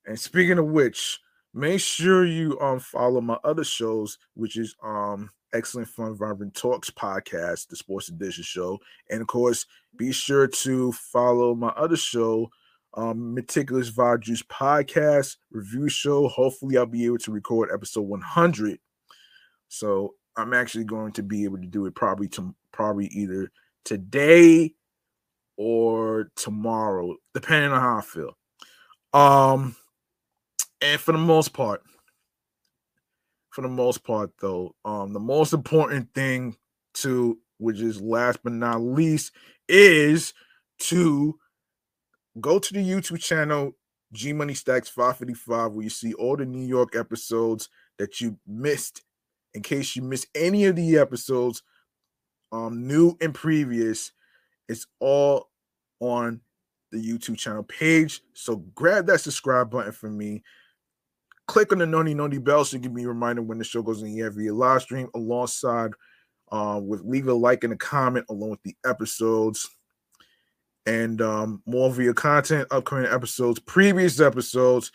And 0.05 0.19
speaking 0.19 0.57
of 0.57 0.65
which, 0.65 1.19
make 1.53 1.79
sure 1.79 2.25
you 2.25 2.59
um 2.59 2.79
follow 2.79 3.21
my 3.21 3.37
other 3.43 3.63
shows, 3.63 4.17
which 4.33 4.57
is 4.57 4.75
um 4.83 5.29
Excellent 5.53 5.87
Fun 5.87 6.15
Vibrant 6.15 6.55
Talks 6.55 6.89
podcast, 6.89 7.67
the 7.67 7.75
Sports 7.75 8.09
Edition 8.09 8.43
show, 8.43 8.79
and 9.11 9.21
of 9.21 9.27
course, 9.27 9.67
be 9.95 10.11
sure 10.11 10.47
to 10.47 10.91
follow 10.93 11.53
my 11.53 11.67
other 11.69 11.95
show, 11.95 12.49
um, 12.95 13.35
Meticulous 13.35 13.91
Vibe 13.91 14.21
Juice 14.21 14.41
podcast 14.41 15.37
review 15.51 15.89
show. 15.89 16.27
Hopefully, 16.27 16.75
I'll 16.75 16.87
be 16.87 17.05
able 17.05 17.19
to 17.19 17.31
record 17.31 17.69
episode 17.71 18.01
100. 18.01 18.79
So 19.67 20.15
I'm 20.35 20.55
actually 20.55 20.85
going 20.85 21.11
to 21.13 21.23
be 21.23 21.43
able 21.43 21.59
to 21.59 21.67
do 21.67 21.85
it 21.85 21.93
probably 21.93 22.27
to 22.29 22.55
probably 22.71 23.05
either 23.07 23.51
today 23.85 24.73
or 25.57 26.31
tomorrow, 26.35 27.15
depending 27.33 27.71
on 27.71 27.81
how 27.81 27.97
I 27.97 28.01
feel. 28.01 28.37
Um, 29.13 29.75
and 30.81 30.99
for 30.99 31.11
the 31.11 31.17
most 31.17 31.53
part, 31.53 31.81
for 33.51 33.61
the 33.61 33.69
most 33.69 34.03
part, 34.03 34.31
though, 34.41 34.73
um, 34.83 35.13
the 35.13 35.19
most 35.19 35.53
important 35.53 36.11
thing 36.13 36.55
to, 36.95 37.37
which 37.59 37.79
is 37.79 38.01
last 38.01 38.39
but 38.43 38.53
not 38.53 38.81
least, 38.81 39.31
is 39.69 40.33
to 40.79 41.35
go 42.41 42.57
to 42.57 42.73
the 42.73 42.79
YouTube 42.79 43.19
channel 43.19 43.73
G 44.11 44.33
Money 44.33 44.53
Stacks 44.53 44.89
555, 44.89 45.73
where 45.73 45.83
you 45.83 45.89
see 45.89 46.13
all 46.13 46.35
the 46.35 46.45
New 46.45 46.65
York 46.65 46.95
episodes 46.95 47.69
that 47.97 48.19
you 48.19 48.37
missed. 48.47 49.03
In 49.53 49.61
case 49.61 49.95
you 49.95 50.01
missed 50.01 50.27
any 50.33 50.65
of 50.65 50.75
the 50.75 50.97
episodes, 50.97 51.61
um, 52.53 52.87
new 52.87 53.17
and 53.19 53.33
previous, 53.33 54.11
it's 54.69 54.85
all 54.99 55.49
on 55.99 56.39
the 56.91 56.99
YouTube 56.99 57.37
channel 57.37 57.63
page. 57.63 58.21
So 58.33 58.57
grab 58.75 59.07
that 59.07 59.21
subscribe 59.21 59.71
button 59.71 59.91
for 59.91 60.09
me. 60.09 60.43
Click 61.47 61.73
on 61.73 61.79
the 61.79 61.85
noni 61.85 62.13
noni 62.13 62.37
bell 62.37 62.63
so 62.63 62.77
you 62.77 62.83
can 62.83 62.93
be 62.93 63.07
reminded 63.07 63.47
when 63.47 63.57
the 63.57 63.63
show 63.63 63.81
goes 63.81 64.01
in 64.03 64.21
every 64.21 64.49
live 64.51 64.83
stream 64.83 65.09
alongside 65.15 65.91
uh, 66.51 66.79
with 66.81 67.01
leave 67.01 67.27
a 67.27 67.33
like 67.33 67.63
and 67.63 67.73
a 67.73 67.77
comment 67.77 68.25
along 68.29 68.51
with 68.51 68.63
the 68.63 68.75
episodes. 68.85 69.67
And 70.85 71.21
um, 71.21 71.63
more 71.65 71.89
your 72.01 72.13
content 72.13 72.67
upcoming 72.69 73.07
episodes 73.07 73.59
previous 73.59 74.19
episodes. 74.19 74.91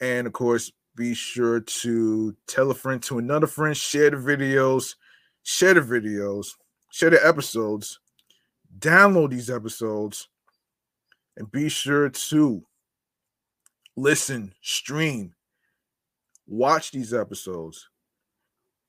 And 0.00 0.26
of 0.26 0.32
course 0.32 0.72
be 0.96 1.14
sure 1.14 1.60
to 1.60 2.36
tell 2.46 2.70
a 2.70 2.74
friend 2.74 3.02
to 3.02 3.18
another 3.18 3.46
friend 3.46 3.76
share 3.76 4.10
the 4.10 4.16
videos 4.16 4.94
share 5.42 5.74
the 5.74 5.80
videos 5.80 6.48
share 6.90 7.10
the 7.10 7.26
episodes 7.26 7.98
download 8.78 9.30
these 9.30 9.50
episodes 9.50 10.28
and 11.36 11.50
be 11.50 11.68
sure 11.68 12.08
to 12.10 12.62
listen, 13.96 14.52
stream, 14.60 15.34
watch 16.46 16.90
these 16.90 17.14
episodes. 17.14 17.88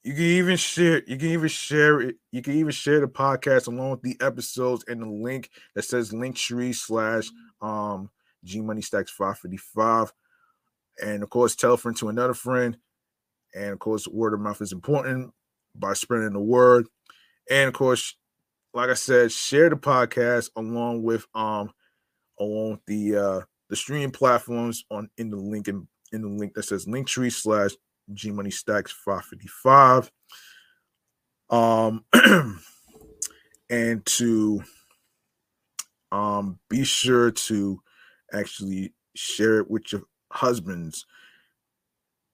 You 0.03 0.13
can 0.13 0.23
even 0.23 0.57
share, 0.57 1.01
you 1.07 1.17
can 1.17 1.29
even 1.29 1.47
share 1.47 2.01
it, 2.01 2.15
you 2.31 2.41
can 2.41 2.55
even 2.55 2.71
share 2.71 2.99
the 2.99 3.07
podcast 3.07 3.67
along 3.67 3.91
with 3.91 4.01
the 4.01 4.17
episodes 4.19 4.83
and 4.87 5.01
the 5.01 5.07
link 5.07 5.49
that 5.75 5.83
says 5.83 6.11
Linktree 6.11 6.75
slash 6.75 7.29
um 7.61 8.09
G 8.43 8.59
Money 8.61 8.81
Stacks 8.81 9.11
555. 9.11 10.11
And 11.01 11.23
of 11.23 11.29
course, 11.29 11.55
tell 11.55 11.73
a 11.73 11.77
friend 11.77 11.97
to 11.97 12.09
another 12.09 12.33
friend. 12.33 12.77
And 13.55 13.69
of 13.71 13.79
course, 13.79 14.07
word 14.07 14.33
of 14.33 14.41
mouth 14.41 14.61
is 14.61 14.73
important 14.73 15.31
by 15.75 15.93
spreading 15.93 16.33
the 16.33 16.39
word. 16.39 16.87
And 17.49 17.67
of 17.67 17.73
course, 17.73 18.15
like 18.73 18.89
I 18.89 18.95
said, 18.95 19.31
share 19.31 19.69
the 19.69 19.75
podcast 19.75 20.49
along 20.55 21.03
with 21.03 21.25
um 21.35 21.71
along 22.39 22.71
with 22.71 22.85
the 22.87 23.15
uh 23.17 23.41
the 23.69 23.75
streaming 23.75 24.11
platforms 24.11 24.83
on 24.91 25.09
in 25.17 25.29
the 25.29 25.37
link 25.37 25.67
in, 25.67 25.87
in 26.11 26.21
the 26.21 26.27
link 26.27 26.53
that 26.53 26.63
says 26.63 26.85
linktree 26.85 27.31
slash 27.31 27.71
G 28.13 28.31
Money 28.31 28.51
Stacks 28.51 28.91
555. 28.91 30.11
Um 31.49 32.05
and 33.69 34.05
to 34.05 34.63
um 36.11 36.59
be 36.69 36.83
sure 36.83 37.31
to 37.31 37.79
actually 38.31 38.93
share 39.15 39.59
it 39.59 39.69
with 39.69 39.91
your 39.91 40.03
husbands, 40.31 41.05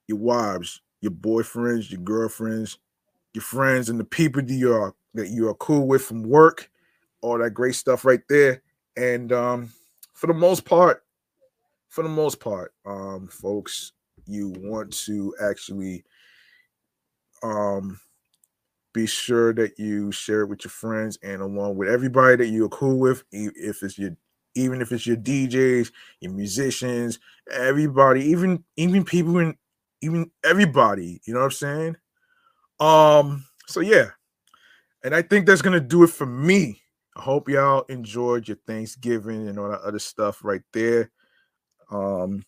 your 0.07 0.18
wives, 0.18 0.82
your 1.02 1.11
boyfriends, 1.11 1.91
your 1.91 2.02
girlfriends, 2.02 2.80
your 3.34 3.41
friends, 3.41 3.89
and 3.89 3.99
the 3.99 4.06
people 4.06 4.41
that 4.41 4.53
you 4.53 4.73
are 4.73 4.93
that 5.14 5.30
you 5.30 5.47
are 5.49 5.56
cool 5.56 5.88
with 5.88 6.03
from 6.03 6.23
work, 6.23 6.69
all 7.22 7.38
that 7.38 7.51
great 7.51 7.76
stuff 7.76 8.06
right 8.06 8.22
there. 8.30 8.61
And 8.97 9.31
um, 9.31 9.69
for 10.14 10.27
the 10.27 10.34
most 10.34 10.65
part, 10.65 11.03
for 11.89 12.03
the 12.03 12.10
most 12.10 12.39
part, 12.39 12.73
um, 12.85 13.27
folks, 13.27 13.93
you 14.26 14.53
want 14.57 14.93
to 14.93 15.34
actually 15.41 16.03
um 17.41 17.99
be 18.93 19.06
sure 19.06 19.53
that 19.53 19.77
you 19.77 20.11
share 20.11 20.41
it 20.41 20.47
with 20.47 20.64
your 20.64 20.72
friends 20.72 21.18
and 21.23 21.41
along 21.41 21.76
with 21.77 21.89
everybody 21.89 22.35
that 22.35 22.47
you're 22.47 22.69
cool 22.69 22.97
with, 22.97 23.23
if 23.31 23.84
it's 23.84 23.97
your 23.97 24.11
even 24.56 24.81
if 24.81 24.91
it's 24.91 25.06
your 25.06 25.15
DJs, 25.15 25.91
your 26.22 26.31
musicians, 26.34 27.19
everybody, 27.51 28.22
even 28.26 28.64
even 28.77 29.03
people 29.03 29.38
in 29.38 29.56
even 30.01 30.30
everybody, 30.43 31.22
you 31.26 31.34
know 31.34 31.39
what 31.39 31.45
I'm 31.45 31.51
saying? 31.51 31.97
Um, 32.80 33.45
so 33.68 33.81
yeah, 33.81 34.11
and 35.03 35.14
I 35.14 35.22
think 35.22 35.45
that's 35.45 35.61
gonna 35.61 35.80
do 35.80 36.03
it 36.03 36.10
for 36.10 36.26
me. 36.26 36.81
I 37.15 37.22
hope 37.22 37.49
y'all 37.49 37.84
enjoyed 37.89 38.47
your 38.47 38.57
Thanksgiving 38.65 39.47
and 39.47 39.60
all 39.60 39.69
that 39.69 39.81
other 39.81 39.99
stuff 39.99 40.43
right 40.43 40.61
there. 40.73 41.11
Um, 41.91 42.43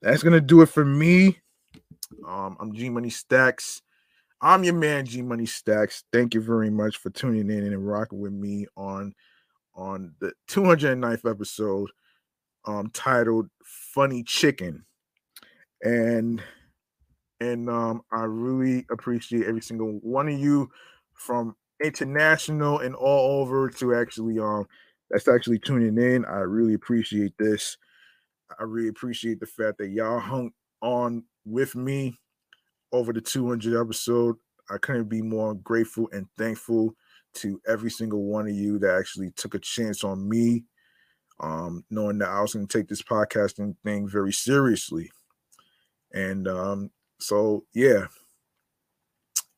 that's 0.00 0.22
gonna 0.22 0.40
do 0.40 0.62
it 0.62 0.68
for 0.68 0.84
me. 0.84 1.38
Um, 2.26 2.56
I'm 2.60 2.72
G 2.72 2.88
Money 2.88 3.10
Stacks. 3.10 3.82
I'm 4.40 4.64
your 4.64 4.74
man, 4.74 5.06
G 5.06 5.22
Money 5.22 5.46
Stacks. 5.46 6.04
Thank 6.12 6.34
you 6.34 6.40
very 6.40 6.70
much 6.70 6.98
for 6.98 7.10
tuning 7.10 7.50
in 7.50 7.72
and 7.72 7.86
rocking 7.86 8.20
with 8.20 8.32
me 8.32 8.66
on 8.76 9.14
on 9.74 10.14
the 10.20 10.32
209th 10.48 11.30
episode, 11.30 11.90
um, 12.64 12.90
titled 12.94 13.48
"Funny 13.64 14.22
Chicken," 14.22 14.84
and 15.82 16.42
and 17.40 17.68
um, 17.68 18.02
I 18.12 18.22
really 18.22 18.86
appreciate 18.90 19.46
every 19.46 19.62
single 19.62 19.98
one 20.02 20.28
of 20.28 20.38
you 20.38 20.70
from 21.14 21.56
international 21.82 22.78
and 22.78 22.94
all 22.94 23.40
over 23.42 23.68
to 23.68 23.94
actually 23.94 24.38
um 24.38 24.66
that's 25.10 25.28
actually 25.28 25.58
tuning 25.58 25.98
in. 25.98 26.24
I 26.24 26.38
really 26.38 26.74
appreciate 26.74 27.32
this. 27.38 27.76
I 28.58 28.64
really 28.64 28.88
appreciate 28.88 29.40
the 29.40 29.46
fact 29.46 29.78
that 29.78 29.88
y'all 29.88 30.18
hung 30.18 30.50
on 30.82 31.24
with 31.44 31.76
me 31.76 32.18
over 32.92 33.12
the 33.12 33.20
200 33.20 33.80
episode. 33.80 34.36
I 34.70 34.78
couldn't 34.78 35.08
be 35.08 35.22
more 35.22 35.54
grateful 35.54 36.08
and 36.12 36.26
thankful 36.36 36.94
to 37.34 37.60
every 37.68 37.90
single 37.90 38.24
one 38.24 38.48
of 38.48 38.54
you 38.54 38.78
that 38.80 38.96
actually 38.98 39.30
took 39.36 39.54
a 39.54 39.60
chance 39.60 40.02
on 40.02 40.28
me, 40.28 40.64
um, 41.40 41.84
knowing 41.90 42.18
that 42.18 42.30
I 42.30 42.40
was 42.40 42.54
going 42.54 42.66
to 42.66 42.78
take 42.78 42.88
this 42.88 43.02
podcasting 43.02 43.76
thing 43.84 44.08
very 44.08 44.32
seriously. 44.32 45.10
And 46.12 46.48
um, 46.48 46.90
so, 47.18 47.64
yeah. 47.74 48.06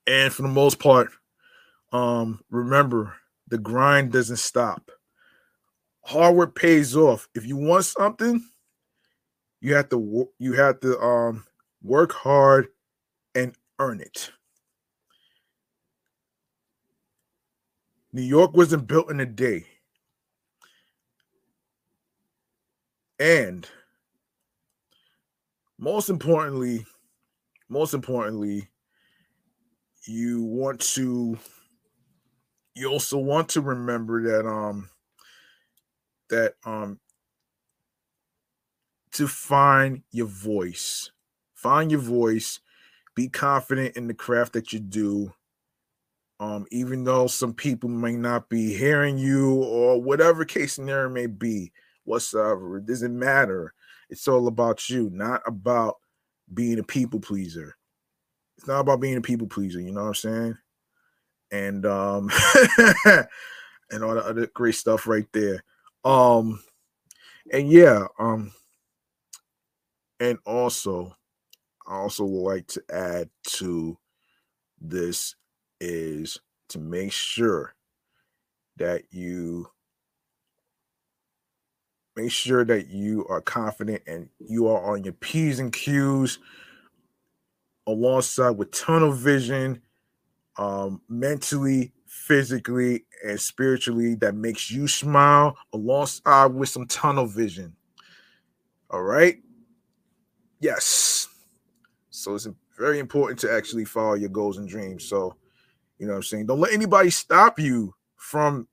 And 0.06 0.32
for 0.32 0.43
the 0.43 0.48
most 0.48 0.78
part, 0.78 1.10
um, 1.93 2.40
remember 2.51 3.14
the 3.48 3.59
grind 3.59 4.12
doesn't 4.12 4.36
stop. 4.39 4.90
Hard 6.02 6.36
work 6.36 6.55
pays 6.55 6.97
off. 6.97 7.28
If 7.35 7.47
you 7.47 7.56
want 7.56 7.85
something, 7.85 8.43
you 9.60 9.74
have 9.74 9.89
to 9.90 10.28
you 10.39 10.52
have 10.55 10.80
to 10.80 10.98
um 11.01 11.44
work 11.82 12.12
hard 12.12 12.68
and 13.35 13.55
earn 13.78 14.01
it. 14.01 14.30
New 18.12 18.22
York 18.22 18.55
wasn't 18.55 18.86
built 18.86 19.10
in 19.10 19.20
a 19.20 19.26
day. 19.26 19.66
And 23.20 23.68
most 25.78 26.09
importantly, 26.09 26.86
most 27.68 27.94
importantly, 27.94 28.68
you 30.06 30.42
want 30.42 30.80
to 30.80 31.38
you 32.74 32.88
also 32.88 33.18
want 33.18 33.48
to 33.50 33.60
remember 33.60 34.22
that 34.22 34.48
um 34.48 34.88
that 36.30 36.54
um 36.64 36.98
to 39.12 39.26
find 39.26 40.02
your 40.12 40.26
voice. 40.26 41.10
Find 41.54 41.90
your 41.90 42.00
voice. 42.00 42.60
Be 43.16 43.28
confident 43.28 43.96
in 43.96 44.06
the 44.06 44.14
craft 44.14 44.52
that 44.52 44.72
you 44.72 44.78
do. 44.78 45.32
Um, 46.40 46.66
even 46.70 47.02
though 47.02 47.26
some 47.26 47.52
people 47.52 47.88
may 47.88 48.14
not 48.14 48.48
be 48.48 48.72
hearing 48.72 49.18
you 49.18 49.54
or 49.54 50.00
whatever 50.00 50.44
case 50.44 50.74
scenario 50.74 51.08
may 51.08 51.26
be, 51.26 51.72
whatsoever, 52.04 52.76
it 52.76 52.86
doesn't 52.86 53.18
matter. 53.18 53.74
It's 54.08 54.28
all 54.28 54.46
about 54.46 54.88
you, 54.88 55.10
not 55.10 55.42
about 55.46 55.96
being 56.52 56.78
a 56.78 56.82
people 56.82 57.20
pleaser. 57.20 57.76
It's 58.56 58.66
not 58.66 58.80
about 58.80 59.00
being 59.00 59.16
a 59.16 59.20
people 59.22 59.46
pleaser, 59.46 59.80
you 59.80 59.92
know 59.92 60.02
what 60.02 60.08
I'm 60.08 60.14
saying? 60.14 60.58
And 61.50 61.86
um 61.86 62.30
and 63.90 64.04
all 64.04 64.14
the 64.14 64.24
other 64.24 64.46
great 64.48 64.74
stuff 64.74 65.06
right 65.06 65.26
there. 65.32 65.62
Um 66.04 66.62
and 67.52 67.70
yeah, 67.70 68.06
um 68.18 68.52
and 70.20 70.38
also 70.44 71.14
I 71.86 71.94
also 71.94 72.24
would 72.24 72.54
like 72.54 72.66
to 72.68 72.82
add 72.90 73.30
to 73.44 73.96
this 74.80 75.34
is 75.80 76.38
to 76.68 76.78
make 76.78 77.12
sure 77.12 77.74
that 78.76 79.04
you 79.10 79.68
make 82.18 82.32
sure 82.32 82.64
that 82.64 82.88
you 82.88 83.24
are 83.28 83.40
confident 83.40 84.02
and 84.08 84.28
you 84.40 84.66
are 84.66 84.92
on 84.92 85.04
your 85.04 85.12
P's 85.14 85.60
and 85.60 85.72
Q's 85.72 86.40
alongside 87.86 88.50
with 88.50 88.72
tunnel 88.72 89.12
vision, 89.12 89.80
um, 90.56 91.00
mentally, 91.08 91.92
physically, 92.06 93.04
and 93.24 93.40
spiritually 93.40 94.16
that 94.16 94.34
makes 94.34 94.68
you 94.68 94.88
smile 94.88 95.56
alongside 95.72 96.46
with 96.46 96.68
some 96.68 96.88
tunnel 96.88 97.26
vision. 97.26 97.74
All 98.90 99.02
right. 99.02 99.36
Yes. 100.60 101.28
So 102.10 102.34
it's 102.34 102.48
very 102.76 102.98
important 102.98 103.38
to 103.40 103.52
actually 103.52 103.84
follow 103.84 104.14
your 104.14 104.28
goals 104.28 104.58
and 104.58 104.68
dreams. 104.68 105.04
So, 105.04 105.36
you 105.98 106.06
know 106.06 106.14
what 106.14 106.18
I'm 106.18 106.22
saying? 106.24 106.46
Don't 106.46 106.60
let 106.60 106.72
anybody 106.72 107.10
stop 107.10 107.60
you 107.60 107.94
from 108.16 108.66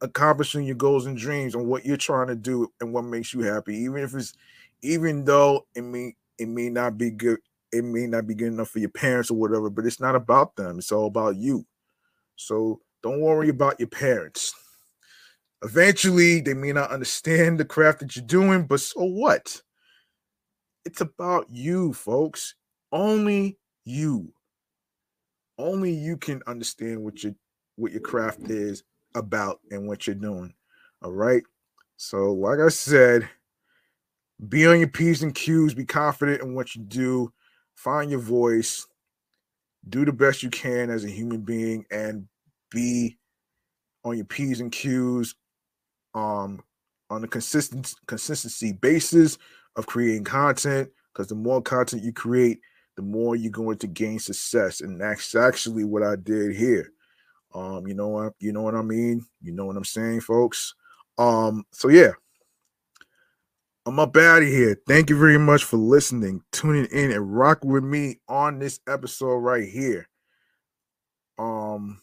accomplishing 0.00 0.64
your 0.64 0.76
goals 0.76 1.06
and 1.06 1.16
dreams 1.16 1.54
and 1.54 1.66
what 1.66 1.84
you're 1.84 1.96
trying 1.96 2.28
to 2.28 2.36
do 2.36 2.70
and 2.80 2.92
what 2.92 3.04
makes 3.04 3.32
you 3.32 3.40
happy. 3.40 3.76
Even 3.76 4.02
if 4.02 4.14
it's 4.14 4.34
even 4.82 5.24
though 5.24 5.66
it 5.74 5.82
may 5.82 6.14
it 6.38 6.48
may 6.48 6.68
not 6.68 6.98
be 6.98 7.10
good, 7.10 7.38
it 7.72 7.84
may 7.84 8.06
not 8.06 8.26
be 8.26 8.34
good 8.34 8.48
enough 8.48 8.68
for 8.68 8.78
your 8.78 8.90
parents 8.90 9.30
or 9.30 9.34
whatever, 9.34 9.70
but 9.70 9.86
it's 9.86 10.00
not 10.00 10.14
about 10.14 10.54
them. 10.56 10.78
It's 10.78 10.92
all 10.92 11.06
about 11.06 11.36
you. 11.36 11.66
So 12.36 12.80
don't 13.02 13.20
worry 13.20 13.48
about 13.48 13.80
your 13.80 13.88
parents. 13.88 14.54
Eventually, 15.62 16.40
they 16.42 16.54
may 16.54 16.72
not 16.72 16.90
understand 16.90 17.58
the 17.58 17.64
craft 17.64 18.00
that 18.00 18.14
you're 18.14 18.24
doing, 18.24 18.66
but 18.66 18.80
so 18.80 19.02
what? 19.04 19.62
It's 20.84 21.00
about 21.00 21.46
you, 21.50 21.94
folks. 21.94 22.54
Only 22.92 23.58
you. 23.84 24.32
Only 25.58 25.92
you 25.92 26.18
can 26.18 26.42
understand 26.46 27.02
what 27.02 27.24
your 27.24 27.34
what 27.76 27.92
your 27.92 28.02
craft 28.02 28.50
is 28.50 28.84
about 29.16 29.60
and 29.70 29.86
what 29.86 30.06
you're 30.06 30.14
doing. 30.14 30.54
All 31.02 31.12
right. 31.12 31.42
So, 31.96 32.32
like 32.32 32.58
I 32.60 32.68
said, 32.68 33.28
be 34.48 34.66
on 34.66 34.78
your 34.78 34.88
P's 34.88 35.22
and 35.22 35.34
Q's, 35.34 35.74
be 35.74 35.84
confident 35.84 36.42
in 36.42 36.54
what 36.54 36.74
you 36.74 36.82
do, 36.82 37.32
find 37.74 38.10
your 38.10 38.20
voice, 38.20 38.86
do 39.88 40.04
the 40.04 40.12
best 40.12 40.42
you 40.42 40.50
can 40.50 40.90
as 40.90 41.04
a 41.04 41.10
human 41.10 41.40
being, 41.40 41.86
and 41.90 42.28
be 42.70 43.16
on 44.04 44.16
your 44.16 44.26
P's 44.26 44.60
and 44.60 44.70
Q's 44.70 45.34
um 46.14 46.62
on 47.10 47.22
a 47.22 47.28
consistent 47.28 47.94
consistency 48.06 48.72
basis 48.72 49.38
of 49.76 49.86
creating 49.86 50.24
content 50.24 50.88
because 51.12 51.28
the 51.28 51.34
more 51.34 51.62
content 51.62 52.02
you 52.02 52.12
create, 52.12 52.60
the 52.96 53.02
more 53.02 53.36
you're 53.36 53.50
going 53.50 53.78
to 53.78 53.86
gain 53.86 54.18
success. 54.18 54.80
And 54.80 55.00
that's 55.00 55.34
actually 55.34 55.84
what 55.84 56.02
I 56.02 56.16
did 56.16 56.56
here. 56.56 56.92
Um, 57.54 57.86
you 57.86 57.94
know 57.94 58.08
what 58.08 58.34
you 58.38 58.52
know 58.52 58.62
what 58.62 58.74
I 58.74 58.82
mean? 58.82 59.24
You 59.40 59.52
know 59.52 59.66
what 59.66 59.76
I'm 59.76 59.84
saying, 59.84 60.20
folks. 60.20 60.74
Um, 61.18 61.64
so 61.72 61.88
yeah. 61.88 62.12
I'm 63.86 64.00
up 64.00 64.16
out 64.16 64.42
of 64.42 64.48
here. 64.48 64.76
Thank 64.88 65.10
you 65.10 65.16
very 65.16 65.38
much 65.38 65.62
for 65.62 65.76
listening, 65.76 66.42
tuning 66.50 66.86
in, 66.86 67.12
and 67.12 67.38
rocking 67.38 67.70
with 67.70 67.84
me 67.84 68.16
on 68.28 68.58
this 68.58 68.80
episode 68.88 69.36
right 69.36 69.68
here. 69.68 70.08
Um, 71.38 72.02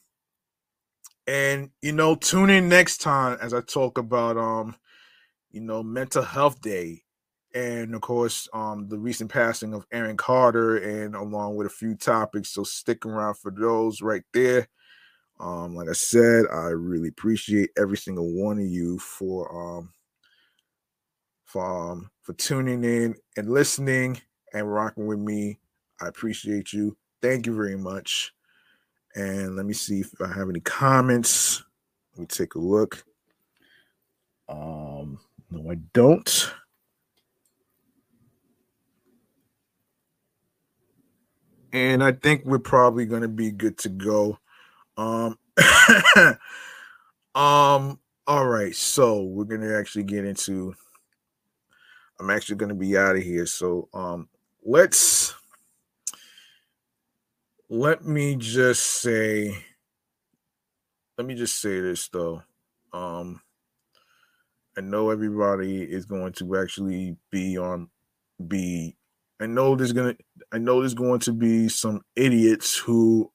and 1.27 1.71
you 1.81 1.91
know, 1.91 2.15
tune 2.15 2.49
in 2.49 2.69
next 2.69 2.99
time 2.99 3.37
as 3.41 3.53
I 3.53 3.59
talk 3.59 3.97
about 3.97 4.37
um, 4.37 4.77
you 5.51 5.59
know, 5.59 5.83
mental 5.83 6.23
health 6.23 6.61
day 6.61 7.03
and 7.53 7.93
of 7.93 8.01
course, 8.01 8.47
um, 8.53 8.87
the 8.87 8.97
recent 8.97 9.31
passing 9.31 9.73
of 9.73 9.85
Aaron 9.91 10.17
Carter, 10.17 10.77
and 10.77 11.15
along 11.15 11.55
with 11.55 11.67
a 11.67 11.69
few 11.69 11.95
topics. 11.95 12.49
So 12.49 12.63
stick 12.63 13.05
around 13.05 13.35
for 13.35 13.51
those 13.51 14.01
right 14.01 14.23
there. 14.33 14.67
Um, 15.39 15.75
like 15.75 15.89
I 15.89 15.93
said, 15.93 16.45
I 16.51 16.67
really 16.67 17.09
appreciate 17.09 17.71
every 17.77 17.97
single 17.97 18.31
one 18.33 18.59
of 18.59 18.65
you 18.65 18.99
for 18.99 19.79
um 19.79 19.91
for 21.45 21.91
um 21.91 22.09
for 22.21 22.33
tuning 22.33 22.83
in 22.83 23.15
and 23.37 23.49
listening 23.49 24.21
and 24.53 24.71
rocking 24.71 25.07
with 25.07 25.19
me. 25.19 25.59
I 26.01 26.07
appreciate 26.07 26.73
you. 26.73 26.97
Thank 27.21 27.45
you 27.45 27.55
very 27.55 27.77
much. 27.77 28.33
And 29.15 29.55
let 29.55 29.65
me 29.65 29.73
see 29.73 30.01
if 30.01 30.09
I 30.21 30.27
have 30.33 30.49
any 30.49 30.59
comments. 30.59 31.63
Let 32.13 32.21
me 32.21 32.25
take 32.27 32.55
a 32.55 32.59
look. 32.59 33.03
Um, 34.49 35.19
no, 35.51 35.71
I 35.71 35.75
don't. 35.93 36.53
And 41.71 42.03
I 42.03 42.11
think 42.11 42.45
we're 42.45 42.59
probably 42.59 43.05
gonna 43.05 43.27
be 43.27 43.51
good 43.51 43.77
to 43.79 43.89
go. 43.89 44.37
Um 44.97 45.37
um 47.35 47.99
all 48.25 48.47
right, 48.47 48.75
so 48.75 49.23
we're 49.23 49.43
gonna 49.43 49.77
actually 49.77 50.03
get 50.03 50.25
into 50.25 50.73
I'm 52.19 52.29
actually 52.29 52.55
gonna 52.57 52.75
be 52.75 52.97
out 52.97 53.15
of 53.15 53.23
here. 53.23 53.45
So 53.45 53.89
um 53.93 54.29
let's 54.63 55.33
let 57.69 58.05
me 58.05 58.35
just 58.35 58.83
say 58.83 59.57
let 61.17 61.27
me 61.27 61.35
just 61.35 61.59
say 61.59 61.79
this 61.79 62.07
though. 62.09 62.43
Um 62.93 63.41
I 64.77 64.81
know 64.81 65.09
everybody 65.09 65.83
is 65.83 66.05
going 66.05 66.33
to 66.33 66.57
actually 66.57 67.15
be 67.31 67.57
on 67.57 67.89
be 68.47 68.95
I 69.39 69.45
know 69.47 69.75
there's 69.75 69.93
gonna 69.93 70.15
I 70.51 70.59
know 70.59 70.79
there's 70.79 70.93
going 70.93 71.19
to 71.21 71.33
be 71.33 71.67
some 71.67 72.01
idiots 72.15 72.77
who 72.77 73.31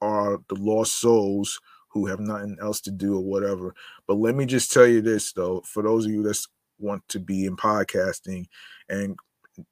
are 0.00 0.38
the 0.48 0.54
lost 0.56 0.98
souls 1.00 1.60
who 1.88 2.06
have 2.06 2.20
nothing 2.20 2.56
else 2.60 2.80
to 2.82 2.90
do 2.90 3.16
or 3.16 3.24
whatever. 3.24 3.74
But 4.06 4.16
let 4.16 4.34
me 4.34 4.46
just 4.46 4.72
tell 4.72 4.86
you 4.86 5.00
this 5.00 5.32
though, 5.32 5.62
for 5.64 5.82
those 5.82 6.04
of 6.06 6.12
you 6.12 6.22
that 6.24 6.38
want 6.78 7.08
to 7.08 7.18
be 7.18 7.46
in 7.46 7.56
podcasting 7.56 8.46
and 8.88 9.16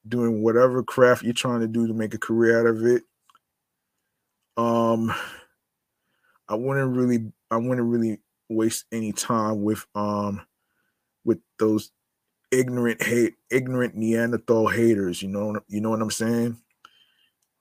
doing 0.09 0.43
whatever 0.43 0.83
craft 0.83 1.23
you're 1.23 1.35
trying 1.35 1.61
to 1.61 1.69
do 1.69 1.87
to 1.87 1.95
make 1.95 2.15
a 2.15 2.19
career 2.19 2.59
out 2.61 2.67
of 2.67 2.85
it, 2.87 3.03
um 4.57 5.13
I 6.49 6.55
wouldn't 6.55 6.97
really 6.97 7.33
I 7.51 7.57
wouldn't 7.57 7.89
really 7.89 8.21
waste 8.49 8.87
any 8.93 9.13
time 9.13 9.63
with 9.63 9.85
um 9.95 10.43
with 11.25 11.39
those 11.59 11.91
ignorant 12.51 13.03
hate 13.03 13.35
ignorant 13.51 13.97
Neanderthal 13.97 14.69
haters, 14.69 15.23
you 15.23 15.29
know 15.29 15.61
you 15.69 15.81
know 15.81 15.91
what 15.91 16.03
I'm 16.03 16.11
saying? 16.11 16.59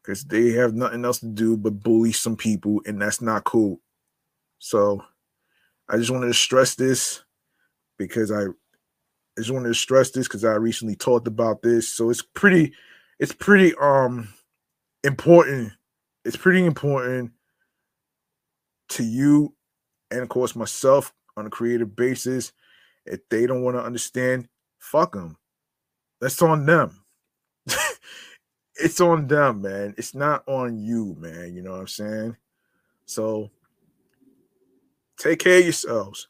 Cuz 0.04 0.24
they 0.26 0.52
have 0.52 0.74
nothing 0.74 1.06
else 1.06 1.20
to 1.20 1.28
do 1.28 1.56
but 1.58 1.82
bully 1.82 2.12
some 2.12 2.36
people 2.36 2.82
and 2.86 3.02
that's 3.02 3.22
not 3.22 3.46
cool. 3.46 3.82
So 4.60 5.04
I 5.90 5.98
just 5.98 6.12
wanted 6.12 6.28
to 6.28 6.34
stress 6.34 6.76
this 6.76 7.24
because 7.98 8.32
I 8.32 8.44
I 8.44 9.42
just 9.42 9.52
wanted 9.52 9.70
to 9.70 9.74
stress 9.76 10.12
this 10.12 10.28
because 10.28 10.46
I 10.46 10.54
recently 10.54 10.96
talked 10.96 11.28
about 11.28 11.62
this. 11.62 11.90
So 11.90 12.10
it's 12.10 12.22
pretty 12.22 12.74
it's 13.20 13.34
pretty 13.34 13.74
um 13.82 14.30
important 15.04 15.74
it's 16.26 16.38
pretty 16.38 16.66
important 16.66 17.32
to 18.90 19.04
you 19.04 19.54
and 20.12 20.22
of 20.22 20.30
course 20.30 20.56
myself 20.56 21.14
on 21.36 21.46
a 21.46 21.50
creative 21.50 21.96
basis. 21.96 22.54
If 23.06 23.22
they 23.30 23.46
don't 23.48 23.64
want 23.64 23.76
to 23.76 23.84
understand, 23.84 24.48
fuck 24.80 25.14
them. 25.14 25.38
That's 26.22 26.42
on 26.42 26.66
them. 26.66 27.03
It's 28.76 29.00
on 29.02 29.28
them, 29.28 29.62
man. 29.62 29.94
It's 29.98 30.16
not 30.16 30.44
on 30.48 30.78
you, 30.78 31.16
man. 31.20 31.56
You 31.56 31.62
know 31.62 31.72
what 31.72 31.82
I'm 31.82 31.88
saying? 31.88 32.38
So 33.06 33.50
take 35.18 35.40
care 35.40 35.60
of 35.60 35.64
yourselves. 35.64 36.28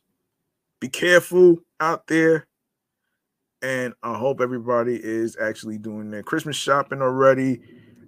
Be 0.79 0.89
careful 0.89 1.59
out 1.79 2.07
there. 2.07 2.47
And 3.61 3.93
I 4.03 4.17
hope 4.17 4.41
everybody 4.41 4.99
is 5.01 5.37
actually 5.41 5.77
doing 5.77 6.11
their 6.11 6.23
Christmas 6.23 6.57
shopping 6.57 7.01
already 7.01 7.61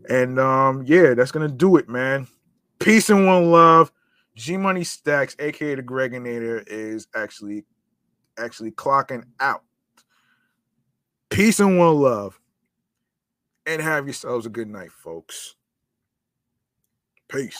and 0.10 0.40
um, 0.40 0.84
yeah, 0.86 1.14
that's 1.14 1.32
gonna 1.32 1.48
do 1.48 1.78
it, 1.78 1.90
man. 1.90 2.28
Peace 2.80 3.10
and 3.10 3.26
one 3.26 3.52
love. 3.52 3.92
G 4.36 4.58
Money 4.58 4.84
Stacks, 4.84 5.36
aka 5.40 5.76
the 5.76 5.82
Greginator, 5.82 6.64
is 6.68 7.08
actually 7.16 7.64
actually 8.38 8.72
clocking 8.72 9.24
out. 9.40 9.64
Peace 11.30 11.60
and 11.60 11.78
one 11.78 11.96
love. 11.96 12.40
And 13.66 13.82
have 13.82 14.06
yourselves 14.06 14.46
a 14.46 14.50
good 14.50 14.70
night, 14.70 14.92
folks. 14.92 15.56
Peace. 17.28 17.60